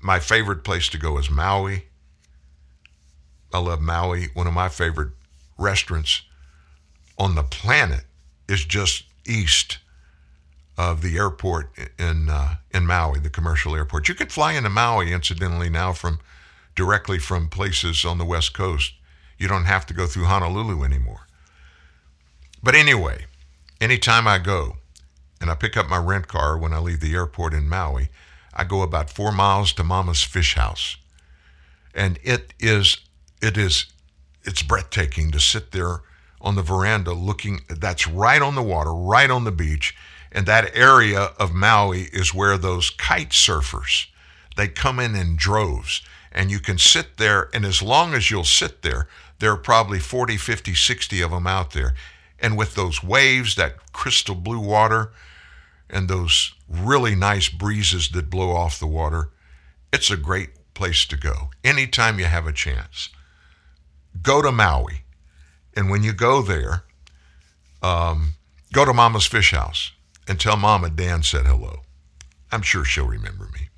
My 0.00 0.18
favorite 0.18 0.64
place 0.64 0.88
to 0.88 0.98
go 0.98 1.18
is 1.18 1.30
Maui. 1.30 1.84
I 3.52 3.58
love 3.58 3.82
Maui. 3.82 4.28
One 4.32 4.46
of 4.46 4.54
my 4.54 4.70
favorite 4.70 5.10
restaurants 5.58 6.22
on 7.18 7.34
the 7.34 7.42
planet 7.42 8.04
is 8.48 8.64
just 8.64 9.04
east 9.26 9.78
of 10.78 11.02
the 11.02 11.18
airport 11.18 11.70
in 11.98 12.30
uh, 12.30 12.56
in 12.72 12.86
Maui, 12.86 13.20
the 13.20 13.28
commercial 13.28 13.76
airport. 13.76 14.08
You 14.08 14.14
could 14.14 14.32
fly 14.32 14.54
into 14.54 14.70
Maui, 14.70 15.12
incidentally, 15.12 15.68
now 15.68 15.92
from 15.92 16.18
directly 16.74 17.18
from 17.18 17.50
places 17.50 18.06
on 18.06 18.16
the 18.16 18.24
west 18.24 18.54
coast. 18.54 18.94
You 19.36 19.48
don't 19.48 19.64
have 19.64 19.84
to 19.86 19.94
go 19.94 20.06
through 20.06 20.24
Honolulu 20.24 20.82
anymore. 20.82 21.26
But 22.62 22.74
anyway, 22.74 23.26
anytime 23.80 24.26
I 24.26 24.38
go 24.38 24.76
and 25.40 25.50
I 25.50 25.54
pick 25.54 25.76
up 25.76 25.88
my 25.88 25.98
rent 25.98 26.28
car 26.28 26.56
when 26.56 26.72
I 26.72 26.78
leave 26.78 27.00
the 27.00 27.14
airport 27.14 27.54
in 27.54 27.68
Maui, 27.68 28.08
I 28.54 28.64
go 28.64 28.82
about 28.82 29.10
four 29.10 29.32
miles 29.32 29.72
to 29.74 29.84
Mama's 29.84 30.22
Fish 30.22 30.54
House, 30.54 30.96
and 31.94 32.18
it 32.22 32.54
is 32.58 32.98
it 33.42 33.56
is 33.56 33.86
it's 34.44 34.62
breathtaking 34.62 35.30
to 35.32 35.40
sit 35.40 35.72
there 35.72 36.00
on 36.40 36.54
the 36.54 36.62
veranda 36.62 37.12
looking. 37.12 37.60
That's 37.68 38.06
right 38.06 38.40
on 38.40 38.54
the 38.54 38.62
water, 38.62 38.94
right 38.94 39.30
on 39.30 39.44
the 39.44 39.52
beach 39.52 39.94
and 40.36 40.44
that 40.44 40.76
area 40.76 41.30
of 41.38 41.54
Maui 41.54 42.02
is 42.12 42.34
where 42.34 42.58
those 42.58 42.90
kite 42.90 43.30
surfers, 43.30 44.06
they 44.56 44.68
come 44.68 45.00
in 45.00 45.14
in 45.14 45.34
droves. 45.36 46.02
And 46.30 46.50
you 46.50 46.58
can 46.58 46.76
sit 46.76 47.16
there, 47.16 47.48
and 47.54 47.64
as 47.64 47.80
long 47.80 48.12
as 48.12 48.30
you'll 48.30 48.44
sit 48.44 48.82
there, 48.82 49.08
there 49.38 49.52
are 49.52 49.56
probably 49.56 49.98
40, 49.98 50.36
50, 50.36 50.74
60 50.74 51.22
of 51.22 51.30
them 51.30 51.46
out 51.46 51.70
there. 51.70 51.94
And 52.38 52.56
with 52.56 52.74
those 52.74 53.02
waves, 53.02 53.54
that 53.56 53.92
crystal 53.92 54.34
blue 54.34 54.60
water, 54.60 55.12
and 55.88 56.08
those 56.08 56.52
really 56.68 57.14
nice 57.14 57.48
breezes 57.48 58.08
that 58.10 58.30
blow 58.30 58.50
off 58.50 58.78
the 58.78 58.86
water, 58.86 59.30
it's 59.92 60.10
a 60.10 60.16
great 60.16 60.50
place 60.74 61.06
to 61.06 61.16
go 61.16 61.50
anytime 61.64 62.18
you 62.18 62.26
have 62.26 62.46
a 62.46 62.52
chance. 62.52 63.08
Go 64.22 64.42
to 64.42 64.52
Maui. 64.52 65.02
And 65.74 65.90
when 65.90 66.02
you 66.02 66.12
go 66.12 66.42
there, 66.42 66.84
um, 67.82 68.32
go 68.72 68.84
to 68.84 68.92
Mama's 68.92 69.26
Fish 69.26 69.52
House 69.52 69.92
and 70.26 70.40
tell 70.40 70.56
Mama 70.56 70.90
Dan 70.90 71.22
said 71.22 71.46
hello. 71.46 71.80
I'm 72.50 72.62
sure 72.62 72.84
she'll 72.84 73.06
remember 73.06 73.48
me. 73.52 73.68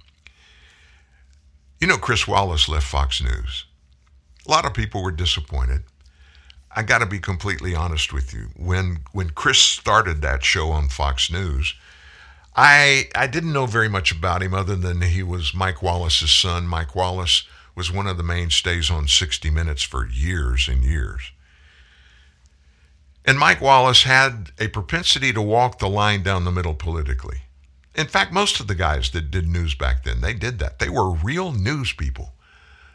You 1.80 1.86
know, 1.86 1.98
Chris 1.98 2.26
Wallace 2.26 2.68
left 2.68 2.86
Fox 2.86 3.22
News. 3.22 3.64
A 4.46 4.50
lot 4.50 4.64
of 4.64 4.74
people 4.74 5.02
were 5.02 5.12
disappointed. 5.12 5.82
I 6.78 6.82
got 6.82 6.98
to 6.98 7.06
be 7.06 7.18
completely 7.18 7.74
honest 7.74 8.12
with 8.12 8.32
you. 8.32 8.50
When 8.56 9.00
when 9.10 9.30
Chris 9.30 9.58
started 9.58 10.22
that 10.22 10.44
show 10.44 10.70
on 10.70 10.88
Fox 10.88 11.28
News, 11.28 11.74
I 12.54 13.08
I 13.16 13.26
didn't 13.26 13.52
know 13.52 13.66
very 13.66 13.88
much 13.88 14.12
about 14.12 14.44
him 14.44 14.54
other 14.54 14.76
than 14.76 15.00
he 15.00 15.24
was 15.24 15.52
Mike 15.52 15.82
Wallace's 15.82 16.30
son. 16.30 16.68
Mike 16.68 16.94
Wallace 16.94 17.42
was 17.74 17.90
one 17.90 18.06
of 18.06 18.16
the 18.16 18.22
mainstays 18.22 18.92
on 18.92 19.08
60 19.08 19.50
Minutes 19.50 19.82
for 19.82 20.06
years 20.06 20.68
and 20.68 20.84
years. 20.84 21.32
And 23.24 23.40
Mike 23.40 23.60
Wallace 23.60 24.04
had 24.04 24.52
a 24.60 24.68
propensity 24.68 25.32
to 25.32 25.42
walk 25.42 25.80
the 25.80 25.88
line 25.88 26.22
down 26.22 26.44
the 26.44 26.52
middle 26.52 26.74
politically. 26.74 27.40
In 27.96 28.06
fact, 28.06 28.32
most 28.32 28.60
of 28.60 28.68
the 28.68 28.76
guys 28.76 29.10
that 29.10 29.32
did 29.32 29.48
news 29.48 29.74
back 29.74 30.04
then, 30.04 30.20
they 30.20 30.32
did 30.32 30.60
that. 30.60 30.78
They 30.78 30.90
were 30.90 31.10
real 31.10 31.50
news 31.50 31.92
people. 31.92 32.34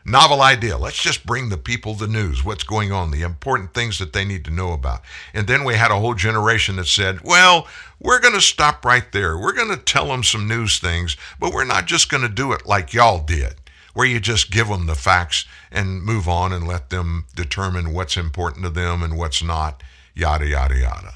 Novel 0.05 0.41
idea. 0.41 0.77
Let's 0.77 1.01
just 1.01 1.25
bring 1.25 1.47
the 1.47 1.57
people 1.57 1.93
the 1.93 2.07
news, 2.07 2.43
what's 2.43 2.65
going 2.65 2.91
on, 2.91 3.11
the 3.11 3.21
important 3.21 3.73
things 3.73 3.99
that 3.99 4.11
they 4.11 4.25
need 4.25 4.43
to 4.45 4.51
know 4.51 4.73
about. 4.73 5.01
And 5.33 5.47
then 5.47 5.63
we 5.63 5.75
had 5.75 5.91
a 5.91 5.99
whole 5.99 6.13
generation 6.13 6.75
that 6.75 6.87
said, 6.87 7.21
well, 7.21 7.67
we're 7.99 8.19
going 8.19 8.33
to 8.33 8.41
stop 8.41 8.83
right 8.83 9.09
there. 9.13 9.37
We're 9.37 9.53
going 9.53 9.69
to 9.69 9.77
tell 9.77 10.07
them 10.07 10.23
some 10.23 10.45
news 10.45 10.79
things, 10.79 11.15
but 11.39 11.53
we're 11.53 11.63
not 11.63 11.85
just 11.85 12.09
going 12.09 12.23
to 12.23 12.29
do 12.29 12.51
it 12.51 12.65
like 12.65 12.93
y'all 12.93 13.23
did, 13.23 13.55
where 13.93 14.05
you 14.05 14.19
just 14.19 14.51
give 14.51 14.67
them 14.67 14.87
the 14.87 14.95
facts 14.95 15.45
and 15.71 16.03
move 16.03 16.27
on 16.27 16.51
and 16.51 16.67
let 16.67 16.89
them 16.89 17.25
determine 17.33 17.93
what's 17.93 18.17
important 18.17 18.65
to 18.65 18.69
them 18.69 19.03
and 19.03 19.17
what's 19.17 19.41
not 19.41 19.83
yada, 20.13 20.47
yada, 20.47 20.77
yada. 20.77 21.13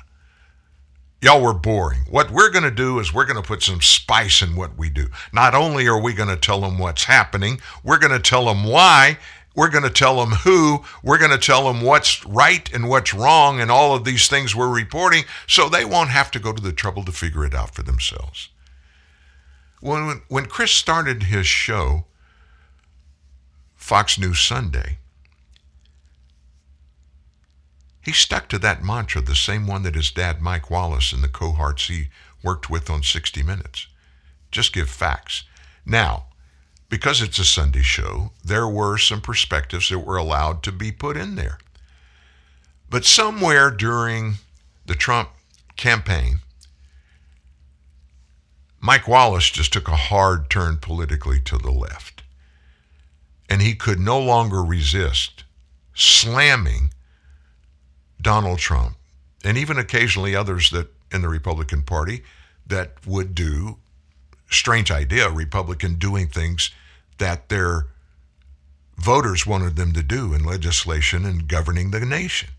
Y'all 1.19 1.41
were 1.41 1.53
boring. 1.53 2.01
What 2.09 2.29
we're 2.29 2.51
going 2.51 2.63
to 2.63 2.71
do 2.71 2.99
is 2.99 3.11
we're 3.11 3.25
going 3.25 3.41
to 3.41 3.47
put 3.47 3.63
some 3.63 3.81
spice 3.81 4.43
in 4.43 4.55
what 4.55 4.77
we 4.77 4.89
do. 4.89 5.07
Not 5.33 5.55
only 5.55 5.87
are 5.87 5.99
we 5.99 6.13
going 6.13 6.29
to 6.29 6.37
tell 6.37 6.61
them 6.61 6.77
what's 6.77 7.05
happening, 7.05 7.59
we're 7.83 7.97
going 7.97 8.11
to 8.11 8.19
tell 8.19 8.45
them 8.45 8.63
why, 8.63 9.17
we're 9.55 9.69
going 9.69 9.83
to 9.83 9.89
tell 9.89 10.17
them 10.17 10.29
who, 10.29 10.83
we're 11.01 11.17
going 11.17 11.31
to 11.31 11.39
tell 11.39 11.65
them 11.65 11.81
what's 11.81 12.23
right 12.27 12.71
and 12.71 12.87
what's 12.87 13.15
wrong, 13.15 13.59
and 13.59 13.71
all 13.71 13.95
of 13.95 14.03
these 14.03 14.27
things 14.27 14.55
we're 14.55 14.71
reporting 14.71 15.23
so 15.47 15.67
they 15.67 15.83
won't 15.83 16.11
have 16.11 16.29
to 16.31 16.39
go 16.39 16.53
to 16.53 16.61
the 16.61 16.71
trouble 16.71 17.03
to 17.05 17.11
figure 17.11 17.43
it 17.43 17.55
out 17.55 17.73
for 17.73 17.81
themselves. 17.81 18.49
When, 19.81 20.21
when 20.27 20.45
Chris 20.45 20.71
started 20.71 21.23
his 21.23 21.47
show, 21.47 22.05
Fox 23.75 24.19
News 24.19 24.39
Sunday, 24.39 24.99
he 28.07 28.13
stuck 28.13 28.47
to 28.47 28.57
that 28.57 28.81
mantra, 28.81 29.19
the 29.19 29.35
same 29.35 29.67
one 29.67 29.83
that 29.83 29.95
his 29.95 30.11
dad, 30.11 30.41
Mike 30.41 30.71
Wallace, 30.71 31.11
and 31.11 31.21
the 31.21 31.27
cohorts 31.27 31.89
he 31.89 32.07
worked 32.41 32.69
with 32.69 32.89
on 32.89 33.03
60 33.03 33.43
Minutes. 33.43 33.87
Just 34.49 34.71
give 34.71 34.89
facts. 34.89 35.43
Now, 35.85 36.27
because 36.87 37.21
it's 37.21 37.37
a 37.37 37.43
Sunday 37.43 37.81
show, 37.81 38.31
there 38.41 38.65
were 38.65 38.97
some 38.97 39.19
perspectives 39.19 39.89
that 39.89 39.99
were 39.99 40.15
allowed 40.15 40.63
to 40.63 40.71
be 40.71 40.89
put 40.89 41.17
in 41.17 41.35
there. 41.35 41.57
But 42.89 43.03
somewhere 43.03 43.71
during 43.71 44.35
the 44.85 44.95
Trump 44.95 45.31
campaign, 45.75 46.39
Mike 48.79 49.09
Wallace 49.09 49.49
just 49.49 49.73
took 49.73 49.89
a 49.89 49.97
hard 49.97 50.49
turn 50.49 50.77
politically 50.77 51.41
to 51.41 51.57
the 51.57 51.71
left. 51.71 52.23
And 53.49 53.61
he 53.61 53.75
could 53.75 53.99
no 53.99 54.17
longer 54.17 54.63
resist 54.63 55.43
slamming 55.93 56.91
Donald 58.27 58.59
Trump, 58.59 58.97
and 59.45 59.57
even 59.57 59.77
occasionally 59.77 60.35
others 60.35 60.69
that 60.71 60.89
in 61.13 61.21
the 61.21 61.29
Republican 61.29 61.81
Party 61.81 62.23
that 62.65 62.91
would 63.07 63.33
do 63.33 63.77
strange 64.49 64.91
idea, 64.91 65.29
Republican 65.29 65.95
doing 65.95 66.27
things 66.27 66.69
that 67.19 67.47
their 67.47 67.87
voters 68.97 69.47
wanted 69.47 69.77
them 69.77 69.93
to 69.93 70.03
do 70.03 70.33
in 70.33 70.43
legislation 70.43 71.23
and 71.23 71.47
governing 71.47 71.91
the 71.91 72.01
nation. 72.01 72.49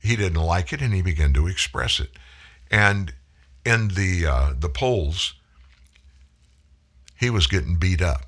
He 0.00 0.14
didn't 0.14 0.40
like 0.40 0.72
it, 0.72 0.80
and 0.80 0.94
he 0.94 1.02
began 1.02 1.32
to 1.32 1.48
express 1.48 1.98
it. 1.98 2.10
And 2.70 3.12
in 3.66 3.88
the 3.88 4.24
uh, 4.24 4.52
the 4.56 4.68
polls, 4.68 5.34
he 7.18 7.28
was 7.28 7.48
getting 7.48 7.74
beat 7.74 8.00
up 8.00 8.22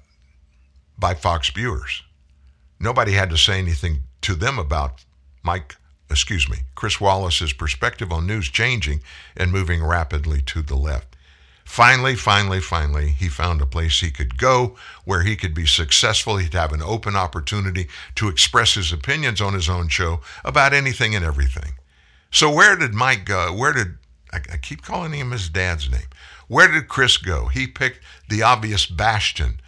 by 0.99 1.15
Fox 1.15 1.51
viewers. 1.51 2.03
Nobody 2.81 3.13
had 3.13 3.31
to 3.31 3.39
say 3.39 3.61
anything 3.61 4.01
to 4.23 4.35
them 4.35 4.59
about 4.59 5.05
Mike 5.45 5.77
excuse 6.13 6.49
me, 6.49 6.59
Chris 6.75 7.01
Wallace's 7.01 7.53
perspective 7.53 8.13
on 8.13 8.27
news 8.27 8.49
changing 8.49 9.01
and 9.37 9.51
moving 9.51 9.83
rapidly 9.83 10.41
to 10.43 10.63
the 10.63 10.77
left. 10.77 11.17
Finally, 11.65 12.15
finally, 12.17 12.61
finally, 12.61 13.09
he 13.09 13.29
found 13.29 13.61
a 13.61 13.67
place 13.67 14.01
he 14.01 14.11
could 14.11 14.37
go 14.37 14.77
where 15.05 15.23
he 15.23 15.37
could 15.37 15.55
be 15.55 15.67
successful. 15.67 16.37
He'd 16.37 16.55
have 16.55 16.73
an 16.73 16.83
open 16.83 17.17
opportunity 17.17 17.89
to 18.17 18.29
express 18.29 18.75
his 18.75 18.93
opinions 18.93 19.41
on 19.41 19.55
his 19.55 19.69
own 19.69 19.89
show 19.89 20.21
about 20.45 20.73
anything 20.73 21.15
and 21.15 21.25
everything. 21.25 21.73
So, 22.31 22.51
where 22.53 22.77
did 22.77 22.95
Mike 22.95 23.25
go? 23.25 23.53
Where 23.55 23.73
did 23.73 23.99
I, 24.33 24.41
I 24.53 24.57
keep 24.57 24.83
calling 24.83 25.13
him 25.13 25.31
his 25.31 25.49
dad's 25.49 25.91
name? 25.91 26.09
Where 26.49 26.69
did 26.69 26.89
Chris 26.89 27.17
go? 27.17 27.47
He 27.47 27.67
picked 27.67 28.01
the 28.29 28.43
obvious 28.43 28.87
bastion 28.87 29.61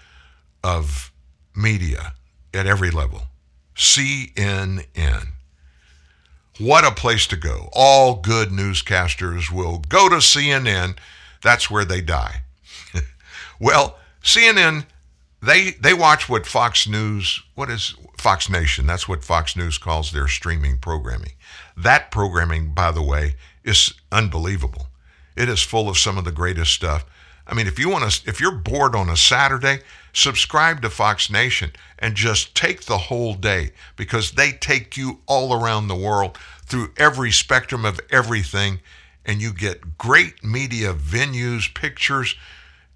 of 0.63 1.13
media 1.55 2.15
at 2.53 2.67
every 2.67 2.91
level 2.91 3.23
CNN. 3.77 5.34
What 6.59 6.85
a 6.85 6.93
place 6.93 7.27
to 7.29 7.37
go. 7.37 7.69
All 7.73 8.15
good 8.15 8.51
newscasters 8.51 9.51
will 9.51 9.79
go 9.89 10.09
to 10.09 10.17
CNN. 10.17 10.97
That's 11.43 11.71
where 11.71 11.85
they 11.85 12.01
die. 12.01 12.43
well, 13.61 13.99
CNN, 14.23 14.87
they 15.43 15.73
they 15.73 15.95
watch 15.95 16.29
what 16.29 16.47
Fox 16.47 16.89
News, 16.89 17.43
what 17.55 17.71
is 17.71 17.95
Fox 18.17 18.49
Nation? 18.49 18.87
That's 18.87 19.09
what 19.09 19.25
Fox 19.25 19.57
News 19.57 19.79
calls 19.79 20.13
their 20.13 20.29
streaming 20.29 20.79
programming. 20.79 21.33
That 21.77 22.11
programming, 22.11 22.73
by 22.73 22.93
the 22.93 23.03
way, 23.03 23.35
is 23.65 23.93
unbelievable. 24.13 24.87
It 25.37 25.49
is 25.49 25.61
full 25.61 25.89
of 25.89 25.99
some 25.99 26.17
of 26.17 26.25
the 26.25 26.33
greatest 26.33 26.73
stuff. 26.73 27.05
I 27.47 27.55
mean, 27.55 27.67
if 27.67 27.79
you 27.79 27.89
want 27.89 28.11
to 28.11 28.29
if 28.29 28.41
you're 28.41 28.53
bored 28.57 28.95
on 28.95 29.11
a 29.11 29.17
Saturday, 29.17 29.81
subscribe 30.15 30.81
to 30.83 30.91
Fox 30.91 31.31
Nation 31.31 31.73
and 31.99 32.15
just 32.15 32.55
take 32.55 32.85
the 32.85 32.99
whole 32.99 33.35
day 33.35 33.73
because 33.97 34.33
they 34.33 34.53
take 34.53 34.97
you 34.97 35.21
all 35.27 35.53
around 35.53 35.89
the 35.89 35.95
world 35.95 36.39
through 36.65 36.93
every 36.97 37.31
spectrum 37.31 37.85
of 37.85 38.01
everything 38.11 38.81
and 39.27 39.41
you 39.41 39.53
get 39.53 39.99
great 39.99 40.45
media 40.45 40.95
venues, 40.95 41.73
pictures, 41.75 42.37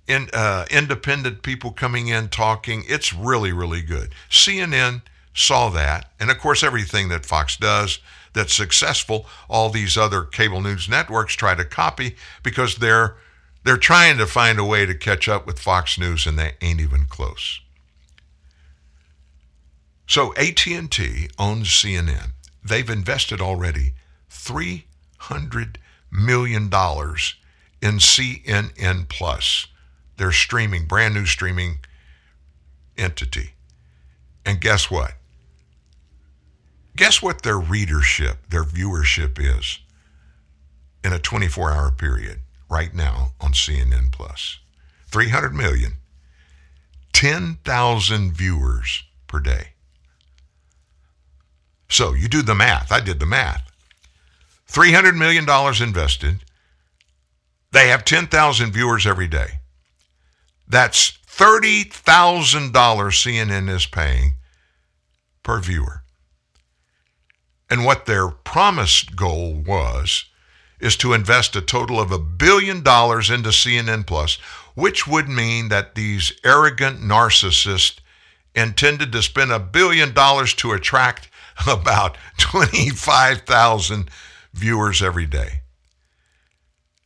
in, 0.07 0.28
uh, 0.32 0.65
independent 0.70 1.43
people 1.43 1.70
coming 1.70 2.09
in 2.09 2.28
talking. 2.28 2.85
It's 2.89 3.12
really, 3.12 3.53
really 3.53 3.82
good. 3.82 4.11
CNN 4.31 5.03
saw 5.35 5.69
that. 5.70 6.11
And 6.19 6.31
of 6.31 6.39
course, 6.39 6.62
everything 6.62 7.09
that 7.09 7.27
Fox 7.27 7.57
does 7.57 7.99
that's 8.32 8.55
successful, 8.55 9.27
all 9.49 9.70
these 9.70 9.97
other 9.97 10.23
cable 10.23 10.61
news 10.61 10.89
networks 10.89 11.35
try 11.35 11.55
to 11.55 11.65
copy 11.65 12.16
because 12.43 12.77
they're 12.77 13.16
they're 13.65 13.77
trying 13.77 14.19
to 14.19 14.27
find 14.27 14.59
a 14.59 14.65
way 14.65 14.87
to 14.87 14.95
catch 14.95 15.29
up 15.29 15.47
with 15.47 15.59
Fox 15.59 15.99
News 15.99 16.27
and 16.27 16.39
they 16.39 16.55
ain't 16.61 16.81
even 16.81 17.07
close. 17.07 17.61
So 20.07 20.35
AT&T 20.37 21.29
owns 21.39 21.69
CNN. 21.69 22.33
They've 22.65 22.89
invested 22.89 23.41
already 23.41 23.93
300 24.31 25.79
million 26.11 26.69
dollars 26.71 27.35
in 27.81 27.97
CNN 27.99 29.09
Plus, 29.09 29.67
their 30.17 30.33
streaming, 30.33 30.87
brand 30.87 31.15
new 31.15 31.27
streaming 31.27 31.81
entity. 32.97 33.53
And 34.45 34.61
guess 34.61 34.91
what? 34.91 35.13
Guess 36.97 37.23
what 37.23 37.43
their 37.43 37.59
readership, 37.59 38.49
their 38.49 38.65
viewership 38.65 39.39
is 39.39 39.79
in 41.05 41.13
a 41.13 41.19
24 41.19 41.71
hour 41.71 41.91
period 41.93 42.41
right 42.70 42.95
now 42.95 43.32
on 43.40 43.53
CNN 43.53 44.12
Plus? 44.12 44.59
300 45.07 45.55
million. 45.55 45.95
10,000 47.12 48.32
viewers 48.32 49.03
per 49.27 49.40
day. 49.40 49.69
So 51.89 52.12
you 52.12 52.28
do 52.28 52.43
the 52.43 52.55
math. 52.55 52.93
I 52.93 53.01
did 53.01 53.19
the 53.19 53.27
math. 53.27 53.70
$300 54.70 55.16
million 55.16 55.47
invested. 55.82 56.45
They 57.73 57.89
have 57.89 58.05
10,000 58.05 58.73
viewers 58.73 59.07
every 59.07 59.27
day. 59.27 59.61
That's 60.66 61.12
$30,000 61.27 62.73
CNN 62.73 63.69
is 63.70 63.86
paying 63.86 64.35
per 65.43 65.61
viewer. 65.61 66.03
And 67.70 67.85
what 67.85 68.07
their 68.07 68.28
promised 68.28 69.16
goal 69.16 69.55
was 69.55 70.24
is 70.81 70.97
to 70.97 71.13
invest 71.13 71.57
a 71.57 71.61
total 71.61 72.01
of 72.01 72.13
a 72.13 72.19
billion 72.19 72.83
dollars 72.83 73.31
into 73.31 73.51
CNN 73.51 74.07
Plus, 74.07 74.37
which 74.75 75.07
would 75.07 75.29
mean 75.29 75.69
that 75.69 75.95
these 75.95 76.33
arrogant 76.45 77.01
narcissists 77.01 77.99
intended 78.55 79.13
to 79.13 79.23
spend 79.23 79.53
a 79.53 79.59
billion 79.59 80.13
dollars 80.13 80.55
to 80.55 80.73
attract 80.73 81.29
about 81.67 82.17
25,000 82.39 84.11
viewers 84.55 85.03
every 85.03 85.27
day. 85.27 85.61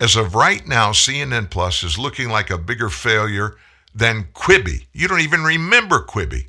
As 0.01 0.17
of 0.17 0.35
right 0.35 0.67
now, 0.67 0.91
CNN 0.91 1.49
Plus 1.49 1.83
is 1.83 1.99
looking 1.99 2.29
like 2.29 2.51
a 2.51 2.59
bigger 2.59 2.89
failure 2.89 3.57
than 3.95 4.25
Quibi. 4.35 4.87
You 4.93 5.07
don't 5.07 5.21
even 5.21 5.45
remember 5.45 6.01
Quibi. 6.01 6.47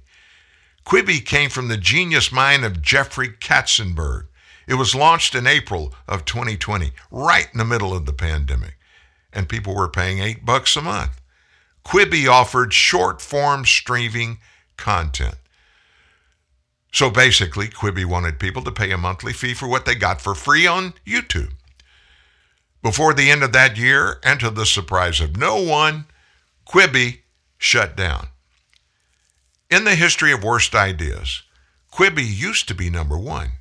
Quibi 0.86 1.24
came 1.24 1.50
from 1.50 1.68
the 1.68 1.78
genius 1.78 2.32
mind 2.32 2.66
of 2.66 2.82
Jeffrey 2.82 3.30
Katzenberg. 3.30 4.28
It 4.68 4.76
was 4.76 4.95
launched 4.95 5.35
in 5.35 5.48
April 5.48 5.94
of 6.07 6.26
2020, 6.26 6.91
right 7.11 7.48
in 7.52 7.57
the 7.57 7.65
middle 7.65 7.94
of 7.94 8.06
the 8.06 8.14
pandemic, 8.14 8.77
and 9.31 9.49
people 9.49 9.76
were 9.76 9.90
paying 9.90 10.19
eight 10.19 10.45
bucks 10.45 10.76
a 10.76 10.81
month. 10.81 11.22
Quibi 11.85 12.27
offered 12.27 12.73
short 12.73 13.22
form 13.22 13.65
streaming 13.65 14.40
content. 14.77 15.35
So 16.94 17.10
basically, 17.10 17.68
Quibi 17.68 18.06
wanted 18.06 18.40
people 18.40 18.64
to 18.64 18.72
pay 18.72 18.91
a 18.91 18.98
monthly 18.98 19.34
fee 19.34 19.53
for 19.53 19.68
what 19.68 19.85
they 19.85 19.95
got 19.95 20.22
for 20.22 20.35
free 20.35 20.68
on 20.68 20.94
YouTube. 21.06 21.53
Before 22.84 23.14
the 23.14 23.31
end 23.31 23.44
of 23.44 23.52
that 23.53 23.77
year, 23.77 24.19
and 24.23 24.40
to 24.40 24.49
the 24.49 24.65
surprise 24.65 25.19
of 25.19 25.38
no 25.38 25.61
one, 25.61 26.06
Quibi 26.68 27.22
shut 27.57 27.98
down. 27.98 28.27
In 29.72 29.85
the 29.85 29.95
history 29.95 30.31
of 30.31 30.44
worst 30.44 30.76
ideas, 30.76 31.41
Quibi 31.91 32.23
used 32.23 32.68
to 32.68 32.76
be 32.76 32.90
number 32.90 33.18
one. 33.18 33.53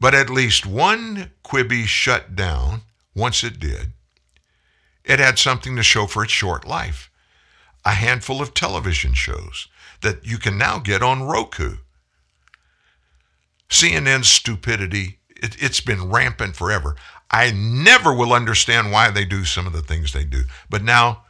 But 0.00 0.14
at 0.14 0.30
least 0.30 0.64
one 0.66 1.32
Quibi 1.44 1.86
shut 1.86 2.36
down 2.36 2.82
once 3.14 3.42
it 3.42 3.58
did. 3.58 3.92
It 5.04 5.18
had 5.18 5.38
something 5.38 5.74
to 5.76 5.82
show 5.82 6.06
for 6.06 6.22
its 6.22 6.32
short 6.32 6.66
life 6.66 7.10
a 7.84 7.92
handful 7.92 8.42
of 8.42 8.54
television 8.54 9.14
shows 9.14 9.68
that 10.02 10.26
you 10.26 10.38
can 10.38 10.58
now 10.58 10.78
get 10.78 11.02
on 11.02 11.22
Roku. 11.22 11.78
CNN's 13.70 14.28
stupidity, 14.28 15.18
it, 15.30 15.54
has 15.54 15.80
been 15.80 16.10
rampant 16.10 16.54
forever. 16.54 16.96
I 17.30 17.50
never 17.50 18.12
will 18.12 18.32
understand 18.32 18.92
why 18.92 19.10
they 19.10 19.24
do 19.24 19.44
some 19.44 19.66
of 19.66 19.72
the 19.72 19.82
things 19.82 20.12
they 20.12 20.24
do. 20.24 20.42
But 20.68 20.82
now, 20.82 21.24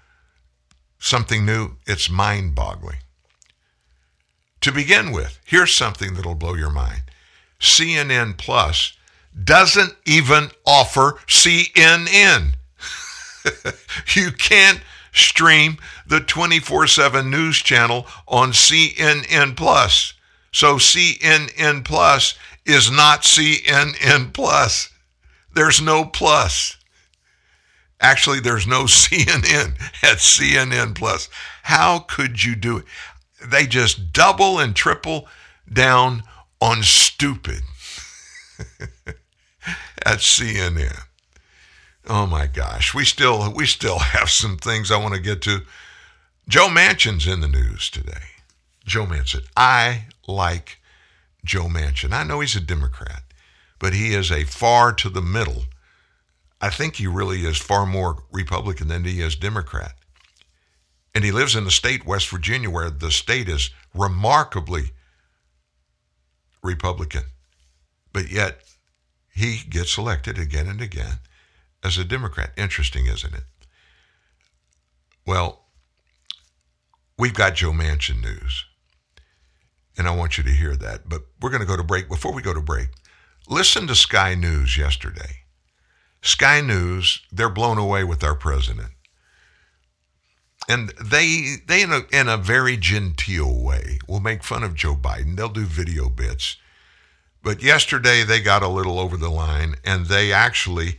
something 0.99 1.45
new, 1.45 1.77
it's 1.87 2.11
mind 2.11 2.55
boggling. 2.55 2.99
To 4.63 4.73
begin 4.73 5.13
with, 5.13 5.39
here's 5.45 5.75
something 5.75 6.15
that'll 6.15 6.35
blow 6.35 6.55
your 6.55 6.71
mind 6.71 7.03
CNN 7.61 8.37
Plus 8.37 8.97
doesn't 9.45 9.95
even 10.05 10.51
offer 10.67 11.19
CNN. 11.27 12.55
you 14.15 14.33
can't 14.33 14.81
stream 15.13 15.79
the 16.07 16.21
24 16.21 16.87
7 16.87 17.31
news 17.31 17.59
channel 17.59 18.07
on 18.27 18.53
CNN 18.53 19.57
Plus. 19.57 20.15
So 20.53 20.77
CNN 20.77 21.85
Plus 21.85 22.35
is 22.65 22.91
not 22.91 23.23
CNN 23.23 24.33
Plus. 24.33 24.91
There's 25.55 25.81
no 25.81 26.05
plus. 26.05 26.77
Actually, 28.01 28.41
there's 28.41 28.67
no 28.67 28.85
CNN 28.85 29.79
at 30.03 30.19
CNN 30.19 30.95
Plus. 30.95 31.29
How 31.65 32.01
could 32.01 32.45
you 32.45 32.55
do 32.55 32.79
it? 32.79 32.85
They 33.45 33.67
just 33.67 34.13
double 34.13 34.59
and 34.59 34.75
triple 34.75 35.29
down 35.73 36.23
on 36.61 36.83
stupid 36.83 37.63
at 40.05 40.19
CNN. 40.19 40.99
Oh 42.07 42.27
my 42.27 42.47
gosh, 42.47 42.95
we 42.95 43.05
still 43.05 43.53
we 43.53 43.67
still 43.67 43.99
have 43.99 44.31
some 44.31 44.57
things 44.57 44.91
I 44.91 44.97
want 44.97 45.15
to 45.15 45.21
get 45.21 45.43
to. 45.43 45.63
Joe 46.49 46.69
Manchin's 46.69 47.27
in 47.27 47.41
the 47.41 47.49
news 47.49 47.91
today. 47.91 48.39
Joe 48.87 49.05
Manchin. 49.05 49.47
I 49.57 50.07
like 50.27 50.79
Joe 51.45 51.67
Manchin. 51.67 52.13
I 52.13 52.25
know 52.25 52.41
he's 52.41 52.57
a 52.57 52.61
Democrat, 52.61 53.23
but 53.79 53.93
he 53.93 54.15
is 54.15 54.31
a 54.31 54.45
far 54.45 54.93
to 54.95 55.11
the 55.11 55.21
middle. 55.21 55.65
I 56.61 56.71
think 56.71 56.97
he 56.97 57.07
really 57.07 57.45
is 57.45 57.59
far 57.59 57.87
more 57.87 58.25
Republican 58.33 58.89
than 58.89 59.05
he 59.05 59.21
is 59.21 59.37
Democrat. 59.37 59.95
And 61.15 61.25
he 61.25 61.31
lives 61.33 61.55
in 61.55 61.65
the 61.65 61.71
state, 61.71 62.07
West 62.07 62.29
Virginia, 62.29 62.71
where 62.71 62.91
the 62.91 63.11
state 63.11 63.49
is 63.49 63.71
remarkably 63.95 64.93
Republican. 66.69 67.25
But 68.13 68.31
yet, 68.31 68.61
he 69.35 69.61
gets 69.69 69.99
elected 69.99 70.39
again 70.39 70.69
and 70.69 70.81
again 70.81 71.19
as 71.83 71.99
a 71.99 72.05
Democrat. 72.05 72.53
Interesting, 72.57 73.07
isn't 73.07 73.35
it? 73.35 73.45
Well, 75.27 75.65
we've 77.19 77.35
got 77.35 77.57
Joe 77.57 77.73
Manchin 77.73 78.23
news 78.23 78.65
and 79.99 80.07
I 80.07 80.15
want 80.15 80.39
you 80.39 80.45
to 80.45 80.51
hear 80.51 80.77
that. 80.77 81.09
But 81.09 81.23
we're 81.41 81.51
going 81.51 81.61
to 81.61 81.67
go 81.67 81.77
to 81.77 81.83
break. 81.83 82.09
Before 82.09 82.33
we 82.33 82.41
go 82.41 82.55
to 82.55 82.61
break, 82.61 82.89
listen 83.49 83.89
to 83.89 83.95
Sky 83.97 84.35
News 84.35 84.79
yesterday. 84.79 85.43
Sky 86.23 86.61
News, 86.61 87.21
they're 87.33 87.49
blown 87.49 87.79
away 87.79 88.05
with 88.05 88.23
our 88.23 88.37
president. 88.37 88.93
And 90.69 90.91
they, 91.03 91.57
they 91.67 91.83
in, 91.83 91.93
a, 91.93 92.03
in 92.13 92.29
a 92.29 92.37
very 92.37 92.77
genteel 92.77 93.59
way, 93.63 93.99
will 94.07 94.21
make 94.21 94.45
fun 94.45 94.63
of 94.63 94.75
Joe 94.75 94.95
Biden. 94.95 95.37
They'll 95.37 95.49
do 95.49 95.65
video 95.65 96.11
bits. 96.11 96.59
But 97.43 97.63
yesterday 97.63 98.23
they 98.23 98.41
got 98.41 98.63
a 98.63 98.69
little 98.69 99.01
over 99.01 99.17
the 99.17 99.31
line 99.31 99.77
and 99.85 100.07
they 100.07 100.33
actually 100.33 100.99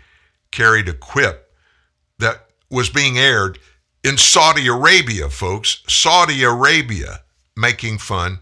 carried 0.51 0.89
a 0.89 0.93
quip 0.93 1.53
that 2.17 2.47
was 2.71 2.89
being 2.89 3.19
aired 3.19 3.59
in 4.03 4.17
Saudi 4.17 4.67
Arabia, 4.67 5.29
folks. 5.29 5.83
Saudi 5.87 6.43
Arabia 6.43 7.21
making 7.55 7.99
fun 7.99 8.39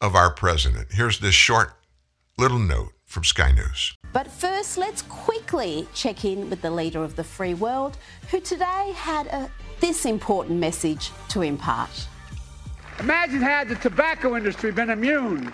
of 0.00 0.14
our 0.14 0.32
president. 0.32 0.88
Here's 0.90 1.20
this 1.20 1.34
short 1.34 1.74
little 2.38 2.58
note 2.58 2.92
from 3.04 3.24
Sky 3.24 3.52
News. 3.52 3.94
But 4.12 4.30
first, 4.30 4.78
let's 4.78 5.02
quickly 5.02 5.86
check 5.94 6.24
in 6.24 6.50
with 6.50 6.62
the 6.62 6.70
leader 6.70 7.02
of 7.04 7.16
the 7.16 7.24
free 7.24 7.54
world, 7.54 7.98
who 8.30 8.40
today 8.40 8.92
had 8.94 9.26
a, 9.28 9.50
this 9.80 10.04
important 10.04 10.58
message 10.58 11.10
to 11.28 11.42
impart. 11.42 12.08
Imagine 13.00 13.42
had 13.42 13.68
the 13.68 13.74
tobacco 13.76 14.36
industry 14.36 14.72
been 14.72 14.90
immune 14.90 15.52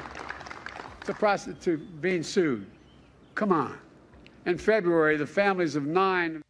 to 1.05 1.15
prostitute 1.15 2.01
being 2.01 2.23
sued. 2.23 2.67
Come 3.35 3.53
on. 3.53 3.79
In 4.47 4.59
February, 4.59 5.17
the 5.17 5.27
families 5.27 5.75
of 5.75 5.87
nine. 5.87 6.43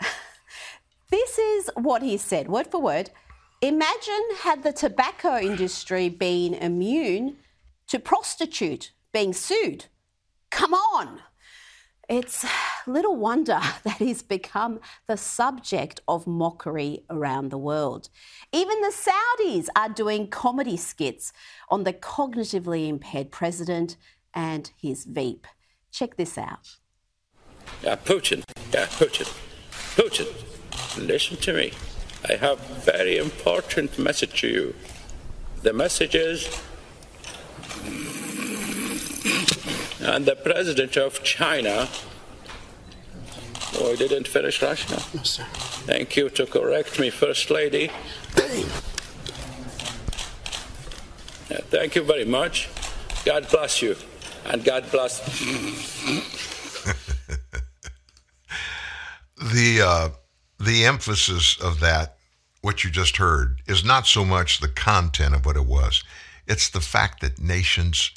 this 1.10 1.38
is 1.38 1.70
what 1.74 2.02
he 2.02 2.16
said, 2.16 2.48
word 2.48 2.68
for 2.68 2.80
word. 2.80 3.10
Imagine 3.60 4.28
had 4.42 4.62
the 4.62 4.72
tobacco 4.72 5.36
industry 5.38 6.08
been 6.08 6.54
immune 6.54 7.36
to 7.88 7.98
prostitute 7.98 8.92
being 9.12 9.32
sued. 9.32 9.86
Come 10.50 10.72
on! 10.72 11.20
It's 12.08 12.46
little 12.86 13.16
wonder 13.16 13.60
that 13.84 13.98
he's 13.98 14.22
become 14.22 14.80
the 15.06 15.16
subject 15.16 16.00
of 16.08 16.26
mockery 16.26 17.04
around 17.10 17.50
the 17.50 17.58
world. 17.58 18.08
Even 18.52 18.80
the 18.80 18.92
Saudis 18.92 19.68
are 19.76 19.90
doing 19.90 20.28
comedy 20.28 20.76
skits 20.76 21.32
on 21.68 21.84
the 21.84 21.92
cognitively 21.92 22.88
impaired 22.88 23.30
president 23.30 23.96
and 24.32 24.70
his 24.80 25.04
Veep. 25.04 25.46
Check 25.90 26.16
this 26.16 26.38
out. 26.38 26.76
Yeah, 27.82 27.96
Putin. 27.96 28.42
Yeah, 28.72 28.86
Putin. 28.86 29.30
Putin, 29.94 31.06
listen 31.06 31.36
to 31.38 31.52
me. 31.52 31.72
I 32.28 32.34
have 32.34 32.58
very 32.84 33.18
important 33.18 33.98
message 33.98 34.40
to 34.40 34.48
you. 34.48 34.74
The 35.62 35.72
message 35.72 36.14
is 36.14 36.48
and 40.00 40.26
the 40.26 40.36
president 40.36 40.96
of 40.96 41.22
China 41.22 41.88
Oh, 43.74 43.92
I 43.92 43.96
didn't 43.96 44.26
finish 44.26 44.62
Russia. 44.62 44.96
No, 45.14 45.22
sir. 45.22 45.44
Thank 45.86 46.16
you 46.16 46.30
to 46.30 46.46
correct 46.46 46.98
me, 46.98 47.10
First 47.10 47.50
Lady. 47.50 47.90
Yeah, 51.50 51.60
thank 51.70 51.94
you 51.94 52.02
very 52.02 52.24
much. 52.24 52.68
God 53.24 53.48
bless 53.50 53.82
you. 53.82 53.96
And 54.46 54.64
God 54.64 54.90
bless. 54.90 55.20
the 59.36 59.82
uh, 59.84 60.08
the 60.58 60.84
emphasis 60.86 61.60
of 61.60 61.80
that, 61.80 62.16
what 62.62 62.84
you 62.84 62.90
just 62.90 63.18
heard, 63.18 63.60
is 63.66 63.84
not 63.84 64.06
so 64.06 64.24
much 64.24 64.60
the 64.60 64.68
content 64.68 65.34
of 65.34 65.44
what 65.44 65.56
it 65.56 65.66
was. 65.66 66.02
It's 66.46 66.70
the 66.70 66.80
fact 66.80 67.20
that 67.20 67.38
nations 67.40 68.12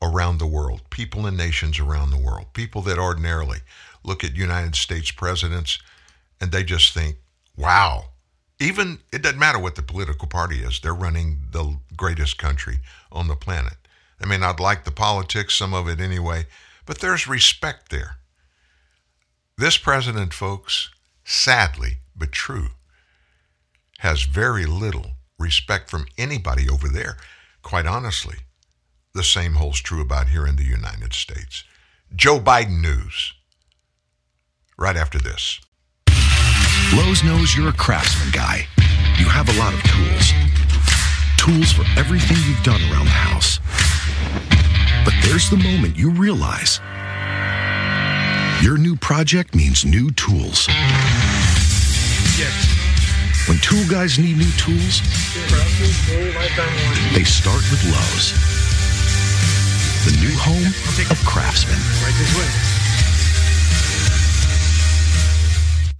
around 0.00 0.38
the 0.38 0.46
world, 0.46 0.82
people 0.90 1.26
in 1.26 1.36
nations 1.36 1.78
around 1.78 2.10
the 2.10 2.18
world, 2.18 2.46
people 2.52 2.82
that 2.82 2.98
ordinarily 2.98 3.58
look 4.04 4.22
at 4.22 4.36
United 4.36 4.74
States 4.74 5.10
presidents 5.10 5.78
and 6.40 6.52
they 6.52 6.62
just 6.62 6.94
think, 6.94 7.16
wow, 7.56 8.04
even 8.60 8.98
it 9.12 9.22
doesn't 9.22 9.38
matter 9.38 9.58
what 9.58 9.74
the 9.74 9.82
political 9.82 10.28
party 10.28 10.60
is, 10.60 10.80
they're 10.80 10.94
running 10.94 11.38
the 11.50 11.78
greatest 11.96 12.38
country 12.38 12.78
on 13.10 13.28
the 13.28 13.36
planet. 13.36 13.74
I 14.20 14.26
may 14.26 14.38
not 14.38 14.60
like 14.60 14.84
the 14.84 14.90
politics, 14.90 15.54
some 15.54 15.74
of 15.74 15.88
it 15.88 16.00
anyway, 16.00 16.46
but 16.86 16.98
there's 16.98 17.28
respect 17.28 17.90
there. 17.90 18.16
This 19.56 19.76
president, 19.76 20.32
folks, 20.32 20.90
sadly 21.24 21.98
but 22.16 22.32
true, 22.32 22.68
has 23.98 24.22
very 24.22 24.66
little 24.66 25.12
respect 25.38 25.90
from 25.90 26.06
anybody 26.16 26.68
over 26.68 26.88
there. 26.88 27.16
Quite 27.62 27.86
honestly, 27.86 28.36
the 29.14 29.22
same 29.22 29.54
holds 29.54 29.80
true 29.80 30.00
about 30.00 30.28
here 30.28 30.46
in 30.46 30.56
the 30.56 30.64
United 30.64 31.12
States. 31.12 31.64
Joe 32.14 32.38
Biden 32.38 32.80
news 32.80 33.34
right 34.76 34.96
after 34.96 35.18
this. 35.18 35.60
Lowe's 36.94 37.22
knows 37.22 37.56
you're 37.56 37.68
a 37.68 37.72
craftsman 37.72 38.30
guy. 38.32 38.66
You 39.18 39.28
have 39.28 39.48
a 39.48 39.58
lot 39.58 39.74
of 39.74 39.82
tools. 39.82 40.32
Tools 41.36 41.72
for 41.72 41.84
everything 41.98 42.36
you've 42.46 42.62
done 42.62 42.80
around 42.90 43.06
the 43.06 43.10
house. 43.10 43.58
But 45.04 45.14
there's 45.22 45.50
the 45.50 45.56
moment 45.56 45.96
you 45.96 46.10
realize 46.10 46.80
your 48.62 48.76
new 48.76 48.96
project 48.96 49.54
means 49.54 49.84
new 49.84 50.10
tools. 50.12 50.66
Yes. 52.38 52.78
When 53.48 53.58
tool 53.58 53.84
guys 53.88 54.18
need 54.18 54.36
new 54.36 54.50
tools, 54.58 55.00
they 57.14 57.24
start 57.24 57.62
with 57.70 57.82
Lowe's, 57.84 58.32
the 60.08 60.16
new 60.20 60.34
home 60.38 60.64
of 61.10 61.22
Craftsman. 61.26 61.76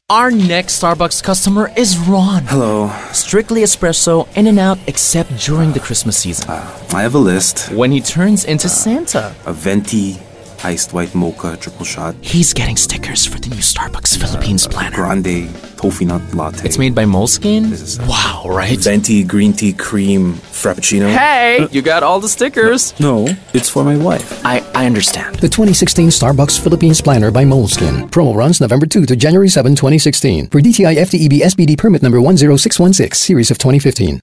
Our 0.08 0.30
next 0.30 0.80
Starbucks 0.80 1.22
customer 1.22 1.70
is 1.76 1.98
Ron. 1.98 2.44
Hello. 2.44 2.90
Strictly 3.12 3.60
espresso, 3.60 4.26
in 4.34 4.46
and 4.46 4.58
out, 4.58 4.78
except 4.86 5.36
during 5.38 5.72
the 5.72 5.80
Christmas 5.80 6.16
season. 6.16 6.48
Uh, 6.48 6.86
I 6.94 7.02
have 7.02 7.14
a 7.14 7.18
list. 7.18 7.70
when 7.72 7.92
he 7.92 8.00
turns 8.00 8.46
into 8.46 8.70
Santa. 8.70 9.34
A 9.44 9.52
venti, 9.52 10.18
iced 10.64 10.92
white 10.92 11.14
mocha, 11.14 11.56
triple 11.56 11.84
shot. 11.84 12.14
He's 12.20 12.52
getting 12.52 12.76
stickers 12.76 13.26
for 13.26 13.38
the 13.38 13.48
new 13.48 13.56
Starbucks 13.56 14.16
uh, 14.16 14.26
Philippines 14.26 14.66
uh, 14.66 14.70
planner. 14.70 14.96
Grande, 14.96 15.48
toffee 15.76 16.04
nut 16.04 16.22
latte. 16.34 16.64
It's 16.64 16.78
made 16.78 16.94
by 16.94 17.04
Moleskine? 17.04 17.68
Wow, 18.08 18.44
right? 18.50 18.78
Venti, 18.78 19.24
green 19.24 19.52
tea, 19.52 19.72
cream, 19.72 20.34
frappuccino. 20.34 21.08
Hey, 21.10 21.58
uh, 21.60 21.68
you 21.70 21.82
got 21.82 22.02
all 22.02 22.20
the 22.20 22.28
stickers. 22.28 22.98
No, 23.00 23.28
it's 23.54 23.68
for 23.68 23.84
my 23.84 23.96
wife. 23.96 24.44
I, 24.44 24.60
I 24.74 24.86
understand. 24.86 25.36
The 25.36 25.48
2016 25.48 26.08
Starbucks 26.08 26.60
Philippines 26.60 27.00
Planner 27.00 27.30
by 27.30 27.44
Moleskine. 27.44 28.10
Promo 28.10 28.34
runs 28.34 28.60
November 28.60 28.86
2 28.86 29.06
to 29.06 29.16
January 29.16 29.48
7, 29.48 29.74
2016. 29.74 30.48
For 30.48 30.60
DTI 30.60 30.96
FTEB 30.96 31.40
SPD 31.40 31.78
permit 31.78 32.02
number 32.02 32.18
10616, 32.18 33.14
series 33.14 33.50
of 33.50 33.58
2015. 33.58 34.20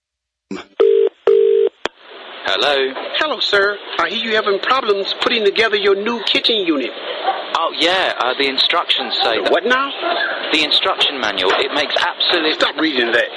Hello. 2.45 2.93
Hello, 3.17 3.39
sir. 3.39 3.77
I 3.97 4.09
hear 4.09 4.21
you 4.29 4.35
having 4.35 4.59
problems 4.59 5.13
putting 5.21 5.43
together 5.43 5.75
your 5.77 5.95
new 5.95 6.21
kitchen 6.29 6.57
unit. 6.61 6.91
Oh 7.57 7.73
yeah, 7.73 8.13
uh, 8.19 8.33
the 8.37 8.45
instructions 8.47 9.15
say. 9.23 9.41
that- 9.41 9.51
What 9.51 9.65
now? 9.65 9.89
The 10.53 10.63
instruction 10.63 11.19
manual. 11.19 11.51
It 11.57 11.73
makes 11.73 11.95
absolute. 11.97 12.53
Stop 12.53 12.77
reading 12.77 13.11
that. 13.11 13.29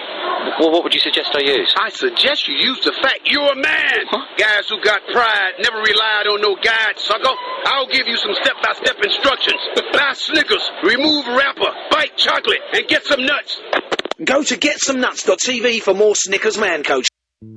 Well, 0.61 0.71
what 0.73 0.85
would 0.85 0.93
you 0.93 1.01
suggest 1.01 1.35
I 1.35 1.41
use? 1.41 1.73
I 1.79 1.89
suggest 1.89 2.49
you 2.49 2.55
use 2.55 2.81
the 2.85 2.93
fact 3.01 3.21
you're 3.25 3.51
a 3.53 3.57
man. 3.57 4.05
Guys 4.37 4.69
who 4.69 4.79
got 4.83 5.01
pride 5.11 5.53
never 5.61 5.79
relied 5.79 6.27
on 6.29 6.41
no 6.43 6.55
guide, 6.57 6.99
sucker. 6.99 7.33
I'll 7.65 7.87
give 7.89 8.07
you 8.07 8.17
some 8.17 8.35
step-by-step 8.35 8.97
instructions. 9.03 9.61
Buy 9.93 10.13
Snickers, 10.15 10.71
remove 10.83 11.27
wrapper, 11.29 11.73
bite 11.91 12.17
chocolate, 12.17 12.61
and 12.73 12.87
get 12.89 13.05
some 13.07 13.25
nuts. 13.25 13.61
Go 14.25 14.43
to 14.43 14.55
getsomnuts.tv 14.57 15.81
for 15.83 15.95
more 15.95 16.15
Snickers 16.15 16.59
Man 16.59 16.83
Coach. 16.83 17.08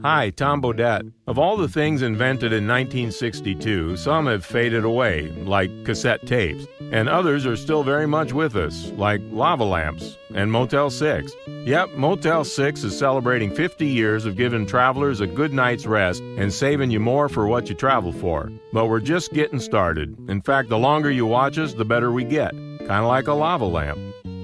Hi, 0.04 0.30
Tom 0.30 0.62
Bodett. 0.62 1.12
Of 1.26 1.40
all 1.40 1.58
the 1.58 1.68
things 1.68 2.04
invented 2.04 2.54
in 2.54 2.68
1962, 2.68 3.98
some 3.98 4.28
have 4.28 4.46
faded 4.46 4.84
away, 4.84 5.30
like 5.44 5.72
cassette 5.86 6.28
tapes, 6.28 6.68
and 6.92 7.10
others 7.10 7.48
are 7.48 7.56
still 7.56 7.82
very 7.82 8.08
much 8.08 8.32
with 8.32 8.56
us, 8.56 8.92
like 8.92 9.22
lava 9.32 9.64
lamps 9.64 10.18
and 10.36 10.52
Motel 10.52 10.92
6. 10.92 11.34
Yep, 11.66 11.96
Motel 11.96 12.44
6 12.44 12.84
is 12.84 12.98
celebrating 12.98 13.56
50 13.56 13.88
years 13.88 14.28
of 14.28 14.36
giving 14.36 14.68
travelers 14.68 15.20
a 15.20 15.26
good 15.26 15.52
night's 15.52 15.88
rest 15.88 16.22
and 16.38 16.54
saving 16.54 16.92
you 16.92 17.00
more 17.00 17.28
for 17.28 17.48
what 17.48 17.68
you 17.68 17.74
travel 17.74 18.12
for. 18.12 18.52
But 18.72 18.86
we're 18.86 19.00
just 19.00 19.34
getting 19.34 19.60
started. 19.60 20.16
In 20.30 20.44
fact, 20.44 20.70
the 20.70 20.78
longer 20.78 21.10
you 21.10 21.26
watch 21.26 21.58
us, 21.58 21.74
the 21.74 21.86
better 21.86 22.12
we 22.12 22.24
get. 22.24 22.52
Kind 22.52 22.92
of 22.92 23.08
like 23.08 23.26
a 23.26 23.34
lava 23.34 23.66
lamp. 23.66 23.98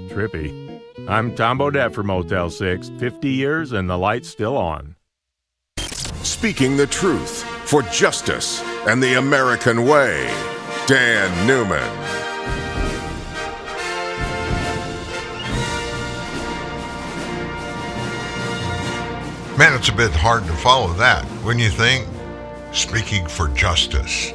Trippy. 0.09 0.81
I'm 1.07 1.35
Tom 1.35 1.59
Bodett 1.59 1.93
for 1.93 2.01
Motel 2.01 2.49
6. 2.49 2.89
50 2.99 3.29
years 3.29 3.71
and 3.71 3.87
the 3.87 3.97
light's 3.97 4.29
still 4.29 4.57
on. 4.57 4.96
Speaking 6.27 6.75
the 6.75 6.85
truth 6.85 7.43
for 7.67 7.81
justice 7.83 8.61
and 8.85 9.01
the 9.01 9.15
American 9.15 9.85
way. 9.85 10.27
Dan 10.85 11.47
Newman. 11.47 11.81
Man, 19.57 19.73
it's 19.73 19.87
a 19.87 19.93
bit 19.93 20.11
hard 20.11 20.43
to 20.43 20.53
follow 20.53 20.93
that, 20.95 21.25
wouldn't 21.43 21.63
you 21.63 21.71
think? 21.71 22.05
Speaking 22.71 23.25
for 23.25 23.47
justice 23.49 24.33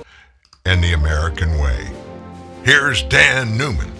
and 0.64 0.82
the 0.82 0.94
American 0.94 1.58
way. 1.58 1.88
Here's 2.64 3.02
Dan 3.04 3.56
Newman. 3.56 3.92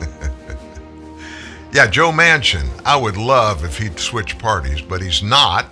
yeah, 1.72 1.86
Joe 1.86 2.10
Manchin, 2.10 2.68
I 2.84 2.96
would 2.96 3.16
love 3.16 3.64
if 3.64 3.78
he'd 3.78 4.00
switch 4.00 4.36
parties, 4.36 4.82
but 4.82 5.00
he's 5.00 5.22
not. 5.22 5.66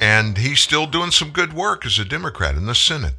And 0.00 0.38
he's 0.38 0.60
still 0.60 0.86
doing 0.86 1.10
some 1.10 1.30
good 1.30 1.52
work 1.52 1.84
as 1.84 1.98
a 1.98 2.04
Democrat 2.04 2.54
in 2.54 2.66
the 2.66 2.74
Senate. 2.74 3.16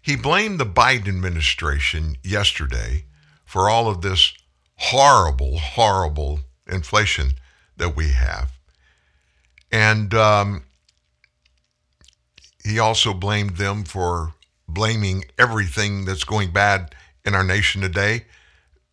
He 0.00 0.16
blamed 0.16 0.58
the 0.58 0.66
Biden 0.66 1.08
administration 1.08 2.16
yesterday 2.24 3.04
for 3.44 3.70
all 3.70 3.88
of 3.88 4.02
this 4.02 4.34
horrible, 4.76 5.58
horrible 5.58 6.40
inflation 6.66 7.34
that 7.76 7.94
we 7.94 8.10
have. 8.10 8.50
And 9.70 10.12
um, 10.12 10.64
he 12.64 12.78
also 12.78 13.14
blamed 13.14 13.56
them 13.56 13.84
for 13.84 14.34
blaming 14.68 15.24
everything 15.38 16.04
that's 16.04 16.24
going 16.24 16.52
bad 16.52 16.94
in 17.24 17.34
our 17.34 17.44
nation 17.44 17.80
today, 17.80 18.24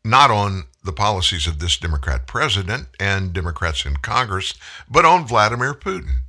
not 0.04 0.30
on 0.30 0.66
the 0.84 0.94
policies 0.94 1.48
of 1.48 1.60
this 1.60 1.78
Democrat 1.78 2.28
president 2.28 2.88
and 3.00 3.34
Democrats 3.34 3.86
in 3.86 3.98
Congress, 3.98 4.54
but 4.90 5.06
on 5.06 5.28
Vladimir 5.28 5.74
Putin. 5.74 6.22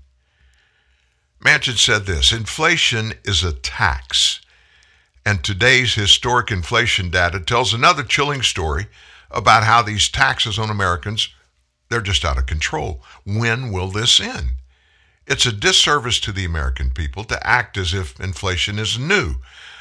Manchin 1.45 1.79
said 1.79 2.07
this 2.07 2.33
inflation 2.33 3.15
is 3.25 3.43
a 3.43 3.53
tax. 3.53 4.41
And 5.25 5.43
today's 5.43 5.95
historic 5.95 6.51
inflation 6.51 7.11
data 7.11 7.41
tells 7.41 7.73
another 7.73 8.03
chilling 8.03 8.43
story 8.43 8.87
about 9.31 9.65
how 9.65 9.83
these 9.83 10.09
taxes 10.09 10.59
on 10.59 10.71
Americans 10.71 11.29
they're 11.91 12.01
just 12.01 12.25
out 12.25 12.39
of 12.39 12.47
control. 12.47 13.03
When 13.25 13.73
will 13.73 13.89
this 13.89 14.21
end? 14.21 14.53
It's 15.27 15.45
a 15.45 15.53
disservice 15.53 16.21
to 16.21 16.33
the 16.33 16.45
American 16.45 16.91
people 16.91 17.25
to 17.25 17.47
act 17.47 17.77
as 17.77 17.93
if 17.93 18.19
inflation 18.19 18.79
is 18.79 18.99
new. 18.99 19.37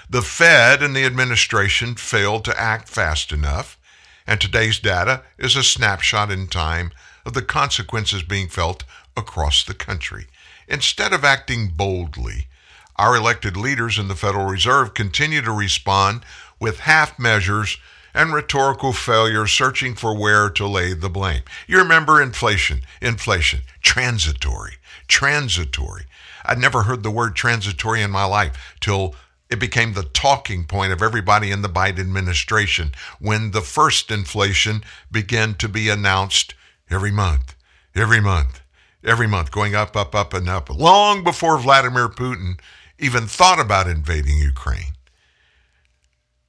The 0.10 0.24
Fed 0.24 0.82
and 0.82 0.96
the 0.96 1.06
administration 1.06 1.96
failed 1.96 2.46
to 2.46 2.60
act 2.60 2.90
fast 2.90 3.32
enough, 3.32 3.78
and 4.26 4.42
today's 4.42 4.80
data 4.80 5.22
is 5.38 5.56
a 5.56 5.64
snapshot 5.64 6.32
in 6.32 6.48
time 6.48 6.92
of 7.26 7.34
the 7.34 7.44
consequences 7.44 8.24
being 8.24 8.48
felt 8.48 8.84
across 9.16 9.64
the 9.64 9.76
country. 9.76 10.28
Instead 10.70 11.14
of 11.14 11.24
acting 11.24 11.70
boldly, 11.70 12.48
our 12.96 13.16
elected 13.16 13.58
leaders 13.58 13.98
in 13.98 14.08
the 14.08 14.16
Federal 14.16 14.46
Reserve 14.46 14.94
continue 14.94 15.42
to 15.42 15.52
respond 15.52 16.22
with 16.60 16.82
half 16.82 17.18
measures 17.18 17.78
and 18.14 18.34
rhetorical 18.34 18.94
failure 18.94 19.48
searching 19.48 19.96
for 19.96 20.16
where 20.16 20.50
to 20.50 20.68
lay 20.68 20.94
the 20.94 21.10
blame. 21.10 21.42
You 21.68 21.80
remember 21.80 22.22
inflation, 22.22 22.82
inflation, 23.02 23.62
transitory, 23.82 24.76
transitory. 25.08 26.04
I'd 26.46 26.60
never 26.60 26.84
heard 26.84 27.02
the 27.02 27.12
word 27.12 27.36
transitory 27.36 28.02
in 28.02 28.12
my 28.12 28.26
life 28.26 28.76
till 28.80 29.16
It 29.50 29.60
became 29.60 29.94
the 29.94 30.04
talking 30.04 30.66
point 30.66 30.94
of 30.94 31.02
everybody 31.02 31.50
in 31.50 31.64
the 31.64 31.70
Biden 31.70 32.00
administration 32.00 32.92
when 33.20 33.52
the 33.52 33.62
first 33.62 34.12
inflation 34.12 34.84
began 35.12 35.56
to 35.56 35.68
be 35.68 35.90
announced 35.90 36.54
every 36.90 37.12
month, 37.12 37.56
every 37.96 38.22
month, 38.22 38.59
every 39.04 39.28
month, 39.28 39.52
going 39.52 39.76
up, 39.76 39.96
up, 39.96 40.14
up, 40.14 40.34
and 40.34 40.50
up, 40.50 40.70
long 40.70 41.24
before 41.24 41.58
Vladimir 41.58 42.10
Putin 42.10 42.60
even 42.98 43.28
thought 43.28 43.60
about 43.60 43.88
invading 43.88 44.38
Ukraine. 44.38 44.94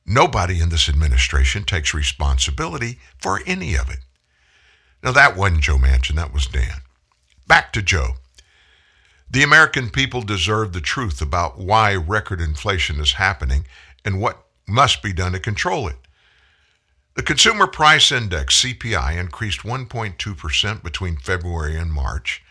Nobody 0.05 0.61
in 0.61 0.71
this 0.71 0.89
administration 0.89 1.65
takes 1.65 1.95
responsibility 1.95 2.99
for 3.19 3.41
any 3.47 3.77
of 3.77 3.89
it. 3.89 4.01
Now, 5.03 5.13
that 5.13 5.37
wasn't 5.37 5.63
Joe 5.63 5.77
Manchin, 5.77 6.17
that 6.17 6.33
was 6.33 6.47
Dan. 6.47 6.81
Back 7.47 7.73
to 7.75 7.83
Joe. 7.83 8.15
The 9.31 9.45
American 9.45 9.91
people 9.91 10.23
deserve 10.23 10.73
the 10.73 10.81
truth 10.81 11.23
about 11.23 11.59
why 11.59 11.95
record 11.95 12.41
inflation 12.41 12.99
is 12.99 13.13
happening 13.13 13.67
and 14.05 14.21
what 14.21 14.47
must 14.67 15.03
be 15.03 15.13
done 15.13 15.33
to 15.33 15.39
control 15.39 15.87
it. 15.87 15.97
The 17.15 17.23
Consumer 17.23 17.67
Price 17.67 18.13
Index, 18.13 18.63
CPI, 18.63 19.19
increased 19.19 19.61
1.2% 19.63 20.83
between 20.85 21.17
February 21.17 21.77
and 21.77 21.93
March. 21.93 22.43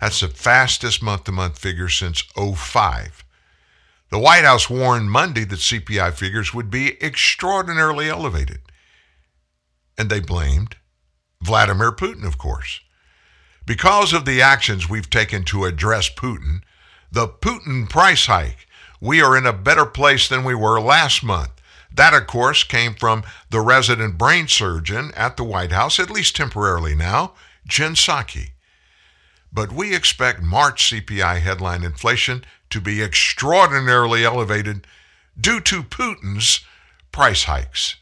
That's 0.00 0.20
the 0.20 0.28
fastest 0.28 1.02
month 1.02 1.24
to 1.24 1.32
month 1.32 1.58
figure 1.58 1.88
since 1.88 2.22
05. 2.36 3.24
The 4.10 4.18
White 4.18 4.44
House 4.44 4.68
warned 4.68 5.10
Monday 5.10 5.44
that 5.44 5.58
CPI 5.58 6.12
figures 6.12 6.52
would 6.52 6.70
be 6.70 7.02
extraordinarily 7.02 8.10
elevated. 8.10 8.60
And 9.96 10.10
they 10.10 10.20
blamed 10.20 10.76
Vladimir 11.40 11.90
Putin, 11.90 12.26
of 12.26 12.36
course. 12.36 12.80
Because 13.64 14.12
of 14.12 14.26
the 14.26 14.42
actions 14.42 14.88
we've 14.88 15.08
taken 15.08 15.44
to 15.44 15.64
address 15.64 16.10
Putin, 16.14 16.60
the 17.10 17.26
Putin 17.26 17.88
price 17.88 18.26
hike, 18.26 18.66
we 19.00 19.22
are 19.22 19.36
in 19.36 19.46
a 19.46 19.52
better 19.54 19.86
place 19.86 20.28
than 20.28 20.44
we 20.44 20.54
were 20.54 20.78
last 20.78 21.24
month. 21.24 21.53
That, 21.94 22.12
of 22.12 22.26
course, 22.26 22.64
came 22.64 22.94
from 22.94 23.22
the 23.50 23.60
resident 23.60 24.18
brain 24.18 24.48
surgeon 24.48 25.12
at 25.16 25.36
the 25.36 25.44
White 25.44 25.72
House, 25.72 26.00
at 26.00 26.10
least 26.10 26.34
temporarily 26.34 26.94
now, 26.94 27.34
Jen 27.66 27.94
Psaki. 27.94 28.50
But 29.52 29.72
we 29.72 29.94
expect 29.94 30.42
March 30.42 30.90
CPI 30.90 31.40
headline 31.40 31.84
inflation 31.84 32.44
to 32.70 32.80
be 32.80 33.00
extraordinarily 33.00 34.24
elevated 34.24 34.86
due 35.40 35.60
to 35.60 35.84
Putin's 35.84 36.60
price 37.12 37.44
hikes. 37.44 37.96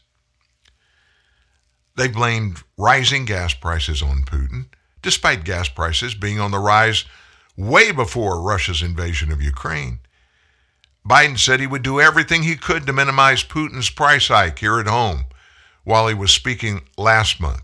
They 1.95 2.07
blamed 2.07 2.63
rising 2.77 3.25
gas 3.25 3.53
prices 3.53 4.01
on 4.01 4.23
Putin 4.23 4.65
despite 5.03 5.43
gas 5.43 5.69
prices 5.69 6.15
being 6.15 6.39
on 6.39 6.49
the 6.49 6.57
rise 6.57 7.05
way 7.55 7.91
before 7.91 8.41
Russia's 8.41 8.81
invasion 8.81 9.31
of 9.31 9.41
Ukraine. 9.41 9.99
Biden 11.07 11.37
said 11.37 11.59
he 11.59 11.67
would 11.67 11.83
do 11.83 11.99
everything 11.99 12.43
he 12.43 12.55
could 12.55 12.85
to 12.85 12.93
minimize 12.93 13.43
Putin's 13.43 13.89
price 13.89 14.29
hike 14.29 14.59
here 14.59 14.79
at 14.79 14.87
home 14.87 15.25
while 15.83 16.07
he 16.07 16.13
was 16.13 16.31
speaking 16.31 16.81
last 16.97 17.39
month. 17.41 17.61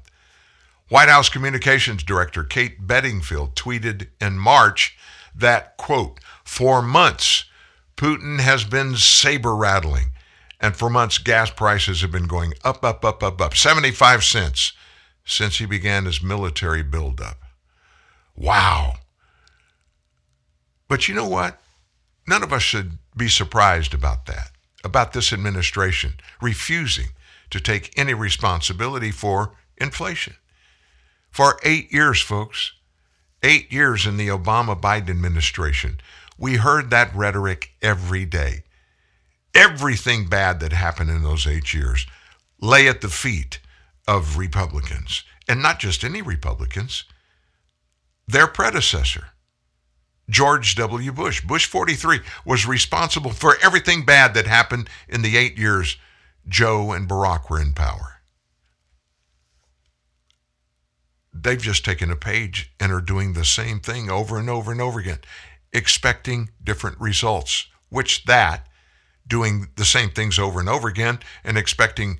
White 0.90 1.08
House 1.10 1.30
Communications 1.30 2.04
Director 2.04 2.44
Kate 2.44 2.86
Bedingfield 2.86 3.56
tweeted 3.56 4.08
in 4.20 4.38
March 4.38 4.98
that, 5.36 5.78
quote, 5.78 6.20
for 6.44 6.82
months, 6.82 7.46
Putin 7.96 8.40
has 8.40 8.64
been 8.64 8.96
saber 8.96 9.56
rattling, 9.56 10.12
and 10.60 10.76
for 10.76 10.90
months, 10.90 11.18
gas 11.18 11.50
prices 11.52 12.02
have 12.02 12.12
been 12.12 12.28
going 12.28 12.54
up, 12.64 12.84
up, 12.84 13.06
up, 13.06 13.24
up, 13.24 13.40
up, 13.40 13.56
75 13.56 14.24
cents 14.24 14.74
since 15.24 15.60
he 15.60 15.66
began 15.66 16.06
his 16.06 16.24
military 16.24 16.82
buildup. 16.82 17.38
Wow. 18.36 18.96
But 20.88 21.08
you 21.08 21.14
know 21.14 21.28
what? 21.28 21.62
None 22.28 22.42
of 22.42 22.52
us 22.52 22.64
should 22.64 22.99
be 23.16 23.28
surprised 23.28 23.94
about 23.94 24.26
that, 24.28 24.52
about 24.84 25.14
this 25.14 25.34
administration 25.34 26.14
refusing 26.42 27.10
to 27.50 27.60
take 27.60 27.98
any 27.98 28.14
responsibility 28.14 29.12
for 29.12 29.56
inflation. 29.78 30.36
For 31.32 31.60
eight 31.64 31.92
years, 31.92 32.22
folks, 32.22 32.74
eight 33.44 33.72
years 33.72 34.06
in 34.06 34.18
the 34.18 34.28
Obama 34.28 34.80
Biden 34.80 35.10
administration, 35.10 36.00
we 36.38 36.56
heard 36.56 36.90
that 36.90 37.16
rhetoric 37.16 37.72
every 37.82 38.26
day. 38.26 38.64
Everything 39.56 40.28
bad 40.28 40.60
that 40.60 40.74
happened 40.74 41.10
in 41.10 41.24
those 41.24 41.48
eight 41.48 41.74
years 41.74 42.06
lay 42.62 42.88
at 42.88 43.02
the 43.02 43.10
feet 43.10 43.60
of 44.08 44.38
Republicans, 44.38 45.24
and 45.48 45.62
not 45.62 45.80
just 45.80 46.04
any 46.04 46.22
Republicans, 46.22 47.04
their 48.28 48.48
predecessor, 48.48 49.30
George 50.30 50.76
W. 50.76 51.12
Bush. 51.12 51.42
Bush 51.42 51.66
43 51.66 52.20
was 52.46 52.68
responsible 52.68 53.32
for 53.32 53.58
everything 53.64 54.06
bad 54.06 54.34
that 54.36 54.48
happened 54.48 54.90
in 55.08 55.22
the 55.22 55.36
eight 55.36 55.58
years 55.58 55.98
Joe 56.48 56.92
and 56.92 57.08
Barack 57.08 57.50
were 57.50 57.62
in 57.62 57.74
power. 57.74 58.22
They've 61.34 61.62
just 61.62 61.86
taken 61.86 62.12
a 62.12 62.16
page 62.16 62.72
and 62.80 62.92
are 62.92 63.02
doing 63.02 63.34
the 63.34 63.46
same 63.46 63.80
thing 63.80 64.10
over 64.10 64.38
and 64.38 64.50
over 64.50 64.72
and 64.72 64.82
over 64.82 65.00
again, 65.00 65.20
expecting 65.72 66.50
different 66.64 67.00
results, 67.00 67.68
which 67.90 68.26
that, 68.26 68.68
doing 69.28 69.70
the 69.76 69.86
same 69.86 70.10
things 70.10 70.40
over 70.40 70.60
and 70.60 70.68
over 70.68 70.88
again 70.88 71.20
and 71.44 71.58
expecting 71.58 72.20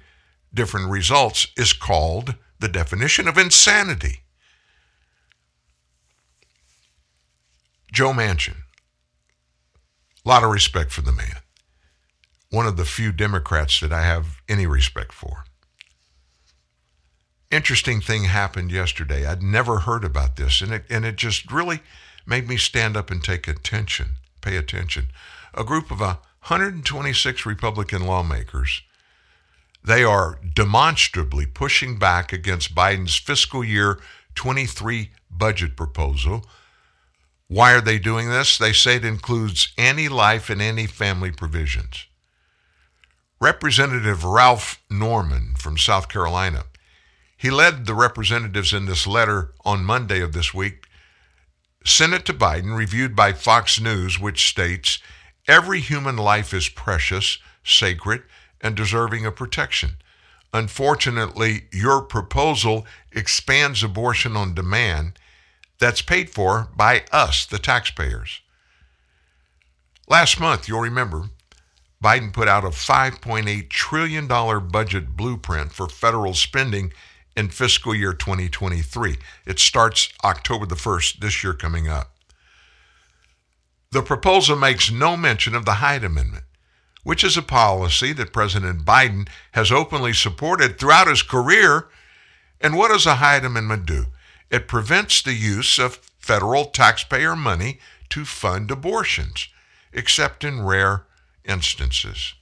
different 0.54 0.90
results 0.90 1.48
is 1.58 1.74
called 1.74 2.36
the 2.60 2.68
definition 2.68 3.28
of 3.28 3.38
insanity. 3.38 4.22
Joe 7.92 8.12
Manchin, 8.12 8.58
a 10.26 10.30
lot 10.30 10.44
of 10.44 10.52
respect 10.52 10.92
for 10.92 11.02
the 11.02 11.12
man. 11.12 11.38
One 12.52 12.66
of 12.66 12.78
the 12.78 12.86
few 12.86 13.12
Democrats 13.12 13.80
that 13.80 13.94
I 13.94 14.04
have 14.04 14.42
any 14.48 14.66
respect 14.66 15.14
for. 15.14 15.46
Interesting 17.52 18.02
thing 18.02 18.26
happened 18.26 18.72
yesterday. 18.72 19.26
I'd 19.26 19.42
never 19.42 19.80
heard 19.80 20.04
about 20.04 20.36
this, 20.36 20.62
and 20.62 20.72
it, 20.72 20.86
and 20.90 21.06
it 21.06 21.16
just 21.16 21.52
really 21.52 21.82
made 22.26 22.48
me 22.48 22.58
stand 22.58 22.96
up 22.96 23.10
and 23.10 23.24
take 23.24 23.48
attention, 23.48 24.16
pay 24.42 24.56
attention. 24.56 25.08
A 25.54 25.64
group 25.64 25.90
of 25.92 26.00
126 26.00 27.46
Republican 27.46 28.06
lawmakers 28.06 28.84
they 29.84 30.04
are 30.04 30.40
demonstrably 30.54 31.46
pushing 31.46 31.98
back 31.98 32.34
against 32.34 32.76
Biden's 32.76 33.16
fiscal 33.16 33.64
year 33.64 34.00
23 34.36 35.12
budget 35.32 35.76
proposal. 35.76 36.46
Why 37.50 37.74
are 37.74 37.82
they 37.82 37.98
doing 37.98 38.30
this? 38.30 38.60
They 38.60 38.74
say 38.74 38.98
it 38.98 39.06
includes 39.06 39.74
any 39.76 40.08
life 40.08 40.52
and 40.52 40.62
any 40.62 40.86
family 40.86 41.32
provisions. 41.32 42.06
Representative 43.42 44.24
Ralph 44.24 44.84
Norman 44.88 45.56
from 45.58 45.76
South 45.76 46.10
Carolina, 46.10 46.66
he 47.36 47.50
led 47.50 47.88
the 47.88 47.96
representatives 47.96 48.72
in 48.72 48.86
this 48.86 49.08
letter 49.08 49.56
on 49.66 49.84
Monday 49.84 50.22
of 50.22 50.34
this 50.34 50.54
week, 50.54 50.86
sent 51.84 52.14
it 52.14 52.24
to 52.26 52.34
Biden, 52.36 52.78
reviewed 52.78 53.16
by 53.16 53.34
Fox 53.34 53.80
News, 53.80 54.20
which 54.20 54.48
states 54.48 55.00
every 55.48 55.80
human 55.80 56.18
life 56.18 56.54
is 56.54 56.70
precious, 56.70 57.40
sacred, 57.64 58.22
and 58.62 58.76
deserving 58.76 59.26
of 59.26 59.36
protection. 59.36 59.96
Unfortunately, 60.54 61.64
your 61.72 62.04
proposal 62.04 62.86
expands 63.12 63.82
abortion 63.82 64.38
on 64.38 64.54
demand 64.54 65.14
that's 65.80 66.02
paid 66.02 66.30
for 66.30 66.70
by 66.76 67.04
us, 67.12 67.46
the 67.46 67.60
taxpayers. 67.60 68.42
Last 70.08 70.40
month, 70.40 70.68
you'll 70.68 70.82
remember, 70.82 71.30
Biden 72.04 72.34
put 72.34 72.48
out 72.48 72.64
a 72.64 72.70
$5.8 72.70 73.70
trillion 73.70 74.28
budget 74.28 75.16
blueprint 75.16 75.72
for 75.72 75.88
federal 75.88 76.34
spending 76.34 76.94
in 77.36 77.50
fiscal 77.50 77.94
year 77.94 78.14
2023. 78.14 79.18
It 79.46 79.60
starts 79.60 80.10
October 80.24 80.66
the 80.66 80.76
1st, 80.76 81.20
this 81.20 81.44
year 81.44 81.54
coming 81.54 81.88
up. 81.88 82.16
The 83.92 84.02
proposal 84.02 84.56
makes 84.56 84.92
no 84.92 85.18
mention 85.18 85.56
of 85.56 85.66
the 85.66 85.76
Hyde 85.76 86.04
Amendment 86.04 86.44
which 87.04 87.24
is 87.24 87.38
a 87.38 87.42
policy 87.42 88.14
that 88.14 88.34
President 88.34 88.86
Biden 88.86 89.28
has 89.54 89.72
openly 89.72 90.14
supported 90.14 90.78
throughout 90.78 91.08
his 91.08 91.22
career. 91.22 91.88
And 92.62 92.76
what 92.76 92.90
does 92.90 93.06
the 93.06 93.16
Hyde 93.16 93.46
Amendment 93.46 93.86
do? 93.86 94.06
It 94.50 94.68
prevents 94.68 95.22
the 95.22 95.34
use 95.34 95.78
of 95.78 96.00
federal 96.18 96.66
taxpayer 96.66 97.36
money 97.36 97.80
to 98.10 98.26
fund 98.26 98.72
abortions, 98.72 99.48
except 99.94 100.44
in 100.44 100.64
rare 100.64 101.06
instances. 101.46 102.34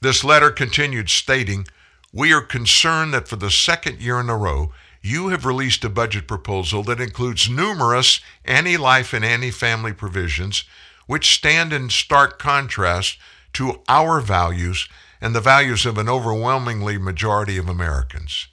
This 0.00 0.22
letter 0.22 0.50
continued 0.50 1.08
stating, 1.08 1.66
We 2.12 2.32
are 2.32 2.42
concerned 2.42 3.14
that 3.14 3.28
for 3.28 3.36
the 3.36 3.50
second 3.50 4.00
year 4.00 4.20
in 4.20 4.28
a 4.28 4.36
row, 4.36 4.72
you 5.02 5.28
have 5.28 5.46
released 5.46 5.84
a 5.84 5.88
budget 5.88 6.26
proposal 6.26 6.82
that 6.84 7.00
includes 7.00 7.48
numerous 7.48 8.20
anti 8.44 8.76
life 8.76 9.12
and 9.12 9.24
anti 9.24 9.50
family 9.50 9.92
provisions 9.92 10.64
which 11.06 11.34
stand 11.34 11.72
in 11.72 11.88
stark 11.88 12.38
contrast 12.38 13.16
to 13.52 13.80
our 13.88 14.20
values 14.20 14.88
and 15.20 15.34
the 15.34 15.40
values 15.40 15.86
of 15.86 15.96
an 15.96 16.08
overwhelmingly 16.08 16.98
majority 16.98 17.56
of 17.56 17.68
Americans. 17.68 18.48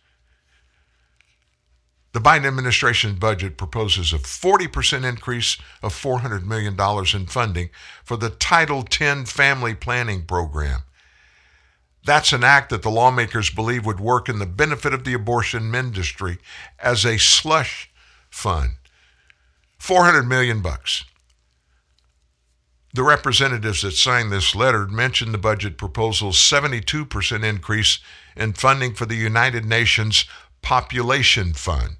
The 2.14 2.20
Biden 2.20 2.46
administration 2.46 3.16
budget 3.16 3.58
proposes 3.58 4.14
a 4.14 4.20
40% 4.20 5.04
increase 5.04 5.58
of 5.82 5.94
$400 5.94 6.44
million 6.46 6.78
in 7.16 7.26
funding 7.28 7.70
for 8.04 8.18
the 8.18 8.30
Title 8.30 8.86
X 8.90 9.32
family 9.32 9.74
planning 9.74 10.24
program. 10.24 10.82
That's 12.06 12.34
an 12.34 12.44
act 12.44 12.70
that 12.70 12.84
the 12.84 12.92
lawmakers 12.92 13.50
believe 13.50 13.86
would 13.86 14.00
work 14.00 14.30
in 14.30 14.40
the 14.40 14.46
benefit 14.46 14.94
of 14.94 15.06
the 15.06 15.14
abortion 15.14 15.74
industry 15.74 16.38
as 16.80 17.06
a 17.06 17.18
slush 17.18 17.90
fund. 18.30 18.74
400 19.80 20.24
million 20.24 20.62
bucks. 20.62 21.06
The 22.94 23.04
representatives 23.04 23.82
that 23.82 23.94
signed 23.94 24.32
this 24.32 24.54
letter 24.54 24.86
mentioned 24.86 25.34
the 25.34 25.40
budget 25.40 25.80
proposal's 25.80 26.38
72% 26.38 27.44
increase 27.44 28.00
in 28.36 28.54
funding 28.54 28.94
for 28.94 29.08
the 29.08 29.16
United 29.16 29.66
Nations 29.66 30.26
Population 30.62 31.54
Fund, 31.54 31.98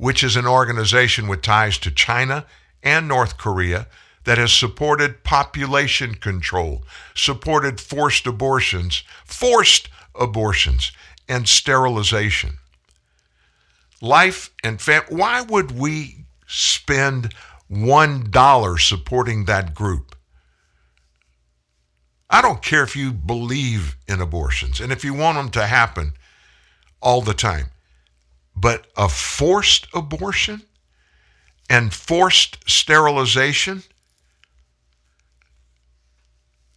which 0.00 0.24
is 0.24 0.34
an 0.34 0.46
organization 0.46 1.28
with 1.28 1.42
ties 1.42 1.76
to 1.76 1.90
China 1.90 2.46
and 2.82 3.06
North 3.06 3.36
Korea 3.36 3.86
that 4.24 4.38
has 4.38 4.50
supported 4.50 5.22
population 5.24 6.14
control, 6.14 6.82
supported 7.14 7.78
forced 7.78 8.26
abortions, 8.26 9.02
forced 9.26 9.90
abortions, 10.14 10.90
and 11.28 11.46
sterilization. 11.46 12.52
Life 14.00 14.48
and 14.64 14.80
fam- 14.80 15.02
why 15.10 15.42
would 15.42 15.72
we 15.72 16.24
spend 16.46 17.34
$1 17.70 18.80
supporting 18.80 19.44
that 19.44 19.74
group? 19.74 20.16
I 22.30 22.40
don't 22.40 22.62
care 22.62 22.84
if 22.84 22.96
you 22.96 23.12
believe 23.12 23.98
in 24.08 24.22
abortions 24.22 24.80
and 24.80 24.92
if 24.92 25.04
you 25.04 25.12
want 25.12 25.36
them 25.36 25.50
to 25.50 25.66
happen 25.66 26.14
all 27.02 27.20
the 27.20 27.34
time. 27.34 27.66
But 28.60 28.86
a 28.96 29.08
forced 29.08 29.86
abortion 29.94 30.62
and 31.70 31.94
forced 31.94 32.58
sterilization, 32.68 33.82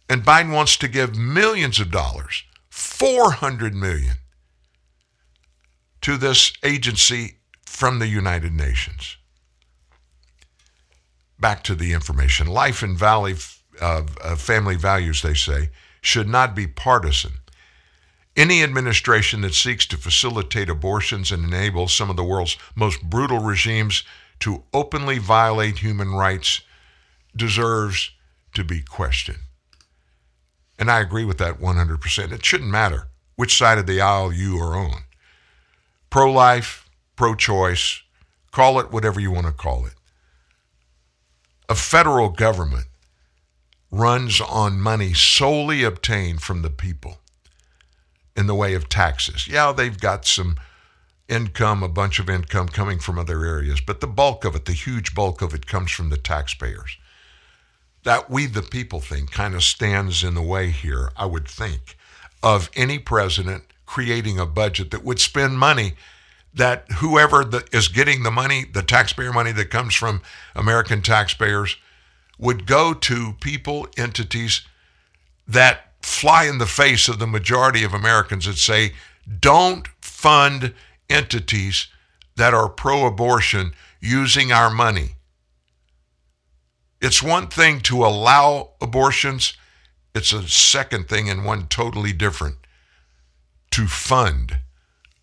and 0.08 0.24
Biden 0.24 0.52
wants 0.52 0.76
to 0.78 0.88
give 0.88 1.16
millions 1.16 1.80
of 1.80 1.90
dollars, 1.90 2.44
400 2.70 3.74
million, 3.74 4.14
to 6.00 6.16
this 6.16 6.52
agency 6.62 7.38
from 7.66 7.98
the 7.98 8.08
United 8.08 8.52
Nations. 8.52 9.16
Back 11.38 11.64
to 11.64 11.74
the 11.74 11.92
information. 11.92 12.46
Life 12.46 12.82
and 12.82 12.96
Valley 12.96 13.34
uh, 13.80 14.02
uh, 14.22 14.36
family 14.36 14.76
values, 14.76 15.22
they 15.22 15.34
say, 15.34 15.70
should 16.00 16.28
not 16.28 16.54
be 16.54 16.66
partisan. 16.66 17.32
Any 18.36 18.62
administration 18.62 19.42
that 19.42 19.54
seeks 19.54 19.86
to 19.86 19.96
facilitate 19.96 20.68
abortions 20.68 21.30
and 21.30 21.44
enable 21.44 21.86
some 21.86 22.10
of 22.10 22.16
the 22.16 22.24
world's 22.24 22.56
most 22.74 23.02
brutal 23.02 23.38
regimes 23.38 24.02
to 24.40 24.64
openly 24.72 25.18
violate 25.18 25.78
human 25.78 26.10
rights 26.10 26.62
deserves 27.36 28.10
to 28.54 28.64
be 28.64 28.82
questioned. 28.82 29.38
And 30.78 30.90
I 30.90 31.00
agree 31.00 31.24
with 31.24 31.38
that 31.38 31.60
100%. 31.60 32.32
It 32.32 32.44
shouldn't 32.44 32.70
matter 32.70 33.06
which 33.36 33.56
side 33.56 33.78
of 33.78 33.86
the 33.86 34.00
aisle 34.00 34.32
you 34.32 34.58
are 34.58 34.76
on 34.76 35.04
pro 36.14 36.30
life, 36.30 36.88
pro 37.16 37.34
choice, 37.34 38.00
call 38.52 38.78
it 38.78 38.92
whatever 38.92 39.18
you 39.18 39.32
want 39.32 39.46
to 39.46 39.52
call 39.52 39.84
it. 39.84 39.94
A 41.68 41.74
federal 41.74 42.28
government 42.28 42.86
runs 43.90 44.40
on 44.40 44.80
money 44.80 45.12
solely 45.12 45.82
obtained 45.82 46.40
from 46.40 46.62
the 46.62 46.70
people 46.70 47.18
in 48.36 48.46
the 48.46 48.54
way 48.54 48.74
of 48.74 48.88
taxes. 48.88 49.46
Yeah, 49.48 49.72
they've 49.72 49.98
got 49.98 50.26
some 50.26 50.56
income, 51.28 51.82
a 51.82 51.88
bunch 51.88 52.18
of 52.18 52.28
income 52.28 52.68
coming 52.68 52.98
from 52.98 53.18
other 53.18 53.44
areas, 53.44 53.80
but 53.80 54.00
the 54.00 54.06
bulk 54.06 54.44
of 54.44 54.54
it, 54.54 54.64
the 54.66 54.72
huge 54.72 55.14
bulk 55.14 55.40
of 55.42 55.54
it, 55.54 55.66
comes 55.66 55.90
from 55.90 56.10
the 56.10 56.16
taxpayers. 56.16 56.96
That 58.02 58.28
we 58.28 58.46
the 58.46 58.62
people 58.62 59.00
thing 59.00 59.26
kind 59.26 59.54
of 59.54 59.62
stands 59.62 60.22
in 60.22 60.34
the 60.34 60.42
way 60.42 60.70
here, 60.70 61.10
I 61.16 61.26
would 61.26 61.48
think, 61.48 61.96
of 62.42 62.70
any 62.76 62.98
president 62.98 63.64
creating 63.86 64.38
a 64.38 64.46
budget 64.46 64.90
that 64.90 65.04
would 65.04 65.20
spend 65.20 65.58
money 65.58 65.94
that 66.52 66.90
whoever 66.98 67.44
the, 67.44 67.66
is 67.72 67.88
getting 67.88 68.22
the 68.22 68.30
money, 68.30 68.64
the 68.64 68.82
taxpayer 68.82 69.32
money 69.32 69.52
that 69.52 69.70
comes 69.70 69.94
from 69.94 70.22
American 70.54 71.02
taxpayers, 71.02 71.76
would 72.38 72.66
go 72.66 72.94
to 72.94 73.32
people, 73.40 73.88
entities 73.96 74.62
that 75.46 75.92
fly 76.04 76.44
in 76.44 76.58
the 76.58 76.66
face 76.66 77.08
of 77.08 77.18
the 77.18 77.26
majority 77.26 77.82
of 77.82 77.94
Americans 77.94 78.44
that 78.44 78.58
say, 78.58 78.92
don't 79.40 79.88
fund 80.00 80.74
entities 81.08 81.88
that 82.36 82.52
are 82.52 82.68
pro 82.68 83.06
abortion 83.06 83.72
using 84.00 84.52
our 84.52 84.70
money. 84.70 85.16
It's 87.00 87.22
one 87.22 87.48
thing 87.48 87.80
to 87.82 88.04
allow 88.04 88.72
abortions, 88.80 89.54
it's 90.14 90.32
a 90.32 90.46
second 90.46 91.08
thing 91.08 91.28
and 91.28 91.44
one 91.44 91.68
totally 91.68 92.12
different 92.12 92.56
to 93.70 93.86
fund 93.86 94.58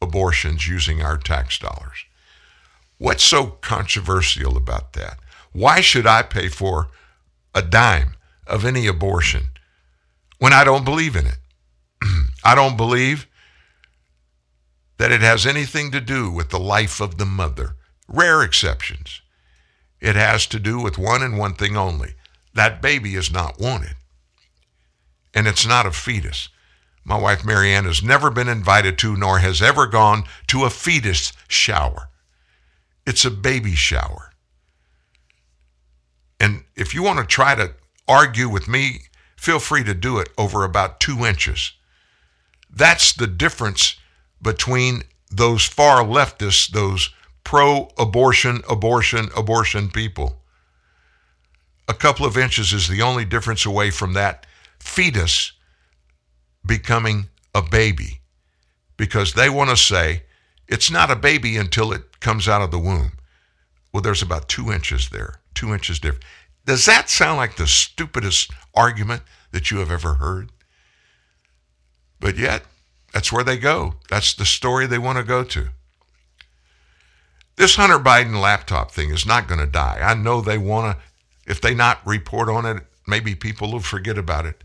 abortions 0.01 0.67
using 0.67 1.01
our 1.01 1.17
tax 1.17 1.59
dollars. 1.59 2.05
What's 2.97 3.23
so 3.23 3.45
controversial 3.61 4.57
about 4.57 4.93
that? 4.93 5.19
Why 5.53 5.79
should 5.79 6.07
I 6.07 6.23
pay 6.23 6.49
for 6.49 6.89
a 7.53 7.61
dime 7.61 8.15
of 8.47 8.65
any 8.65 8.87
abortion 8.87 9.50
when 10.41 10.53
I 10.53 10.63
don't 10.63 10.83
believe 10.83 11.15
in 11.15 11.27
it? 11.27 11.37
I 12.43 12.55
don't 12.55 12.75
believe 12.75 13.27
that 14.97 15.11
it 15.11 15.21
has 15.21 15.45
anything 15.45 15.91
to 15.91 16.01
do 16.01 16.31
with 16.31 16.49
the 16.49 16.59
life 16.59 16.99
of 16.99 17.19
the 17.19 17.27
mother. 17.27 17.75
Rare 18.07 18.41
exceptions. 18.41 19.21
It 19.99 20.15
has 20.15 20.47
to 20.47 20.59
do 20.59 20.79
with 20.79 20.97
one 20.97 21.21
and 21.21 21.37
one 21.37 21.53
thing 21.53 21.77
only 21.77 22.15
that 22.55 22.81
baby 22.81 23.13
is 23.13 23.31
not 23.31 23.59
wanted. 23.59 23.93
And 25.31 25.47
it's 25.47 25.65
not 25.65 25.85
a 25.85 25.91
fetus. 25.91 26.49
My 27.05 27.19
wife 27.19 27.45
Marianne 27.45 27.85
has 27.85 28.01
never 28.01 28.31
been 28.31 28.49
invited 28.49 28.97
to, 28.97 29.15
nor 29.15 29.37
has 29.39 29.61
ever 29.61 29.85
gone 29.85 30.23
to 30.47 30.65
a 30.65 30.71
fetus 30.71 31.33
shower. 31.49 32.09
It's 33.05 33.25
a 33.25 33.31
baby 33.31 33.75
shower. 33.75 34.31
And 36.39 36.63
if 36.75 36.95
you 36.95 37.03
want 37.03 37.19
to 37.19 37.25
try 37.25 37.53
to 37.53 37.75
argue 38.07 38.49
with 38.49 38.67
me, 38.67 39.03
feel 39.41 39.57
free 39.57 39.83
to 39.83 39.95
do 39.95 40.19
it 40.19 40.29
over 40.37 40.63
about 40.63 40.99
two 40.99 41.25
inches. 41.25 41.73
That's 42.69 43.11
the 43.11 43.25
difference 43.25 43.95
between 44.39 45.01
those 45.31 45.65
far 45.65 46.03
leftists, 46.03 46.69
those 46.69 47.09
pro 47.43 47.89
abortion, 47.97 48.61
abortion, 48.69 49.29
abortion 49.35 49.89
people. 49.89 50.37
A 51.87 51.95
couple 51.95 52.23
of 52.23 52.37
inches 52.37 52.71
is 52.71 52.87
the 52.87 53.01
only 53.01 53.25
difference 53.25 53.65
away 53.65 53.89
from 53.89 54.13
that 54.13 54.45
fetus 54.77 55.53
becoming 56.63 57.27
a 57.55 57.63
baby 57.63 58.21
because 58.95 59.33
they 59.33 59.49
want 59.49 59.71
to 59.71 59.75
say 59.75 60.21
it's 60.67 60.91
not 60.91 61.09
a 61.09 61.15
baby 61.15 61.57
until 61.57 61.91
it 61.91 62.19
comes 62.19 62.47
out 62.47 62.61
of 62.61 62.69
the 62.69 62.77
womb. 62.77 63.13
Well, 63.91 64.01
there's 64.01 64.21
about 64.21 64.47
two 64.47 64.71
inches 64.71 65.09
there, 65.09 65.41
two 65.55 65.73
inches 65.73 65.99
different. 65.99 66.25
Does 66.65 66.85
that 66.85 67.09
sound 67.09 67.37
like 67.37 67.55
the 67.55 67.67
stupidest 67.67 68.51
argument 68.73 69.23
that 69.51 69.71
you 69.71 69.79
have 69.79 69.91
ever 69.91 70.15
heard? 70.15 70.51
But 72.19 72.37
yet, 72.37 72.63
that's 73.13 73.31
where 73.31 73.43
they 73.43 73.57
go. 73.57 73.95
That's 74.09 74.33
the 74.33 74.45
story 74.45 74.85
they 74.85 74.99
want 74.99 75.17
to 75.17 75.23
go 75.23 75.43
to. 75.43 75.69
This 77.55 77.75
Hunter 77.75 77.99
Biden 77.99 78.39
laptop 78.39 78.91
thing 78.91 79.11
is 79.11 79.25
not 79.25 79.47
going 79.47 79.59
to 79.59 79.67
die. 79.67 79.99
I 80.01 80.13
know 80.13 80.39
they 80.39 80.57
want 80.57 80.97
to, 80.97 81.03
if 81.51 81.59
they 81.59 81.73
not 81.73 82.05
report 82.05 82.47
on 82.47 82.65
it, 82.65 82.83
maybe 83.07 83.35
people 83.35 83.71
will 83.71 83.81
forget 83.81 84.17
about 84.17 84.45
it. 84.45 84.63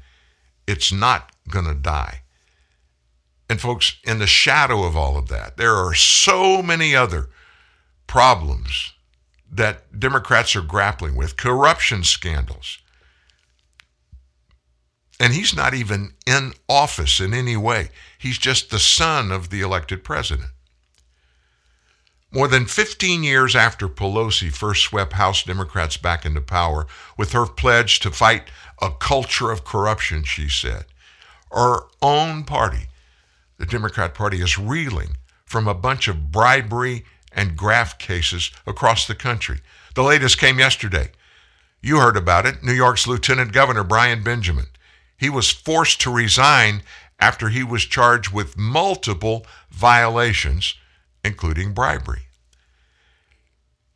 It's 0.66 0.92
not 0.92 1.32
going 1.48 1.66
to 1.66 1.74
die. 1.74 2.22
And 3.48 3.60
folks, 3.60 3.96
in 4.04 4.18
the 4.18 4.26
shadow 4.26 4.84
of 4.84 4.96
all 4.96 5.16
of 5.16 5.28
that, 5.28 5.56
there 5.56 5.74
are 5.74 5.94
so 5.94 6.62
many 6.62 6.94
other 6.94 7.28
problems 8.06 8.92
that 9.50 9.98
Democrats 9.98 10.56
are 10.56 10.62
grappling 10.62 11.16
with 11.16 11.36
corruption 11.36 12.04
scandals. 12.04 12.78
And 15.18 15.32
he's 15.32 15.56
not 15.56 15.72
even 15.72 16.14
in 16.26 16.52
office 16.68 17.20
in 17.20 17.32
any 17.32 17.56
way. 17.56 17.88
He's 18.18 18.38
just 18.38 18.70
the 18.70 18.78
son 18.78 19.32
of 19.32 19.48
the 19.48 19.62
elected 19.62 20.04
president. 20.04 20.50
More 22.30 22.48
than 22.48 22.66
15 22.66 23.22
years 23.22 23.56
after 23.56 23.88
Pelosi 23.88 24.52
first 24.52 24.82
swept 24.82 25.14
House 25.14 25.42
Democrats 25.42 25.96
back 25.96 26.26
into 26.26 26.40
power 26.40 26.86
with 27.16 27.32
her 27.32 27.46
pledge 27.46 27.98
to 28.00 28.10
fight 28.10 28.50
a 28.82 28.90
culture 28.90 29.50
of 29.50 29.64
corruption, 29.64 30.22
she 30.24 30.48
said, 30.48 30.84
our 31.50 31.88
own 32.02 32.44
party, 32.44 32.88
the 33.56 33.64
Democrat 33.64 34.12
Party, 34.12 34.42
is 34.42 34.58
reeling 34.58 35.16
from 35.46 35.66
a 35.66 35.74
bunch 35.74 36.08
of 36.08 36.30
bribery 36.30 37.04
and 37.36 37.56
graft 37.56 38.00
cases 38.00 38.50
across 38.66 39.06
the 39.06 39.14
country. 39.14 39.60
The 39.94 40.02
latest 40.02 40.38
came 40.38 40.58
yesterday. 40.58 41.10
You 41.82 41.98
heard 41.98 42.16
about 42.16 42.46
it. 42.46 42.64
New 42.64 42.72
York's 42.72 43.06
Lieutenant 43.06 43.52
Governor 43.52 43.84
Brian 43.84 44.24
Benjamin. 44.24 44.66
He 45.16 45.30
was 45.30 45.50
forced 45.50 46.00
to 46.00 46.10
resign 46.12 46.82
after 47.20 47.48
he 47.48 47.62
was 47.62 47.84
charged 47.84 48.32
with 48.32 48.58
multiple 48.58 49.46
violations, 49.70 50.74
including 51.24 51.72
bribery. 51.72 52.22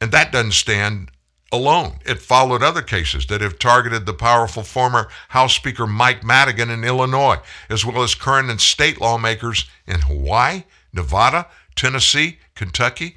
And 0.00 0.12
that 0.12 0.32
doesn't 0.32 0.52
stand 0.52 1.10
alone. 1.52 1.98
It 2.06 2.22
followed 2.22 2.62
other 2.62 2.82
cases 2.82 3.26
that 3.26 3.40
have 3.40 3.58
targeted 3.58 4.06
the 4.06 4.14
powerful 4.14 4.62
former 4.62 5.08
House 5.30 5.54
Speaker 5.54 5.86
Mike 5.86 6.24
Madigan 6.24 6.70
in 6.70 6.84
Illinois, 6.84 7.38
as 7.68 7.84
well 7.84 8.02
as 8.02 8.14
current 8.14 8.50
and 8.50 8.60
state 8.60 9.00
lawmakers 9.00 9.66
in 9.86 10.00
Hawaii, 10.02 10.64
Nevada, 10.92 11.48
Tennessee, 11.74 12.38
Kentucky, 12.54 13.16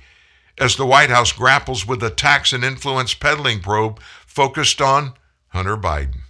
as 0.57 0.75
the 0.75 0.85
White 0.85 1.09
House 1.09 1.31
grapples 1.31 1.87
with 1.87 2.03
a 2.03 2.09
tax 2.09 2.53
and 2.53 2.63
influence 2.63 3.13
peddling 3.13 3.59
probe 3.59 3.99
focused 4.25 4.81
on 4.81 5.13
Hunter 5.49 5.77
Biden. 5.77 6.21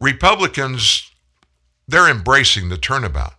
Republicans, 0.00 1.10
they're 1.88 2.10
embracing 2.10 2.68
the 2.68 2.78
turnabout, 2.78 3.34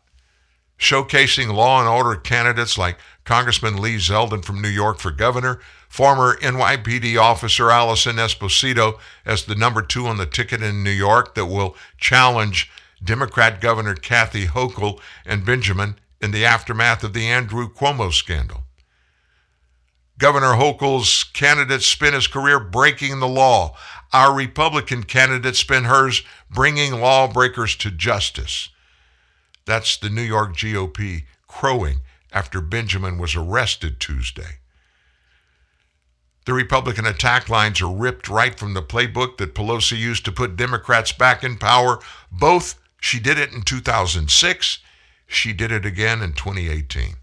showcasing 0.79 1.53
law 1.53 1.79
and 1.79 1.89
order 1.89 2.19
candidates 2.19 2.77
like 2.77 2.97
Congressman 3.23 3.81
Lee 3.81 3.97
Zeldin 3.97 4.43
from 4.43 4.61
New 4.61 4.69
York 4.69 4.99
for 4.99 5.11
governor, 5.11 5.59
former 5.89 6.37
NYPD 6.37 7.19
officer 7.19 7.71
Alison 7.71 8.17
Esposito 8.17 8.99
as 9.25 9.45
the 9.45 9.55
number 9.55 9.81
two 9.81 10.07
on 10.07 10.17
the 10.17 10.25
ticket 10.25 10.61
in 10.61 10.83
New 10.83 10.91
York 10.91 11.35
that 11.35 11.45
will 11.45 11.75
challenge 11.97 12.69
Democrat 13.03 13.61
Governor 13.61 13.95
Kathy 13.95 14.47
Hochul 14.47 14.99
and 15.25 15.45
Benjamin 15.45 15.95
in 16.21 16.31
the 16.31 16.45
aftermath 16.45 17.03
of 17.03 17.13
the 17.13 17.27
Andrew 17.27 17.69
Cuomo 17.71 18.11
scandal. 18.11 18.64
Governor 20.17 20.53
Hochul's 20.53 21.23
candidate 21.23 21.81
spent 21.81 22.15
his 22.15 22.27
career 22.27 22.59
breaking 22.59 23.19
the 23.19 23.27
law. 23.27 23.75
Our 24.13 24.33
Republican 24.33 25.03
candidate 25.03 25.55
spent 25.55 25.87
hers 25.87 26.23
bringing 26.49 26.93
lawbreakers 26.93 27.75
to 27.77 27.91
justice. 27.91 28.69
That's 29.65 29.97
the 29.97 30.09
New 30.09 30.21
York 30.21 30.55
GOP 30.55 31.23
crowing 31.47 31.97
after 32.31 32.61
Benjamin 32.61 33.17
was 33.17 33.35
arrested 33.35 33.99
Tuesday. 33.99 34.59
The 36.45 36.53
Republican 36.53 37.05
attack 37.05 37.49
lines 37.49 37.81
are 37.81 37.91
ripped 37.91 38.29
right 38.29 38.57
from 38.57 38.73
the 38.73 38.83
playbook 38.83 39.37
that 39.37 39.55
Pelosi 39.55 39.97
used 39.97 40.25
to 40.25 40.31
put 40.31 40.55
Democrats 40.55 41.11
back 41.11 41.43
in 41.43 41.57
power. 41.57 41.99
Both, 42.31 42.79
she 43.01 43.19
did 43.19 43.39
it 43.39 43.51
in 43.51 43.63
2006, 43.63 44.79
she 45.27 45.53
did 45.53 45.71
it 45.71 45.85
again 45.85 46.21
in 46.21 46.33
2018. 46.33 47.15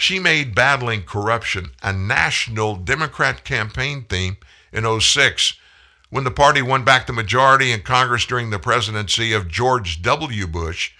She 0.00 0.18
made 0.18 0.54
battling 0.54 1.02
corruption 1.02 1.72
a 1.82 1.92
national 1.92 2.76
Democrat 2.76 3.44
campaign 3.44 4.06
theme 4.08 4.38
in 4.72 4.98
06 4.98 5.58
when 6.08 6.24
the 6.24 6.30
party 6.30 6.62
won 6.62 6.84
back 6.84 7.06
the 7.06 7.12
majority 7.12 7.70
in 7.70 7.82
Congress 7.82 8.24
during 8.24 8.48
the 8.48 8.58
presidency 8.58 9.34
of 9.34 9.46
George 9.46 10.00
W. 10.00 10.46
Bush, 10.46 10.92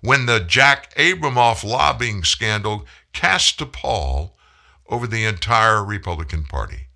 when 0.00 0.24
the 0.24 0.40
Jack 0.40 0.94
Abramoff 0.94 1.64
lobbying 1.64 2.24
scandal 2.24 2.86
cast 3.12 3.60
a 3.60 3.66
pall 3.66 4.38
over 4.88 5.06
the 5.06 5.26
entire 5.26 5.84
Republican 5.84 6.44
Party. 6.44 6.86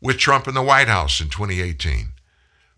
With 0.00 0.18
Trump 0.18 0.48
in 0.48 0.54
the 0.54 0.62
White 0.62 0.88
House 0.88 1.20
in 1.20 1.28
2018, 1.28 2.08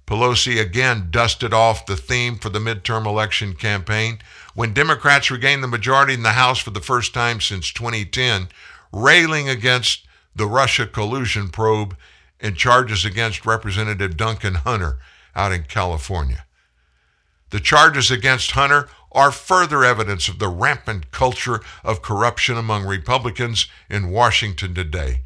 Pelosi 0.06 0.60
again 0.60 1.08
dusted 1.10 1.54
off 1.54 1.86
the 1.86 1.96
theme 1.96 2.36
for 2.36 2.50
the 2.50 2.58
midterm 2.58 3.06
election 3.06 3.54
campaign 3.54 4.18
when 4.56 4.72
Democrats 4.72 5.30
regained 5.30 5.62
the 5.62 5.68
majority 5.68 6.14
in 6.14 6.22
the 6.22 6.30
House 6.30 6.58
for 6.58 6.70
the 6.70 6.80
first 6.80 7.12
time 7.12 7.42
since 7.42 7.70
2010, 7.70 8.48
railing 8.90 9.50
against 9.50 10.06
the 10.34 10.46
Russia 10.46 10.86
collusion 10.86 11.50
probe 11.50 11.94
and 12.40 12.56
charges 12.56 13.04
against 13.04 13.44
Representative 13.44 14.16
Duncan 14.16 14.54
Hunter 14.54 14.96
out 15.36 15.52
in 15.52 15.64
California. 15.64 16.46
The 17.50 17.60
charges 17.60 18.10
against 18.10 18.52
Hunter 18.52 18.88
are 19.12 19.30
further 19.30 19.84
evidence 19.84 20.26
of 20.26 20.38
the 20.38 20.48
rampant 20.48 21.10
culture 21.10 21.60
of 21.84 22.00
corruption 22.00 22.56
among 22.56 22.86
Republicans 22.86 23.66
in 23.90 24.10
Washington 24.10 24.74
today. 24.74 25.20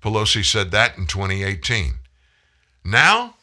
Pelosi 0.00 0.44
said 0.44 0.70
that 0.70 0.96
in 0.96 1.06
2018. 1.06 1.94
Now, 2.84 3.34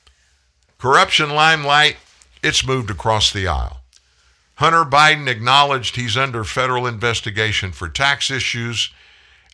corruption 0.78 1.30
limelight, 1.30 1.98
it's 2.42 2.66
moved 2.66 2.90
across 2.90 3.34
the 3.34 3.48
aisle. 3.48 3.79
Hunter 4.60 4.84
Biden 4.84 5.30
acknowledged 5.30 5.96
he's 5.96 6.18
under 6.18 6.44
federal 6.44 6.86
investigation 6.86 7.72
for 7.72 7.88
tax 7.88 8.30
issues, 8.30 8.90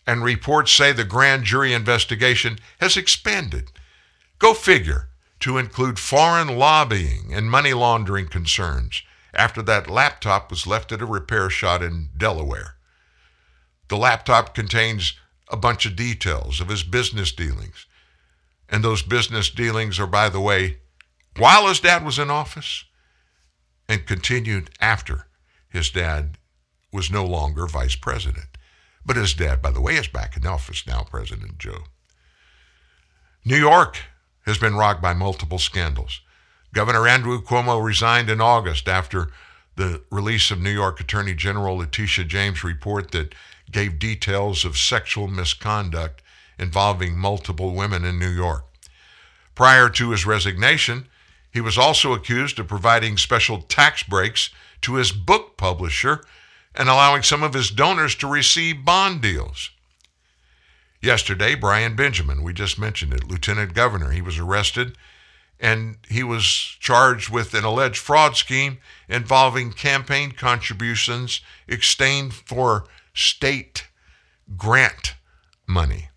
and 0.08 0.24
reports 0.24 0.72
say 0.72 0.92
the 0.92 1.04
grand 1.04 1.44
jury 1.44 1.74
investigation 1.74 2.58
has 2.80 2.98
expanded. 2.98 3.70
Go 4.40 4.56
figure, 4.56 5.10
to 5.42 5.60
include 5.60 6.00
foreign 6.00 6.58
lobbying 6.58 7.32
and 7.32 7.52
money 7.52 7.72
laundering 7.72 8.28
concerns 8.28 9.04
after 9.32 9.62
that 9.62 9.88
laptop 9.88 10.50
was 10.50 10.66
left 10.66 10.92
at 10.92 11.04
a 11.04 11.06
repair 11.06 11.52
shop 11.52 11.84
in 11.84 12.10
Delaware. 12.18 12.74
The 13.90 13.98
laptop 13.98 14.56
contains 14.56 15.14
a 15.50 15.58
bunch 15.58 15.86
of 15.86 15.96
details 15.96 16.60
of 16.60 16.70
his 16.70 16.82
business 16.82 17.32
dealings. 17.32 17.86
And 18.68 18.84
those 18.84 19.04
business 19.04 19.52
dealings 19.52 20.00
are, 20.00 20.08
by 20.08 20.30
the 20.30 20.42
way, 20.42 20.78
while 21.38 21.68
his 21.68 21.80
dad 21.80 22.04
was 22.04 22.18
in 22.18 22.32
office 22.32 22.86
and 23.88 24.06
continued 24.06 24.70
after 24.80 25.28
his 25.70 25.90
dad 25.90 26.38
was 26.92 27.12
no 27.12 27.26
longer 27.26 27.68
vice 27.68 27.96
president. 27.96 28.58
But 29.06 29.18
his 29.18 29.34
dad, 29.34 29.62
by 29.62 29.72
the 29.72 29.82
way, 29.82 29.96
is 29.96 30.08
back 30.08 30.36
in 30.36 30.48
office 30.48 30.88
now, 30.88 31.04
President 31.04 31.60
Joe. 31.60 31.84
New 33.44 33.58
York 33.58 33.98
has 34.46 34.58
been 34.58 34.76
rocked 34.76 35.02
by 35.02 35.14
multiple 35.14 35.60
scandals. 35.60 36.22
Governor 36.74 37.08
Andrew 37.08 37.42
Cuomo 37.42 37.84
resigned 37.84 38.30
in 38.30 38.42
August 38.42 38.88
after 38.88 39.30
the 39.76 40.02
release 40.10 40.52
of 40.52 40.60
New 40.60 40.72
York 40.72 41.00
Attorney 41.00 41.36
General 41.36 41.78
Letitia 41.78 42.26
James' 42.26 42.64
report 42.64 43.12
that 43.12 43.36
gave 43.72 44.00
details 44.00 44.66
of 44.66 44.78
sexual 44.78 45.28
misconduct 45.28 46.22
involving 46.58 47.18
multiple 47.18 47.74
women 47.74 48.06
in 48.06 48.18
New 48.18 48.30
York. 48.30 48.66
Prior 49.54 49.90
to 49.90 50.12
his 50.12 50.26
resignation, 50.26 51.08
he 51.56 51.62
was 51.62 51.78
also 51.78 52.12
accused 52.12 52.60
of 52.60 52.68
providing 52.68 53.16
special 53.16 53.62
tax 53.62 54.04
breaks 54.04 54.50
to 54.82 54.96
his 54.96 55.14
book 55.14 55.56
publisher 55.56 56.22
and 56.76 56.90
allowing 56.90 57.24
some 57.24 57.44
of 57.44 57.54
his 57.54 57.72
donors 57.72 58.14
to 58.14 58.28
receive 58.28 58.84
bond 58.84 59.22
deals. 59.22 59.70
Yesterday, 61.02 61.56
Brian 61.56 61.96
Benjamin, 61.96 62.44
we 62.44 62.52
just 62.52 62.78
mentioned 62.78 63.14
it, 63.14 63.30
lieutenant 63.30 63.74
governor, 63.74 64.12
he 64.12 64.22
was 64.22 64.38
arrested 64.38 64.98
and 65.58 65.96
he 66.10 66.24
was 66.24 66.46
charged 66.82 67.30
with 67.30 67.54
an 67.54 67.64
alleged 67.64 68.00
fraud 68.00 68.36
scheme 68.36 68.80
involving 69.08 69.72
campaign 69.72 70.34
contributions 70.34 71.40
exchanged 71.70 72.36
for 72.46 72.84
state 73.14 73.88
grant 74.58 75.16
money. 75.66 76.10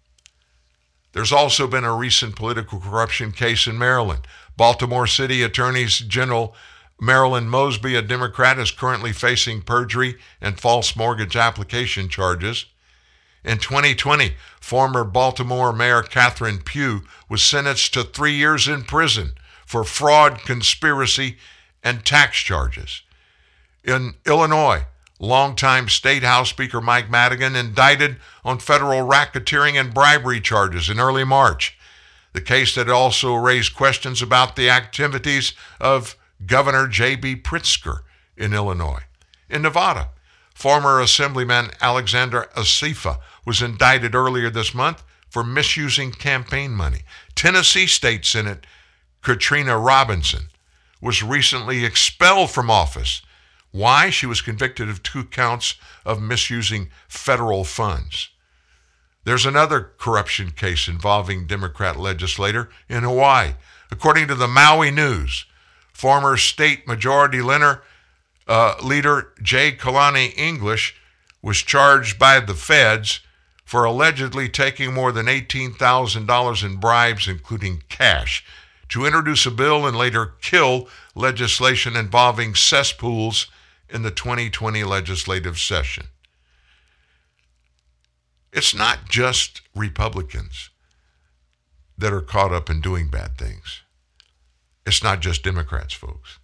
There's 1.13 1.33
also 1.33 1.69
been 1.69 1.85
a 1.85 1.95
recent 1.95 2.35
political 2.35 2.81
corruption 2.81 3.31
case 3.31 3.69
in 3.69 3.79
Maryland. 3.79 4.27
Baltimore 4.59 5.07
City 5.07 5.43
Attorney 5.43 5.87
General 5.87 6.53
Marilyn 7.01 7.49
Mosby, 7.49 7.95
a 7.95 8.03
Democrat, 8.03 8.59
is 8.59 8.73
currently 8.73 9.13
facing 9.13 9.63
perjury 9.63 10.17
and 10.41 10.59
false 10.59 10.97
mortgage 10.97 11.37
application 11.37 12.09
charges. 12.09 12.67
In 13.45 13.59
2020, 13.59 14.33
former 14.61 15.05
Baltimore 15.05 15.73
Mayor 15.73 16.03
Catherine 16.03 16.59
Pugh 16.59 17.05
was 17.29 17.41
sentenced 17.41 17.95
to 17.95 18.03
three 18.03 18.35
years 18.35 18.67
in 18.67 18.83
prison 18.83 19.35
for 19.65 19.85
fraud, 19.85 20.41
conspiracy, 20.41 21.37
and 21.85 22.05
tax 22.05 22.39
charges. 22.39 23.03
In 23.85 24.15
Illinois, 24.27 24.87
longtime 25.21 25.89
State 25.89 26.25
House 26.25 26.51
Speaker 26.51 26.81
Mike 26.81 27.09
Madigan 27.09 27.55
indicted 27.55 28.17
on 28.45 28.59
federal 28.59 29.09
racketeering 29.09 29.81
and 29.81 29.95
bribery 29.95 30.41
charges 30.41 30.91
in 30.91 30.99
early 30.99 31.23
March. 31.23 31.78
The 32.39 32.45
case 32.45 32.77
that 32.77 32.89
also 32.89 33.35
raised 33.35 33.75
questions 33.75 34.23
about 34.23 34.55
the 34.55 34.71
activities 34.71 35.55
of 35.81 36.15
Governor 36.47 36.87
J.B. 36.87 37.39
Pritzker 37.39 38.03
in 38.37 38.55
Illinois. 38.55 39.03
In 39.51 39.63
Nevada, 39.63 40.11
former 40.55 41.01
Assemblyman 41.01 41.73
Alexander 41.81 42.49
Assefa 42.55 43.19
was 43.45 43.61
indicted 43.61 44.15
earlier 44.15 44.51
this 44.51 44.73
month 44.73 45.03
for 45.29 45.43
misusing 45.43 46.13
campaign 46.13 46.71
money. 46.71 47.01
Tennessee 47.35 47.89
State 47.89 48.25
Senate 48.25 48.65
Katrina 49.21 49.77
Robinson 49.77 50.51
was 51.01 51.25
recently 51.25 51.85
expelled 51.85 52.53
from 52.53 52.71
office. 52.71 53.21
Why? 53.73 54.11
She 54.11 54.27
was 54.27 54.43
convicted 54.43 54.89
of 54.89 55.03
two 55.03 55.25
counts 55.25 55.75
of 56.05 56.23
misusing 56.23 56.91
federal 57.09 57.65
funds. 57.65 58.29
There's 59.29 59.45
another 59.45 59.91
corruption 59.99 60.53
case 60.53 60.89
involving 60.89 61.47
Democrat 61.47 61.99
legislator 61.99 62.71
in 62.89 63.03
Hawaii. 63.03 63.57
According 63.91 64.27
to 64.29 64.35
the 64.35 64.49
Maui 64.49 64.91
News, 64.91 65.45
former 65.93 66.39
state 66.39 66.87
majority 66.87 67.43
leader, 67.43 67.83
uh, 68.47 68.77
leader 68.83 69.35
Jay 69.43 69.73
Kalani 69.73 70.33
English 70.35 70.97
was 71.43 71.59
charged 71.59 72.19
by 72.19 72.41
the 72.41 72.55
feds 72.55 73.21
for 73.67 73.85
allegedly 73.85 74.49
taking 74.49 74.95
more 74.95 75.13
than 75.13 75.27
$18,000 75.27 76.65
in 76.65 76.77
bribes, 76.77 77.29
including 77.29 77.83
cash, 77.91 78.43
to 78.89 79.05
introduce 79.05 79.45
a 79.45 79.51
bill 79.51 79.87
and 79.87 79.95
later 79.95 80.37
kill 80.41 80.89
legislation 81.15 81.97
involving 81.97 82.55
cesspools 82.55 83.49
in 83.91 84.01
the 84.01 84.11
2020 84.11 84.85
legislative 84.85 85.59
session. 85.59 86.07
It's 88.53 88.75
not 88.75 89.09
just 89.09 89.61
Republicans 89.75 90.71
that 91.97 92.13
are 92.13 92.23
caught 92.23 92.53
up 92.53 92.71
in 92.71 92.81
doing 92.81 93.09
bad 93.09 93.37
things. 93.37 93.83
It's 94.87 95.03
not 95.03 95.21
just 95.21 95.43
Democrats, 95.43 95.93
folks. 95.93 96.39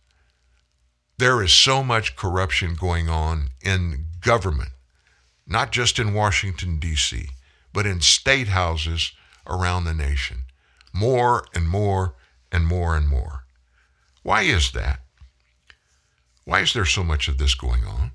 There 1.16 1.42
is 1.42 1.52
so 1.52 1.82
much 1.82 2.16
corruption 2.16 2.74
going 2.74 3.08
on 3.08 3.50
in 3.62 4.06
government, 4.20 4.72
not 5.46 5.70
just 5.70 5.98
in 5.98 6.12
Washington, 6.12 6.78
D.C., 6.78 7.28
but 7.72 7.86
in 7.86 8.00
state 8.00 8.48
houses 8.48 9.12
around 9.46 9.84
the 9.84 9.94
nation. 9.94 10.44
More 10.92 11.46
and 11.54 11.68
more 11.68 12.14
and 12.52 12.66
more 12.66 12.96
and 12.96 13.08
more. 13.08 13.44
Why 14.22 14.42
is 14.42 14.72
that? 14.72 15.00
Why 16.44 16.60
is 16.60 16.72
there 16.72 16.84
so 16.84 17.02
much 17.02 17.28
of 17.28 17.38
this 17.38 17.54
going 17.54 17.84
on? 17.84 18.12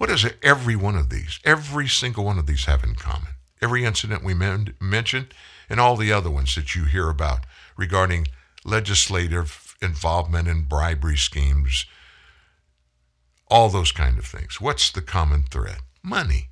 What 0.00 0.08
does 0.08 0.24
every 0.42 0.76
one 0.76 0.96
of 0.96 1.10
these, 1.10 1.40
every 1.44 1.86
single 1.86 2.24
one 2.24 2.38
of 2.38 2.46
these 2.46 2.64
have 2.64 2.82
in 2.82 2.94
common? 2.94 3.34
Every 3.60 3.84
incident 3.84 4.24
we 4.24 4.32
men- 4.32 4.72
mentioned 4.80 5.34
and 5.68 5.78
all 5.78 5.94
the 5.94 6.10
other 6.10 6.30
ones 6.30 6.54
that 6.54 6.74
you 6.74 6.84
hear 6.84 7.10
about 7.10 7.40
regarding 7.76 8.28
legislative 8.64 9.76
involvement 9.82 10.48
in 10.48 10.62
bribery 10.62 11.18
schemes, 11.18 11.84
all 13.48 13.68
those 13.68 13.92
kind 13.92 14.16
of 14.16 14.24
things. 14.24 14.58
What's 14.58 14.90
the 14.90 15.02
common 15.02 15.42
thread? 15.42 15.80
Money. 16.02 16.48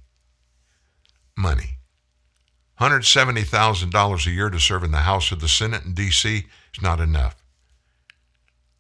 Money. 1.35 1.79
$170,000 2.79 4.27
a 4.27 4.31
year 4.31 4.51
to 4.51 4.61
serve 4.61 4.85
in 4.85 4.91
the 4.91 4.99
House 4.99 5.33
or 5.33 5.37
the 5.37 5.49
Senate 5.49 5.87
in 5.87 5.95
D.C. 5.95 6.45
is 6.77 6.83
not 6.83 7.01
enough. 7.01 7.35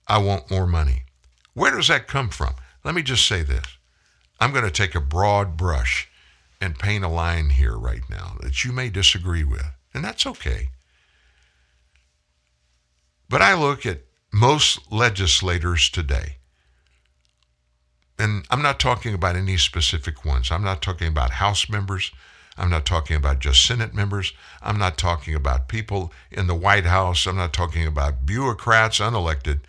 I 0.06 0.18
want 0.18 0.50
more 0.50 0.66
money. 0.66 1.04
Where 1.54 1.74
does 1.74 1.88
that 1.88 2.06
come 2.06 2.28
from? 2.28 2.52
Let 2.84 2.94
me 2.94 3.00
just 3.00 3.26
say 3.26 3.42
this. 3.42 3.77
I'm 4.40 4.52
going 4.52 4.64
to 4.64 4.70
take 4.70 4.94
a 4.94 5.00
broad 5.00 5.56
brush 5.56 6.08
and 6.60 6.78
paint 6.78 7.04
a 7.04 7.08
line 7.08 7.50
here 7.50 7.76
right 7.76 8.02
now 8.08 8.36
that 8.40 8.64
you 8.64 8.72
may 8.72 8.88
disagree 8.88 9.44
with, 9.44 9.66
and 9.94 10.04
that's 10.04 10.26
okay. 10.26 10.70
But 13.28 13.42
I 13.42 13.54
look 13.54 13.84
at 13.84 14.02
most 14.32 14.90
legislators 14.90 15.90
today, 15.90 16.36
and 18.18 18.44
I'm 18.50 18.62
not 18.62 18.80
talking 18.80 19.14
about 19.14 19.36
any 19.36 19.56
specific 19.56 20.24
ones. 20.24 20.50
I'm 20.50 20.64
not 20.64 20.82
talking 20.82 21.08
about 21.08 21.32
House 21.32 21.68
members. 21.68 22.10
I'm 22.56 22.70
not 22.70 22.84
talking 22.84 23.16
about 23.16 23.38
just 23.38 23.64
Senate 23.64 23.94
members. 23.94 24.32
I'm 24.60 24.78
not 24.78 24.98
talking 24.98 25.34
about 25.34 25.68
people 25.68 26.12
in 26.30 26.48
the 26.48 26.56
White 26.56 26.86
House. 26.86 27.26
I'm 27.26 27.36
not 27.36 27.52
talking 27.52 27.86
about 27.86 28.26
bureaucrats, 28.26 28.98
unelected 28.98 29.60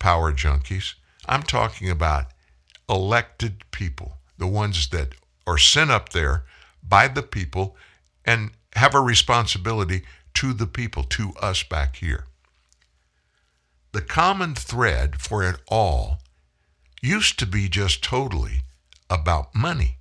power 0.00 0.32
junkies. 0.32 0.94
I'm 1.26 1.44
talking 1.44 1.88
about 1.88 2.26
elected 2.88 3.64
people, 3.70 4.18
the 4.38 4.46
ones 4.46 4.88
that 4.88 5.14
are 5.46 5.58
sent 5.58 5.90
up 5.90 6.10
there 6.10 6.44
by 6.82 7.08
the 7.08 7.22
people 7.22 7.76
and 8.24 8.50
have 8.74 8.94
a 8.94 9.00
responsibility 9.00 10.02
to 10.34 10.52
the 10.52 10.66
people, 10.66 11.04
to 11.04 11.32
us 11.40 11.62
back 11.62 11.96
here. 11.96 12.26
The 13.92 14.02
common 14.02 14.54
thread 14.54 15.20
for 15.20 15.48
it 15.48 15.60
all 15.68 16.18
used 17.00 17.38
to 17.38 17.46
be 17.46 17.68
just 17.68 18.02
totally 18.02 18.62
about 19.08 19.54
money. 19.54 19.98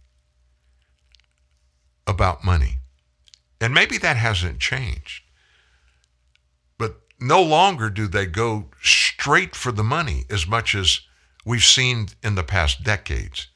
About 2.07 2.43
money. 2.43 2.79
And 3.61 3.73
maybe 3.73 3.97
that 3.99 4.17
hasn't 4.17 4.59
changed. 4.59 5.23
But 6.77 7.01
no 7.19 7.41
longer 7.41 7.89
do 7.89 8.07
they 8.07 8.25
go 8.25 8.69
straight 8.81 9.55
for 9.55 9.71
the 9.71 9.83
money 9.83 10.25
as 10.29 10.47
much 10.47 10.73
as 10.73 11.01
we've 11.45 11.63
seen 11.63 12.07
in 12.23 12.35
the 12.35 12.43
past 12.43 12.83
decades. 12.83 13.47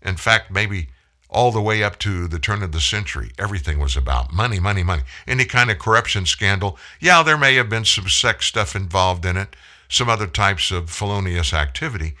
In 0.00 0.16
fact, 0.16 0.50
maybe 0.50 0.88
all 1.28 1.50
the 1.50 1.62
way 1.62 1.82
up 1.82 1.98
to 2.00 2.28
the 2.28 2.38
turn 2.38 2.62
of 2.62 2.72
the 2.72 2.80
century, 2.80 3.32
everything 3.38 3.78
was 3.78 3.96
about 3.96 4.32
money, 4.32 4.60
money, 4.60 4.82
money. 4.82 5.02
Any 5.26 5.44
kind 5.44 5.70
of 5.70 5.78
corruption 5.78 6.26
scandal, 6.26 6.78
yeah, 7.00 7.22
there 7.22 7.38
may 7.38 7.54
have 7.54 7.70
been 7.70 7.84
some 7.84 8.08
sex 8.08 8.46
stuff 8.46 8.76
involved 8.76 9.24
in 9.24 9.36
it, 9.36 9.56
some 9.88 10.08
other 10.08 10.26
types 10.26 10.70
of 10.70 10.90
felonious 10.90 11.52
activity, 11.52 12.14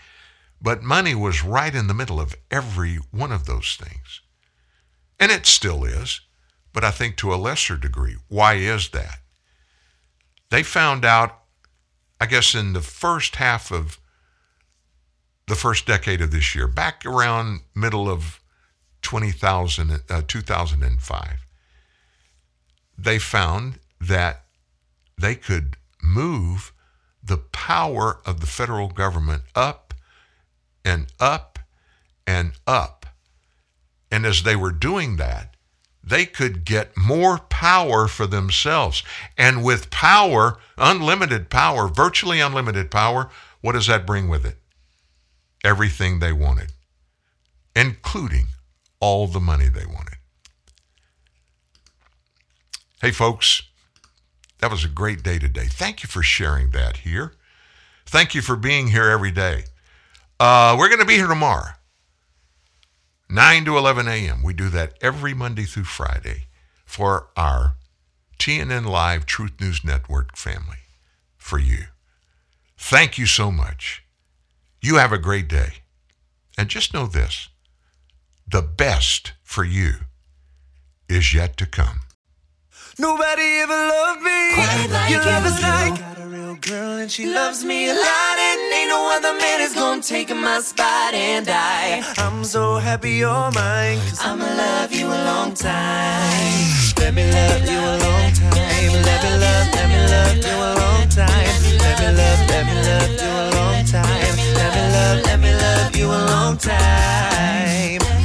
but 0.60 0.82
money 0.82 1.14
was 1.14 1.44
right 1.44 1.74
in 1.74 1.88
the 1.88 1.94
middle 1.94 2.20
of 2.20 2.36
every 2.50 2.96
one 3.10 3.32
of 3.32 3.46
those 3.46 3.76
things. 3.76 4.20
And 5.20 5.30
it 5.30 5.46
still 5.46 5.84
is, 5.84 6.20
but 6.72 6.84
I 6.84 6.90
think 6.90 7.16
to 7.16 7.34
a 7.34 7.36
lesser 7.36 7.76
degree. 7.76 8.16
Why 8.28 8.54
is 8.54 8.90
that? 8.90 9.18
They 10.50 10.62
found 10.62 11.04
out, 11.04 11.38
I 12.20 12.26
guess, 12.26 12.54
in 12.54 12.72
the 12.72 12.80
first 12.80 13.36
half 13.36 13.70
of 13.70 13.98
the 15.52 15.56
first 15.56 15.84
decade 15.84 16.22
of 16.22 16.30
this 16.30 16.54
year, 16.54 16.66
back 16.66 17.04
around 17.04 17.60
middle 17.74 18.08
of 18.08 18.40
20,000, 19.02 20.00
uh, 20.08 20.22
2005, 20.26 21.46
they 22.96 23.18
found 23.18 23.78
that 24.00 24.44
they 25.20 25.34
could 25.34 25.76
move 26.02 26.72
the 27.22 27.36
power 27.36 28.18
of 28.24 28.40
the 28.40 28.46
federal 28.46 28.88
government 28.88 29.42
up 29.54 29.92
and 30.86 31.12
up 31.20 31.58
and 32.26 32.52
up. 32.66 33.04
And 34.10 34.24
as 34.24 34.44
they 34.44 34.56
were 34.56 34.72
doing 34.72 35.16
that, 35.18 35.54
they 36.02 36.24
could 36.24 36.64
get 36.64 36.96
more 36.96 37.36
power 37.36 38.08
for 38.08 38.26
themselves. 38.26 39.02
And 39.36 39.62
with 39.62 39.90
power, 39.90 40.56
unlimited 40.78 41.50
power, 41.50 41.88
virtually 41.88 42.40
unlimited 42.40 42.90
power, 42.90 43.28
what 43.60 43.72
does 43.72 43.88
that 43.88 44.06
bring 44.06 44.30
with 44.30 44.46
it? 44.46 44.56
Everything 45.64 46.18
they 46.18 46.32
wanted, 46.32 46.72
including 47.76 48.48
all 49.00 49.26
the 49.26 49.40
money 49.40 49.68
they 49.68 49.86
wanted. 49.86 50.18
Hey, 53.00 53.10
folks, 53.10 53.62
that 54.58 54.70
was 54.70 54.84
a 54.84 54.88
great 54.88 55.22
day 55.22 55.38
today. 55.38 55.66
Thank 55.66 56.02
you 56.02 56.08
for 56.08 56.22
sharing 56.22 56.70
that 56.70 56.98
here. 56.98 57.32
Thank 58.06 58.34
you 58.34 58.42
for 58.42 58.56
being 58.56 58.88
here 58.88 59.08
every 59.08 59.32
day. 59.32 59.64
Uh, 60.38 60.76
we're 60.78 60.88
going 60.88 61.00
to 61.00 61.06
be 61.06 61.14
here 61.14 61.26
tomorrow, 61.26 61.70
9 63.30 63.64
to 63.64 63.78
11 63.78 64.06
a.m. 64.08 64.42
We 64.42 64.52
do 64.52 64.68
that 64.70 64.94
every 65.00 65.34
Monday 65.34 65.64
through 65.64 65.84
Friday 65.84 66.44
for 66.84 67.28
our 67.36 67.74
TNN 68.38 68.86
Live 68.86 69.24
Truth 69.24 69.60
News 69.60 69.84
Network 69.84 70.36
family, 70.36 70.78
for 71.36 71.58
you. 71.58 71.84
Thank 72.76 73.18
you 73.18 73.26
so 73.26 73.52
much. 73.52 74.01
You 74.84 74.96
have 74.96 75.12
a 75.12 75.18
great 75.18 75.46
day. 75.48 75.74
And 76.58 76.68
just 76.68 76.92
know 76.92 77.06
this 77.06 77.48
the 78.48 78.62
best 78.62 79.32
for 79.42 79.64
you 79.64 79.92
is 81.08 81.32
yet 81.32 81.56
to 81.58 81.66
come. 81.66 82.00
Nobody 82.98 83.60
ever 83.62 83.72
loved 83.72 84.22
me. 84.22 84.54
Quite 84.54 84.88
like 84.90 85.10
Your 85.10 85.24
love 85.24 85.46
is 85.46 85.56
you. 85.56 85.68
like 85.68 85.98
got 85.98 86.18
a 86.18 86.26
real 86.26 86.56
girl 86.56 86.98
and 86.98 87.10
she 87.10 87.26
loves 87.32 87.64
me 87.64 87.88
a 87.88 87.94
lot 87.94 88.36
and 88.38 88.74
ain't 88.74 88.88
no 88.88 89.16
other 89.16 89.38
man 89.38 89.60
is 89.60 89.72
gonna 89.74 90.02
take 90.02 90.34
my 90.34 90.60
spot 90.60 91.14
and 91.14 91.46
I 91.48 92.02
I'm 92.18 92.42
so 92.44 92.76
happy 92.76 93.12
you're 93.12 93.50
mine. 93.52 93.98
i 94.20 94.32
I'ma 94.32 94.44
love 94.44 94.92
you 94.92 95.06
a 95.06 95.20
long 95.30 95.54
time. 95.54 96.68
Let 96.98 97.14
me 97.14 97.24
love 97.30 97.64
you 97.70 97.78
a 97.78 97.96
long 98.04 98.32
time. 98.34 98.50
Let 98.50 99.18
me 99.22 99.30
love, 99.46 99.68
let 99.76 99.88
me 99.92 100.00
love 100.12 100.36
you 100.44 100.56
a 100.58 100.70
long 100.82 101.08
time. 101.08 101.48
Let 101.78 101.96
me 102.00 102.08
love, 102.18 102.40
let 102.50 102.64
me 102.66 102.74
love 102.88 103.10
you 103.22 103.30
a 103.30 103.46
long 103.56 103.84
time. 103.86 104.41
Love, 104.74 105.22
let 105.24 105.40
me 105.40 105.52
love 105.54 105.96
you 105.96 106.06
a 106.06 106.20
long 106.32 106.56
time. 106.56 108.21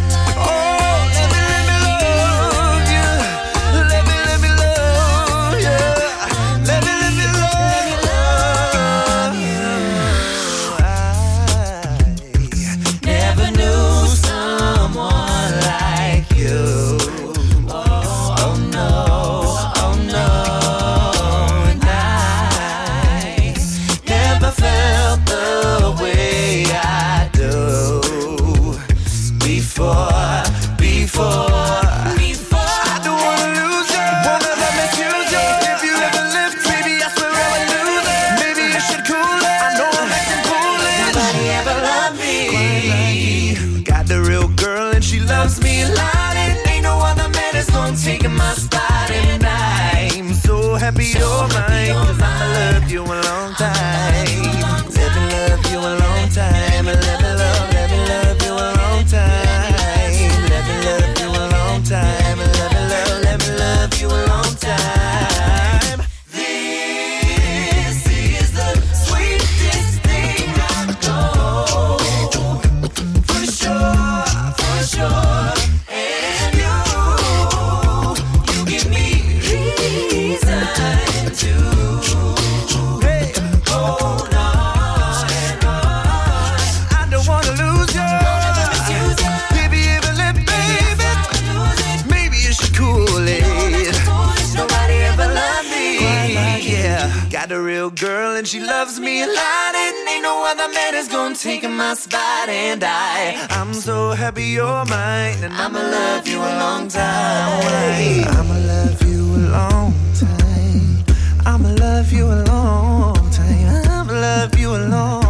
Loves 98.88 99.00
me 99.02 99.22
a 99.22 99.28
lot. 99.28 99.76
And 99.76 100.10
ain't 100.10 100.24
no 100.24 100.46
other 100.46 100.72
man 100.74 100.96
is 100.96 101.10
gonna 101.10 101.36
take 101.36 101.64
my 101.64 101.94
spot. 101.94 102.48
And 102.48 102.84
I, 102.84 103.46
I'm 103.50 103.74
so 103.74 104.12
happy 104.12 104.46
you're 104.46 104.86
mine. 104.86 105.44
And 105.44 105.54
I'ma 105.54 105.80
love 105.80 106.28
you 106.28 106.40
a 106.40 106.54
long 106.64 106.88
time. 106.88 108.28
I'ma 108.40 108.58
love 108.74 109.02
you 109.04 109.22
a 109.36 109.44
long 109.58 109.94
time. 110.16 111.04
I'ma 111.46 111.70
love 111.86 112.14
you 112.14 112.26
a 112.28 112.40
long 112.52 113.16
time. 113.32 113.90
I'ma 113.98 114.14
love 114.14 114.58
you 114.58 114.70
a 114.76 114.82
long 114.96 115.27